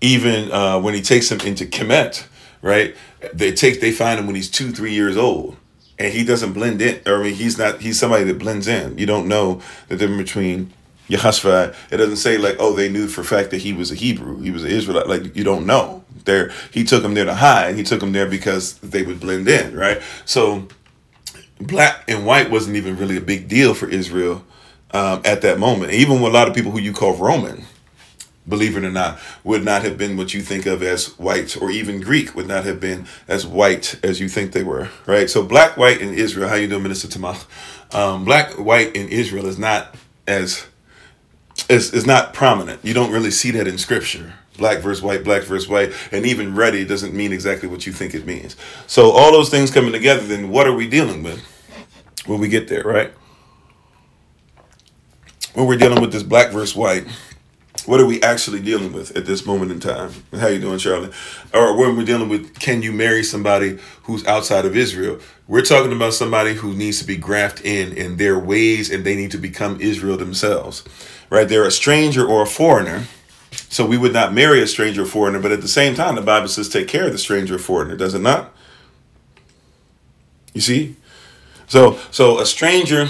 even 0.00 0.50
uh, 0.52 0.80
when 0.80 0.94
he 0.94 1.02
takes 1.02 1.28
them 1.28 1.40
into 1.40 1.64
Kemet, 1.64 2.26
right? 2.62 2.94
They 3.32 3.52
take 3.52 3.80
they 3.80 3.92
find 3.92 4.18
him 4.18 4.26
when 4.26 4.36
he's 4.36 4.50
two, 4.50 4.70
three 4.72 4.92
years 4.92 5.16
old, 5.16 5.56
and 5.98 6.12
he 6.12 6.24
doesn't 6.24 6.52
blend 6.52 6.82
in. 6.82 7.00
Or 7.06 7.20
I 7.20 7.24
mean, 7.24 7.34
he's 7.34 7.58
not. 7.58 7.80
He's 7.80 7.98
somebody 7.98 8.24
that 8.24 8.38
blends 8.38 8.68
in. 8.68 8.98
You 8.98 9.06
don't 9.06 9.28
know 9.28 9.62
the 9.88 9.96
difference 9.96 10.22
between 10.22 10.72
Yehoshaphat. 11.08 11.74
It 11.90 11.96
doesn't 11.96 12.16
say 12.16 12.38
like, 12.38 12.56
oh, 12.58 12.74
they 12.74 12.88
knew 12.88 13.06
for 13.06 13.22
a 13.22 13.24
fact 13.24 13.50
that 13.50 13.58
he 13.62 13.72
was 13.72 13.90
a 13.90 13.94
Hebrew, 13.94 14.40
he 14.40 14.50
was 14.50 14.64
an 14.64 14.70
Israelite. 14.70 15.08
Like 15.08 15.36
you 15.36 15.44
don't 15.44 15.66
know. 15.66 16.02
There, 16.24 16.50
he 16.72 16.82
took 16.82 17.02
them 17.02 17.14
there 17.14 17.24
to 17.24 17.34
hide. 17.34 17.76
He 17.76 17.84
took 17.84 18.00
them 18.00 18.10
there 18.10 18.26
because 18.26 18.78
they 18.78 19.04
would 19.04 19.20
blend 19.20 19.46
in, 19.48 19.76
right? 19.76 20.02
So 20.24 20.66
black 21.60 22.04
and 22.08 22.26
white 22.26 22.50
wasn't 22.50 22.76
even 22.76 22.96
really 22.96 23.16
a 23.16 23.20
big 23.22 23.48
deal 23.48 23.74
for 23.74 23.88
Israel 23.88 24.44
um, 24.92 25.22
at 25.24 25.42
that 25.42 25.58
moment. 25.58 25.92
Even 25.92 26.20
with 26.20 26.32
a 26.32 26.34
lot 26.34 26.48
of 26.48 26.54
people 26.54 26.70
who 26.72 26.78
you 26.78 26.92
call 26.92 27.16
Roman, 27.16 27.64
believe 28.48 28.76
it 28.76 28.84
or 28.84 28.90
not, 28.90 29.18
would 29.44 29.64
not 29.64 29.82
have 29.82 29.98
been 29.98 30.16
what 30.16 30.34
you 30.34 30.42
think 30.42 30.66
of 30.66 30.82
as 30.82 31.18
white, 31.18 31.60
or 31.60 31.70
even 31.70 32.00
Greek 32.00 32.34
would 32.34 32.46
not 32.46 32.64
have 32.64 32.80
been 32.80 33.06
as 33.26 33.46
white 33.46 33.98
as 34.02 34.20
you 34.20 34.28
think 34.28 34.52
they 34.52 34.62
were, 34.62 34.88
right? 35.06 35.28
So 35.28 35.42
black, 35.42 35.76
white 35.76 36.00
in 36.00 36.14
Israel, 36.14 36.48
how 36.48 36.54
you 36.54 36.68
doing, 36.68 36.82
Minister 36.82 37.08
Tamach? 37.08 37.46
Um, 37.94 38.24
black, 38.24 38.52
white 38.52 38.94
in 38.94 39.08
Israel 39.08 39.46
is 39.46 39.58
not 39.58 39.94
as 40.26 40.66
is, 41.68 41.92
is 41.94 42.06
not 42.06 42.34
prominent. 42.34 42.84
You 42.84 42.94
don't 42.94 43.12
really 43.12 43.30
see 43.30 43.50
that 43.52 43.66
in 43.66 43.78
scripture. 43.78 44.34
Black 44.56 44.78
versus 44.78 45.02
white, 45.02 45.24
black 45.24 45.42
versus 45.42 45.68
white, 45.68 45.92
and 46.12 46.26
even 46.26 46.54
ruddy 46.54 46.84
doesn't 46.84 47.14
mean 47.14 47.32
exactly 47.32 47.68
what 47.68 47.86
you 47.86 47.92
think 47.92 48.14
it 48.14 48.26
means. 48.26 48.56
So 48.86 49.10
all 49.10 49.32
those 49.32 49.50
things 49.50 49.70
coming 49.70 49.92
together, 49.92 50.22
then 50.26 50.50
what 50.50 50.66
are 50.66 50.74
we 50.74 50.88
dealing 50.88 51.22
with 51.22 51.44
when 52.26 52.40
we 52.40 52.48
get 52.48 52.68
there, 52.68 52.82
right? 52.82 53.12
When 55.54 55.66
we're 55.66 55.78
dealing 55.78 56.00
with 56.00 56.12
this 56.12 56.22
black 56.22 56.52
versus 56.52 56.76
white, 56.76 57.06
what 57.86 58.00
are 58.00 58.06
we 58.06 58.20
actually 58.22 58.60
dealing 58.60 58.92
with 58.92 59.16
at 59.16 59.26
this 59.26 59.46
moment 59.46 59.70
in 59.70 59.78
time? 59.78 60.10
How 60.32 60.48
you 60.48 60.58
doing, 60.58 60.78
Charlie? 60.78 61.10
Or 61.54 61.76
when 61.76 61.96
we're 61.96 62.04
dealing 62.04 62.28
with, 62.28 62.58
can 62.58 62.82
you 62.82 62.92
marry 62.92 63.22
somebody 63.22 63.78
who's 64.02 64.26
outside 64.26 64.64
of 64.64 64.76
Israel? 64.76 65.20
We're 65.46 65.62
talking 65.62 65.92
about 65.92 66.12
somebody 66.12 66.54
who 66.54 66.74
needs 66.74 66.98
to 66.98 67.06
be 67.06 67.16
grafted 67.16 67.64
in 67.64 67.92
in 67.92 68.16
their 68.16 68.38
ways, 68.38 68.90
and 68.90 69.04
they 69.04 69.14
need 69.14 69.30
to 69.30 69.38
become 69.38 69.80
Israel 69.80 70.16
themselves, 70.16 70.82
right? 71.30 71.48
They're 71.48 71.66
a 71.66 71.70
stranger 71.70 72.26
or 72.26 72.42
a 72.42 72.46
foreigner 72.46 73.04
so 73.68 73.84
we 73.84 73.98
would 73.98 74.12
not 74.12 74.32
marry 74.32 74.62
a 74.62 74.66
stranger 74.66 75.02
or 75.02 75.06
foreigner, 75.06 75.40
but 75.40 75.52
at 75.52 75.60
the 75.60 75.68
same 75.68 75.94
time, 75.94 76.14
the 76.14 76.22
Bible 76.22 76.48
says 76.48 76.68
take 76.68 76.88
care 76.88 77.06
of 77.06 77.12
the 77.12 77.18
stranger 77.18 77.56
or 77.56 77.58
foreigner, 77.58 77.96
does 77.96 78.14
it 78.14 78.20
not? 78.20 78.52
You 80.54 80.60
see? 80.60 80.96
So 81.66 81.98
so 82.10 82.38
a 82.38 82.46
stranger 82.46 83.08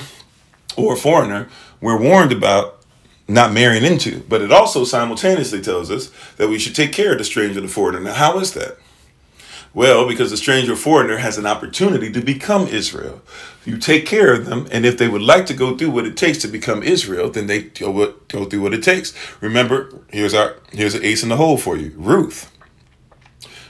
or 0.76 0.94
a 0.94 0.96
foreigner, 0.96 1.48
we're 1.80 2.00
warned 2.00 2.32
about 2.32 2.84
not 3.28 3.52
marrying 3.52 3.84
into, 3.84 4.20
but 4.28 4.40
it 4.40 4.52
also 4.52 4.84
simultaneously 4.84 5.60
tells 5.60 5.90
us 5.90 6.10
that 6.36 6.48
we 6.48 6.58
should 6.58 6.74
take 6.74 6.92
care 6.92 7.12
of 7.12 7.18
the 7.18 7.24
stranger 7.24 7.58
or 7.58 7.62
the 7.62 7.68
foreigner. 7.68 8.00
Now, 8.00 8.14
how 8.14 8.38
is 8.38 8.52
that? 8.52 8.78
Well, 9.76 10.08
because 10.08 10.30
the 10.30 10.38
stranger 10.38 10.74
foreigner 10.74 11.18
has 11.18 11.36
an 11.36 11.44
opportunity 11.44 12.10
to 12.10 12.22
become 12.22 12.66
Israel. 12.66 13.20
You 13.66 13.76
take 13.76 14.06
care 14.06 14.32
of 14.32 14.46
them, 14.46 14.66
and 14.72 14.86
if 14.86 14.96
they 14.96 15.06
would 15.06 15.20
like 15.20 15.44
to 15.46 15.54
go 15.54 15.76
through 15.76 15.90
what 15.90 16.06
it 16.06 16.16
takes 16.16 16.38
to 16.38 16.48
become 16.48 16.82
Israel, 16.82 17.28
then 17.28 17.46
they 17.46 17.64
go, 17.64 18.14
go 18.28 18.46
through 18.46 18.62
what 18.62 18.72
it 18.72 18.82
takes. 18.82 19.12
Remember, 19.42 19.92
here's 20.10 20.32
our 20.32 20.56
here's 20.72 20.94
an 20.94 21.04
ace 21.04 21.22
in 21.22 21.28
the 21.28 21.36
hole 21.36 21.58
for 21.58 21.76
you. 21.76 21.92
Ruth. 21.94 22.50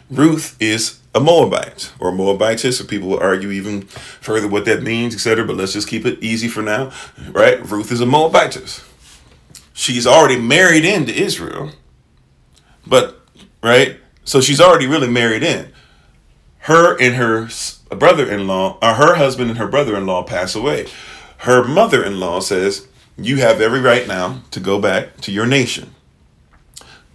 Ruth 0.08 0.56
is 0.60 1.00
a 1.12 1.18
Moabite 1.18 1.92
or 1.98 2.12
Moabitess, 2.12 2.78
so 2.78 2.84
people 2.84 3.08
will 3.08 3.18
argue 3.18 3.50
even 3.50 3.82
further 3.82 4.46
what 4.46 4.64
that 4.66 4.84
means, 4.84 5.12
etc. 5.12 5.44
But 5.44 5.56
let's 5.56 5.72
just 5.72 5.88
keep 5.88 6.06
it 6.06 6.22
easy 6.22 6.46
for 6.46 6.62
now, 6.62 6.92
right? 7.32 7.68
Ruth 7.68 7.90
is 7.90 8.00
a 8.00 8.06
Moabitess. 8.06 8.84
She's 9.72 10.06
already 10.06 10.40
married 10.40 10.84
into 10.84 11.12
Israel, 11.12 11.72
but 12.86 13.22
right, 13.60 13.98
so 14.24 14.40
she's 14.40 14.60
already 14.60 14.86
really 14.86 15.08
married 15.08 15.42
in 15.42 15.72
her 16.66 17.00
and 17.00 17.14
her 17.14 17.48
brother-in-law, 17.94 18.78
or 18.82 18.94
her 18.94 19.14
husband 19.14 19.50
and 19.50 19.58
her 19.58 19.68
brother-in-law 19.68 20.24
pass 20.24 20.56
away. 20.56 20.86
Her 21.38 21.62
mother-in-law 21.62 22.40
says, 22.40 22.88
"You 23.16 23.36
have 23.36 23.60
every 23.60 23.80
right 23.80 24.08
now 24.08 24.42
to 24.50 24.58
go 24.58 24.80
back 24.80 25.20
to 25.20 25.30
your 25.30 25.46
nation. 25.46 25.94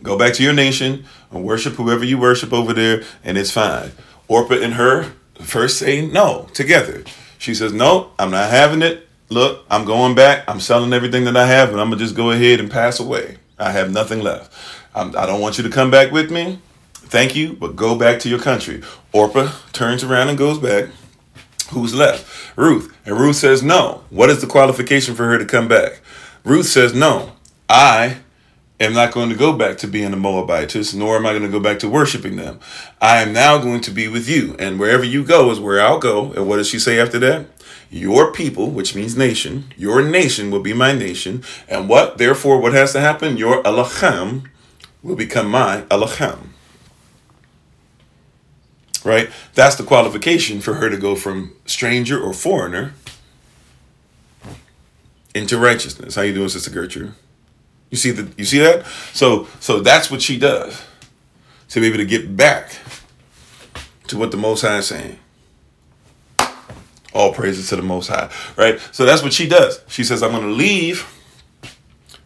Go 0.02 0.18
back 0.18 0.34
to 0.36 0.44
your 0.44 0.54
nation 0.54 1.04
and 1.32 1.44
worship 1.44 1.74
whoever 1.74 2.06
you 2.06 2.18
worship 2.18 2.54
over 2.54 2.72
there, 2.74 3.04
and 3.26 3.38
it's 3.38 3.52
fine." 3.52 3.92
Orpah 4.30 4.62
and 4.62 4.76
her 4.76 5.08
first 5.42 5.78
say 5.78 6.00
no 6.00 6.48
together. 6.54 7.04
She 7.38 7.54
says, 7.54 7.74
"No, 7.74 8.12
I'm 8.18 8.32
not 8.32 8.52
having 8.52 8.82
it. 8.82 9.10
Look, 9.28 9.66
I'm 9.70 9.84
going 9.84 10.16
back. 10.16 10.46
I'm 10.48 10.62
selling 10.62 10.94
everything 10.94 11.26
that 11.26 11.36
I 11.36 11.48
have, 11.48 11.72
and 11.72 11.82
I'm 11.82 11.90
gonna 11.90 12.02
just 12.02 12.16
go 12.16 12.32
ahead 12.32 12.62
and 12.62 12.72
pass 12.72 13.02
away. 13.02 13.38
I 13.60 13.72
have 13.72 13.92
nothing 13.92 14.22
left. 14.22 14.54
I'm, 14.96 15.10
I 15.10 15.26
do 15.26 15.34
not 15.34 15.42
want 15.42 15.58
you 15.58 15.64
to 15.66 15.70
come 15.70 15.92
back 15.92 16.10
with 16.10 16.32
me." 16.32 16.60
Thank 17.12 17.36
you, 17.36 17.52
but 17.52 17.76
go 17.76 17.96
back 17.96 18.22
to 18.22 18.30
your 18.30 18.40
country. 18.40 18.82
Orpah 19.12 19.52
turns 19.74 20.02
around 20.02 20.30
and 20.30 20.38
goes 20.38 20.58
back. 20.58 20.92
Who's 21.72 21.94
left? 21.94 22.26
Ruth. 22.56 22.96
And 23.06 23.20
Ruth 23.20 23.36
says 23.36 23.62
no. 23.62 24.06
What 24.10 24.30
is 24.30 24.40
the 24.40 24.48
qualification 24.48 25.14
for 25.14 25.26
her 25.26 25.38
to 25.38 25.44
come 25.44 25.68
back? 25.68 26.00
Ruth 26.46 26.68
says 26.68 26.94
no. 26.94 27.34
I 27.68 28.20
am 28.80 28.94
not 28.94 29.12
going 29.12 29.28
to 29.28 29.36
go 29.36 29.52
back 29.52 29.78
to 29.80 29.88
being 29.88 30.14
a 30.14 30.16
Moabitess, 30.16 30.94
nor 30.94 31.18
am 31.18 31.26
I 31.26 31.32
going 31.32 31.44
to 31.44 31.50
go 31.50 31.60
back 31.60 31.80
to 31.80 31.90
worshiping 31.90 32.38
them. 32.38 32.62
I 33.02 33.22
am 33.22 33.34
now 33.34 33.58
going 33.58 33.82
to 33.82 33.92
be 33.92 34.08
with 34.08 34.30
you, 34.30 34.56
and 34.58 34.80
wherever 34.80 35.04
you 35.04 35.26
go 35.26 35.52
is 35.52 35.60
where 35.60 35.82
I'll 35.82 36.00
go. 36.00 36.32
And 36.32 36.48
what 36.48 36.58
does 36.58 36.70
she 36.70 36.80
say 36.80 36.98
after 36.98 37.20
that? 37.20 37.46
Your 37.90 38.32
people, 38.32 38.70
which 38.72 38.96
means 38.96 39.18
nation, 39.18 39.66
your 39.76 40.02
nation 40.02 40.50
will 40.50 40.62
be 40.62 40.72
my 40.72 40.94
nation. 40.94 41.44
And 41.68 41.90
what, 41.90 42.20
therefore, 42.20 42.62
what 42.62 42.72
has 42.72 42.94
to 42.94 43.02
happen? 43.02 43.36
Your 43.36 43.68
Elohim 43.68 44.50
will 45.04 45.18
become 45.18 45.52
my 45.52 45.84
Elohim 45.92 46.51
right? 49.04 49.30
That's 49.54 49.76
the 49.76 49.84
qualification 49.84 50.62
for 50.62 50.76
her 50.76 50.90
to 50.90 50.98
go 50.98 51.16
from 51.16 51.56
stranger 51.66 52.22
or 52.22 52.34
foreigner 52.34 52.94
into 55.34 55.58
righteousness. 55.58 56.16
How 56.16 56.22
you 56.24 56.34
doing, 56.34 56.50
Sister 56.50 56.72
Gertrude? 56.72 57.14
You 57.90 57.98
see 57.98 58.12
the 58.12 58.32
you 58.38 58.46
see 58.46 58.60
that? 58.60 58.86
So 59.14 59.48
so 59.60 59.80
that's 59.82 60.10
what 60.10 60.22
she 60.22 60.38
does 60.40 60.82
to 61.70 61.80
be 61.80 61.88
able 61.88 61.98
to 61.98 62.06
get 62.06 62.36
back 62.36 62.78
to 64.08 64.18
what 64.18 64.32
the 64.32 64.38
Most 64.38 64.62
High 64.62 64.78
is 64.78 64.88
saying. 64.88 65.20
All 67.14 67.34
praises 67.34 67.70
to 67.70 67.76
the 67.76 67.82
Most 67.82 68.08
High, 68.08 68.30
right? 68.56 68.80
So 68.92 69.06
that's 69.06 69.22
what 69.22 69.34
she 69.34 69.48
does. 69.48 69.82
She 69.88 70.04
says, 70.04 70.24
"I'm 70.24 70.32
going 70.32 70.44
to 70.44 70.50
leave." 70.50 71.18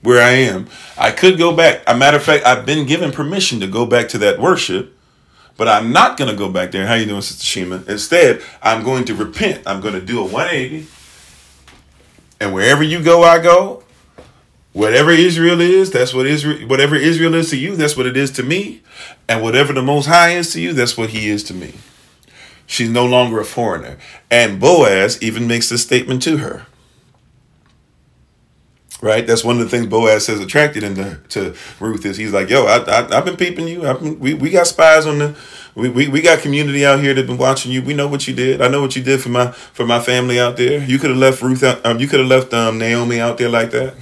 Where 0.01 0.21
I 0.21 0.34
am, 0.34 0.67
I 0.99 1.09
could 1.09 1.36
go 1.36 1.55
back. 1.55 1.82
A 1.88 1.97
matter 1.97 2.17
of 2.17 2.23
fact, 2.23 2.45
I've 2.45 2.63
been 2.63 2.86
given 2.86 3.11
permission 3.11 3.59
to 3.61 3.65
go 3.65 3.88
back 3.88 4.07
to 4.09 4.19
that 4.19 4.39
worship, 4.39 4.95
but 5.58 5.68
I'm 5.68 5.91
not 5.91 6.18
going 6.18 6.30
to 6.30 6.36
go 6.36 6.49
back 6.49 6.72
there. 6.72 6.86
How 6.88 6.95
you 6.95 7.06
doing, 7.06 7.22
Sister 7.22 7.45
Shima? 7.45 7.84
Instead, 7.88 8.41
I'm 8.62 8.84
going 8.84 9.06
to 9.06 9.16
repent. 9.16 9.64
I'm 9.66 9.82
going 9.82 9.93
to 9.93 10.01
do 10.01 10.20
a 10.20 10.24
180. 10.24 10.88
And 12.39 12.53
wherever 12.53 12.84
you 12.84 13.01
go, 13.01 13.24
I 13.24 13.39
go. 13.39 13.84
Whatever 14.74 15.12
Israel 15.12 15.62
is, 15.62 15.89
that's 15.89 16.14
what 16.14 16.28
Israel 16.28 16.68
whatever 16.68 16.97
Israel 16.97 17.34
is 17.34 17.49
to 17.51 17.58
you, 17.58 17.78
that's 17.78 17.95
what 17.95 18.06
it 18.06 18.18
is 18.18 18.30
to 18.32 18.43
me. 18.43 18.82
And 19.30 19.41
whatever 19.41 19.72
the 19.72 19.82
most 19.82 20.08
high 20.08 20.32
is 20.32 20.51
to 20.51 20.60
you, 20.60 20.74
that's 20.74 20.97
what 20.97 21.12
he 21.12 21.30
is 21.30 21.43
to 21.45 21.53
me. 21.53 21.76
She's 22.68 22.89
no 22.89 23.06
longer 23.06 23.39
a 23.39 23.45
foreigner. 23.45 23.97
And 24.30 24.60
Boaz 24.60 25.22
even 25.24 25.47
makes 25.47 25.70
this 25.70 25.84
statement 25.84 26.22
to 26.24 26.38
her 26.38 26.66
right? 29.06 29.26
That's 29.26 29.43
one 29.43 29.62
of 29.62 29.64
the 29.64 29.70
things 29.70 29.86
Boaz 29.86 30.26
says 30.26 30.39
attracted 30.39 30.82
him 30.82 30.95
to, 30.95 31.20
to 31.30 31.56
Ruth 31.80 32.06
is 32.06 32.18
he's 32.18 32.34
like, 32.34 32.49
yo, 32.49 32.66
I, 32.66 32.84
I 32.88 33.16
have 33.16 33.26
been 33.26 33.38
peeping 33.38 33.68
you. 33.68 33.88
I've 33.88 34.01
been, 34.01 34.20
we 34.20 34.34
we 34.34 34.49
got 34.49 34.66
spies 34.66 35.06
on 35.06 35.20
the 35.20 35.36
We, 35.76 35.89
we, 35.89 36.08
we 36.08 36.22
got 36.22 36.39
community 36.39 36.86
out 36.86 37.01
here 37.01 37.14
that 37.14 37.28
been 37.28 37.38
watching 37.38 37.72
you. 37.72 37.82
We 37.84 37.93
know 37.93 38.08
what 38.08 38.28
you 38.28 38.34
did. 38.34 38.62
I 38.62 38.68
know 38.70 38.82
what 38.82 38.95
you 38.95 39.03
did 39.03 39.22
for 39.22 39.30
my 39.30 39.51
for 39.51 39.86
my 39.86 39.99
family 39.99 40.39
out 40.39 40.58
there. 40.58 40.84
You 40.84 40.97
could 40.97 41.12
have 41.12 41.20
left 41.20 41.41
Ruth 41.41 41.64
out. 41.64 41.86
Um, 41.86 41.99
you 41.99 42.08
could 42.08 42.20
have 42.20 42.30
left 42.30 42.53
um, 42.53 42.80
Naomi 42.80 43.20
out 43.20 43.38
there 43.38 43.49
like 43.49 43.72
that. 43.72 43.93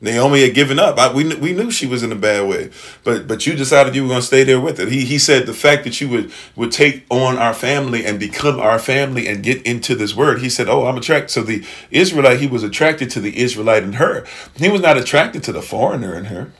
Naomi 0.00 0.42
had 0.42 0.54
given 0.54 0.78
up. 0.78 0.98
I, 0.98 1.12
we, 1.12 1.34
we 1.36 1.52
knew 1.52 1.70
she 1.70 1.86
was 1.86 2.02
in 2.02 2.12
a 2.12 2.16
bad 2.16 2.48
way, 2.48 2.70
but 3.04 3.26
but 3.26 3.46
you 3.46 3.54
decided 3.54 3.94
you 3.94 4.02
were 4.02 4.08
going 4.08 4.20
to 4.20 4.26
stay 4.26 4.44
there 4.44 4.60
with 4.60 4.78
it. 4.78 4.88
He, 4.90 5.04
he 5.04 5.18
said 5.18 5.46
the 5.46 5.54
fact 5.54 5.84
that 5.84 6.00
you 6.00 6.08
would 6.08 6.32
would 6.56 6.72
take 6.72 7.06
on 7.10 7.38
our 7.38 7.54
family 7.54 8.04
and 8.04 8.20
become 8.20 8.60
our 8.60 8.78
family 8.78 9.26
and 9.26 9.42
get 9.42 9.62
into 9.62 9.94
this 9.94 10.14
word. 10.14 10.40
He 10.40 10.50
said, 10.50 10.68
"Oh, 10.68 10.86
I'm 10.86 10.98
attracted." 10.98 11.30
So 11.30 11.42
the 11.42 11.64
Israelite, 11.90 12.40
he 12.40 12.46
was 12.46 12.62
attracted 12.62 13.08
to 13.10 13.20
the 13.20 13.38
Israelite 13.38 13.82
in 13.82 13.94
her. 13.94 14.26
He 14.56 14.68
was 14.68 14.82
not 14.82 14.98
attracted 14.98 15.42
to 15.44 15.52
the 15.52 15.62
foreigner 15.62 16.14
in 16.14 16.26
her. 16.26 16.52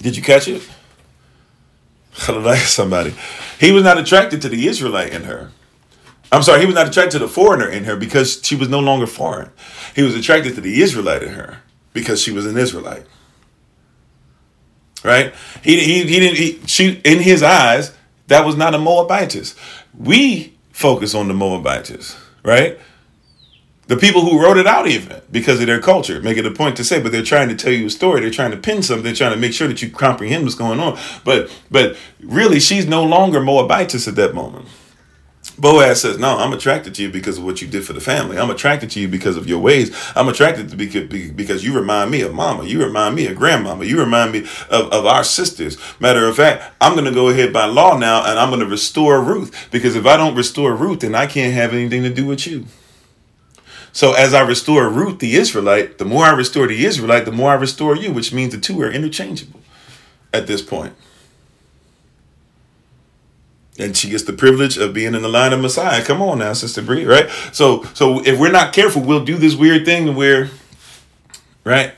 Did 0.00 0.16
you 0.16 0.22
catch 0.22 0.46
it? 0.46 0.62
Somebody. 2.12 3.14
He 3.58 3.72
was 3.72 3.82
not 3.82 3.98
attracted 3.98 4.42
to 4.42 4.48
the 4.48 4.68
Israelite 4.68 5.12
in 5.12 5.24
her. 5.24 5.50
I'm 6.30 6.42
sorry, 6.42 6.60
he 6.60 6.66
was 6.66 6.74
not 6.74 6.88
attracted 6.88 7.12
to 7.12 7.18
the 7.18 7.28
foreigner 7.28 7.68
in 7.68 7.84
her 7.84 7.96
because 7.96 8.40
she 8.42 8.54
was 8.54 8.68
no 8.68 8.78
longer 8.78 9.06
foreign. 9.06 9.50
He 9.94 10.02
was 10.02 10.14
attracted 10.14 10.54
to 10.54 10.60
the 10.60 10.80
Israelite 10.80 11.22
in 11.22 11.30
her 11.30 11.58
because 11.92 12.20
she 12.20 12.32
was 12.32 12.46
an 12.46 12.56
Israelite. 12.56 13.06
Right? 15.04 15.34
He, 15.62 15.80
he, 15.80 16.04
he 16.04 16.20
didn't, 16.20 16.36
he, 16.36 16.60
she, 16.66 17.00
in 17.04 17.20
his 17.20 17.42
eyes, 17.42 17.92
that 18.28 18.46
was 18.46 18.56
not 18.56 18.74
a 18.74 18.78
Moabitess. 18.78 19.56
We 19.98 20.54
focus 20.70 21.14
on 21.14 21.28
the 21.28 21.34
Moabitess, 21.34 22.16
right? 22.44 22.78
The 23.88 23.96
people 23.96 24.22
who 24.22 24.40
wrote 24.40 24.56
it 24.56 24.66
out, 24.66 24.86
even 24.86 25.20
because 25.30 25.60
of 25.60 25.66
their 25.66 25.80
culture, 25.80 26.20
make 26.22 26.38
it 26.38 26.46
a 26.46 26.50
point 26.50 26.76
to 26.76 26.84
say, 26.84 27.02
but 27.02 27.10
they're 27.12 27.24
trying 27.24 27.48
to 27.48 27.56
tell 27.56 27.72
you 27.72 27.86
a 27.86 27.90
story. 27.90 28.20
They're 28.20 28.30
trying 28.30 28.52
to 28.52 28.56
pin 28.56 28.82
something. 28.82 29.02
They're 29.02 29.12
trying 29.12 29.34
to 29.34 29.38
make 29.38 29.52
sure 29.52 29.68
that 29.68 29.82
you 29.82 29.90
comprehend 29.90 30.44
what's 30.44 30.54
going 30.54 30.78
on. 30.78 30.98
But, 31.24 31.50
but 31.70 31.96
really, 32.22 32.60
she's 32.60 32.86
no 32.86 33.02
longer 33.02 33.40
Moabitess 33.40 34.06
at 34.06 34.14
that 34.14 34.34
moment. 34.34 34.66
Boaz 35.62 36.00
says, 36.00 36.18
No, 36.18 36.38
I'm 36.38 36.52
attracted 36.52 36.92
to 36.96 37.02
you 37.02 37.08
because 37.08 37.38
of 37.38 37.44
what 37.44 37.62
you 37.62 37.68
did 37.68 37.86
for 37.86 37.92
the 37.92 38.00
family. 38.00 38.36
I'm 38.36 38.50
attracted 38.50 38.90
to 38.90 39.00
you 39.00 39.06
because 39.06 39.36
of 39.36 39.48
your 39.48 39.60
ways. 39.60 39.96
I'm 40.16 40.26
attracted 40.26 40.70
to 40.70 40.76
because, 40.76 41.06
because 41.30 41.64
you 41.64 41.72
remind 41.72 42.10
me 42.10 42.22
of 42.22 42.34
mama. 42.34 42.64
You 42.64 42.84
remind 42.84 43.14
me 43.14 43.28
of 43.28 43.36
grandmama. 43.36 43.84
You 43.84 44.00
remind 44.00 44.32
me 44.32 44.40
of, 44.70 44.92
of 44.92 45.06
our 45.06 45.22
sisters. 45.22 45.78
Matter 46.00 46.26
of 46.26 46.34
fact, 46.34 46.74
I'm 46.80 46.94
going 46.94 47.04
to 47.04 47.12
go 47.12 47.28
ahead 47.28 47.52
by 47.52 47.66
law 47.66 47.96
now 47.96 48.28
and 48.28 48.40
I'm 48.40 48.50
going 48.50 48.58
to 48.58 48.66
restore 48.66 49.22
Ruth 49.22 49.68
because 49.70 49.94
if 49.94 50.04
I 50.04 50.16
don't 50.16 50.34
restore 50.34 50.74
Ruth, 50.74 50.98
then 50.98 51.14
I 51.14 51.26
can't 51.26 51.54
have 51.54 51.72
anything 51.72 52.02
to 52.02 52.12
do 52.12 52.26
with 52.26 52.44
you. 52.44 52.66
So 53.92 54.14
as 54.14 54.34
I 54.34 54.40
restore 54.40 54.88
Ruth, 54.88 55.20
the 55.20 55.36
Israelite, 55.36 55.98
the 55.98 56.04
more 56.04 56.24
I 56.24 56.32
restore 56.32 56.66
the 56.66 56.84
Israelite, 56.84 57.24
the 57.24 57.30
more 57.30 57.52
I 57.52 57.54
restore 57.54 57.94
you, 57.94 58.10
which 58.10 58.32
means 58.32 58.52
the 58.52 58.60
two 58.60 58.82
are 58.82 58.90
interchangeable 58.90 59.60
at 60.32 60.48
this 60.48 60.60
point 60.60 60.94
and 63.82 63.96
she 63.96 64.10
gets 64.10 64.22
the 64.22 64.32
privilege 64.32 64.78
of 64.78 64.94
being 64.94 65.14
in 65.14 65.22
the 65.22 65.28
line 65.28 65.52
of 65.52 65.60
Messiah. 65.60 66.04
Come 66.04 66.22
on 66.22 66.38
now, 66.38 66.52
Sister 66.52 66.82
Bree, 66.82 67.04
right? 67.04 67.28
So, 67.52 67.82
so 67.94 68.24
if 68.24 68.38
we're 68.38 68.52
not 68.52 68.72
careful, 68.72 69.02
we'll 69.02 69.24
do 69.24 69.36
this 69.36 69.56
weird 69.56 69.84
thing 69.84 70.14
where, 70.14 70.50
right? 71.64 71.92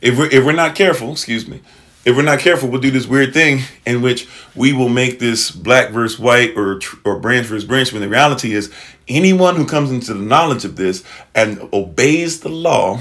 If 0.00 0.18
we're 0.18 0.30
if 0.30 0.44
we're 0.44 0.52
not 0.52 0.74
careful, 0.74 1.12
excuse 1.12 1.48
me, 1.48 1.62
if 2.04 2.14
we're 2.14 2.22
not 2.22 2.38
careful, 2.38 2.68
we'll 2.68 2.80
do 2.80 2.90
this 2.90 3.06
weird 3.06 3.32
thing 3.32 3.62
in 3.86 4.02
which 4.02 4.28
we 4.54 4.72
will 4.72 4.88
make 4.88 5.18
this 5.18 5.50
black 5.50 5.90
versus 5.90 6.18
white 6.18 6.56
or 6.56 6.80
or 7.04 7.18
branch 7.18 7.46
versus 7.46 7.64
branch. 7.64 7.92
When 7.92 8.02
the 8.02 8.08
reality 8.08 8.52
is, 8.52 8.72
anyone 9.08 9.56
who 9.56 9.66
comes 9.66 9.90
into 9.90 10.14
the 10.14 10.20
knowledge 10.20 10.64
of 10.64 10.76
this 10.76 11.02
and 11.34 11.68
obeys 11.72 12.40
the 12.40 12.50
law 12.50 13.00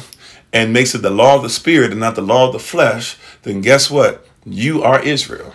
and 0.53 0.73
makes 0.73 0.95
it 0.95 0.99
the 0.99 1.09
law 1.09 1.35
of 1.35 1.43
the 1.43 1.49
spirit 1.49 1.91
and 1.91 1.99
not 1.99 2.15
the 2.15 2.21
law 2.21 2.47
of 2.47 2.53
the 2.53 2.59
flesh, 2.59 3.17
then 3.43 3.61
guess 3.61 3.91
what? 3.91 4.25
You 4.45 4.81
are 4.81 5.03
Israel 5.03 5.53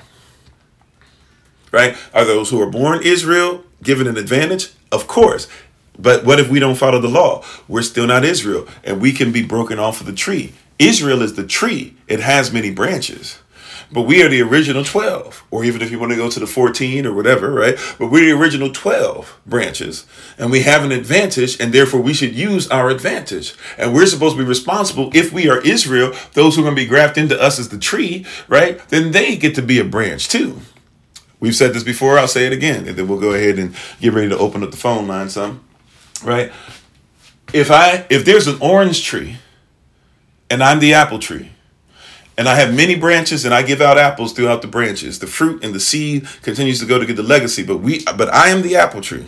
right? 1.73 1.97
Are 2.15 2.25
those 2.25 2.51
who 2.51 2.61
are 2.61 2.71
born 2.71 3.01
Israel 3.03 3.65
given 3.83 4.07
an 4.07 4.17
advantage? 4.17 4.71
Of 4.93 5.09
course. 5.09 5.49
But 5.99 6.25
what 6.25 6.41
if 6.41 6.49
we 6.49 6.61
don't 6.61 6.77
follow 6.77 7.01
the 7.01 7.09
law? 7.09 7.45
We're 7.69 7.83
still 7.83 8.07
not 8.07 8.25
Israel, 8.25 8.67
and 8.85 9.01
we 9.01 9.13
can 9.13 9.33
be 9.33 9.43
broken 9.43 9.79
off 9.79 10.01
of 10.01 10.07
the 10.07 10.13
tree. 10.13 10.53
Israel 10.79 11.23
is 11.23 11.35
the 11.35 11.47
tree, 11.47 11.97
it 12.09 12.21
has 12.21 12.53
many 12.53 12.71
branches. 12.71 13.39
But 13.93 14.03
we 14.03 14.23
are 14.23 14.29
the 14.29 14.41
original 14.41 14.85
12, 14.85 15.45
or 15.51 15.65
even 15.65 15.83
if 15.83 15.91
you 15.91 15.99
want 15.99 16.13
to 16.13 16.17
go 16.17 16.31
to 16.31 16.41
the 16.41 16.47
14 16.47 17.05
or 17.05 17.13
whatever, 17.13 17.51
right? 17.51 17.77
But 17.99 18.11
we're 18.11 18.25
the 18.25 18.41
original 18.41 18.73
12 18.73 19.41
branches, 19.45 20.07
and 20.39 20.51
we 20.51 20.63
have 20.63 20.83
an 20.83 20.93
advantage, 20.93 21.61
and 21.61 21.75
therefore 21.75 22.01
we 22.01 22.15
should 22.15 22.35
use 22.35 22.69
our 22.69 22.89
advantage. 22.89 23.55
And 23.77 23.93
we're 23.93 24.07
supposed 24.07 24.37
to 24.37 24.43
be 24.43 24.49
responsible 24.49 25.11
if 25.13 25.31
we 25.31 25.49
are 25.51 25.61
Israel, 25.61 26.15
those 26.33 26.57
who 26.57 26.63
are 26.63 26.65
going 26.65 26.77
to 26.77 26.83
be 26.83 26.89
grafted 26.89 27.25
into 27.25 27.41
us 27.41 27.59
as 27.59 27.69
the 27.69 27.79
tree, 27.79 28.25
right? 28.49 28.79
Then 28.89 29.13
they 29.13 29.37
get 29.37 29.55
to 29.57 29.63
be 29.63 29.79
a 29.79 29.85
branch 29.85 30.29
too. 30.29 30.63
We've 31.43 31.57
said 31.57 31.75
this 31.75 31.83
before, 31.83 32.21
I'll 32.21 32.29
say 32.29 32.47
it 32.47 32.53
again, 32.53 32.87
and 32.87 32.97
then 32.97 33.09
we'll 33.09 33.19
go 33.19 33.33
ahead 33.33 33.59
and 33.59 33.75
get 34.01 34.13
ready 34.13 34.29
to 34.29 34.39
open 34.39 34.63
up 34.63 34.71
the 34.71 34.77
phone 34.77 35.09
line 35.09 35.29
some. 35.29 35.65
Right? 36.23 36.53
If 37.53 37.69
I 37.69 38.07
if 38.09 38.25
there's 38.25 38.47
an 38.47 38.59
orange 38.61 39.03
tree 39.05 39.39
and 40.49 40.63
I'm 40.63 40.79
the 40.79 40.95
apple 40.95 41.19
tree, 41.19 41.51
and 42.39 42.49
I 42.49 42.55
have 42.55 42.73
many 42.73 42.95
branches 42.95 43.45
and 43.45 43.53
I 43.53 43.63
give 43.63 43.81
out 43.81 43.99
apples 43.99 44.33
throughout 44.33 44.63
the 44.63 44.69
branches, 44.69 45.19
the 45.19 45.27
fruit 45.27 45.65
and 45.65 45.75
the 45.75 45.81
seed 45.81 46.29
continues 46.43 46.79
to 46.79 46.87
go 46.87 47.01
to 47.01 47.05
get 47.05 47.17
the 47.17 47.25
legacy, 47.25 47.65
but 47.65 47.79
we 47.79 48.05
but 48.05 48.33
I 48.33 48.51
am 48.51 48.63
the 48.63 48.77
apple 48.77 49.01
tree. 49.01 49.27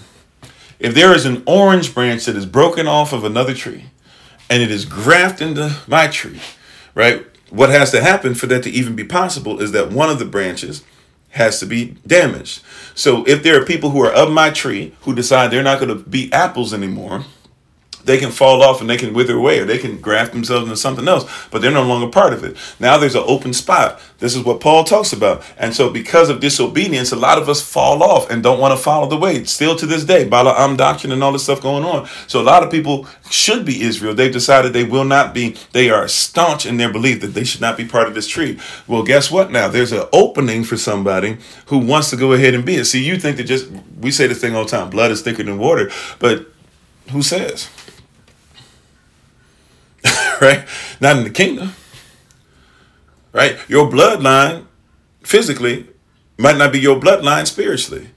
If 0.79 0.95
there 0.95 1.13
is 1.17 1.27
an 1.27 1.43
orange 1.49 1.93
branch 1.93 2.27
that 2.27 2.37
is 2.37 2.47
broken 2.47 2.87
off 2.87 3.13
of 3.13 3.25
another 3.25 3.55
tree 3.55 3.87
and 4.49 4.63
it 4.63 4.71
is 4.71 4.85
grafted 4.85 5.49
into 5.49 5.79
my 5.89 6.07
tree, 6.07 6.41
right? 6.95 7.27
What 7.51 7.71
has 7.71 7.91
to 7.91 8.01
happen 8.01 8.37
for 8.37 8.47
that 8.47 8.63
to 8.63 8.71
even 8.71 8.95
be 8.95 9.05
possible 9.05 9.61
is 9.61 9.73
that 9.73 9.91
one 9.91 10.11
of 10.11 10.21
the 10.21 10.25
branches 10.25 10.85
has 11.35 11.61
to 11.61 11.67
be 11.67 11.97
damaged. 12.07 12.63
So 12.95 13.25
if 13.27 13.43
there 13.43 13.61
are 13.61 13.65
people 13.65 13.91
who 13.91 14.01
are 14.03 14.13
of 14.13 14.31
my 14.31 14.51
tree 14.51 14.95
who 15.03 15.15
decide 15.15 15.51
they're 15.51 15.63
not 15.63 15.81
going 15.81 15.97
to 15.97 16.09
be 16.09 16.33
apples 16.33 16.73
anymore, 16.73 17.25
they 18.05 18.19
can 18.19 18.31
fall 18.31 18.63
off 18.63 18.81
and 18.81 18.89
they 18.89 18.97
can 18.97 19.15
wither 19.15 19.37
away 19.37 19.59
or 19.59 19.65
they 19.65 19.79
can 19.79 20.01
graft 20.01 20.33
themselves 20.33 20.65
into 20.65 20.77
something 20.77 21.09
else, 21.09 21.31
but 21.51 21.63
they're 21.63 21.71
no 21.71 21.83
longer 21.83 22.11
part 22.11 22.33
of 22.33 22.45
it. 22.45 22.57
Now 22.79 22.99
there's 22.99 23.15
an 23.15 23.25
open 23.27 23.53
spot. 23.53 24.01
This 24.19 24.37
is 24.37 24.45
what 24.45 24.61
Paul 24.61 24.85
talks 24.85 25.13
about. 25.13 25.45
And 25.59 25.75
so 25.75 25.91
because 25.91 26.31
of 26.31 26.41
disobedience, 26.41 27.13
a 27.13 27.17
lot 27.17 27.39
of 27.39 27.49
us 27.49 27.61
fall 27.61 28.03
off 28.03 28.31
and 28.31 28.43
don't 28.43 28.61
want 28.61 28.77
to 28.77 28.83
follow 28.83 29.09
the 29.09 29.17
way. 29.17 29.45
Still 29.45 29.77
to 29.77 29.87
this 29.87 30.05
day, 30.05 30.25
Balaam 30.25 30.77
doctrine 30.77 31.13
and 31.13 31.23
all 31.23 31.33
this 31.33 31.45
stuff 31.45 31.61
going 31.61 31.85
on. 31.85 32.09
So 32.27 32.41
a 32.41 32.43
lot 32.43 32.63
of 32.63 32.71
people 32.71 33.07
should 33.31 33.65
be 33.65 33.83
Israel. 33.83 34.15
They've 34.15 34.33
decided 34.33 34.73
they 34.73 34.85
will 34.85 35.05
not 35.05 35.35
be. 35.35 35.57
They 35.73 35.91
are 35.91 36.09
staunch 36.09 36.65
in 36.65 36.77
their 36.77 36.93
belief 36.93 37.21
that 37.21 37.29
they 37.29 37.45
should 37.45 37.61
not 37.61 37.77
be 37.77 37.85
part 37.85 38.09
of 38.09 38.15
this 38.15 38.29
tree. 38.29 38.59
Well, 38.87 39.03
guess 39.03 39.31
what 39.31 39.51
now? 39.51 39.69
There's 39.69 39.93
an 39.93 40.07
opening 40.13 40.65
for 40.65 40.77
somebody 40.77 41.39
who 41.67 41.79
wants 41.79 42.11
to 42.11 42.17
go 42.17 42.33
ahead 42.33 42.55
and 42.55 42.65
be 42.65 42.77
it. 42.77 42.85
See, 42.85 43.05
you 43.05 43.19
think 43.19 43.37
that 43.37 43.45
just, 43.45 43.69
we 44.01 44.11
say 44.11 44.27
this 44.27 44.41
thing 44.41 44.55
all 44.55 44.65
the 44.65 44.71
time, 44.71 44.91
blood 44.91 45.11
is 45.11 45.23
thicker 45.23 45.43
than 45.43 45.59
water, 45.59 45.91
but 46.19 46.47
who 47.11 47.23
says? 47.23 47.69
right? 50.41 50.67
Not 51.01 51.17
in 51.19 51.25
the 51.25 51.31
kingdom. 51.31 51.73
Right? 53.33 53.59
Your 53.69 53.91
bloodline 53.91 54.67
physically 55.23 55.89
might 56.39 56.57
not 56.57 56.73
be 56.73 56.81
your 56.81 57.01
bloodline 57.01 57.47
spiritually. 57.47 58.09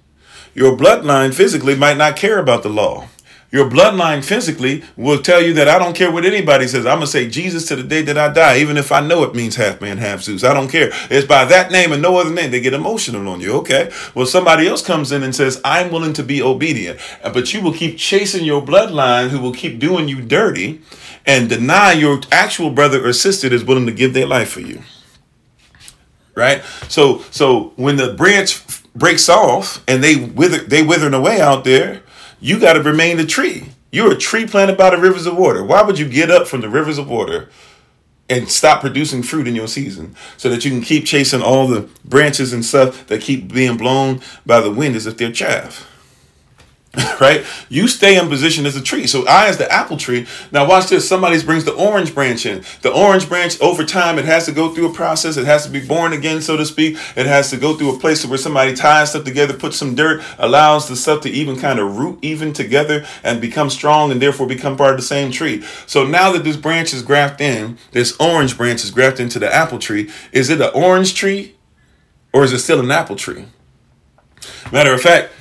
Your 0.53 0.75
bloodline 0.75 1.33
physically 1.33 1.75
might 1.75 1.97
not 1.97 2.15
care 2.15 2.39
about 2.39 2.63
the 2.63 2.69
law. 2.69 3.07
Your 3.49 3.69
bloodline 3.69 4.25
physically 4.25 4.83
will 4.97 5.21
tell 5.21 5.41
you 5.41 5.53
that 5.53 5.69
I 5.69 5.79
don't 5.79 5.95
care 5.95 6.11
what 6.11 6.25
anybody 6.25 6.67
says. 6.67 6.85
I'm 6.85 6.97
going 6.97 7.05
to 7.05 7.07
say 7.07 7.29
Jesus 7.29 7.65
to 7.67 7.77
the 7.77 7.83
day 7.83 8.01
that 8.01 8.17
I 8.17 8.27
die, 8.33 8.57
even 8.57 8.75
if 8.75 8.91
I 8.91 8.99
know 8.99 9.23
it 9.23 9.35
means 9.35 9.55
half 9.55 9.79
man, 9.79 9.99
half 9.99 10.21
Zeus. 10.21 10.43
I 10.43 10.53
don't 10.53 10.67
care. 10.67 10.89
It's 11.09 11.25
by 11.25 11.45
that 11.45 11.71
name 11.71 11.93
and 11.93 12.01
no 12.01 12.17
other 12.17 12.33
name. 12.33 12.51
They 12.51 12.59
get 12.59 12.73
emotional 12.73 13.29
on 13.29 13.39
you. 13.39 13.53
Okay. 13.59 13.89
Well, 14.13 14.25
somebody 14.25 14.67
else 14.67 14.81
comes 14.81 15.13
in 15.13 15.23
and 15.23 15.33
says, 15.33 15.61
I'm 15.63 15.91
willing 15.91 16.11
to 16.13 16.23
be 16.23 16.41
obedient. 16.41 16.99
But 17.23 17.53
you 17.53 17.61
will 17.61 17.71
keep 17.71 17.97
chasing 17.97 18.43
your 18.43 18.61
bloodline 18.61 19.29
who 19.29 19.39
will 19.39 19.53
keep 19.53 19.79
doing 19.79 20.09
you 20.09 20.21
dirty 20.21 20.81
and 21.27 21.49
deny 21.49 21.91
your 21.91 22.21
actual 22.31 22.71
brother 22.71 23.05
or 23.05 23.13
sister 23.13 23.49
that's 23.49 23.63
willing 23.63 23.85
to 23.85 23.91
give 23.91 24.13
their 24.13 24.25
life 24.25 24.49
for 24.49 24.61
you. 24.61 24.81
Right? 26.33 26.63
So 26.87 27.19
so 27.31 27.73
when 27.75 27.97
the 27.97 28.13
branch 28.13 28.63
breaks 28.95 29.29
off 29.29 29.83
and 29.87 30.03
they 30.03 30.15
wither 30.15 30.59
they 30.59 30.81
withering 30.81 31.13
away 31.13 31.41
out 31.41 31.65
there, 31.65 32.01
you 32.39 32.59
got 32.59 32.73
to 32.73 32.81
remain 32.81 33.17
the 33.17 33.25
tree. 33.25 33.69
You're 33.91 34.13
a 34.13 34.17
tree 34.17 34.47
planted 34.47 34.77
by 34.77 34.89
the 34.91 34.97
rivers 34.97 35.25
of 35.25 35.37
water. 35.37 35.63
Why 35.63 35.81
would 35.81 35.99
you 35.99 36.07
get 36.07 36.31
up 36.31 36.47
from 36.47 36.61
the 36.61 36.69
rivers 36.69 36.97
of 36.97 37.09
water 37.09 37.49
and 38.29 38.49
stop 38.49 38.81
producing 38.81 39.23
fruit 39.23 39.47
in 39.47 39.55
your 39.55 39.67
season 39.67 40.15
so 40.35 40.49
that 40.49 40.65
you 40.65 40.71
can 40.71 40.81
keep 40.81 41.05
chasing 41.05 41.41
all 41.41 41.67
the 41.67 41.89
branches 42.03 42.53
and 42.53 42.63
stuff 42.63 43.07
that 43.07 43.21
keep 43.21 43.51
being 43.51 43.77
blown 43.77 44.21
by 44.45 44.59
the 44.59 44.71
wind 44.71 44.95
as 44.95 45.07
if 45.07 45.17
they're 45.17 45.31
chaff? 45.31 45.89
right? 47.21 47.45
You 47.69 47.87
stay 47.87 48.17
in 48.17 48.29
position 48.29 48.65
as 48.65 48.75
a 48.75 48.81
tree. 48.81 49.07
So 49.07 49.27
I 49.27 49.47
as 49.47 49.57
the 49.57 49.71
apple 49.71 49.97
tree. 49.97 50.25
Now 50.51 50.67
watch 50.67 50.87
this. 50.87 51.07
Somebody 51.07 51.41
brings 51.43 51.65
the 51.65 51.73
orange 51.73 52.15
branch 52.15 52.45
in. 52.45 52.63
The 52.81 52.91
orange 52.91 53.27
branch 53.27 53.59
over 53.61 53.83
time, 53.83 54.17
it 54.17 54.25
has 54.25 54.45
to 54.45 54.51
go 54.51 54.73
through 54.73 54.89
a 54.89 54.93
process. 54.93 55.37
It 55.37 55.45
has 55.45 55.65
to 55.65 55.71
be 55.71 55.85
born 55.85 56.13
again, 56.13 56.41
so 56.41 56.57
to 56.57 56.65
speak. 56.65 56.97
It 57.15 57.25
has 57.25 57.49
to 57.51 57.57
go 57.57 57.75
through 57.75 57.95
a 57.95 57.99
place 57.99 58.25
where 58.25 58.37
somebody 58.37 58.73
ties 58.73 59.11
stuff 59.11 59.25
together, 59.25 59.53
puts 59.53 59.77
some 59.77 59.95
dirt, 59.95 60.23
allows 60.37 60.87
the 60.87 60.95
stuff 60.95 61.21
to 61.21 61.29
even 61.29 61.59
kind 61.59 61.79
of 61.79 61.97
root 61.97 62.19
even 62.21 62.53
together 62.53 63.05
and 63.23 63.41
become 63.41 63.69
strong 63.69 64.11
and 64.11 64.21
therefore 64.21 64.47
become 64.47 64.77
part 64.77 64.91
of 64.91 64.97
the 64.97 65.05
same 65.05 65.31
tree. 65.31 65.63
So 65.85 66.05
now 66.05 66.31
that 66.31 66.43
this 66.43 66.57
branch 66.57 66.93
is 66.93 67.03
grafted 67.03 67.47
in, 67.47 67.77
this 67.91 68.15
orange 68.19 68.57
branch 68.57 68.83
is 68.83 68.91
grafted 68.91 69.21
into 69.25 69.39
the 69.39 69.53
apple 69.53 69.79
tree, 69.79 70.09
is 70.31 70.49
it 70.49 70.61
an 70.61 70.71
orange 70.73 71.13
tree 71.13 71.55
or 72.33 72.43
is 72.43 72.53
it 72.53 72.59
still 72.59 72.79
an 72.79 72.91
apple 72.91 73.15
tree? 73.15 73.45
Matter 74.71 74.93
of 74.93 75.01
fact, 75.01 75.31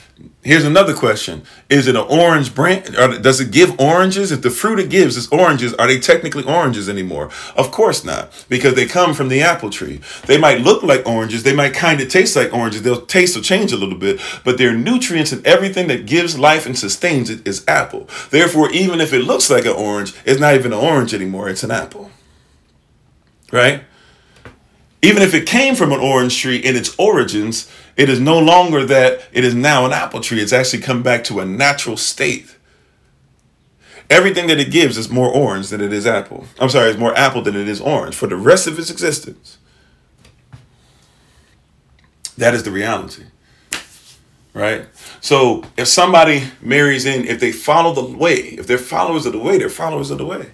here's 0.47 0.65
another 0.65 0.95
question: 0.95 1.43
Is 1.69 1.89
it 1.89 1.97
an 1.97 2.07
orange 2.09 2.55
branch? 2.55 2.97
Or 2.97 3.19
does 3.19 3.41
it 3.41 3.51
give 3.51 3.79
oranges? 3.81 4.31
If 4.31 4.43
the 4.43 4.51
fruit 4.51 4.79
it 4.79 4.89
gives 4.89 5.17
is 5.17 5.29
oranges, 5.29 5.75
are 5.75 5.87
they 5.87 5.99
technically 5.99 6.45
oranges 6.45 6.89
anymore? 6.89 7.31
Of 7.57 7.71
course 7.71 8.05
not, 8.05 8.47
because 8.49 8.75
they 8.75 8.87
come 8.87 9.13
from 9.13 9.29
the 9.29 9.43
apple 9.43 9.71
tree. 9.71 10.01
They 10.27 10.39
might 10.39 10.61
look 10.61 10.83
like 10.83 11.07
oranges. 11.07 11.43
They 11.43 11.55
might 11.55 11.75
kind 11.75 12.01
of 12.01 12.09
taste 12.09 12.37
like 12.37 12.55
oranges. 12.55 12.83
They'll 12.83 13.05
taste 13.05 13.37
or 13.37 13.43
change 13.43 13.73
a 13.73 13.77
little 13.77 13.99
bit, 13.99 14.21
but 14.45 14.57
their 14.57 14.75
nutrients 14.75 15.33
and 15.33 15.45
everything 15.47 15.89
that 15.89 16.07
gives 16.07 16.39
life 16.39 16.65
and 16.65 16.79
sustains 16.79 17.29
it 17.29 17.47
is 17.47 17.65
apple. 17.67 18.09
Therefore, 18.31 18.71
even 18.71 19.01
if 19.01 19.13
it 19.13 19.21
looks 19.21 19.51
like 19.51 19.67
an 19.67 19.73
orange, 19.73 20.15
it's 20.25 20.41
not 20.41 20.55
even 20.55 20.73
an 20.73 20.79
orange 20.79 21.13
anymore. 21.13 21.49
It's 21.49 21.65
an 21.65 21.71
apple. 21.73 22.11
Right? 23.53 23.85
Even 25.03 25.23
if 25.23 25.35
it 25.35 25.47
came 25.47 25.75
from 25.75 25.93
an 25.93 26.01
orange 26.01 26.41
tree 26.41 26.57
in 26.57 26.75
its 26.75 26.95
origins, 26.99 27.71
it 27.97 28.09
is 28.11 28.21
no 28.21 28.39
longer 28.39 28.85
that 28.85 29.23
it 29.33 29.45
is 29.45 29.55
now 29.55 29.87
an 29.87 29.93
apple 29.93 30.21
tree. 30.21 30.41
It's 30.41 30.53
actually 30.53 30.83
come 30.83 31.03
back 31.03 31.25
to 31.25 31.41
a 31.41 31.47
natural 31.47 31.97
state. 31.97 32.57
Everything 34.09 34.47
that 34.49 34.61
it 34.61 34.71
gives 34.71 34.99
is 34.99 35.11
more 35.11 35.29
orange 35.33 35.69
than 35.71 35.81
it 35.81 35.93
is 35.93 36.07
apple. 36.07 36.47
I'm 36.61 36.69
sorry, 36.69 36.91
it's 36.91 36.99
more 36.99 37.17
apple 37.17 37.43
than 37.43 37.57
it 37.57 37.69
is 37.69 37.81
orange 37.81 38.15
for 38.15 38.27
the 38.27 38.37
rest 38.37 38.67
of 38.67 38.79
its 38.79 38.91
existence. 38.91 39.59
That 42.37 42.55
is 42.55 42.63
the 42.63 42.71
reality. 42.71 43.25
Right? 44.53 44.87
So 45.21 45.65
if 45.77 45.89
somebody 45.89 46.45
marries 46.61 47.05
in, 47.05 47.25
if 47.25 47.41
they 47.41 47.51
follow 47.51 47.95
the 47.95 48.17
way, 48.17 48.35
if 48.35 48.67
they're 48.67 48.79
followers 48.79 49.27
of 49.27 49.33
the 49.33 49.39
way, 49.39 49.59
they're 49.59 49.69
followers 49.69 50.11
of 50.11 50.19
the 50.19 50.27
way. 50.27 50.53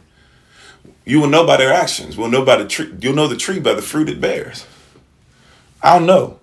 You 1.05 1.20
will 1.20 1.28
know 1.28 1.44
by 1.47 1.56
their 1.56 1.73
actions. 1.73 2.16
We'll 2.16 2.31
know 2.31 2.44
by 2.44 2.56
the 2.56 2.66
tree. 2.66 2.93
You'll 3.01 3.14
know 3.14 3.27
the 3.27 3.36
tree 3.36 3.59
by 3.59 3.74
the 3.74 3.82
fruit 3.82 4.09
it 4.09 4.20
bears. 4.20 4.66
I'll 5.82 6.01
know 6.01 6.39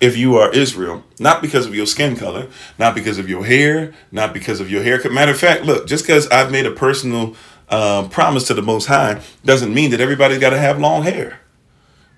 if 0.00 0.16
you 0.16 0.36
are 0.36 0.50
Israel, 0.52 1.04
not 1.18 1.42
because 1.42 1.66
of 1.66 1.74
your 1.74 1.86
skin 1.86 2.16
color, 2.16 2.48
not 2.78 2.94
because 2.94 3.18
of 3.18 3.28
your 3.28 3.44
hair, 3.44 3.92
not 4.10 4.32
because 4.32 4.60
of 4.60 4.70
your 4.70 4.82
haircut. 4.82 5.12
Matter 5.12 5.32
of 5.32 5.38
fact, 5.38 5.64
look, 5.64 5.86
just 5.86 6.04
because 6.04 6.26
I've 6.28 6.50
made 6.50 6.66
a 6.66 6.70
personal 6.70 7.36
uh, 7.68 8.08
promise 8.08 8.46
to 8.48 8.54
the 8.54 8.62
Most 8.62 8.86
High 8.86 9.20
doesn't 9.44 9.72
mean 9.72 9.90
that 9.90 10.00
everybody's 10.00 10.38
got 10.38 10.50
to 10.50 10.58
have 10.58 10.80
long 10.80 11.02
hair, 11.02 11.40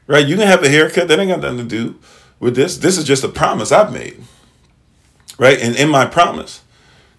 right? 0.06 0.26
You 0.26 0.36
can 0.36 0.46
have 0.46 0.62
a 0.62 0.68
haircut 0.68 1.08
that 1.08 1.18
ain't 1.18 1.30
got 1.30 1.40
nothing 1.40 1.58
to 1.58 1.64
do 1.64 1.98
with 2.38 2.54
this. 2.54 2.78
This 2.78 2.96
is 2.96 3.04
just 3.04 3.24
a 3.24 3.28
promise 3.28 3.72
I've 3.72 3.92
made, 3.92 4.22
right? 5.38 5.58
And 5.60 5.76
in 5.76 5.88
my 5.88 6.06
promise 6.06 6.62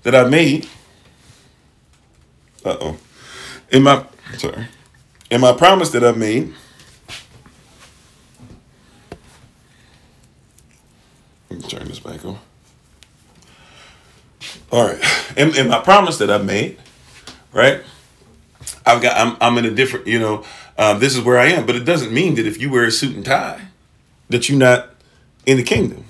that 0.04 0.16
I 0.16 0.28
made, 0.28 0.68
uh 2.66 2.78
oh, 2.80 2.98
in 3.70 3.84
my 3.84 4.06
Sorry. 4.38 4.68
And 5.30 5.42
my 5.42 5.54
promise 5.54 5.90
that 5.92 6.04
I've 6.04 6.18
made. 6.18 6.54
Let 11.54 11.62
me 11.62 11.70
turn 11.70 11.88
this 11.88 12.00
back 12.00 12.26
on. 12.26 12.40
All 14.72 14.88
right. 14.88 15.00
And, 15.38 15.56
and 15.56 15.70
my 15.70 15.80
promise 15.80 16.18
that 16.18 16.32
I 16.32 16.40
made, 16.40 16.80
right? 17.52 17.82
I've 18.86 19.02
got 19.04 19.16
I'm 19.16 19.38
I'm 19.40 19.58
in 19.60 19.66
a 19.66 19.72
different, 19.72 20.08
you 20.08 20.20
know, 20.20 20.44
uh, 20.78 20.98
this 20.98 21.16
is 21.16 21.22
where 21.22 21.38
I 21.38 21.48
am. 21.48 21.68
But 21.68 21.76
it 21.76 21.86
doesn't 21.86 22.12
mean 22.12 22.36
that 22.36 22.48
if 22.48 22.60
you 22.60 22.72
wear 22.72 22.86
a 22.86 22.92
suit 22.92 23.16
and 23.16 23.24
tie, 23.24 23.68
that 24.30 24.50
you're 24.50 24.58
not 24.58 24.96
in 25.46 25.58
the 25.58 25.64
kingdom. 25.64 26.06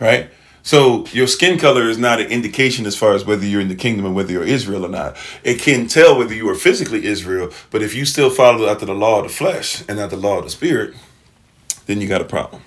Right? 0.00 0.30
So 0.62 1.04
your 1.12 1.26
skin 1.26 1.58
color 1.58 1.90
is 1.90 1.98
not 1.98 2.20
an 2.20 2.28
indication 2.28 2.86
as 2.86 2.96
far 2.96 3.12
as 3.12 3.26
whether 3.26 3.44
you're 3.44 3.60
in 3.60 3.68
the 3.68 3.74
kingdom 3.74 4.06
or 4.06 4.12
whether 4.12 4.32
you're 4.32 4.44
Israel 4.44 4.86
or 4.86 4.88
not. 4.88 5.16
It 5.44 5.60
can 5.60 5.88
tell 5.88 6.16
whether 6.16 6.32
you 6.32 6.48
are 6.48 6.54
physically 6.54 7.04
Israel, 7.04 7.50
but 7.70 7.82
if 7.82 7.94
you 7.94 8.06
still 8.06 8.30
follow 8.30 8.66
after 8.66 8.86
the 8.86 8.94
law 8.94 9.18
of 9.18 9.24
the 9.24 9.28
flesh 9.28 9.82
and 9.88 9.98
not 9.98 10.10
the 10.10 10.16
law 10.16 10.38
of 10.38 10.44
the 10.44 10.50
spirit, 10.50 10.94
then 11.86 12.00
you 12.00 12.08
got 12.08 12.22
a 12.22 12.24
problem. 12.24 12.62